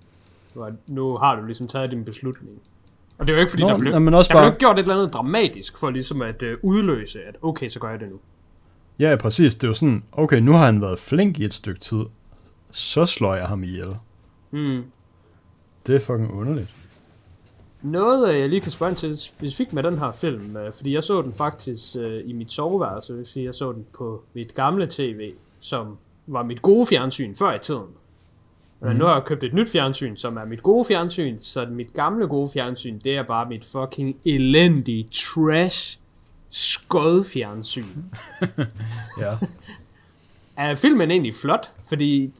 Hvor 0.54 0.70
nu 0.86 1.16
har 1.16 1.36
du 1.40 1.46
ligesom 1.46 1.68
taget 1.68 1.90
din 1.90 2.04
beslutning. 2.04 2.58
Og 3.18 3.26
det 3.26 3.32
er 3.32 3.36
jo 3.36 3.40
ikke 3.40 3.50
fordi, 3.50 3.62
Nå, 3.62 3.68
der 3.68 3.78
blev, 3.78 4.00
men 4.00 4.14
også 4.14 4.28
der 4.28 4.34
blev 4.34 4.40
bare- 4.40 4.48
ikke 4.48 4.58
gjort 4.58 4.78
et 4.78 4.82
eller 4.82 4.94
andet 4.96 5.12
dramatisk 5.14 5.78
for 5.78 5.90
ligesom 5.90 6.22
at 6.22 6.42
øh, 6.42 6.58
udløse, 6.62 7.22
at 7.24 7.36
okay, 7.42 7.68
så 7.68 7.80
gør 7.80 7.90
jeg 7.90 8.00
det 8.00 8.08
nu. 8.10 8.16
Ja, 8.98 9.16
præcis. 9.16 9.54
Det 9.54 9.64
er 9.64 9.68
jo 9.68 9.74
sådan, 9.74 10.02
okay, 10.12 10.38
nu 10.38 10.52
har 10.52 10.64
han 10.66 10.80
været 10.80 10.98
flink 10.98 11.38
i 11.38 11.44
et 11.44 11.54
stykke 11.54 11.80
tid, 11.80 12.02
så 12.70 13.06
slår 13.06 13.34
jeg 13.34 13.46
ham 13.46 13.62
ihjel. 13.64 13.96
Mm. 14.50 14.82
Det 15.86 15.94
er 15.96 16.00
fucking 16.00 16.32
underligt. 16.32 16.70
Noget, 17.82 18.32
øh, 18.32 18.40
jeg 18.40 18.48
lige 18.48 18.60
kan 18.60 18.70
spørge 18.70 18.94
til 18.94 19.18
specifikt 19.18 19.72
med 19.72 19.82
den 19.82 19.98
her 19.98 20.12
film, 20.12 20.56
øh, 20.56 20.72
fordi 20.72 20.94
jeg 20.94 21.02
så 21.02 21.22
den 21.22 21.32
faktisk 21.32 21.96
øh, 21.96 22.22
i 22.24 22.32
mit 22.32 22.52
soveværelse, 22.52 23.14
vil 23.14 23.26
sige, 23.26 23.44
jeg 23.44 23.54
så 23.54 23.72
den 23.72 23.86
på 23.98 24.22
mit 24.34 24.54
gamle 24.54 24.86
tv, 24.90 25.32
som 25.60 25.98
var 26.26 26.42
mit 26.42 26.62
gode 26.62 26.86
fjernsyn 26.86 27.34
før 27.34 27.54
i 27.54 27.58
tiden. 27.58 27.88
Men 28.80 28.96
nu 28.96 29.04
har 29.04 29.14
jeg 29.14 29.24
købt 29.24 29.44
et 29.44 29.54
nyt 29.54 29.70
fjernsyn, 29.70 30.16
som 30.16 30.36
er 30.36 30.44
mit 30.44 30.62
gode 30.62 30.84
fjernsyn, 30.84 31.38
så 31.38 31.66
mit 31.70 31.92
gamle 31.92 32.26
gode 32.28 32.50
fjernsyn, 32.52 32.98
det 32.98 33.16
er 33.16 33.22
bare 33.22 33.48
mit 33.48 33.64
fucking 33.64 34.16
elendige 34.24 35.08
trash 35.12 35.98
skod 36.50 37.24
fjernsyn. 37.24 37.84
Ja. 39.20 39.38
Er 40.56 40.74
filmen 40.74 41.10
egentlig 41.10 41.34
flot? 41.34 41.70
Fordi 41.88 42.32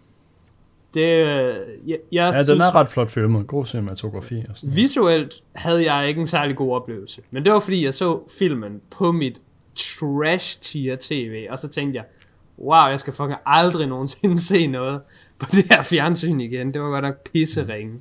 det, 0.94 1.00
øh, 1.00 1.26
jeg, 1.26 1.54
jeg 1.86 1.98
ja, 2.12 2.32
synes, 2.32 2.46
den 2.46 2.60
er 2.60 2.74
ret 2.74 2.88
flot 2.88 3.10
filmet. 3.10 3.46
God 3.46 3.66
cinematografi 3.66 4.44
og 4.48 4.56
sådan 4.58 4.76
Visuelt 4.76 5.42
havde 5.54 5.92
jeg 5.92 6.08
ikke 6.08 6.20
en 6.20 6.26
særlig 6.26 6.56
god 6.56 6.74
oplevelse. 6.74 7.22
Men 7.30 7.44
det 7.44 7.52
var 7.52 7.60
fordi, 7.60 7.84
jeg 7.84 7.94
så 7.94 8.20
filmen 8.38 8.80
på 8.90 9.12
mit 9.12 9.40
trash 9.74 10.60
tier 10.60 10.96
tv, 11.00 11.46
og 11.50 11.58
så 11.58 11.68
tænkte 11.68 11.96
jeg, 11.96 12.04
wow, 12.58 12.86
jeg 12.86 13.00
skal 13.00 13.12
fucking 13.12 13.38
aldrig 13.46 13.86
nogensinde 13.86 14.38
se 14.50 14.66
noget 14.66 15.00
på 15.38 15.46
det 15.52 15.64
her 15.70 15.82
fjernsyn 15.82 16.40
igen. 16.40 16.74
Det 16.74 16.82
var 16.82 16.88
godt 16.88 17.04
nok 17.04 17.30
pisseringe. 17.32 18.00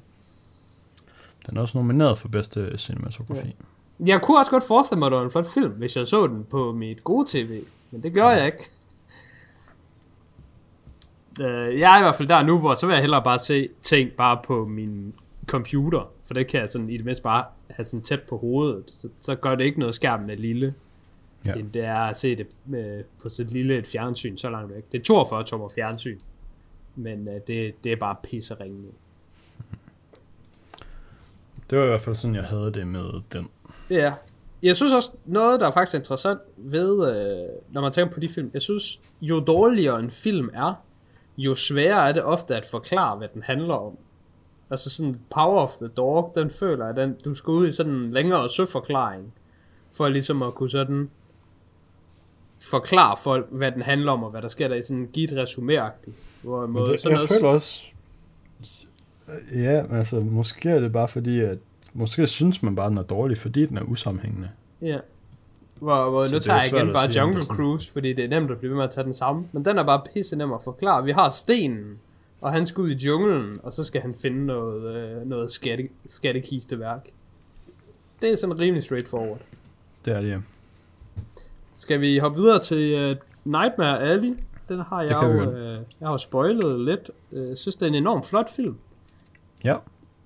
Den 1.47 1.57
er 1.57 1.61
også 1.61 1.77
nomineret 1.77 2.17
for 2.17 2.27
bedste 2.27 2.77
cinematografi. 2.77 3.55
Jeg 4.05 4.21
kunne 4.21 4.37
også 4.39 4.51
godt 4.51 4.63
forestille 4.63 4.99
mig, 4.99 5.05
at 5.05 5.11
det 5.11 5.17
var 5.17 5.23
en 5.25 5.31
flot 5.31 5.47
film, 5.53 5.71
hvis 5.71 5.97
jeg 5.97 6.07
så 6.07 6.27
den 6.27 6.43
på 6.49 6.71
mit 6.71 7.03
gode 7.03 7.25
tv. 7.29 7.61
Men 7.91 8.03
det 8.03 8.13
gør 8.13 8.29
jeg 8.29 8.45
ikke. 8.45 8.69
Øh, 11.41 11.79
Jeg 11.79 11.93
er 11.95 11.97
i 11.97 12.01
hvert 12.01 12.15
fald 12.15 12.27
der 12.27 12.43
nu, 12.43 12.59
hvor 12.59 12.75
så 12.75 12.86
vil 12.88 12.93
jeg 12.93 13.01
hellere 13.01 13.23
bare 13.23 13.39
se 13.39 13.69
ting 13.82 14.11
bare 14.11 14.39
på 14.45 14.65
min 14.65 15.13
computer. 15.47 16.11
For 16.23 16.34
det 16.34 16.47
kan 16.47 16.59
jeg 16.59 16.69
sådan 16.69 16.89
i 16.89 16.97
det 16.97 17.05
mindste 17.05 17.23
bare 17.23 17.45
have 17.69 17.86
sådan 17.86 18.01
tæt 18.01 18.21
på 18.21 18.38
hovedet. 18.38 18.84
Så, 18.88 19.09
så 19.19 19.36
gør 19.36 19.55
det 19.55 19.63
ikke 19.63 19.79
noget 19.79 19.95
skærmen 19.95 20.29
er 20.29 20.36
lille. 20.36 20.73
Ja. 21.45 21.53
End 21.53 21.71
det 21.71 21.86
er 21.86 21.95
at 21.99 22.17
se 22.17 22.36
det 22.36 22.47
med, 22.65 23.03
på 23.23 23.29
så 23.29 23.43
lille 23.43 23.77
et 23.77 23.88
fjernsyn 23.88 24.38
så 24.38 24.49
langt 24.49 24.73
væk. 24.75 24.91
Det 24.91 24.99
er 24.99 25.03
42 25.03 25.43
tommer 25.43 25.69
fjernsyn. 25.69 26.19
Men 26.95 27.27
øh, 27.27 27.34
det, 27.47 27.84
det 27.84 27.91
er 27.91 27.95
bare 27.95 28.15
pisseringe. 28.23 28.84
Det 31.69 31.77
var 31.77 31.84
i 31.84 31.88
hvert 31.88 32.01
fald 32.01 32.15
sådan, 32.15 32.36
jeg 32.36 32.43
havde 32.43 32.71
det 32.73 32.88
med 32.88 33.21
den. 33.34 33.47
Ja. 33.89 34.13
Jeg 34.63 34.75
synes 34.75 34.93
også, 34.93 35.11
noget, 35.25 35.59
der 35.59 35.67
er 35.67 35.71
faktisk 35.71 35.95
interessant 35.95 36.39
ved, 36.57 36.91
øh, 37.09 37.49
når 37.73 37.82
man 37.82 37.91
tænker 37.91 38.13
på 38.13 38.19
de 38.19 38.29
film, 38.29 38.49
jeg 38.53 38.61
synes, 38.61 39.01
jo 39.21 39.39
dårligere 39.39 39.99
en 39.99 40.11
film 40.11 40.49
er, 40.53 40.73
jo 41.45 41.55
sværere 41.55 42.09
er 42.09 42.13
det 42.13 42.23
ofte 42.23 42.55
at 42.55 42.65
forklare, 42.65 43.17
hvad 43.17 43.27
den 43.33 43.43
handler 43.43 43.73
om. 43.73 43.97
Altså 44.69 44.89
sådan 44.89 45.15
Power 45.29 45.61
of 45.61 45.71
the 45.77 45.87
Dog, 45.87 46.31
den 46.35 46.49
føler 46.49 46.85
jeg, 46.85 46.95
den, 46.95 47.15
du 47.25 47.33
skal 47.33 47.51
ud 47.51 47.67
i 47.67 47.71
sådan 47.71 47.91
en 47.91 48.11
længere 48.11 48.49
søforklaring, 48.49 49.33
for 49.91 50.09
ligesom 50.09 50.41
at 50.41 50.53
kunne 50.53 50.69
sådan 50.69 51.09
forklare 52.69 53.17
folk, 53.23 53.47
hvad 53.51 53.71
den 53.71 53.81
handler 53.81 54.11
om, 54.11 54.23
og 54.23 54.31
hvad 54.31 54.41
der 54.41 54.47
sker 54.47 54.67
der 54.67 54.75
i 54.75 54.81
sådan 54.81 55.09
en 55.17 55.29
resumé-agtigt. 55.31 56.13
Hvorimod 56.43 56.81
Men 56.81 56.91
det, 56.91 57.01
sådan 57.01 57.19
jeg 57.19 57.27
føler 57.27 57.47
også... 57.47 57.85
Ja, 59.55 59.97
altså, 59.97 60.19
måske 60.19 60.69
er 60.69 60.79
det 60.79 60.91
bare 60.91 61.07
fordi, 61.07 61.39
at... 61.39 61.57
Måske 61.93 62.27
synes 62.27 62.63
man 62.63 62.75
bare, 62.75 62.85
at 62.85 62.89
den 62.89 62.97
er 62.97 63.03
dårlig, 63.03 63.37
fordi 63.37 63.65
den 63.65 63.77
er 63.77 63.81
usammenhængende. 63.81 64.49
Ja. 64.81 64.97
Hvor, 65.82 66.09
hvor 66.09 66.25
Så 66.25 66.32
nu 66.32 66.36
er 66.36 66.39
tager 66.39 66.59
jeg 66.59 66.73
igen 66.73 66.93
bare 66.93 67.09
Jungle 67.17 67.45
Cruise, 67.45 67.91
fordi 67.91 68.13
det 68.13 68.25
er 68.25 68.29
nemt 68.29 68.51
at 68.51 68.57
blive 68.57 68.69
ved 68.69 68.75
med 68.75 68.84
at 68.84 68.89
tage 68.89 69.03
den 69.05 69.13
samme. 69.13 69.47
Men 69.51 69.65
den 69.65 69.77
er 69.77 69.84
bare 69.84 70.01
pisse 70.13 70.36
nem 70.36 70.53
at 70.53 70.63
forklare. 70.63 71.03
Vi 71.03 71.11
har 71.11 71.29
stenen, 71.29 71.99
og 72.41 72.51
han 72.51 72.65
skal 72.65 72.82
ud 72.82 72.89
i 72.89 72.93
junglen, 72.93 73.57
og 73.63 73.73
så 73.73 73.84
skal 73.84 74.01
han 74.01 74.15
finde 74.15 74.45
noget, 74.45 74.95
øh, 74.95 75.27
noget 75.27 75.51
skatte, 75.51 75.89
skattekisteværk. 76.07 77.09
Det 78.21 78.32
er 78.32 78.36
sådan 78.36 78.59
rimelig 78.59 78.84
straightforward. 78.84 79.39
Det 80.05 80.15
er 80.15 80.21
det, 80.21 80.29
ja. 80.29 80.39
Skal 81.75 82.01
vi 82.01 82.17
hoppe 82.17 82.39
videre 82.39 82.59
til 82.59 83.11
uh, 83.11 83.17
Nightmare 83.51 84.01
Alley? 84.01 84.38
Den 84.69 84.79
har 84.79 85.01
jeg 85.01 85.23
jo, 85.23 85.51
øh, 85.51 85.73
jeg 85.73 86.07
har 86.07 86.11
jo 86.11 86.17
spoilet 86.17 86.79
lidt. 86.79 87.11
Jeg 87.32 87.49
uh, 87.49 87.55
synes, 87.55 87.75
det 87.75 87.84
er 87.84 87.88
en 87.88 87.95
enormt 87.95 88.25
flot 88.25 88.49
film. 88.49 88.75
Ja, 89.63 89.75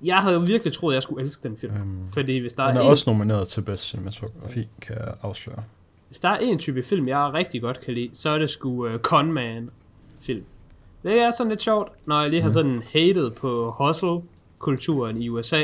Jeg 0.05 0.17
havde 0.17 0.45
virkelig 0.47 0.73
troet, 0.73 0.93
jeg 0.93 1.03
skulle 1.03 1.23
elske 1.25 1.43
den 1.43 1.57
film. 1.57 1.73
Øhm, 1.73 2.07
fordi 2.13 2.37
hvis 2.37 2.53
der, 2.53 2.67
den 2.67 2.77
er, 2.77 2.81
er 2.81 2.83
en, 2.83 2.89
også 2.89 3.09
nomineret 3.09 3.47
til 3.47 3.61
bedste 3.61 3.87
cinematografi, 3.87 4.67
kan 4.81 4.95
jeg 4.95 5.13
afsløre. 5.21 5.63
hvis 6.07 6.19
der 6.19 6.29
er 6.29 6.37
en 6.37 6.59
type 6.59 6.83
film, 6.83 7.07
jeg 7.07 7.33
rigtig 7.33 7.61
godt 7.61 7.79
kan 7.79 7.93
lide, 7.93 8.09
så 8.13 8.29
er 8.29 8.37
det 8.37 8.49
sgu 8.49 8.87
uh, 8.87 8.97
Conman 8.97 9.69
film. 10.21 10.43
Det 11.03 11.19
er 11.19 11.31
sådan 11.31 11.49
lidt 11.49 11.61
sjovt, 11.61 11.91
når 12.05 12.21
jeg 12.21 12.29
lige 12.29 12.41
har 12.41 12.49
sådan 12.49 12.83
hated 12.93 13.31
på 13.31 13.75
hustle-kulturen 13.77 15.21
i 15.21 15.29
USA 15.29 15.63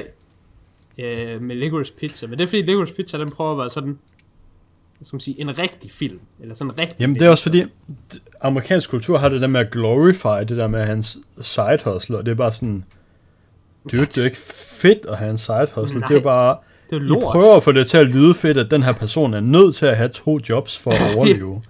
øh, 0.98 1.42
med 1.42 1.56
Licorice 1.56 1.94
Pizza. 1.94 2.28
Men 2.28 2.40
det 2.40 2.44
er 2.44 2.48
fordi 2.48 2.62
Licorice 2.62 2.94
Pizza, 2.94 3.18
den 3.18 3.30
prøver 3.30 3.52
at 3.52 3.58
være 3.58 3.70
sådan 3.70 4.00
skal 5.04 5.16
man 5.16 5.20
sige, 5.20 5.42
en 5.42 5.60
rigtig 5.60 5.92
film, 5.92 6.20
eller 6.40 6.56
sådan 6.56 6.72
en 6.72 6.80
rigtig 6.80 7.00
Jamen 7.02 7.16
det 7.16 7.22
er 7.22 7.30
også 7.30 7.44
fordi, 7.44 7.66
amerikansk 8.42 8.90
kultur 8.90 9.18
har 9.18 9.30
det 9.30 9.42
der 9.42 9.48
med 9.48 9.60
at 9.60 9.72
glorify 9.72 10.48
det 10.48 10.58
der 10.58 10.68
med 10.68 10.86
hans 10.86 11.18
side 11.42 11.80
hustle, 11.84 12.18
og 12.18 12.26
det 12.26 12.32
er 12.32 12.36
bare 12.36 12.54
sådan, 12.54 12.84
dude, 13.92 14.06
det 14.06 14.18
er 14.18 14.26
ikke 14.26 14.38
fedt 14.82 15.00
at 15.10 15.18
have 15.18 15.32
en 15.32 15.38
side 15.38 15.68
hustle, 15.76 16.00
Nej, 16.00 16.08
det 16.08 16.18
er 16.18 16.22
bare, 16.22 16.58
det 16.90 16.96
er 16.96 17.00
jo 17.00 17.04
I 17.06 17.08
lort. 17.08 17.24
prøver 17.24 17.56
at 17.56 17.64
få 17.64 17.72
det 17.72 17.88
til 17.88 17.98
at 17.98 18.06
lyde 18.08 18.34
fedt, 18.34 18.58
at 18.58 18.72
den 18.72 18.84
her 18.84 18.94
person 18.94 19.34
er 19.34 19.40
nødt 19.40 19.76
til 19.76 19.86
at 19.86 19.98
have 19.98 20.10
to 20.10 20.40
jobs 20.50 20.78
for 20.80 20.92
at 20.92 21.02
overleve. 21.16 21.62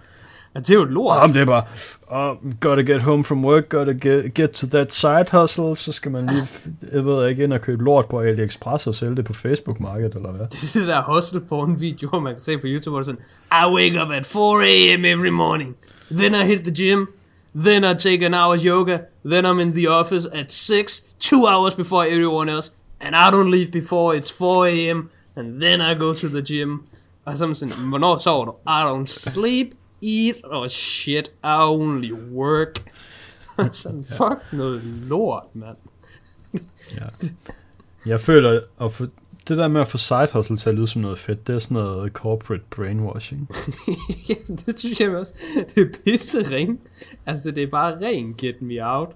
Ja, 0.56 0.60
det 0.60 0.70
er 0.70 0.74
jo 0.74 0.84
lort. 0.84 1.18
Jamen, 1.22 1.34
det 1.36 1.42
er 1.42 1.46
bare, 1.46 1.64
oh, 2.08 2.36
gotta 2.60 2.82
get 2.84 3.02
home 3.02 3.24
from 3.24 3.46
work, 3.46 3.70
gotta 3.70 3.92
get, 3.92 4.34
get 4.34 4.50
to 4.52 4.68
that 4.68 4.94
side 4.94 5.26
hustle, 5.32 5.76
så 5.76 5.92
skal 5.92 6.12
man 6.12 6.26
lige, 6.28 6.48
jeg 6.94 7.06
ved 7.06 7.28
ikke, 7.30 7.44
ind 7.44 7.54
og 7.54 7.62
købe 7.62 7.84
lort 7.84 8.06
på 8.10 8.20
AliExpress 8.22 8.88
og 8.88 8.96
sælge 8.96 9.16
det 9.16 9.26
på 9.26 9.34
Facebook-markedet, 9.34 10.16
eller 10.16 10.32
hvad? 10.32 10.46
Det 10.52 10.76
er 10.76 10.80
det 10.80 10.88
der 10.88 11.02
hustle 11.16 11.40
porn 11.42 11.80
video, 11.82 12.20
man 12.20 12.34
kan 12.34 12.40
se 12.40 12.58
på 12.58 12.68
YouTube, 12.68 12.90
hvor 12.90 13.00
det 13.02 13.10
er 13.10 13.14
sådan, 13.52 13.70
I 13.70 13.74
wake 13.76 14.02
up 14.06 14.12
at 14.12 14.26
4 14.26 14.64
a.m. 14.66 15.06
every 15.06 15.30
morning, 15.32 15.76
then 16.12 16.34
I 16.34 16.44
hit 16.46 16.60
the 16.64 16.74
gym, 16.76 17.08
then 17.56 17.84
I 17.84 17.94
take 17.98 18.26
an 18.26 18.34
hour's 18.34 18.66
yoga, 18.68 18.98
then 19.26 19.46
I'm 19.46 19.60
in 19.62 19.74
the 19.74 19.90
office 19.90 20.30
at 20.34 20.54
6, 20.54 21.04
two 21.32 21.48
hours 21.48 21.76
before 21.76 22.04
everyone 22.06 22.50
else, 22.50 22.72
and 23.00 23.16
I 23.16 23.32
don't 23.32 23.52
leave 23.52 23.72
before 23.72 24.16
it's 24.16 24.32
4 24.32 24.68
a.m., 24.68 25.10
and 25.36 25.62
then 25.62 25.82
I 25.82 25.94
go 25.94 26.14
to 26.14 26.28
the 26.28 26.42
gym. 26.42 26.84
Og 27.26 27.38
så 27.38 27.46
man 27.46 27.56
sådan, 27.56 27.90
hvornår 27.90 28.18
sover 28.18 28.46
du? 28.46 28.52
I 28.68 28.84
don't 28.84 29.06
sleep, 29.06 29.68
eat, 30.02 30.36
or 30.44 30.68
shit, 30.68 31.32
I 31.44 31.58
only 31.60 32.12
work. 32.12 32.92
sådan, 33.72 34.04
fuck 34.04 34.54
noget 34.54 34.84
lort, 34.84 35.44
mand. 35.54 35.78
Ja. 36.98 37.06
Jeg 38.06 38.22
føler, 38.22 38.62
at 38.82 38.92
få, 38.92 39.06
det 39.48 39.58
der 39.58 39.68
med 39.68 39.82
at 39.82 39.88
få 39.88 39.98
side 39.98 40.28
hustle 40.34 40.58
til 40.58 40.70
at 40.70 40.76
lyde 40.76 40.88
som 40.88 41.02
noget 41.02 41.20
fedt, 41.20 41.48
det 41.48 41.56
er 41.56 41.60
sådan 41.60 41.76
noget 41.76 42.12
corporate 42.12 42.64
brainwashing. 42.70 43.50
ja, 44.30 44.34
det 44.66 44.80
synes 44.80 45.02
jeg 45.02 45.10
også. 45.10 45.34
Det 45.76 45.82
er 45.82 46.00
pisse 46.06 46.56
ring. 46.56 46.80
Altså, 47.26 47.52
det 47.52 47.64
er 47.64 47.68
bare 47.68 48.08
ren 48.08 48.34
get 48.34 48.62
me 48.62 48.76
out. 48.86 49.10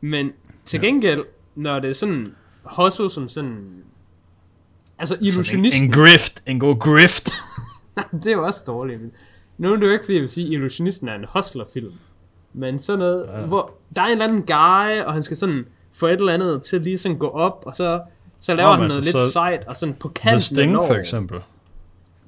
Men 0.00 0.32
til 0.64 0.80
gengæld, 0.80 1.24
når 1.54 1.78
det 1.80 1.90
er 1.90 1.94
sådan 1.94 2.34
hustle 2.62 3.10
som 3.10 3.28
sådan... 3.28 3.66
Altså, 4.98 5.14
En, 5.14 5.26
illusionisten, 5.26 5.84
en 5.84 5.92
grift, 5.92 6.42
en 6.46 6.60
god 6.60 6.78
grift. 6.78 7.30
det 8.12 8.26
er 8.26 8.32
jo 8.32 8.44
også 8.44 8.64
dårligt. 8.66 9.00
Nu 9.58 9.72
er 9.72 9.76
det 9.76 9.86
jo 9.86 9.90
ikke, 9.92 10.04
fordi 10.04 10.14
jeg 10.14 10.20
vil 10.20 10.28
sige, 10.28 10.46
at 10.46 10.52
illusionisten 10.52 11.08
er 11.08 11.14
en 11.14 11.24
hustlerfilm. 11.34 11.92
Men 12.52 12.78
sådan 12.78 12.98
noget, 12.98 13.26
Ja. 13.34 13.40
hvor 13.46 13.74
der 13.96 14.02
er 14.02 14.06
en 14.06 14.12
eller 14.12 14.24
anden 14.24 14.38
guy, 14.42 15.06
og 15.06 15.12
han 15.12 15.22
skal 15.22 15.36
sådan 15.36 15.64
få 15.92 16.06
et 16.06 16.12
eller 16.12 16.32
andet 16.32 16.62
til 16.62 16.80
lige 16.80 16.98
sådan 16.98 17.18
gå 17.18 17.28
op, 17.28 17.62
og 17.66 17.76
så, 17.76 18.00
så 18.40 18.54
laver 18.54 18.68
Nå, 18.68 18.72
han 18.72 18.80
men 18.80 18.88
noget 18.88 18.96
altså, 18.96 19.18
lidt 19.18 19.24
så- 19.26 19.32
sejt, 19.32 19.64
og 19.64 19.76
sådan 19.76 19.94
på 19.94 20.08
The 20.08 20.14
kanten 20.14 20.36
af 20.36 20.42
Sting 20.42 20.76
for 20.76 20.94
eksempel. 20.94 21.38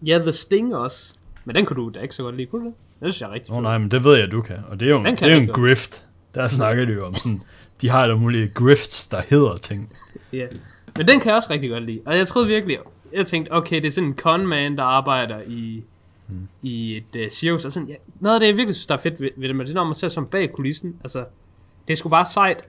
Ja, 0.06 0.18
The 0.18 0.32
Sting 0.32 0.76
også. 0.76 1.14
Men 1.44 1.54
den 1.54 1.66
kunne 1.66 1.76
du 1.76 1.90
da 1.94 2.00
ikke 2.00 2.14
så 2.14 2.22
godt 2.22 2.36
lide, 2.36 2.46
kunne 2.46 2.60
du 2.64 2.66
det? 2.66 2.74
Det 3.00 3.12
synes 3.12 3.20
jeg 3.20 3.28
er 3.28 3.32
rigtig 3.32 3.52
oh, 3.52 3.56
fed. 3.56 3.62
nej, 3.62 3.78
men 3.78 3.90
det 3.90 4.04
ved 4.04 4.16
jeg, 4.18 4.30
du 4.32 4.42
kan. 4.42 4.56
Og 4.70 4.80
det 4.80 4.86
er 4.86 4.90
jo, 4.90 4.96
Den 5.02 5.16
det 5.16 5.22
er 5.22 5.34
jo 5.34 5.40
en 5.40 5.46
grift. 5.48 6.04
Der 6.34 6.48
snakker 6.48 6.84
de 6.84 6.92
jo 6.92 7.00
om 7.06 7.14
sådan, 7.14 7.42
de 7.80 7.88
har 7.88 8.02
alle 8.02 8.18
mulige 8.18 8.48
grifts, 8.48 9.06
der 9.06 9.22
hedder 9.28 9.56
ting. 9.56 9.92
Ja. 10.32 10.46
Men 10.96 11.08
den 11.08 11.20
kan 11.20 11.28
jeg 11.28 11.36
også 11.36 11.50
rigtig 11.50 11.70
godt 11.70 11.84
lide. 11.84 12.00
Og 12.06 12.16
jeg 12.16 12.26
troede 12.26 12.48
virkelig, 12.48 12.78
jeg 13.14 13.26
tænkte, 13.26 13.52
okay, 13.52 13.76
det 13.76 13.84
er 13.84 13.90
sådan 13.90 14.08
en 14.08 14.16
conman, 14.16 14.76
der 14.76 14.82
arbejder 14.82 15.40
i, 15.46 15.82
mm. 16.28 16.48
i 16.62 16.96
et 16.96 17.24
uh, 17.24 17.28
cirkus. 17.30 17.64
Og 17.64 17.72
sådan, 17.72 17.88
ja, 17.88 17.94
noget 18.20 18.36
af 18.36 18.40
det, 18.40 18.46
jeg 18.46 18.56
virkelig 18.56 18.74
synes, 18.74 18.86
der 18.86 18.94
er 18.94 18.98
fedt 18.98 19.20
ved, 19.20 19.30
ved 19.36 19.48
det, 19.48 19.56
men 19.56 19.66
det 19.66 19.72
er, 19.72 19.74
når 19.74 19.84
man 19.84 19.94
ser 19.94 20.08
som 20.08 20.26
bag 20.26 20.52
kulissen. 20.52 20.96
Altså, 21.00 21.24
det 21.88 21.92
er 21.92 21.96
sgu 21.96 22.08
bare 22.08 22.26
sejt 22.26 22.64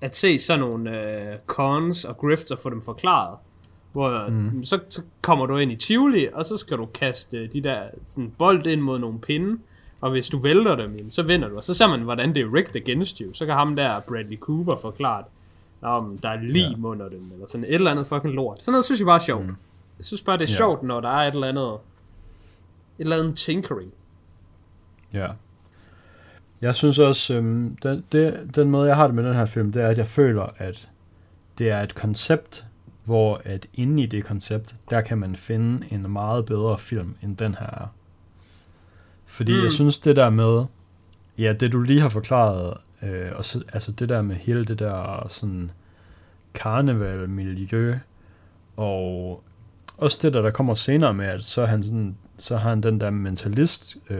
at 0.00 0.16
se 0.16 0.38
sådan 0.38 0.60
nogle 0.60 0.90
uh, 0.90 1.38
cons 1.46 2.04
og 2.04 2.18
grifts 2.18 2.50
og 2.50 2.58
få 2.58 2.70
dem 2.70 2.82
forklaret. 2.82 3.38
Hvor 3.92 4.28
mm. 4.28 4.64
så, 4.64 4.78
så 4.88 5.02
kommer 5.22 5.46
du 5.46 5.56
ind 5.56 5.72
i 5.72 5.76
Tivoli, 5.76 6.28
og 6.32 6.44
så 6.44 6.56
skal 6.56 6.76
du 6.76 6.86
kaste 6.86 7.38
øh, 7.38 7.52
de 7.52 7.60
der 7.60 7.82
sådan, 8.04 8.32
bold 8.38 8.66
ind 8.66 8.80
mod 8.80 8.98
nogle 8.98 9.20
pinde. 9.20 9.58
Og 10.00 10.10
hvis 10.10 10.28
du 10.28 10.38
vælter 10.38 10.76
dem, 10.76 10.94
jamen, 10.96 11.10
så 11.10 11.22
vinder 11.22 11.48
du. 11.48 11.56
Og 11.56 11.64
så 11.64 11.74
ser 11.74 11.86
man, 11.86 12.00
hvordan 12.00 12.34
det 12.34 12.40
er 12.42 12.54
rigged 12.54 12.76
against 12.76 13.18
you. 13.18 13.32
Så 13.32 13.46
kan 13.46 13.54
ham 13.54 13.76
der, 13.76 14.00
Bradley 14.00 14.38
Cooper, 14.38 14.76
forklare, 14.76 15.24
om 15.82 16.18
der 16.18 16.28
er 16.28 16.40
lim 16.42 16.80
ja. 16.80 16.86
under 16.86 17.08
dem, 17.08 17.30
eller 17.32 17.46
sådan 17.46 17.64
et 17.64 17.74
eller 17.74 17.90
andet 17.90 18.06
fucking 18.06 18.34
lort. 18.34 18.62
Sådan 18.62 18.72
noget 18.72 18.84
synes 18.84 19.00
jeg 19.00 19.06
bare 19.06 19.14
er 19.14 19.18
sjovt. 19.24 19.46
Mm. 19.46 19.56
Jeg 19.98 20.04
synes 20.04 20.22
bare, 20.22 20.36
det 20.38 20.44
er 20.44 20.52
Ja. 20.52 20.56
sjovt, 20.56 20.82
når 20.82 21.00
der 21.00 21.08
er 21.08 21.28
et 21.28 21.34
eller 21.34 21.48
andet, 21.48 21.72
et 21.72 21.78
eller 22.98 23.16
andet 23.16 23.36
tinkering. 23.36 23.92
Ja. 25.12 25.26
Jeg 26.60 26.74
synes 26.74 26.98
også, 26.98 27.34
øhm, 27.34 27.76
den, 27.82 28.04
det, 28.12 28.50
den 28.54 28.70
måde, 28.70 28.88
jeg 28.88 28.96
har 28.96 29.06
det 29.06 29.14
med 29.14 29.24
den 29.24 29.34
her 29.34 29.46
film, 29.46 29.72
det 29.72 29.82
er, 29.82 29.88
at 29.88 29.98
jeg 29.98 30.06
føler, 30.06 30.46
at 30.56 30.88
det 31.58 31.70
er 31.70 31.80
et 31.82 31.94
koncept, 31.94 32.64
hvor 33.04 33.40
at 33.44 33.66
inde 33.74 34.02
i 34.02 34.06
det 34.06 34.24
koncept, 34.24 34.74
der 34.90 35.00
kan 35.00 35.18
man 35.18 35.36
finde 35.36 35.86
en 35.90 36.10
meget 36.12 36.46
bedre 36.46 36.78
film, 36.78 37.14
end 37.22 37.36
den 37.36 37.54
her 37.54 37.66
er. 37.66 37.86
Fordi 39.30 39.52
mm. 39.52 39.62
Jeg 39.62 39.72
synes, 39.72 39.98
det 39.98 40.16
der 40.16 40.30
med, 40.30 40.64
ja, 41.38 41.52
det 41.52 41.72
du 41.72 41.80
lige 41.80 42.00
har 42.00 42.08
forklaret, 42.08 42.74
øh, 43.02 43.30
og 43.34 43.44
så, 43.44 43.64
altså 43.72 43.92
det 43.92 44.08
der 44.08 44.22
med 44.22 44.36
hele 44.36 44.64
det 44.64 44.78
der 44.78 45.26
sådan 45.30 45.70
karneval-miljø, 46.54 47.94
og 48.76 49.42
også 49.98 50.18
det 50.22 50.32
der, 50.32 50.42
der 50.42 50.50
kommer 50.50 50.74
senere 50.74 51.14
med, 51.14 51.26
at 51.26 51.44
så, 51.44 51.64
han 51.64 51.82
sådan, 51.82 52.16
så 52.38 52.56
har 52.56 52.70
han 52.70 52.80
den 52.80 53.00
der 53.00 53.10
mentalist 53.10 53.96
øh, 54.10 54.18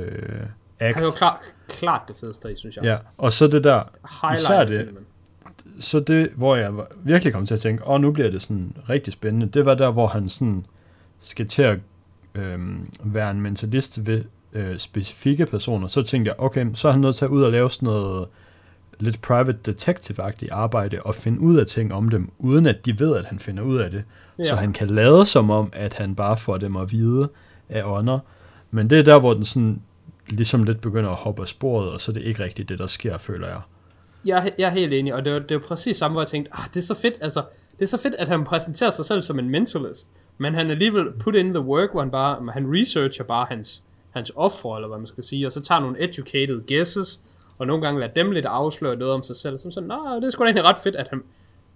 act. 0.78 0.96
Det 0.96 1.02
er 1.02 1.02
jo 1.02 1.10
klart, 1.10 1.38
klart 1.68 2.02
det 2.08 2.16
fedeste 2.16 2.56
synes 2.56 2.76
jeg. 2.76 2.84
Ja, 2.84 2.96
og 3.18 3.32
så 3.32 3.46
det 3.46 3.64
der, 3.64 3.82
Highlight 4.22 4.40
især 4.40 4.64
det. 4.64 4.86
filmen. 4.86 5.04
så 5.80 6.00
det, 6.00 6.30
hvor 6.36 6.56
jeg 6.56 6.72
virkelig 7.02 7.32
kom 7.32 7.46
til 7.46 7.54
at 7.54 7.60
tænke, 7.60 7.84
åh, 7.84 7.94
oh, 7.94 8.00
nu 8.00 8.12
bliver 8.12 8.30
det 8.30 8.42
sådan 8.42 8.76
rigtig 8.88 9.12
spændende, 9.12 9.46
det 9.46 9.64
var 9.64 9.74
der, 9.74 9.90
hvor 9.90 10.06
han 10.06 10.28
sådan 10.28 10.66
skal 11.18 11.46
til 11.46 11.62
at 11.62 11.78
øhm, 12.34 12.90
være 13.04 13.30
en 13.30 13.40
mentalist 13.40 14.06
ved 14.06 14.24
øh, 14.52 14.76
specifikke 14.78 15.46
personer. 15.46 15.86
Så 15.88 16.02
tænkte 16.02 16.28
jeg, 16.28 16.40
okay, 16.40 16.66
så 16.74 16.88
er 16.88 16.92
han 16.92 17.00
nødt 17.00 17.16
til 17.16 17.24
at 17.24 17.30
ud 17.30 17.42
og 17.42 17.52
lave 17.52 17.70
sådan 17.70 17.86
noget 17.86 18.28
lidt 19.00 19.22
private 19.22 19.58
detective-agtigt 19.72 20.50
arbejde 20.52 21.02
og 21.02 21.14
finde 21.14 21.40
ud 21.40 21.56
af 21.56 21.66
ting 21.66 21.94
om 21.94 22.08
dem, 22.08 22.30
uden 22.38 22.66
at 22.66 22.86
de 22.86 22.98
ved, 22.98 23.16
at 23.16 23.24
han 23.24 23.38
finder 23.38 23.62
ud 23.62 23.78
af 23.78 23.90
det. 23.90 24.04
Ja. 24.38 24.44
Så 24.44 24.54
han 24.56 24.72
kan 24.72 24.86
lade 24.86 25.26
som 25.26 25.50
om, 25.50 25.68
at 25.72 25.94
han 25.94 26.14
bare 26.14 26.36
får 26.36 26.56
dem 26.58 26.76
at 26.76 26.92
vide 26.92 27.28
af 27.68 27.82
ånder. 27.84 28.18
Men 28.70 28.90
det 28.90 28.98
er 28.98 29.02
der, 29.02 29.18
hvor 29.18 29.34
den 29.34 29.44
sådan 29.44 29.82
ligesom 30.28 30.64
lidt 30.64 30.80
begynder 30.80 31.10
at 31.10 31.16
hoppe 31.16 31.42
af 31.42 31.48
sporet, 31.48 31.90
og 31.90 32.00
så 32.00 32.10
er 32.10 32.14
det 32.14 32.22
ikke 32.22 32.42
rigtigt 32.44 32.68
det, 32.68 32.78
der 32.78 32.86
sker, 32.86 33.18
føler 33.18 33.46
jeg. 33.48 33.60
Jeg, 34.24 34.52
jeg 34.58 34.66
er 34.66 34.70
helt 34.70 34.92
enig, 34.92 35.14
og 35.14 35.24
det 35.24 35.30
er, 35.30 35.34
jo- 35.34 35.42
det 35.48 35.52
er 35.54 35.58
præcis 35.58 35.96
samme, 35.96 36.12
hvor 36.12 36.20
jeg 36.20 36.28
tænkte, 36.28 36.50
ah, 36.54 36.64
det 36.68 36.76
er 36.76 36.80
så 36.82 36.94
fedt, 36.94 37.14
altså, 37.20 37.42
det 37.72 37.82
er 37.82 37.86
så 37.86 37.96
fedt, 37.98 38.14
at 38.18 38.28
han 38.28 38.44
præsenterer 38.44 38.90
sig 38.90 39.04
selv 39.04 39.22
som 39.22 39.38
en 39.38 39.48
mentalist, 39.50 40.08
men 40.38 40.54
han 40.54 40.70
alligevel 40.70 41.06
put 41.18 41.34
in 41.34 41.46
the 41.54 41.60
work, 41.60 41.90
hvor 41.92 42.00
han 42.00 42.10
bare, 42.10 42.52
han 42.52 42.66
researcher 42.80 43.24
bare 43.24 43.46
hans, 43.50 43.82
hans 44.10 44.32
offer, 44.36 44.76
eller 44.76 44.88
hvad 44.88 44.98
man 44.98 45.06
skal 45.06 45.24
sige, 45.24 45.46
og 45.46 45.52
så 45.52 45.60
tager 45.60 45.80
nogle 45.80 46.04
educated 46.04 46.62
guesses, 46.68 47.20
og 47.58 47.66
nogle 47.66 47.82
gange 47.82 48.00
lader 48.00 48.12
dem 48.12 48.30
lidt 48.30 48.46
afsløre 48.46 48.96
noget 48.96 49.14
om 49.14 49.22
sig 49.22 49.36
selv, 49.36 49.58
som 49.58 49.70
sådan, 49.70 49.86
nej, 49.88 50.14
det 50.14 50.24
er 50.24 50.30
sgu 50.30 50.42
da 50.42 50.46
egentlig 50.46 50.64
ret 50.64 50.78
fedt, 50.78 50.96
at 50.96 51.08
han, 51.08 51.22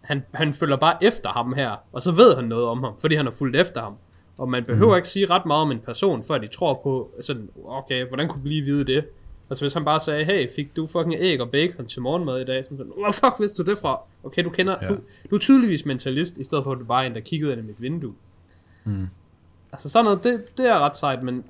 han, 0.01 0.22
han 0.35 0.53
følger 0.53 0.76
bare 0.76 1.05
efter 1.05 1.30
ham 1.30 1.53
her, 1.53 1.76
og 1.93 2.03
så 2.03 2.12
ved 2.12 2.35
han 2.35 2.45
noget 2.45 2.64
om 2.66 2.85
ham, 2.85 2.93
fordi 3.01 3.14
han 3.14 3.26
har 3.26 3.32
fulgt 3.32 3.57
efter 3.57 3.82
ham. 3.82 3.95
Og 4.39 4.49
man 4.49 4.64
behøver 4.64 4.93
mm. 4.93 4.97
ikke 4.97 5.09
sige 5.09 5.26
ret 5.30 5.47
meget 5.47 5.62
om 5.62 5.70
en 5.70 5.78
person, 5.78 6.22
før 6.22 6.39
de 6.39 6.47
tror 6.47 6.80
på, 6.82 7.11
sådan, 7.20 7.49
okay, 7.64 8.07
hvordan 8.09 8.28
kunne 8.28 8.43
du 8.43 8.49
lige 8.49 8.62
vide 8.62 8.85
det? 8.85 9.05
Altså 9.51 9.64
hvis 9.64 9.74
han 9.74 9.85
bare 9.85 10.01
sagde, 10.01 10.24
hey, 10.24 10.51
fik 10.57 10.76
du 10.76 10.87
fucking 10.87 11.14
æg 11.18 11.41
og 11.41 11.51
bacon 11.51 11.87
til 11.87 12.03
morgenmad 12.03 12.41
i 12.41 12.45
dag? 12.45 12.64
Så 12.64 12.70
sådan, 12.70 12.93
hvor 12.99 13.12
fuck 13.12 13.41
vidste 13.41 13.62
du 13.62 13.70
det 13.70 13.78
fra? 13.78 14.01
Okay, 14.24 14.45
du 14.45 14.51
kender, 14.51 14.76
Ja. 14.82 14.89
du, 14.89 14.97
du 15.30 15.35
er 15.35 15.39
tydeligvis 15.39 15.87
mentalist, 15.87 16.39
i 16.39 16.45
stedet 16.45 16.64
for 16.64 16.72
at 16.72 16.78
du 16.78 16.85
bare 16.85 17.03
er 17.03 17.07
en, 17.07 17.14
der 17.14 17.20
kiggede 17.20 17.53
ind 17.53 17.61
i 17.61 17.64
mit 17.64 17.82
vindue. 17.82 18.14
Mm. 18.85 19.09
Altså 19.72 19.89
sådan 19.91 20.05
noget, 20.05 20.24
det, 20.24 20.45
det 20.57 20.68
er 20.68 20.78
ret 20.78 20.97
sejt, 20.97 21.22
men. 21.22 21.45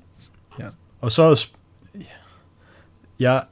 Og 1.05 1.11
så 1.11 1.49
jeg 3.19 3.43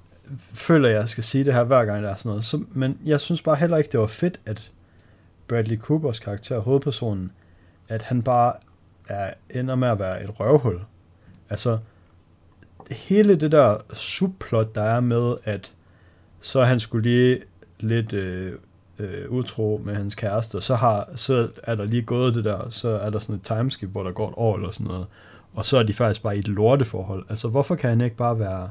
føler, 0.54 0.90
jeg 0.90 1.10
skal 1.10 1.24
sige 1.24 1.44
det 1.44 1.54
her 1.54 1.64
hver 1.64 1.86
gang, 1.86 2.04
der 2.04 2.10
er 2.10 2.16
sådan 2.16 2.30
noget. 2.30 2.46
Så, 2.46 2.64
men 2.72 2.98
jeg 3.06 3.20
synes 3.20 3.42
bare 3.42 3.56
heller 3.56 3.78
ikke, 3.78 3.90
det 3.92 4.00
var 4.00 4.08
fedt, 4.08 4.40
at 4.46 4.72
Bradley 5.48 5.78
Coopers 5.78 6.20
karakter, 6.20 6.60
hovedpersonen, 6.60 7.32
at 7.90 8.02
han 8.02 8.22
bare 8.22 8.54
er, 9.10 9.34
ender 9.50 9.76
med 9.76 9.88
at 9.88 10.00
være 10.00 10.24
et 10.24 10.40
røvhul. 10.40 10.82
Altså, 11.50 11.80
hele 12.92 13.36
det 13.36 13.52
der 13.52 13.78
subplot, 13.94 14.76
der 14.76 14.84
er 14.84 15.00
med, 15.00 15.36
at 15.44 15.74
så 16.40 16.64
han 16.64 16.80
skulle 16.80 17.10
lige 17.10 17.42
lidt 17.80 18.14
øh, 18.14 18.54
øh, 19.00 19.30
utro 19.30 19.82
med 19.86 19.96
hans 19.96 20.16
kæreste, 20.16 20.56
og 20.56 20.64
så, 20.64 20.76
har, 20.76 21.10
så 21.16 21.50
er 21.64 21.76
der 21.76 21.86
lige 21.86 22.04
gået 22.04 22.36
det 22.36 22.44
der, 22.44 22.70
så 22.70 22.90
er 22.90 23.10
der 23.10 23.20
sådan 23.20 23.36
et 23.36 23.44
timeskip, 23.44 23.90
hvor 23.90 24.04
der 24.04 24.12
går 24.12 24.30
et 24.30 24.36
år 24.38 24.56
eller 24.56 24.72
sådan 24.72 24.88
noget, 24.88 25.08
og 25.56 25.66
så 25.66 25.78
er 25.78 25.84
de 25.84 25.94
faktisk 25.94 26.24
bare 26.24 26.36
i 26.36 26.40
et 26.40 26.48
lorteforhold. 26.48 27.26
Altså, 27.30 27.48
hvorfor 27.48 27.76
kan 27.76 27.90
han 27.90 28.02
ikke 28.02 28.16
bare 28.16 28.40
være... 28.40 28.70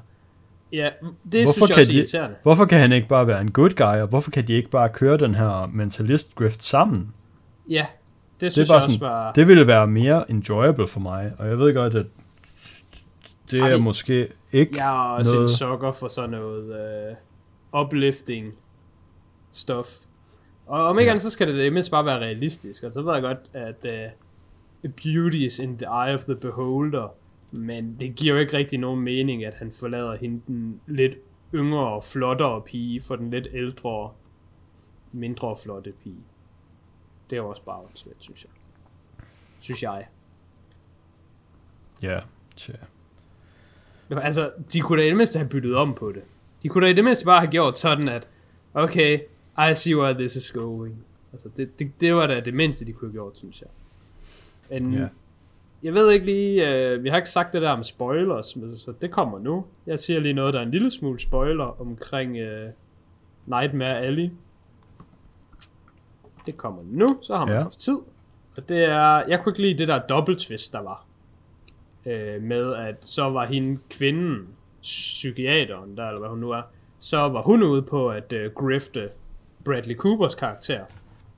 ja, 0.73 0.91
det 1.33 1.45
Hvorfor 1.45 1.53
synes 1.53 1.69
jeg 1.71 1.75
kan 1.75 1.81
også 1.81 1.93
de- 1.93 1.97
irriterende. 1.99 2.37
Hvorfor 2.43 2.65
kan 2.65 2.79
han 2.81 2.93
ikke 2.93 3.09
bare 3.09 3.27
være 3.27 3.41
en 3.41 3.51
good 3.53 3.71
guy, 3.71 4.01
og 4.01 4.07
hvorfor 4.09 4.31
kan 4.31 4.47
de 4.47 4.53
ikke 4.53 4.71
bare 4.71 4.89
køre 4.89 5.17
den 5.17 5.35
her 5.35 5.67
mentalist-grift 5.73 6.63
sammen? 6.63 7.15
Ja, 7.71 7.87
det 8.35 8.41
Det 8.41 8.53
synes 8.53 8.69
bare 8.69 8.75
jeg 8.77 8.85
også 8.85 8.93
sådan, 8.95 9.07
var... 9.09 9.33
det 9.33 9.49
ville 9.49 9.67
være 9.67 9.87
mere 9.87 10.31
enjoyable 10.31 10.87
for 10.87 11.01
mig, 11.01 11.33
og 11.39 11.49
jeg 11.49 11.59
ved 11.59 11.75
godt, 11.75 11.95
at 11.95 12.07
det 13.51 13.61
Ej, 13.61 13.67
er 13.69 13.73
det- 13.73 13.83
måske 13.83 14.29
ikke 14.53 14.77
Jeg 14.77 14.87
er 14.89 14.99
også 15.17 15.33
noget- 15.35 15.43
en 15.51 15.57
sukker 15.57 15.93
for 15.93 16.09
sådan 16.09 16.31
noget 16.31 17.17
uh, 17.73 17.81
uplifting 17.81 18.53
stuff. 19.53 19.89
Og 20.67 20.85
om 20.87 20.99
ikke 20.99 21.07
Ja. 21.09 21.11
andet, 21.11 21.23
så 21.23 21.31
skal 21.31 21.47
det 21.47 21.55
det 21.55 21.73
mindst 21.73 21.91
bare 21.91 22.05
være 22.05 22.19
realistisk. 22.19 22.83
Og 22.83 22.93
så 22.93 23.03
ved 23.03 23.13
jeg 23.13 23.23
godt, 23.23 23.39
at 23.53 23.77
uh, 23.85 24.11
beauty 24.89 25.37
is 25.37 25.59
in 25.59 25.79
the 25.79 25.87
eye 25.87 26.15
of 26.15 26.25
the 26.25 26.37
beholder. 26.37 27.15
Men 27.51 27.97
det 28.01 28.15
giver 28.15 28.35
jo 28.35 28.41
ikke 28.41 28.57
rigtig 28.57 28.79
nogen 28.79 29.01
mening, 29.01 29.45
at 29.45 29.55
han 29.55 29.73
forlader 29.73 30.17
hende 30.17 30.43
den 30.47 30.81
lidt 30.87 31.17
yngre 31.55 31.89
og 31.89 32.05
flottere 32.05 32.63
pige 32.63 33.01
for 33.01 33.17
den 33.17 33.31
lidt 33.31 33.49
ældre, 33.53 34.13
mindre 35.13 35.57
flotte 35.63 35.93
pige. 36.03 36.25
Det 37.31 37.39
er 37.39 37.43
også 37.43 37.63
bare 37.63 37.83
svært, 37.95 38.17
synes 38.19 38.45
jeg. 38.45 38.51
Synes 39.59 39.83
jeg. 39.83 40.07
Ja, 42.03 42.21
tja. 42.57 42.73
Altså, 44.11 44.53
de 44.73 44.81
kunne 44.81 45.03
da 45.03 45.07
i 45.07 45.09
det 45.09 45.17
mindste 45.17 45.39
have 45.39 45.49
byttet 45.49 45.77
om 45.77 45.95
på 45.95 46.13
det. 46.13 46.23
De 46.63 46.69
kunne 46.69 46.87
da 46.87 46.91
i 46.91 46.95
det 46.95 47.05
mindste 47.05 47.25
bare 47.25 47.39
have 47.39 47.51
gjort 47.51 47.79
sådan, 47.79 48.09
at 48.09 48.29
okay, 48.75 49.19
I 49.71 49.75
see 49.75 49.97
where 49.97 50.15
this 50.15 50.37
is 50.37 50.53
going. 50.53 51.05
Altså, 51.33 51.49
det, 51.57 51.79
det, 51.79 52.01
det 52.01 52.15
var 52.15 52.27
da 52.27 52.41
det 52.41 52.55
mindste, 52.55 52.85
de 52.85 52.93
kunne 52.93 53.09
have 53.09 53.13
gjort, 53.13 53.39
synes 53.39 53.61
jeg. 53.61 53.69
En, 54.73 54.95
Ja. 54.95 55.07
Jeg 55.83 55.95
ved 55.95 56.11
ikke 56.11 56.27
lige, 56.27 56.75
øh, 56.75 57.05
vi 57.05 57.09
har 57.09 57.17
ikke 57.17 57.29
sagt 57.29 57.53
det 57.53 57.63
der 57.63 57.77
med 57.77 57.85
spoilers, 57.85 58.47
så 58.77 58.93
det 59.01 59.11
kommer 59.11 59.39
nu. 59.39 59.65
Jeg 59.87 59.99
siger 59.99 60.21
lige 60.21 60.35
noget, 60.35 60.55
der 60.55 60.61
er 60.61 60.65
en 60.65 60.71
lille 60.71 60.91
smule 60.91 61.19
spoiler 61.21 61.81
omkring 61.81 62.37
øh, 62.37 62.71
Nightmare 63.47 63.99
Alley. 63.99 64.31
Det 66.47 66.57
kommer 66.57 66.83
nu, 66.87 67.09
så 67.23 67.37
har 67.37 67.45
man 67.45 67.55
ja. 67.55 67.63
haft 67.63 67.79
tid. 67.79 67.99
Og 68.57 68.69
det 68.69 68.85
er, 68.85 69.23
jeg 69.29 69.41
kunne 69.43 69.51
ikke 69.51 69.63
lide 69.63 69.79
det 69.79 69.89
der 69.89 69.99
dobbelt 69.99 70.39
twist, 70.39 70.73
der 70.73 70.83
var. 70.83 71.07
Øh, 72.07 72.43
med 72.43 72.75
at 72.75 72.97
så 73.01 73.31
var 73.31 73.47
hende 73.47 73.81
kvinden, 73.91 74.49
psykiateren 74.83 75.97
der, 75.97 76.07
eller 76.07 76.21
hvad 76.21 76.29
hun 76.29 76.39
nu 76.39 76.51
er, 76.51 76.63
så 76.99 77.19
var 77.19 77.43
hun 77.43 77.63
ude 77.63 77.83
på 77.83 78.11
at 78.11 78.33
øh, 78.33 78.51
grifte 78.53 79.09
Bradley 79.65 79.97
Coopers 79.97 80.35
karakter. 80.35 80.85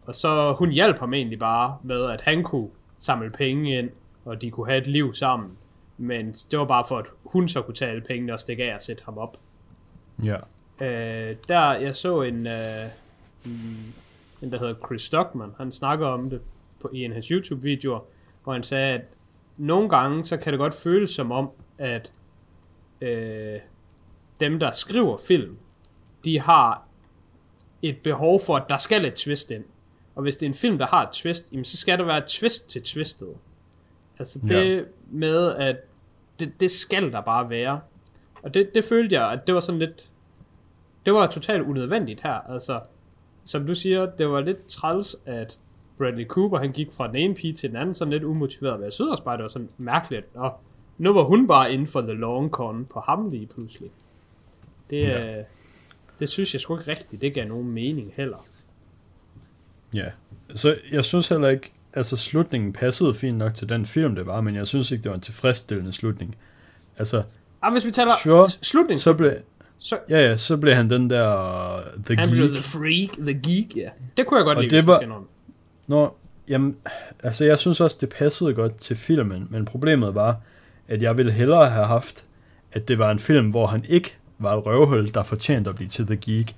Og 0.06 0.14
så 0.14 0.54
hun 0.58 0.70
hjalp 0.70 0.98
ham 0.98 1.14
egentlig 1.14 1.38
bare 1.38 1.78
med, 1.82 2.04
at 2.04 2.20
han 2.20 2.42
kunne 2.42 2.68
samle 2.98 3.30
penge 3.30 3.78
ind, 3.78 3.90
og 4.24 4.42
de 4.42 4.50
kunne 4.50 4.66
have 4.66 4.80
et 4.80 4.86
liv 4.86 5.14
sammen. 5.14 5.50
Men 5.98 6.32
det 6.32 6.58
var 6.58 6.64
bare 6.64 6.84
for, 6.88 6.98
at 6.98 7.06
hun 7.24 7.48
så 7.48 7.62
kunne 7.62 7.74
tage 7.74 7.90
alle 7.90 8.02
pengene 8.02 8.32
og 8.32 8.40
stikke 8.40 8.64
af 8.64 8.74
og 8.74 8.82
sætte 8.82 9.04
ham 9.04 9.18
op. 9.18 9.38
Ja. 10.24 10.36
Øh, 10.80 11.36
der, 11.48 11.74
jeg 11.74 11.96
så 11.96 12.22
en, 12.22 12.46
øh, 12.46 12.86
en, 14.42 14.52
der 14.52 14.58
hedder 14.58 14.74
Chris 14.86 15.02
Stockman, 15.02 15.50
han 15.58 15.72
snakker 15.72 16.06
om 16.06 16.30
det 16.30 16.40
på, 16.80 16.90
i 16.92 17.04
en 17.04 17.10
af 17.10 17.14
hans 17.14 17.26
YouTube-videoer, 17.26 18.00
hvor 18.44 18.52
han 18.52 18.62
sagde, 18.62 18.94
at 18.94 19.04
nogle 19.56 19.88
gange, 19.88 20.24
så 20.24 20.36
kan 20.36 20.52
det 20.52 20.58
godt 20.58 20.74
føles 20.74 21.10
som 21.10 21.32
om, 21.32 21.50
at 21.78 22.12
øh, 23.00 23.58
dem, 24.40 24.60
der 24.60 24.70
skriver 24.70 25.16
film, 25.16 25.58
de 26.24 26.40
har 26.40 26.86
et 27.82 27.98
behov 28.04 28.40
for, 28.46 28.56
at 28.56 28.64
der 28.68 28.76
skal 28.76 29.04
et 29.04 29.14
twist 29.14 29.50
ind. 29.50 29.64
Og 30.14 30.22
hvis 30.22 30.36
det 30.36 30.46
er 30.46 30.50
en 30.50 30.54
film, 30.54 30.78
der 30.78 30.86
har 30.86 31.02
et 31.02 31.10
twist, 31.12 31.52
jamen, 31.52 31.64
så 31.64 31.76
skal 31.76 31.98
der 31.98 32.04
være 32.04 32.18
et 32.18 32.24
twist 32.24 32.68
til 32.70 32.82
twistet. 32.82 33.28
Altså 34.18 34.38
det 34.38 34.76
Ja. 34.76 34.82
med, 35.10 35.52
at 35.54 35.76
det, 36.40 36.60
det 36.60 36.70
skal 36.70 37.12
der 37.12 37.20
bare 37.20 37.50
være. 37.50 37.80
Og 38.42 38.54
det, 38.54 38.70
det 38.74 38.84
følte 38.84 39.14
jeg, 39.14 39.32
at 39.32 39.46
det 39.46 39.54
var 39.54 39.60
sådan 39.60 39.78
lidt... 39.78 40.08
Det 41.06 41.14
var 41.14 41.26
totalt 41.26 41.62
unødvendigt 41.62 42.20
her. 42.22 42.32
Altså, 42.52 42.78
som 43.44 43.66
du 43.66 43.74
siger, 43.74 44.06
det 44.06 44.28
var 44.28 44.40
lidt 44.40 44.66
træls, 44.66 45.16
at 45.26 45.58
Bradley 45.98 46.26
Cooper, 46.26 46.58
han 46.58 46.72
gik 46.72 46.92
fra 46.92 47.06
den 47.06 47.16
ene 47.16 47.34
pige 47.34 47.52
til 47.52 47.68
den 47.68 47.76
anden, 47.76 47.94
sådan 47.94 48.12
lidt 48.12 48.24
umotiveret. 48.24 48.78
Men 48.78 48.84
jeg 48.84 48.92
synes 48.92 49.10
også 49.10 49.22
bare, 49.24 49.36
det 49.36 49.42
var 49.42 49.48
sådan 49.48 49.68
mærkeligt. 49.78 50.26
Og 50.34 50.60
nu 50.98 51.12
var 51.12 51.22
hun 51.22 51.46
bare 51.46 51.72
inden 51.72 51.86
for 51.86 52.00
the 52.00 52.12
long 52.12 52.50
con 52.50 52.84
på 52.84 53.00
ham 53.00 53.28
lige 53.28 53.46
pludselig. 53.46 53.90
Det, 54.90 55.02
Ja. 55.02 55.36
ja. 55.36 55.42
det 56.18 56.28
synes 56.28 56.54
jeg 56.54 56.60
sgu 56.60 56.78
ikke 56.78 56.90
rigtigt. 56.90 57.22
Det 57.22 57.34
gav 57.34 57.48
nogen 57.48 57.72
mening 57.72 58.12
heller. 58.16 58.46
Ja. 59.94 60.04
Så 60.54 60.76
jeg 60.92 61.04
synes 61.04 61.28
heller 61.28 61.48
ikke, 61.48 61.72
altså 61.92 62.16
slutningen 62.16 62.72
passede 62.72 63.14
fint 63.14 63.38
nok 63.38 63.54
til 63.54 63.68
den 63.68 63.86
film, 63.86 64.14
det 64.14 64.26
var, 64.26 64.40
men 64.40 64.54
jeg 64.54 64.66
synes 64.66 64.90
ikke, 64.90 65.02
det 65.02 65.08
var 65.10 65.14
en 65.14 65.20
tilfredsstillende 65.20 65.92
slutning. 65.92 66.36
Altså, 66.98 67.22
Ah, 67.62 67.72
hvis 67.72 67.86
vi 67.86 67.90
taler 67.90 68.10
Sure. 68.22 68.48
slutning, 68.48 69.00
så 69.00 69.12
blev, 69.14 69.32
så 69.78 69.98
ja, 70.10 70.18
ja, 70.28 70.36
så 70.36 70.56
blev 70.56 70.74
han 70.74 70.90
den 70.90 71.10
der 71.10 71.80
The 72.06 72.16
han 72.16 72.28
Geek. 72.28 72.36
blev 72.36 72.48
the 72.52 72.62
freak, 72.62 73.26
the 73.26 73.34
geek, 73.42 73.76
ja. 73.76 73.88
Det 74.16 74.26
kunne 74.26 74.38
jeg 74.38 74.44
godt 74.44 74.58
Og 74.58 74.64
lide, 74.64 74.76
det 74.76 74.86
var- 74.86 75.00
nå. 75.06 75.26
Nå, 75.86 76.14
jamen, 76.48 76.76
altså 77.22 77.44
jeg 77.44 77.58
synes 77.58 77.80
også, 77.80 77.98
det 78.00 78.08
passede 78.08 78.54
godt 78.54 78.76
til 78.76 78.96
filmen, 78.96 79.46
men 79.50 79.64
problemet 79.64 80.14
var, 80.14 80.36
at 80.88 81.02
jeg 81.02 81.16
ville 81.18 81.32
hellere 81.32 81.70
have 81.70 81.86
haft, 81.86 82.24
at 82.72 82.88
det 82.88 82.98
var 82.98 83.10
en 83.10 83.18
film, 83.18 83.50
hvor 83.50 83.66
han 83.66 83.84
ikke 83.88 84.16
var 84.38 84.56
et 84.56 84.66
røvhul, 84.66 85.14
der 85.14 85.22
fortjente 85.22 85.70
at 85.70 85.76
blive 85.76 85.88
til 85.88 86.06
The 86.06 86.16
Geek, 86.16 86.56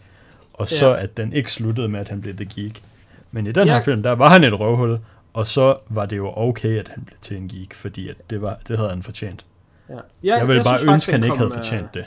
og 0.53 0.69
så 0.69 0.87
Ja. 0.89 1.03
at 1.03 1.17
den 1.17 1.33
ikke 1.33 1.53
sluttede 1.53 1.89
med, 1.89 2.01
at 2.01 2.09
han 2.09 2.21
blev 2.21 2.35
The 2.35 2.45
Geek. 2.45 2.83
Men 3.31 3.47
i 3.47 3.53
den 3.53 3.69
her 3.69 3.75
Ja. 3.75 3.81
film, 3.81 4.03
der 4.03 4.13
var 4.13 4.29
han 4.29 4.45
et 4.45 4.61
røvhul, 4.61 4.99
og 5.33 5.47
så 5.47 5.77
var 5.89 6.07
det 6.07 6.17
jo 6.17 6.33
okay, 6.37 6.79
at 6.79 6.89
han 6.89 7.05
blev 7.05 7.19
til 7.21 7.37
en 7.37 7.49
geek, 7.49 7.75
fordi 7.75 8.09
at 8.09 8.17
det, 8.31 8.43
var, 8.43 8.59
det 8.69 8.77
havde 8.77 8.91
han 8.91 9.03
fortjent. 9.03 9.47
Ja. 9.89 9.95
Ja, 10.23 10.37
Jeg 10.37 10.49
ville 10.49 10.63
bare 10.65 10.79
synes 10.79 10.93
ønske, 10.93 11.09
at 11.11 11.13
han 11.13 11.23
den 11.23 11.27
ikke 11.27 11.39
kom, 11.39 11.39
havde 11.39 11.59
øh, 11.59 11.65
fortjent 11.65 11.95
det. 11.95 12.05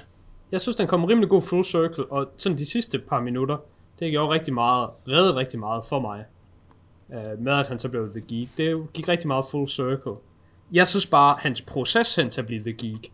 Jeg 0.52 0.62
synes, 0.62 0.76
den 0.76 0.88
kom 0.88 1.06
rimelig 1.06 1.30
god 1.30 1.42
full 1.42 1.64
circle, 1.64 2.06
og 2.12 2.30
sådan 2.38 2.58
de 2.58 2.66
sidste 2.66 3.00
par 3.00 3.22
minutter, 3.22 3.58
det 4.00 4.12
gjorde 4.12 4.34
rigtig 4.34 4.54
meget, 4.54 4.90
reddede 5.08 5.36
rigtig 5.36 5.60
meget 5.60 5.84
for 5.90 6.00
mig. 6.00 6.26
Uh, 7.10 7.44
med 7.44 7.54
at 7.54 7.68
han 7.68 7.80
så 7.80 7.90
blev 7.90 8.12
The 8.12 8.22
Geek. 8.22 8.50
Det 8.58 8.94
gik 8.94 9.10
rigtig 9.10 9.28
meget 9.28 9.46
full 9.52 9.68
circle. 9.68 10.12
Jeg 10.72 10.88
synes 10.88 11.08
bare, 11.08 11.36
hans 11.40 11.62
proces 11.62 12.16
hen 12.16 12.30
til 12.30 12.42
at 12.42 12.48
blive 12.48 12.62
The 12.62 12.74
Geek, 12.74 13.12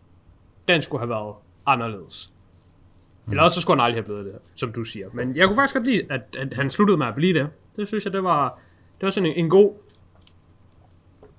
den 0.68 0.82
skulle 0.82 1.00
have 1.00 1.08
været 1.10 1.34
anderledes. 1.66 2.32
Mm. 3.26 3.32
Eller 3.32 3.42
også 3.42 3.54
så 3.54 3.60
skulle 3.60 3.80
han 3.80 3.84
aldrig 3.86 3.96
have 4.02 4.04
blevet 4.04 4.24
det, 4.24 4.34
som 4.54 4.72
du 4.72 4.84
siger. 4.84 5.08
Men 5.12 5.36
jeg 5.36 5.46
kunne 5.46 5.56
faktisk 5.56 5.74
godt 5.74 5.86
lide, 5.86 6.02
at, 6.10 6.36
at 6.38 6.54
han 6.54 6.70
sluttede 6.70 6.98
med 6.98 7.06
at 7.06 7.14
blive 7.14 7.38
det. 7.38 7.48
Det 7.76 7.88
synes 7.88 8.04
jeg, 8.04 8.12
det 8.12 8.24
var, 8.24 8.60
det 9.00 9.02
var 9.02 9.10
sådan 9.10 9.30
en, 9.30 9.36
en 9.36 9.50
god, 9.50 9.74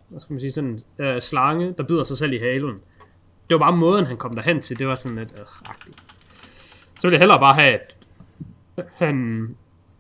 hvad 0.10 0.20
skal 0.20 0.34
man 0.34 0.40
sige, 0.40 0.52
sådan 0.52 0.80
øh, 1.00 1.22
slange, 1.22 1.74
der 1.78 1.84
bider 1.84 2.04
sig 2.04 2.18
selv 2.18 2.34
i 2.34 2.38
halen 2.38 2.80
det 3.50 3.60
var 3.60 3.60
bare 3.60 3.78
måden, 3.78 4.06
han 4.06 4.18
kom 4.18 4.34
derhen 4.34 4.62
til, 4.62 4.80
det 4.80 4.88
var 4.88 4.96
sådan 4.96 5.18
lidt 5.18 5.34
øh, 5.38 5.70
agtigt. 5.70 5.98
Så 7.00 7.08
ville 7.08 7.14
jeg 7.14 7.20
hellere 7.20 7.40
bare 7.40 7.54
have, 7.54 7.74
at 7.74 7.98
øh, 8.78 8.84
han 8.94 9.48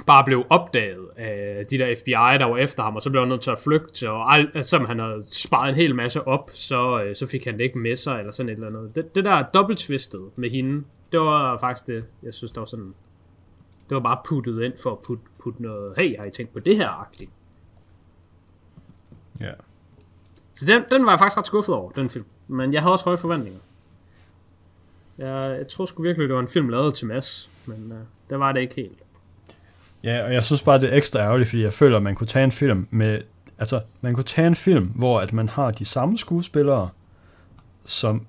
bare 0.07 0.23
blev 0.25 0.45
opdaget 0.49 1.07
af 1.17 1.65
de 1.69 1.77
der 1.77 1.95
FBI, 1.95 2.11
der 2.11 2.45
var 2.45 2.57
efter 2.57 2.83
ham, 2.83 2.95
og 2.95 3.01
så 3.01 3.09
blev 3.09 3.21
han 3.21 3.29
nødt 3.29 3.41
til 3.41 3.51
at 3.51 3.59
flygte, 3.59 4.09
og 4.09 4.33
al, 4.33 4.51
øh, 4.55 4.63
som 4.63 4.85
han 4.85 4.99
havde 4.99 5.23
sparet 5.31 5.69
en 5.69 5.75
hel 5.75 5.95
masse 5.95 6.27
op, 6.27 6.49
så, 6.53 7.03
øh, 7.03 7.15
så 7.15 7.27
fik 7.27 7.45
han 7.45 7.53
det 7.53 7.63
ikke 7.63 7.79
med 7.79 7.95
sig, 7.95 8.19
eller 8.19 8.31
sådan 8.31 8.49
et 8.49 8.53
eller 8.53 8.67
andet. 8.67 8.95
Det, 8.95 9.15
det 9.15 9.25
der 9.25 9.43
dobbelttwistet 9.43 10.21
med 10.35 10.49
hende, 10.49 10.83
det 11.11 11.19
var 11.19 11.57
faktisk 11.57 11.88
det, 11.88 12.05
jeg 12.23 12.33
synes, 12.33 12.51
der 12.51 12.61
var 12.61 12.65
sådan, 12.65 12.93
det 13.89 13.95
var 13.95 13.99
bare 13.99 14.17
puttet 14.25 14.63
ind 14.63 14.73
for 14.83 14.91
at 14.91 14.97
putte, 15.07 15.23
putte 15.47 15.61
noget, 15.61 15.93
hey, 15.97 16.17
har 16.17 16.25
I 16.25 16.31
tænkt 16.31 16.53
på 16.53 16.59
det 16.59 16.77
her, 16.77 17.01
agtigt. 17.01 17.31
Ja. 19.39 19.51
Så 20.53 20.65
den, 20.65 20.83
den 20.91 21.05
var 21.05 21.11
jeg 21.11 21.19
faktisk 21.19 21.37
ret 21.37 21.47
skuffet 21.47 21.75
over, 21.75 21.91
den 21.91 22.09
film. 22.09 22.25
Men 22.47 22.73
jeg 22.73 22.81
havde 22.81 22.93
også 22.93 23.05
høje 23.05 23.17
forventninger. 23.17 23.59
Jeg, 25.17 25.55
jeg 25.57 25.67
tror 25.67 25.85
sgu 25.85 26.03
virkelig, 26.03 26.27
det 26.27 26.35
var 26.35 26.41
en 26.41 26.47
film 26.47 26.69
lavet 26.69 26.93
til 26.93 27.07
Mads, 27.07 27.49
men 27.65 27.91
uh, 27.91 27.97
det 28.29 28.39
var 28.39 28.51
det 28.51 28.61
ikke 28.61 28.75
helt. 28.75 28.97
Ja, 30.03 30.23
og 30.25 30.33
jeg 30.33 30.43
synes 30.43 30.63
bare, 30.63 30.79
det 30.79 30.93
er 30.93 30.97
ekstra 30.97 31.19
ærgerligt, 31.19 31.49
fordi 31.49 31.63
jeg 31.63 31.73
føler, 31.73 31.97
at 31.97 32.03
man 32.03 32.15
kunne 32.15 32.27
tage 32.27 32.43
en 32.43 32.51
film 32.51 32.87
med... 32.91 33.21
Altså, 33.59 33.81
man 34.01 34.13
kunne 34.13 34.23
tage 34.23 34.47
en 34.47 34.55
film, 34.55 34.85
hvor 34.85 35.19
at 35.19 35.33
man 35.33 35.49
har 35.49 35.71
de 35.71 35.85
samme 35.85 36.17
skuespillere, 36.17 36.89
som... 37.85 38.25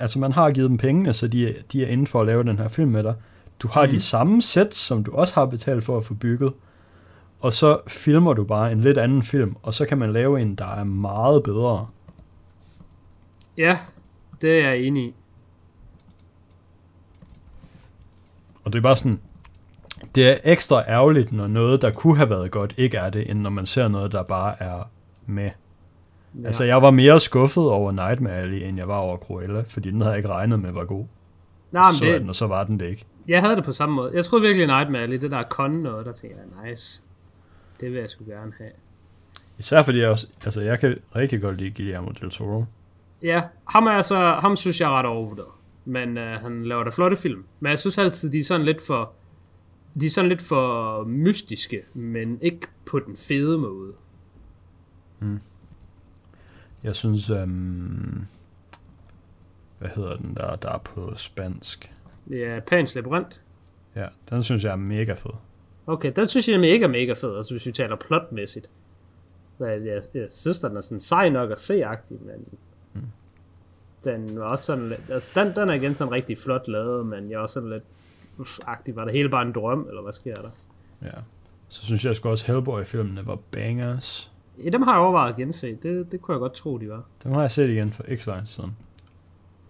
Altså, 0.00 0.18
man 0.18 0.32
har 0.32 0.50
givet 0.50 0.70
dem 0.70 0.78
pengene, 0.78 1.12
så 1.12 1.28
de, 1.28 1.54
de 1.72 1.84
er 1.84 1.88
inde 1.88 2.06
for 2.06 2.20
at 2.20 2.26
lave 2.26 2.44
den 2.44 2.58
her 2.58 2.68
film 2.68 2.90
med 2.90 3.02
dig. 3.02 3.14
Du 3.58 3.68
har 3.68 3.84
mm. 3.84 3.90
de 3.90 4.00
samme 4.00 4.42
sets, 4.42 4.76
som 4.76 5.04
du 5.04 5.12
også 5.12 5.34
har 5.34 5.46
betalt 5.46 5.84
for 5.84 5.98
at 5.98 6.04
få 6.04 6.14
bygget. 6.14 6.52
Og 7.40 7.52
så 7.52 7.80
filmer 7.86 8.32
du 8.32 8.44
bare 8.44 8.72
en 8.72 8.80
lidt 8.80 8.98
anden 8.98 9.22
film, 9.22 9.56
og 9.62 9.74
så 9.74 9.86
kan 9.86 9.98
man 9.98 10.12
lave 10.12 10.40
en, 10.40 10.54
der 10.54 10.66
er 10.66 10.84
meget 10.84 11.42
bedre. 11.42 11.86
Ja, 13.58 13.78
det 14.40 14.60
er 14.60 14.70
jeg 14.70 14.78
enig 14.78 15.04
i. 15.04 15.14
Og 18.64 18.72
det 18.72 18.78
er 18.78 18.82
bare 18.82 18.96
sådan... 18.96 19.20
Det 20.14 20.28
er 20.28 20.36
ekstra 20.44 20.84
ærgerligt, 20.88 21.32
når 21.32 21.46
noget, 21.46 21.82
der 21.82 21.90
kunne 21.90 22.16
have 22.16 22.30
været 22.30 22.50
godt, 22.50 22.74
ikke 22.76 22.96
er 22.96 23.10
det, 23.10 23.30
end 23.30 23.40
når 23.40 23.50
man 23.50 23.66
ser 23.66 23.88
noget, 23.88 24.12
der 24.12 24.22
bare 24.22 24.62
er 24.62 24.90
med. 25.26 25.50
Ja. 26.40 26.46
Altså, 26.46 26.64
jeg 26.64 26.82
var 26.82 26.90
mere 26.90 27.20
skuffet 27.20 27.70
over 27.70 27.92
Nightmare 27.92 28.34
Alley, 28.34 28.62
end 28.68 28.78
jeg 28.78 28.88
var 28.88 28.96
over 28.96 29.16
Cruella, 29.16 29.64
fordi 29.68 29.90
den 29.90 30.00
havde 30.00 30.10
jeg 30.12 30.18
ikke 30.18 30.28
regnet 30.28 30.60
med 30.60 30.72
var 30.72 30.84
god. 30.84 31.04
Nej, 31.72 31.90
men 31.90 31.94
så 31.94 32.04
det, 32.04 32.28
og 32.28 32.34
så 32.34 32.46
var 32.46 32.64
den 32.64 32.80
det 32.80 32.86
ikke. 32.86 33.04
Jeg 33.28 33.40
havde 33.40 33.56
det 33.56 33.64
på 33.64 33.72
samme 33.72 33.94
måde. 33.94 34.10
Jeg 34.14 34.24
troede 34.24 34.42
virkelig, 34.42 34.66
Nightmare 34.66 35.02
Alley, 35.02 35.20
det 35.20 35.30
der 35.30 35.42
con 35.42 35.70
noget, 35.70 36.06
der 36.06 36.12
tænkte 36.12 36.38
jeg, 36.40 36.68
nice. 36.68 37.02
Det 37.80 37.92
vil 37.92 38.00
jeg 38.00 38.10
sgu 38.10 38.24
gerne 38.24 38.52
have. 38.58 38.70
Især 39.58 39.82
fordi 39.82 39.98
jeg 39.98 40.08
også, 40.08 40.26
altså 40.44 40.60
jeg 40.60 40.80
kan 40.80 40.98
rigtig 41.16 41.40
godt 41.40 41.56
lide 41.56 41.70
Guillermo 41.70 42.10
del 42.10 42.30
Toro. 42.30 42.64
Ja, 43.22 43.42
ham, 43.68 43.86
er 43.86 43.90
altså, 43.90 44.34
ham 44.34 44.56
synes 44.56 44.80
jeg 44.80 44.86
er 44.86 44.98
ret 44.98 45.06
overvurderet. 45.06 45.52
Men 45.84 46.18
øh, 46.18 46.40
han 46.40 46.64
laver 46.64 46.84
da 46.84 46.90
flotte 46.90 47.16
film. 47.16 47.44
Men 47.60 47.70
jeg 47.70 47.78
synes 47.78 47.98
altid, 47.98 48.30
de 48.30 48.38
er 48.38 48.44
sådan 48.44 48.66
lidt 48.66 48.82
for... 48.86 49.12
De 50.00 50.06
er 50.06 50.10
sådan 50.10 50.28
lidt 50.28 50.42
for 50.42 51.04
mystiske, 51.04 51.82
men 51.94 52.38
ikke 52.42 52.60
på 52.86 52.98
den 52.98 53.16
fede 53.16 53.58
måde. 53.58 53.92
Jeg 56.84 56.96
synes, 56.96 57.30
øhm, 57.30 58.26
hvad 59.78 59.90
hedder 59.94 60.16
den 60.16 60.34
der, 60.34 60.56
der 60.56 60.72
er 60.72 60.78
på 60.78 61.12
spansk? 61.16 61.92
Ja, 62.30 62.60
Pans 62.66 62.94
Labyrinth. 62.94 63.36
Ja, 63.96 64.06
den 64.30 64.42
synes 64.42 64.64
jeg 64.64 64.72
er 64.72 64.76
mega 64.76 65.12
fed. 65.12 65.30
Okay, 65.86 66.12
den 66.16 66.28
synes 66.28 66.48
jeg 66.48 66.54
er 66.54 66.60
mega, 66.60 66.86
mega 66.86 67.12
fed, 67.12 67.36
altså 67.36 67.54
hvis 67.54 67.66
vi 67.66 67.72
taler 67.72 67.96
plotmæssigt. 67.96 68.70
Men 69.58 69.86
jeg, 69.86 70.02
jeg 70.14 70.26
synes, 70.30 70.60
den 70.60 70.76
er 70.76 70.80
sådan 70.80 71.00
sej 71.00 71.28
nok 71.28 71.50
at 71.50 71.60
se-agtig, 71.60 72.18
men... 72.22 72.58
Den 74.04 74.38
var 74.38 74.44
også 74.44 74.64
sådan 74.64 74.88
lidt, 74.88 75.00
altså 75.08 75.32
den, 75.34 75.56
den 75.56 75.68
er 75.68 75.72
igen 75.72 75.94
sådan 75.94 76.12
rigtig 76.12 76.38
flot 76.38 76.68
lavet, 76.68 77.06
men 77.06 77.30
jeg 77.30 77.36
er 77.36 77.40
også 77.40 77.52
sådan 77.52 77.70
lidt, 77.70 77.82
agtig, 78.66 78.96
var 78.96 79.04
det 79.04 79.12
hele 79.12 79.28
bare 79.28 79.46
en 79.46 79.52
drøm, 79.52 79.86
eller 79.88 80.02
hvad 80.02 80.12
sker 80.12 80.34
der? 80.34 80.48
Ja. 81.02 81.10
Så 81.68 81.84
synes 81.84 82.04
jeg 82.04 82.16
sgu 82.16 82.28
også, 82.28 82.46
Hellboy-filmene 82.46 83.26
var 83.26 83.38
bangers. 83.50 84.32
Ja, 84.64 84.70
dem 84.70 84.82
har 84.82 84.92
jeg 84.92 85.00
overvejet 85.00 85.32
at 85.32 85.36
gense. 85.36 85.74
Det, 85.82 86.12
det 86.12 86.22
kunne 86.22 86.34
jeg 86.34 86.40
godt 86.40 86.54
tro, 86.54 86.78
de 86.78 86.88
var. 86.88 87.04
Dem 87.24 87.32
har 87.32 87.40
jeg 87.40 87.50
set 87.50 87.70
igen 87.70 87.92
for 87.92 88.02
ikke 88.02 88.24
så 88.24 88.30
lang 88.30 88.46
tid 88.46 88.54
siden. 88.54 88.76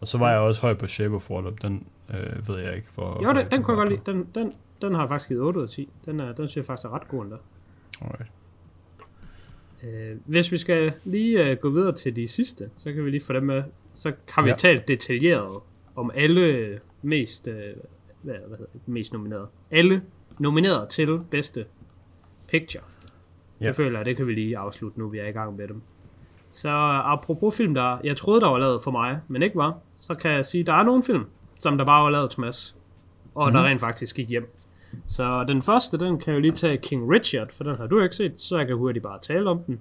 Og 0.01 0.09
så 0.09 0.19
var 0.19 0.31
jeg 0.31 0.41
også 0.41 0.63
høj 0.63 0.75
på 0.75 0.87
Shape 0.87 1.15
of 1.15 1.31
Water. 1.31 1.51
Den 1.51 1.87
øh, 2.11 2.49
ved 2.49 2.59
jeg 2.59 2.77
ikke, 2.77 2.89
hvor... 2.95 3.23
Jo, 3.25 3.33
den, 3.33 3.51
den 3.51 3.63
kunne 3.63 3.81
jeg 3.81 3.87
godt 3.87 4.07
lide. 4.07 4.13
Den, 4.13 4.29
den, 4.35 4.53
den 4.83 4.95
har 4.95 5.01
jeg 5.03 5.09
faktisk 5.09 5.29
givet 5.29 5.43
8 5.43 5.59
ud 5.59 5.63
af 5.65 5.69
10. 5.71 5.89
Den, 6.05 6.21
er, 6.21 6.27
den 6.27 6.49
synes 6.49 6.57
jeg 6.57 6.65
faktisk 6.65 6.87
er 6.87 6.95
ret 6.95 7.09
god 7.09 7.23
endda. 7.23 7.37
Alright. 8.01 8.31
Øh, 9.85 10.17
hvis 10.27 10.53
vi 10.53 10.57
skal 10.57 10.93
lige 11.05 11.51
øh, 11.51 11.57
gå 11.57 11.71
videre 11.71 11.93
til 11.93 12.17
de 12.17 12.29
sidste, 12.29 12.71
så 12.77 12.93
kan 12.93 13.05
vi 13.05 13.11
lige 13.11 13.25
få 13.25 13.33
dem 13.33 13.43
med. 13.43 13.63
Så 13.95 14.13
har 14.31 14.43
vi 14.43 14.49
Ja. 14.49 14.55
talt 14.57 14.89
detaljeret 14.89 15.61
om 15.97 16.11
alle 16.15 16.79
mest, 17.03 17.49
øh, 17.49 17.55
hvad, 18.23 18.35
hvad 18.47 18.59
hedder 18.59 18.73
det, 18.73 18.89
mest 18.89 19.13
nominerede. 19.13 19.47
Alle 19.71 20.03
nomineret 20.41 20.89
til 20.89 21.21
bedste 21.31 21.65
picture. 22.49 22.85
Ja. 23.61 23.65
Jeg 23.65 23.77
føler, 23.77 23.99
at 24.01 24.07
det 24.07 24.17
kan 24.17 24.27
vi 24.27 24.35
lige 24.35 24.59
afslutte 24.59 24.99
nu, 24.99 25.09
vi 25.09 25.19
er 25.19 25.27
i 25.27 25.31
gang 25.33 25.57
med 25.57 25.69
dem. 25.69 25.83
Så 26.51 26.69
apropos 27.05 27.57
film, 27.57 27.75
der 27.75 27.99
jeg 28.05 28.17
troede, 28.17 28.41
der 28.41 28.49
var 28.49 28.59
lavet 28.59 28.83
for 28.83 28.91
mig, 28.91 29.21
men 29.29 29.43
ikke 29.43 29.57
var, 29.57 29.79
så 29.97 30.15
kan 30.15 30.31
jeg 30.31 30.47
sige, 30.47 30.61
at 30.61 30.67
der 30.67 30.73
er 30.73 30.83
nogle 30.83 31.03
film, 31.03 31.25
som 31.65 31.79
der 31.79 31.85
bare 31.85 32.03
var 32.05 32.11
lavet 32.11 32.31
til 32.31 32.41
Mads, 32.41 32.77
og 33.35 33.47
mm. 33.49 33.53
der 33.55 33.63
rent 33.65 33.81
faktisk 33.81 34.17
gik 34.17 34.29
hjem. 34.29 34.51
Så 35.07 35.45
den 35.49 35.63
første, 35.63 35.99
den 35.99 36.19
kan 36.19 36.29
jeg 36.33 36.35
jo 36.35 36.41
lige 36.41 36.53
tage 36.53 36.77
King 36.77 37.11
Richard, 37.13 37.53
for 37.53 37.65
den 37.65 37.77
har 37.77 37.87
du 37.87 38.01
ikke 38.01 38.15
set, 38.17 38.41
så 38.41 38.59
jeg 38.59 38.67
kan 38.67 38.77
hurtigt 38.77 39.03
bare 39.03 39.19
tale 39.23 39.51
om 39.51 39.59
den. 39.59 39.81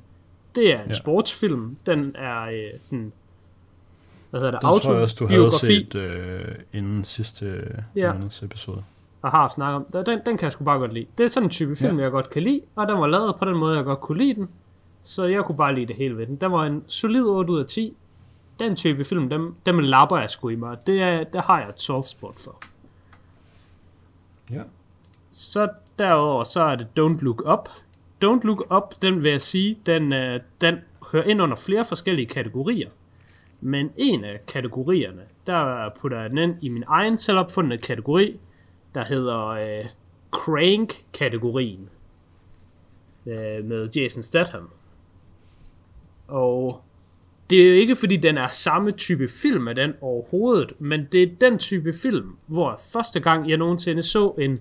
Det 0.55 0.73
er 0.73 0.81
en 0.81 0.87
Ja. 0.87 0.93
sportsfilm. 0.93 1.77
Den 1.85 2.15
er 2.15 2.41
øh, 2.45 2.79
sådan, 2.81 3.11
hvad 4.29 4.39
hedder 4.41 4.51
det, 4.51 4.61
Den 4.61 4.79
tror 4.81 4.93
jeg 4.93 5.01
også, 5.01 5.15
du 5.19 5.27
havde 5.27 5.41
autobiografi, 5.43 5.83
set 5.83 5.95
øh, 5.95 6.55
inden 6.73 7.03
sidste 7.03 7.45
Ja. 7.95 8.01
ja. 8.07 8.13
måneds 8.13 8.43
episode. 8.43 8.83
og 9.21 9.31
har 9.31 9.47
snakket 9.55 9.75
om. 9.75 10.03
Den, 10.05 10.19
den 10.25 10.37
kan 10.37 10.43
jeg 10.43 10.51
sgu 10.51 10.63
bare 10.63 10.79
godt 10.79 10.93
lide. 10.93 11.05
Det 11.17 11.23
er 11.23 11.27
sådan 11.27 11.45
en 11.47 11.49
type 11.49 11.75
film, 11.75 11.97
ja. 11.97 12.03
jeg 12.03 12.11
godt 12.11 12.29
kan 12.29 12.43
lide, 12.43 12.61
og 12.75 12.87
den 12.87 12.97
var 12.97 13.07
lavet 13.07 13.35
på 13.39 13.45
den 13.45 13.57
måde, 13.57 13.75
jeg 13.75 13.85
godt 13.85 13.99
kunne 14.01 14.17
lide 14.17 14.33
den. 14.33 14.49
Så 15.03 15.23
jeg 15.23 15.43
kunne 15.43 15.57
bare 15.57 15.75
lide 15.75 15.85
det 15.85 15.95
hele 15.95 16.17
ved 16.17 16.27
den. 16.27 16.35
Den 16.35 16.51
var 16.51 16.63
en 16.65 16.83
solid 16.87 17.23
8 17.25 17.53
ud 17.53 17.59
af 17.59 17.65
10. 17.65 17.93
Den 18.59 18.75
type 18.75 19.03
film, 19.03 19.29
dem, 19.29 19.55
dem 19.65 19.79
lapper 19.79 20.17
jeg 20.17 20.29
sgu 20.29 20.49
i 20.49 20.55
mig. 20.55 20.77
Det, 20.87 21.01
er, 21.01 21.23
det 21.23 21.41
har 21.41 21.59
jeg 21.59 21.69
et 21.69 21.81
soft 21.81 22.07
spot 22.07 22.39
for. 22.39 22.59
Ja. 24.51 24.61
Så 25.31 25.69
derudover, 25.99 26.43
så 26.43 26.61
er 26.61 26.75
det 26.75 26.87
Don't 26.99 27.21
Look 27.21 27.41
Up. 27.41 27.69
Don't 28.25 28.43
Look 28.43 28.73
Up, 28.75 29.01
den 29.01 29.23
vil 29.23 29.31
jeg 29.31 29.41
sige, 29.41 29.79
den, 29.85 30.13
øh, 30.13 30.39
den 30.61 30.77
hører 31.11 31.23
ind 31.23 31.41
under 31.41 31.55
flere 31.55 31.85
forskellige 31.85 32.25
kategorier. 32.25 32.89
Men 33.61 33.91
en 33.97 34.23
af 34.23 34.39
kategorierne, 34.47 35.21
der 35.47 35.89
putter 35.99 36.19
jeg 36.19 36.29
den 36.29 36.37
ind 36.37 36.55
i 36.61 36.69
min 36.69 36.83
egen 36.87 37.17
selvopfundne 37.17 37.77
kategori, 37.77 38.39
der 38.95 39.05
hedder 39.05 39.47
øh, 39.47 39.85
Crank-kategorien. 40.31 41.89
Øh, 43.25 43.65
med 43.65 43.89
Jason 43.95 44.23
Statham. 44.23 44.69
Og 46.27 46.82
det 47.49 47.61
er 47.61 47.69
jo 47.69 47.73
ikke 47.73 47.95
fordi 47.95 48.17
den 48.17 48.37
er 48.37 48.47
samme 48.47 48.91
type 48.91 49.27
film 49.27 49.67
af 49.67 49.75
den 49.75 49.93
overhovedet, 50.01 50.73
men 50.79 51.07
det 51.11 51.23
er 51.23 51.27
den 51.41 51.57
type 51.57 51.93
film, 51.93 52.35
hvor 52.47 52.79
første 52.93 53.19
gang 53.19 53.49
jeg 53.49 53.57
nogensinde 53.57 54.01
så 54.01 54.29
en, 54.39 54.59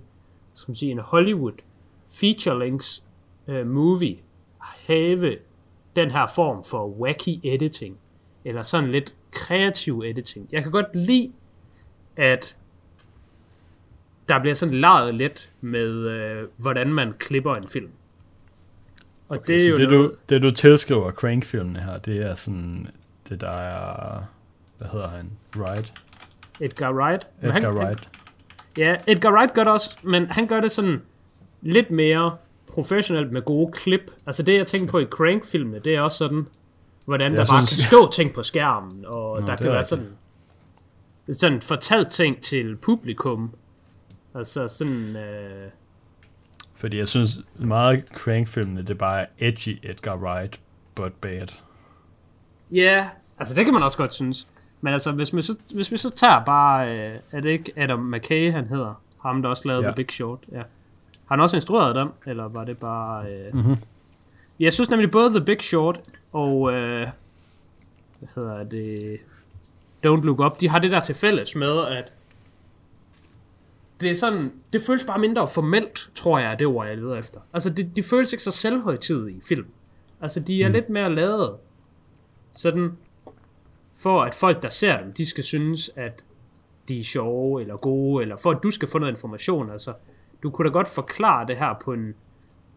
skal 0.54 0.70
man 0.70 0.76
sige, 0.76 0.92
en 0.92 0.98
Hollywood 0.98 1.52
feature-length 2.08 3.02
uh, 3.48 3.66
movie 3.66 4.18
have 4.86 5.36
den 5.96 6.10
her 6.10 6.26
form 6.34 6.64
for 6.64 6.88
wacky 6.88 7.40
editing, 7.42 7.98
eller 8.44 8.62
sådan 8.62 8.90
lidt 8.90 9.14
kreativ 9.30 10.02
editing. 10.06 10.48
Jeg 10.52 10.62
kan 10.62 10.72
godt 10.72 10.86
lide, 10.94 11.32
at 12.16 12.56
der 14.28 14.40
bliver 14.40 14.54
sådan 14.54 14.74
leget 14.74 15.14
lidt 15.14 15.52
med, 15.60 16.08
øh, 16.08 16.48
hvordan 16.56 16.94
man 16.94 17.12
klipper 17.18 17.54
en 17.54 17.68
film. 17.68 17.90
Og 19.32 19.38
okay, 19.38 19.54
det 19.54 19.64
er 19.66 19.70
jo 19.70 19.76
det, 19.76 19.88
noget, 19.90 20.10
du, 20.10 20.16
det 20.34 20.42
du 20.42 20.50
tilskriver 20.50 21.12
Crank-filmene 21.12 21.80
her, 21.80 21.98
det 21.98 22.16
er 22.18 22.34
sådan, 22.34 22.86
det 23.28 23.40
der 23.40 23.50
er, 23.50 24.22
hvad 24.78 24.88
hedder 24.92 25.08
han, 25.08 25.30
Wright? 25.56 25.92
Edgar 26.60 26.92
Wright. 26.92 27.26
Edgar 27.42 27.52
han, 27.60 27.66
Wright. 27.78 28.00
Han, 28.00 28.84
ja, 28.84 28.96
Edgar 29.06 29.32
Wright 29.32 29.54
gør 29.54 29.64
det 29.64 29.72
også, 29.72 29.96
men 30.02 30.26
han 30.30 30.46
gør 30.46 30.60
det 30.60 30.72
sådan 30.72 31.02
lidt 31.62 31.90
mere 31.90 32.36
professionelt 32.68 33.32
med 33.32 33.42
gode 33.42 33.72
klip. 33.72 34.10
Altså 34.26 34.42
det, 34.42 34.54
jeg 34.54 34.66
tænker 34.66 34.88
på 34.90 34.98
i 34.98 35.04
Crank-filmene, 35.04 35.78
det 35.78 35.94
er 35.94 36.00
også 36.00 36.16
sådan, 36.16 36.46
hvordan 37.04 37.32
Jeg 37.32 37.38
der 37.38 37.46
bare 37.46 37.66
synes- 37.66 37.82
kan 37.82 37.90
stå 37.90 38.10
ting 38.10 38.32
på 38.34 38.42
skærmen, 38.42 39.04
og 39.06 39.40
Nå, 39.40 39.46
der 39.46 39.56
kan 39.56 39.66
være 39.66 39.78
rigtigt. 39.78 39.88
sådan, 39.88 40.06
sådan 41.34 41.60
fortalt 41.60 42.08
ting 42.10 42.40
til 42.40 42.76
publikum. 42.76 43.50
Altså 44.34 44.68
sådan, 44.68 45.16
øh, 45.16 45.68
Fordi 46.82 46.98
jeg 46.98 47.08
synes, 47.08 47.38
meget 47.60 48.04
Crank-filmene, 48.14 48.80
det 48.82 48.90
er 48.90 48.94
bare 48.94 49.26
edgy 49.38 49.78
Edgar 49.82 50.16
Wright, 50.16 50.60
but 50.94 51.12
bad. 51.12 51.46
Ja, 52.72 53.08
altså 53.38 53.54
det 53.54 53.64
kan 53.64 53.74
man 53.74 53.82
også 53.82 53.98
godt 53.98 54.14
synes. 54.14 54.48
Men 54.80 54.92
altså, 54.92 55.12
hvis 55.12 55.36
vi 55.36 55.42
så, 55.42 55.56
hvis 55.74 55.92
vi 55.92 55.96
så 55.96 56.10
tager 56.10 56.44
bare, 56.44 56.90
øh, 56.90 57.14
er 57.32 57.40
det 57.40 57.50
ikke 57.50 57.72
Adam 57.76 57.98
McKay, 57.98 58.52
han 58.52 58.68
hedder? 58.68 59.02
Ham, 59.20 59.42
der 59.42 59.48
også 59.48 59.68
lavede 59.68 59.84
Ja. 59.84 59.90
The 59.90 59.96
Big 59.96 60.10
Short. 60.10 60.38
Ja. 60.52 60.56
Har 60.56 60.64
han 61.28 61.40
også 61.40 61.56
instrueret 61.56 61.96
dem, 61.96 62.08
eller 62.26 62.48
var 62.48 62.64
det 62.64 62.78
bare... 62.78 63.32
Øh... 63.32 63.54
Mhm. 63.54 63.76
Jeg 64.60 64.72
synes 64.72 64.90
nemlig 64.90 65.10
både 65.10 65.30
The 65.30 65.44
Big 65.44 65.62
Short 65.62 66.00
og, 66.32 66.72
øh, 66.72 67.08
hvad 68.18 68.28
hedder 68.34 68.64
det, 68.64 69.18
Don't 70.06 70.22
Look 70.24 70.40
Up, 70.40 70.60
de 70.60 70.68
har 70.68 70.78
det 70.78 70.90
der 70.90 71.00
til 71.00 71.14
fælles 71.14 71.56
med, 71.56 71.86
at 71.86 72.12
det 74.03 74.11
er 74.11 74.14
sådan, 74.14 74.53
det 74.72 74.82
føles 74.82 75.05
bare 75.05 75.18
mindre 75.18 75.48
formelt, 75.48 76.11
tror 76.14 76.38
jeg, 76.38 76.53
er 76.53 76.57
det 76.57 76.66
ord, 76.66 76.86
jeg 76.86 76.96
leder 76.96 77.16
efter. 77.16 77.40
Altså, 77.53 77.70
det, 77.70 77.96
de 77.96 78.03
føles 78.03 78.32
ikke 78.32 78.42
så 78.42 78.50
selvhøjtidige 78.50 79.36
i 79.36 79.40
film. 79.48 79.66
Altså, 80.20 80.40
de 80.40 80.62
er 80.62 80.68
mm. 80.68 80.72
lidt 80.72 80.88
mere 80.88 81.14
lavet 81.14 81.57
sådan, 82.53 82.92
for 83.96 84.20
at 84.20 84.34
folk, 84.34 84.62
der 84.62 84.70
ser 84.70 85.00
dem, 85.00 85.12
de 85.12 85.26
skal 85.26 85.44
synes, 85.44 85.90
at 85.96 86.24
de 86.88 86.98
er 86.98 87.05
sjove 87.05 87.61
eller 87.61 87.76
gode, 87.76 88.22
eller 88.22 88.36
for 88.36 88.50
at 88.50 88.62
du 88.62 88.70
skal 88.70 88.88
få 88.88 88.98
noget 88.98 89.12
information. 89.12 89.70
Altså, 89.70 89.93
du 90.43 90.51
kunne 90.51 90.68
da 90.68 90.72
godt 90.72 90.89
forklare 90.89 91.47
det 91.47 91.56
her 91.56 91.74
på 91.85 91.93
en, 91.93 92.14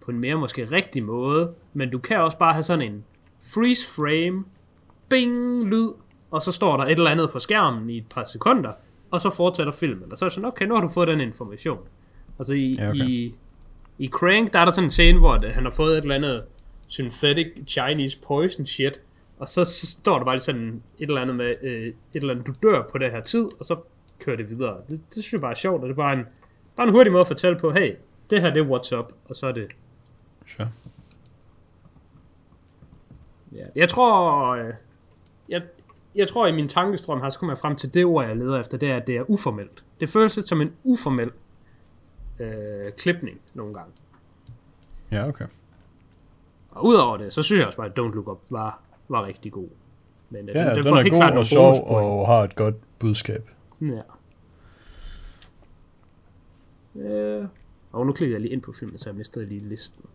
på 0.05 0.11
en 0.11 0.19
mere 0.19 0.35
måske 0.35 0.65
rigtig 0.65 1.03
måde, 1.03 1.53
men 1.73 1.91
du 1.91 1.99
kan 1.99 2.17
også 2.17 2.37
bare 2.37 2.53
have 2.53 2.63
sådan 2.63 2.91
en 2.91 3.03
freeze 3.53 3.87
frame, 3.87 4.45
bing, 5.09 5.63
lyd, 5.63 5.89
og 6.31 6.41
så 6.41 6.51
står 6.51 6.77
der 6.77 6.83
et 6.83 6.91
eller 6.91 7.11
andet 7.11 7.29
på 7.29 7.39
skærmen 7.39 7.89
i 7.89 7.97
et 7.97 8.07
par 8.09 8.23
sekunder, 8.23 8.71
og 9.15 9.21
så 9.21 9.29
fortsætter 9.29 9.73
filmen. 9.73 10.11
Og 10.11 10.17
så 10.17 10.25
er 10.25 10.29
det 10.29 10.33
sådan, 10.33 10.47
okay, 10.47 10.65
nu 10.65 10.73
har 10.73 10.81
du 10.81 10.87
fået 10.87 11.07
den 11.07 11.21
information. 11.21 11.79
Altså 12.39 12.53
i, 12.53 12.75
Ja, 12.77 12.89
okay. 12.89 12.99
i, 12.99 13.35
i 13.97 14.07
Crank, 14.07 14.53
der 14.53 14.59
er 14.59 14.65
der 14.65 14.71
sådan 14.71 14.85
en 14.85 14.89
scene, 14.89 15.19
hvor 15.19 15.37
det, 15.37 15.49
han 15.49 15.63
har 15.63 15.71
fået 15.71 15.97
et 15.97 16.01
eller 16.01 16.15
andet 16.15 16.43
synthetic 16.87 17.47
Chinese 17.67 18.19
poison 18.27 18.65
shit, 18.65 19.01
og 19.39 19.49
så, 19.49 19.65
så 19.65 19.87
står 19.87 20.17
der 20.17 20.25
bare 20.25 20.39
sådan 20.39 20.81
et 20.99 21.07
eller 21.07 21.21
andet 21.21 21.35
med, 21.35 21.55
øh, 21.63 21.87
et 21.87 21.95
eller 22.13 22.33
andet, 22.33 22.47
du 22.47 22.53
dør 22.63 22.83
på 22.91 22.97
det 22.97 23.11
her 23.11 23.21
tid, 23.21 23.45
og 23.59 23.65
så 23.65 23.75
kører 24.19 24.37
det 24.37 24.49
videre. 24.49 24.77
Det, 24.89 25.01
det 25.15 25.23
synes 25.23 25.33
jeg 25.33 25.41
bare 25.41 25.51
er 25.51 25.55
sjovt, 25.55 25.81
og 25.81 25.87
det 25.87 25.93
er 25.93 25.97
bare 25.97 26.13
en, 26.13 26.25
bare 26.75 26.87
en 26.87 26.93
hurtig 26.93 27.11
måde 27.11 27.21
at 27.21 27.27
fortælle 27.27 27.59
på, 27.59 27.71
hey, 27.71 27.95
det 28.29 28.41
her 28.41 28.53
det 28.53 28.61
er 28.61 28.65
what's 28.65 28.99
up, 28.99 29.13
og 29.29 29.35
så 29.35 29.47
er 29.47 29.51
det 29.51 29.67
Sure. 30.47 30.69
Ja. 33.51 33.65
Jeg 33.75 33.89
tror, 33.89 34.47
øh, 34.55 34.73
jeg 36.15 36.27
tror 36.27 36.47
i 36.47 36.51
min 36.51 36.67
tankestrøm 36.67 37.21
her, 37.21 37.29
så 37.29 37.39
kommer 37.39 37.53
jeg 37.53 37.59
frem 37.59 37.75
til 37.75 37.93
det 37.93 38.05
ord, 38.05 38.25
jeg 38.25 38.35
leder 38.35 38.59
efter, 38.59 38.77
det 38.77 38.89
er, 38.91 38.95
at 38.95 39.07
det 39.07 39.17
er 39.17 39.29
uformelt. 39.29 39.85
Det 39.99 40.09
føles 40.09 40.35
lidt 40.35 40.47
som 40.47 40.61
en 40.61 40.71
uformel 40.83 41.31
øh, 42.39 42.91
klipning 42.97 43.39
nogle 43.53 43.73
gange. 43.73 43.91
Ja, 45.11 45.27
okay. 45.27 45.45
Og 46.71 46.85
udover 46.85 47.17
det, 47.17 47.33
så 47.33 47.41
synes 47.43 47.59
jeg 47.59 47.65
også 47.65 47.77
bare, 47.77 47.87
at 47.87 47.99
Don't 47.99 48.15
Look 48.15 48.27
Up 48.27 48.39
var, 48.49 48.79
var 49.09 49.25
rigtig 49.25 49.51
god. 49.51 49.67
Men 50.29 50.49
øh, 50.49 50.55
Ja, 50.55 50.69
den, 50.69 50.75
den 50.75 50.83
får 50.83 50.95
er 50.97 51.01
helt 51.01 51.13
god 51.13 51.19
klart 51.19 51.37
og 51.37 51.45
sjov 51.45 51.75
og 51.87 52.27
har 52.27 52.43
et 52.43 52.55
godt 52.55 52.75
budskab. 52.99 53.49
Ja. 53.81 54.01
Øh, 56.95 57.47
og 57.91 58.05
nu 58.05 58.13
klikker 58.13 58.35
jeg 58.35 58.41
lige 58.41 58.53
ind 58.53 58.61
på 58.61 58.71
filmen, 58.73 58.97
så 58.97 59.09
jeg 59.09 59.15
mistede 59.15 59.45
lige 59.45 59.69
listen. 59.69 60.05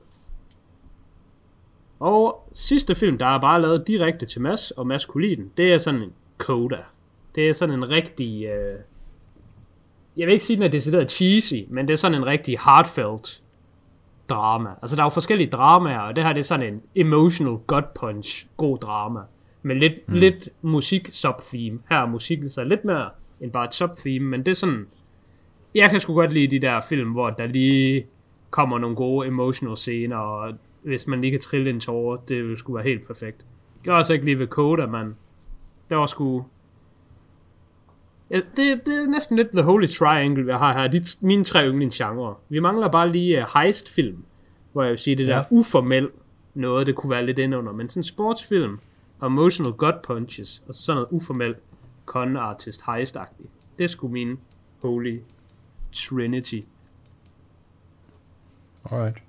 Og 2.01 2.49
sidste 2.53 2.95
film, 2.95 3.19
der 3.19 3.27
er 3.27 3.41
bare 3.41 3.63
lavet 3.63 3.87
direkte 3.87 4.27
til 4.27 4.41
Mads, 4.41 4.71
og 4.71 4.87
Mads 4.87 5.07
kunne 5.07 5.27
lide 5.27 5.37
den, 5.37 5.51
det 5.57 5.73
er 5.73 5.79
sådan 5.79 6.03
en 6.03 6.13
Coda. 6.39 6.83
Det 7.35 7.49
er 7.49 7.53
sådan 7.53 7.75
en 7.75 7.91
rigtig... 7.91 8.45
Øh, 8.45 8.79
jeg 10.17 10.27
vil 10.27 10.33
ikke 10.33 10.45
sige, 10.45 10.57
den 10.57 10.65
er 10.65 10.69
decideret 10.69 11.11
cheesy, 11.11 11.55
men 11.69 11.89
det 11.89 11.93
er 11.93 11.97
sådan 11.97 12.19
en 12.19 12.27
rigtig 12.27 12.59
heartfelt 12.65 13.43
drama. 14.29 14.71
Altså, 14.83 14.97
der 14.97 15.03
er 15.03 15.07
jo 15.07 15.11
forskellige 15.11 15.51
dramaer, 15.51 15.99
og 15.99 16.17
det 16.17 16.25
her 16.25 16.33
det 16.33 16.41
er 16.41 16.45
sådan 16.45 16.75
en 16.75 16.83
emotional 16.95 17.57
gut 17.67 17.85
punch, 17.95 18.47
god 18.57 18.79
drama. 18.79 19.21
Med 19.63 19.77
lidt, 19.77 20.09
mm. 20.09 20.15
lidt 20.15 20.49
musik 20.63 21.09
subtheme. 21.13 21.79
Her 21.91 21.97
er 21.97 22.07
musikken 22.07 22.49
så 22.49 22.65
lidt 22.65 22.85
mere 22.85 23.11
end 23.41 23.53
bare 23.53 23.65
et 23.65 23.75
subtheme, 23.75 24.27
men 24.27 24.41
det 24.41 24.51
er 24.51 24.55
sådan... 24.55 24.87
Jeg 25.75 25.91
kan 25.91 26.01
sgu 26.01 26.15
godt 26.15 26.33
lide 26.33 26.47
de 26.47 26.59
der 26.67 26.81
film, 26.81 27.11
hvor 27.11 27.31
der 27.31 27.47
lige 27.47 28.07
kommer 28.51 28.79
nogle 28.79 28.97
gode 28.97 29.27
emotional 29.27 29.77
scener, 29.77 30.17
og 30.17 30.55
hvis 30.83 31.07
man 31.07 31.21
lige 31.21 31.31
kan 31.31 31.41
trille 31.41 31.71
en 31.71 31.81
tårer, 31.81 32.17
det 32.17 32.49
vil 32.49 32.57
sgu 32.57 32.75
være 32.75 32.83
helt 32.85 33.07
perfekt. 33.07 33.45
Jeg 33.87 33.95
også 33.95 34.13
ikke 34.13 34.25
lige 34.25 34.39
ved 34.39 34.47
Coda, 34.47 34.87
man. 34.87 35.17
Det 35.91 35.99
var 35.99 36.07
sgu... 36.07 36.45
Ja, 38.31 38.37
det, 38.37 38.57
det 38.57 39.03
er 39.05 39.11
næsten 39.11 39.37
lidt 39.37 39.49
the 39.49 39.63
holy 39.63 39.87
triangle, 39.87 40.45
vi 40.45 40.53
har 40.53 40.73
her. 40.79 40.89
De, 40.89 41.01
mine 41.21 41.45
tre 41.45 41.69
yndlingsgenre. 41.69 42.35
Vi 42.49 42.59
mangler 42.61 42.89
bare 42.89 43.13
lige 43.13 43.39
uh, 43.39 43.61
heist-film, 43.61 44.25
hvor 44.73 44.83
jeg 44.83 44.91
vil 44.91 44.99
sige, 44.99 45.17
det 45.17 45.27
der 45.27 45.37
Ja. 45.37 45.43
uformel 45.51 46.09
noget, 46.55 46.87
det 46.87 46.95
kunne 46.95 47.11
være 47.11 47.27
lidt 47.27 47.39
indunder. 47.39 47.73
Men 47.73 47.89
sådan 47.89 48.03
sportsfilm, 48.03 48.79
og 49.21 49.27
emotional 49.27 49.73
gut 49.73 49.95
punches, 50.03 50.63
og 50.69 50.75
så 50.75 50.83
sådan 50.83 50.97
noget 50.97 51.09
uformel 51.11 51.55
con 52.07 52.37
artist 52.37 52.83
heist-agtigt. 52.83 53.49
Det 53.79 53.85
er 53.85 53.89
sgu 53.89 54.09
min 54.09 54.39
holy 54.83 55.21
trinity. 55.93 56.61
Alright. 58.85 59.23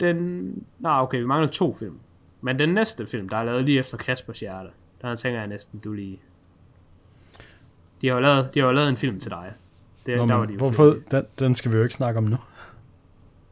Den... 0.00 0.64
Nej, 0.78 1.00
okay, 1.00 1.18
vi 1.18 1.26
mangler 1.26 1.48
to 1.48 1.74
film. 1.74 1.98
Men 2.40 2.58
den 2.58 2.68
næste 2.68 3.06
film, 3.06 3.28
der 3.28 3.36
er 3.36 3.44
lavet 3.44 3.64
lige 3.64 3.78
efter 3.78 3.96
Kaspers 3.96 4.40
hjerte, 4.40 4.68
der 5.02 5.14
tænker 5.14 5.38
jeg 5.38 5.48
næsten, 5.48 5.78
du 5.78 5.92
lige... 5.92 6.20
De 8.02 8.08
har 8.08 8.14
jo 8.14 8.20
lavet, 8.20 8.54
de 8.54 8.60
har 8.60 8.66
jo 8.66 8.72
lavet 8.72 8.88
en 8.88 8.96
film 8.96 9.20
til 9.20 9.30
dig. 9.30 9.52
Det, 10.06 10.16
Nå, 10.16 10.26
der 10.26 10.34
var 10.34 10.46
de 10.46 10.56
hvorfor, 10.56 10.96
den, 11.10 11.24
den 11.38 11.54
skal 11.54 11.72
vi 11.72 11.76
jo 11.76 11.82
ikke 11.82 11.94
snakke 11.94 12.18
om 12.18 12.24
nu. 12.24 12.36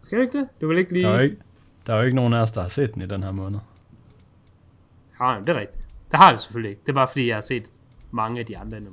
Skal 0.03 0.19
vi 0.19 0.25
ikke 0.25 0.39
det? 0.39 0.49
Du 0.61 0.69
vil 0.69 0.79
ikke 0.79 0.93
lige... 0.93 1.07
Der 1.07 1.13
er, 1.13 1.17
jo 1.17 1.23
ikke, 1.23 1.37
der 1.87 1.93
er 1.93 1.99
jo 1.99 2.05
ikke 2.05 2.17
nogen 2.17 2.33
af 2.33 2.43
os, 2.43 2.53
der 2.53 2.61
har 2.61 2.69
set 2.69 2.95
den 2.95 3.03
i 3.03 3.07
den 3.07 3.23
her 3.23 3.33
måned. 3.33 3.59
Ja, 5.21 5.37
det 5.41 5.49
er 5.49 5.61
rigtigt. 5.61 5.85
Det 6.11 6.19
har 6.19 6.33
vi 6.33 6.39
selvfølgelig 6.39 6.71
ikke. 6.71 6.83
Det 6.83 6.89
er 6.89 6.95
bare 6.95 7.09
fordi, 7.09 7.29
jeg 7.29 7.37
har 7.37 7.41
set 7.41 7.69
mange 8.11 8.41
af 8.41 8.47
de 8.47 8.59
andre 8.59 8.77
endnu. 8.77 8.93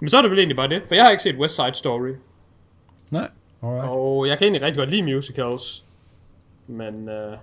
Men 0.00 0.08
så 0.08 0.18
er 0.18 0.22
det 0.22 0.30
vel 0.30 0.38
egentlig 0.38 0.56
bare 0.56 0.68
det, 0.68 0.82
for 0.86 0.94
jeg 0.94 1.04
har 1.04 1.10
ikke 1.10 1.22
set 1.22 1.36
West 1.36 1.54
Side 1.56 1.74
Story. 1.74 2.12
Nej, 3.10 3.30
alright. 3.62 3.88
Og 3.88 4.28
jeg 4.28 4.38
kan 4.38 4.44
egentlig 4.44 4.62
rigtig 4.62 4.80
godt 4.80 4.90
lide 4.90 5.02
musicals. 5.02 5.83
Men 6.66 7.08
øh, 7.08 7.36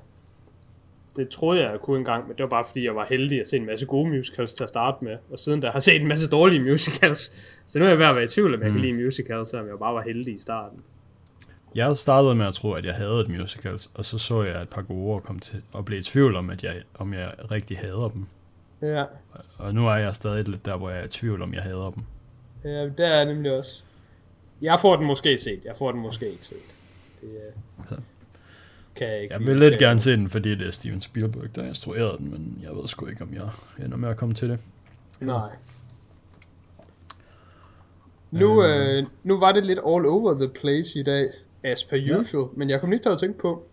det 1.15 1.30
troede 1.30 1.61
jeg, 1.61 1.72
jeg 1.72 1.80
kunne 1.80 1.98
engang, 1.98 2.27
men 2.27 2.38
det 2.38 2.43
var 2.43 2.49
bare 2.49 2.65
fordi, 2.65 2.85
jeg 2.85 2.95
var 2.95 3.06
heldig 3.10 3.41
at 3.41 3.48
se 3.48 3.57
en 3.57 3.65
masse 3.65 3.85
gode 3.85 4.10
musicals 4.10 4.53
til 4.53 4.64
at 4.64 4.69
starte 4.69 5.03
med. 5.03 5.18
Og 5.31 5.39
siden 5.39 5.60
da 5.60 5.68
har 5.68 5.73
jeg 5.73 5.84
set 5.84 6.02
en 6.02 6.07
masse 6.07 6.30
dårlige 6.30 6.64
musicals. 6.64 7.31
Så 7.65 7.80
nu 7.80 7.85
er 7.85 7.89
jeg 7.89 7.99
ved 7.99 8.06
at 8.06 8.15
være 8.15 8.23
i 8.23 8.27
tvivl, 8.27 8.56
om 8.56 8.61
jeg 8.61 8.69
mm. 8.69 8.73
kan 8.73 8.81
lide 8.81 8.93
musicals, 8.93 9.48
selvom 9.49 9.68
jeg 9.68 9.80
bare 9.80 9.93
var 9.93 10.02
heldig 10.02 10.35
i 10.35 10.39
starten. 10.39 10.80
Jeg 11.76 11.98
startede 11.98 12.35
med 12.35 12.45
at 12.45 12.53
tro, 12.53 12.72
at 12.72 12.85
jeg 12.85 12.93
havde 12.93 13.19
et 13.19 13.30
musicals, 13.30 13.89
og 13.93 14.06
så 14.06 14.18
så 14.18 14.43
jeg 14.43 14.61
et 14.61 14.69
par 14.69 14.81
gode 14.81 15.14
ord 15.14 15.23
kom 15.23 15.39
til 15.39 15.61
og 15.72 15.85
blev 15.85 15.99
i 15.99 16.03
tvivl 16.03 16.35
om, 16.35 16.49
at 16.49 16.64
jeg, 16.64 16.76
om 16.93 17.14
jeg 17.14 17.34
rigtig 17.52 17.77
hader 17.77 18.10
dem. 18.10 18.26
Ja, 18.81 19.03
Og 19.57 19.73
nu 19.73 19.88
er 19.88 19.95
jeg 19.95 20.15
stadig 20.15 20.48
lidt 20.48 20.65
der, 20.65 20.77
hvor 20.77 20.89
jeg 20.89 20.99
er 20.99 21.03
i 21.06 21.07
tvivl 21.07 21.41
om, 21.41 21.53
jeg 21.53 21.64
hader 21.64 21.91
dem. 21.91 22.03
ja 22.64 22.84
det 22.84 22.99
er 22.99 23.15
jeg 23.15 23.26
nemlig 23.26 23.57
også. 23.57 23.84
Jeg 24.61 24.80
får 24.80 24.95
den 24.95 25.06
måske 25.06 25.38
set, 25.38 25.65
jeg 25.65 25.76
får 25.77 25.91
den 25.91 26.02
måske 26.02 26.31
ikke 26.31 26.45
set. 26.45 26.76
Det 27.22 27.30
Så. 27.89 27.95
Kan 28.95 29.07
jeg 29.07 29.22
ikke 29.22 29.34
Jeg 29.34 29.41
vil 29.47 29.59
lidt 29.59 29.80
gerne 29.80 29.99
se 29.99 30.11
den, 30.11 30.30
fordi 30.30 30.55
det 30.55 30.68
er 30.68 30.72
Steven 30.72 30.99
Spielberg, 30.99 31.55
der 31.55 31.63
instruerede 31.68 32.18
den, 32.18 32.31
men 32.31 32.59
jeg 32.63 32.72
ved 32.76 32.88
sgu 32.88 33.05
ikke, 33.07 33.22
om 33.23 33.34
jeg 33.34 33.49
ender 33.85 33.97
med 33.97 34.09
at 34.09 34.18
komme 34.18 34.35
til 34.35 34.49
det. 34.49 34.59
Nej. 35.19 35.49
Nu, 38.31 38.63
øh, 38.65 39.05
nu 39.23 39.39
var 39.39 39.51
det 39.51 39.65
lidt 39.65 39.80
all 39.88 40.05
over 40.05 40.34
the 40.34 40.47
place 40.47 40.99
i 40.99 41.03
dag, 41.03 41.27
as 41.63 41.84
per 41.84 41.97
Ja. 41.97 42.18
usual, 42.19 42.47
men 42.55 42.69
jeg 42.69 42.80
kom 42.80 42.89
lige 42.89 42.99
til 42.99 43.09
at 43.09 43.19
tænke 43.19 43.39
på, 43.39 43.63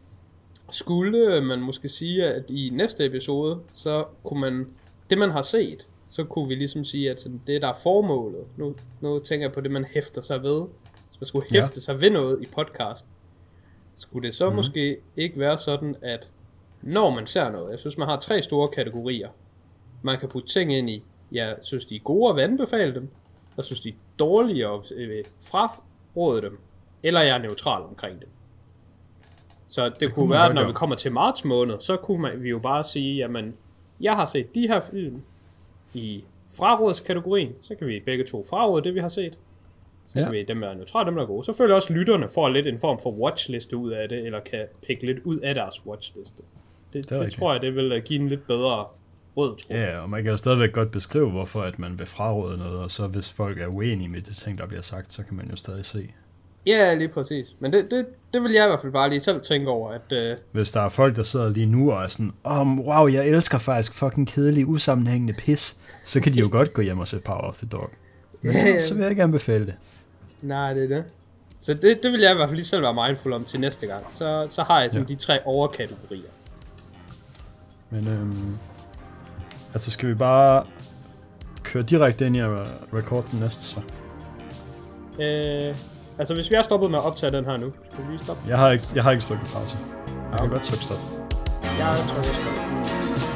skulle 0.70 1.40
man 1.40 1.60
måske 1.60 1.88
sige, 1.88 2.26
at 2.26 2.50
i 2.50 2.70
næste 2.74 3.04
episode, 3.06 3.58
så 3.74 4.04
kunne 4.24 4.40
man, 4.40 4.66
det 5.10 5.18
man 5.18 5.30
har 5.30 5.42
set, 5.42 5.86
så 6.08 6.24
kunne 6.24 6.48
vi 6.48 6.54
ligesom 6.54 6.84
sige, 6.84 7.10
at 7.10 7.26
det 7.46 7.62
der 7.62 7.68
er 7.68 7.78
formålet, 7.82 8.40
nu, 8.56 8.74
nu 9.00 9.18
tænker 9.18 9.46
jeg 9.46 9.52
på 9.52 9.60
det, 9.60 9.70
man 9.70 9.84
hæfter 9.84 10.22
sig 10.22 10.42
ved, 10.42 10.60
hvis 11.08 11.20
man 11.20 11.26
skulle 11.26 11.46
Ja. 11.52 11.60
hæfte 11.60 11.80
sig 11.80 12.00
ved 12.00 12.10
noget 12.10 12.42
i 12.42 12.46
podcast, 12.56 13.06
skulle 13.98 14.26
det 14.26 14.34
så 14.34 14.50
mm. 14.50 14.56
måske 14.56 14.96
ikke 15.16 15.38
være 15.38 15.58
sådan, 15.58 15.96
at 16.02 16.28
når 16.82 17.10
man 17.10 17.26
ser 17.26 17.50
noget, 17.50 17.70
jeg 17.70 17.78
synes, 17.78 17.98
man 17.98 18.08
har 18.08 18.16
tre 18.16 18.42
store 18.42 18.68
kategorier, 18.68 19.28
man 20.02 20.18
kan 20.18 20.28
putte 20.28 20.48
ting 20.48 20.74
ind 20.74 20.90
i, 20.90 21.02
jeg 21.32 21.56
synes, 21.62 21.84
de 21.84 21.96
er 21.96 22.00
gode 22.00 22.30
og 22.30 22.36
vil 22.36 22.42
anbefale 22.42 22.94
dem, 22.94 23.08
og 23.56 23.64
synes, 23.64 23.80
de 23.80 23.88
er 23.88 23.94
dårlige 24.18 24.68
og 24.68 24.84
øh, 24.94 25.24
fraråde 25.50 26.42
dem, 26.42 26.58
eller 27.02 27.20
jeg 27.20 27.34
er 27.34 27.42
neutral 27.42 27.82
omkring 27.82 28.20
dem. 28.20 28.28
Så 29.68 29.84
det, 29.84 30.00
det 30.00 30.12
kunne 30.12 30.30
være, 30.30 30.48
at 30.48 30.54
når 30.54 30.66
vi 30.66 30.72
kommer 30.72 30.96
til 30.96 31.12
marts 31.12 31.44
måned, 31.44 31.80
så 31.80 31.96
kunne 31.96 32.22
man, 32.22 32.42
vi 32.42 32.48
jo 32.48 32.58
bare 32.58 32.84
sige, 32.84 33.16
jamen, 33.16 33.54
jeg 34.00 34.16
har 34.16 34.24
set 34.24 34.54
de 34.54 34.68
her 34.68 34.80
film 34.80 35.22
i 35.94 36.24
frarådskategorien, 36.56 37.52
så 37.62 37.74
kan 37.74 37.86
vi 37.86 38.00
begge 38.00 38.24
to 38.24 38.44
fraråde 38.50 38.84
det, 38.84 38.94
vi 38.94 39.00
har 39.00 39.08
set. 39.08 39.38
Så 40.08 40.18
Ja. 40.18 40.30
vi 40.30 40.42
dem, 40.42 40.60
der 40.60 40.68
er 40.68 40.74
neutrale, 40.74 41.06
dem, 41.06 41.14
der 41.14 41.22
er 41.22 41.26
gode. 41.26 41.44
Så 41.44 41.52
føler 41.52 41.70
jeg 41.70 41.76
også, 41.76 41.92
at 41.92 41.98
lytterne 41.98 42.28
får 42.34 42.48
lidt 42.48 42.66
en 42.66 42.78
form 42.78 42.98
for 43.02 43.10
watchliste 43.12 43.76
ud 43.76 43.90
af 43.90 44.08
det, 44.08 44.26
eller 44.26 44.40
kan 44.40 44.64
pikke 44.86 45.06
lidt 45.06 45.18
ud 45.24 45.38
af 45.38 45.54
deres 45.54 45.86
watchliste. 45.86 46.42
Det, 46.92 47.10
Det 47.10 47.20
det, 47.20 47.32
tror 47.32 47.52
jeg, 47.52 47.62
det 47.62 47.76
vil 47.76 47.92
øh, 47.92 48.02
give 48.02 48.20
en 48.20 48.28
lidt 48.28 48.46
bedre 48.46 48.86
rød 49.36 49.56
tråd. 49.56 49.76
Ja, 49.76 49.98
og 49.98 50.10
man 50.10 50.22
kan 50.22 50.30
jo 50.30 50.36
stadigvæk 50.36 50.72
godt 50.72 50.90
beskrive, 50.90 51.30
hvorfor 51.30 51.60
at 51.62 51.78
man 51.78 51.98
vil 51.98 52.06
fraråde 52.06 52.58
noget, 52.58 52.78
og 52.78 52.90
så 52.90 53.06
hvis 53.06 53.32
folk 53.32 53.60
er 53.60 53.66
uenige 53.66 54.08
med 54.08 54.20
det 54.20 54.36
ting, 54.36 54.58
der 54.58 54.66
bliver 54.66 54.82
sagt, 54.82 55.12
så 55.12 55.22
kan 55.22 55.36
man 55.36 55.46
jo 55.50 55.56
stadig 55.56 55.84
se. 55.84 56.08
Ja, 56.66 56.94
lige 56.94 57.08
præcis. 57.08 57.56
Men 57.60 57.72
det, 57.72 57.90
det, 57.90 58.06
det 58.34 58.42
vil 58.42 58.52
jeg 58.52 58.64
i 58.64 58.68
hvert 58.68 58.80
fald 58.80 58.92
bare 58.92 59.08
lige 59.08 59.20
selv 59.20 59.40
tænke 59.40 59.70
over, 59.70 59.90
at 59.92 60.12
øh, 60.12 60.36
Hvis 60.52 60.70
der 60.70 60.80
er 60.80 60.88
folk, 60.88 61.16
der 61.16 61.22
sidder 61.22 61.48
lige 61.48 61.66
nu 61.66 61.92
og 61.92 62.02
er 62.02 62.08
sådan, 62.08 62.32
oh, 62.44 62.78
wow, 62.78 63.06
jeg 63.08 63.28
elsker 63.28 63.58
faktisk 63.58 63.94
fucking 63.94 64.28
kedelig, 64.28 64.66
usammenhængende 64.66 65.34
pis, 65.38 65.76
så 66.04 66.20
kan 66.20 66.34
de 66.34 66.40
jo 66.40 66.48
godt 66.50 66.72
gå 66.72 66.82
hjem 66.82 66.98
og 66.98 67.08
se 67.08 67.18
Power 67.18 67.40
of 67.48 67.56
the 67.58 67.66
Dog. 67.72 67.90
Men 68.42 68.52
Ja, 68.52 68.78
så 68.78 68.94
vil 68.94 69.00
jeg 69.00 69.10
ikke 69.10 69.22
anbefale 69.22 69.66
det. 69.66 69.74
Nej, 70.42 70.74
det 70.74 70.84
er 70.84 70.88
det. 70.96 71.04
Så 71.60 71.74
det, 71.74 72.02
det 72.02 72.12
vil 72.12 72.20
jeg 72.20 72.32
i 72.32 72.34
hvert 72.34 72.48
fald 72.48 72.56
lige 72.56 72.66
selv 72.66 72.82
være 72.82 72.94
mindful 73.06 73.32
om 73.32 73.44
til 73.44 73.60
næste 73.60 73.86
gang. 73.86 74.04
Så, 74.10 74.46
så 74.50 74.62
har 74.62 74.80
jeg 74.80 74.90
sådan 74.90 75.06
Ja. 75.08 75.14
de 75.14 75.18
tre 75.18 75.38
overkategorier. 75.46 76.28
Men 77.90 78.08
øhm, 78.08 78.58
altså 79.72 79.90
skal 79.90 80.08
vi 80.08 80.14
bare 80.14 80.64
køre 81.62 81.82
direkte 81.82 82.26
ind 82.26 82.36
i 82.36 82.38
at 82.40 82.48
record 82.94 83.24
den 83.30 83.40
næste 83.40 83.62
så? 83.62 83.80
Øh, 85.22 85.74
altså, 86.18 86.34
hvis 86.34 86.50
vi 86.50 86.54
er 86.54 86.62
stoppet 86.62 86.90
med 86.90 86.98
at 86.98 87.04
optage 87.04 87.32
den 87.32 87.44
her 87.44 87.56
nu, 87.56 87.72
skal 87.92 88.04
vi 88.04 88.10
lige 88.10 88.18
stoppe? 88.18 88.42
Jeg 88.48 88.58
har 88.58 88.70
ikke, 88.70 88.84
jeg 88.94 89.02
har 89.04 89.10
ikke 89.10 89.24
trykket 89.24 89.46
pause. 89.54 89.76
Jeg 90.06 90.38
kan 90.38 90.40
Okay. 90.40 90.48
godt 90.50 90.62
trykke 90.62 90.84
stop. 90.84 90.98
Jeg 91.62 91.94
tror, 92.08 92.22
jeg 92.26 92.34
stopper. 92.34 93.27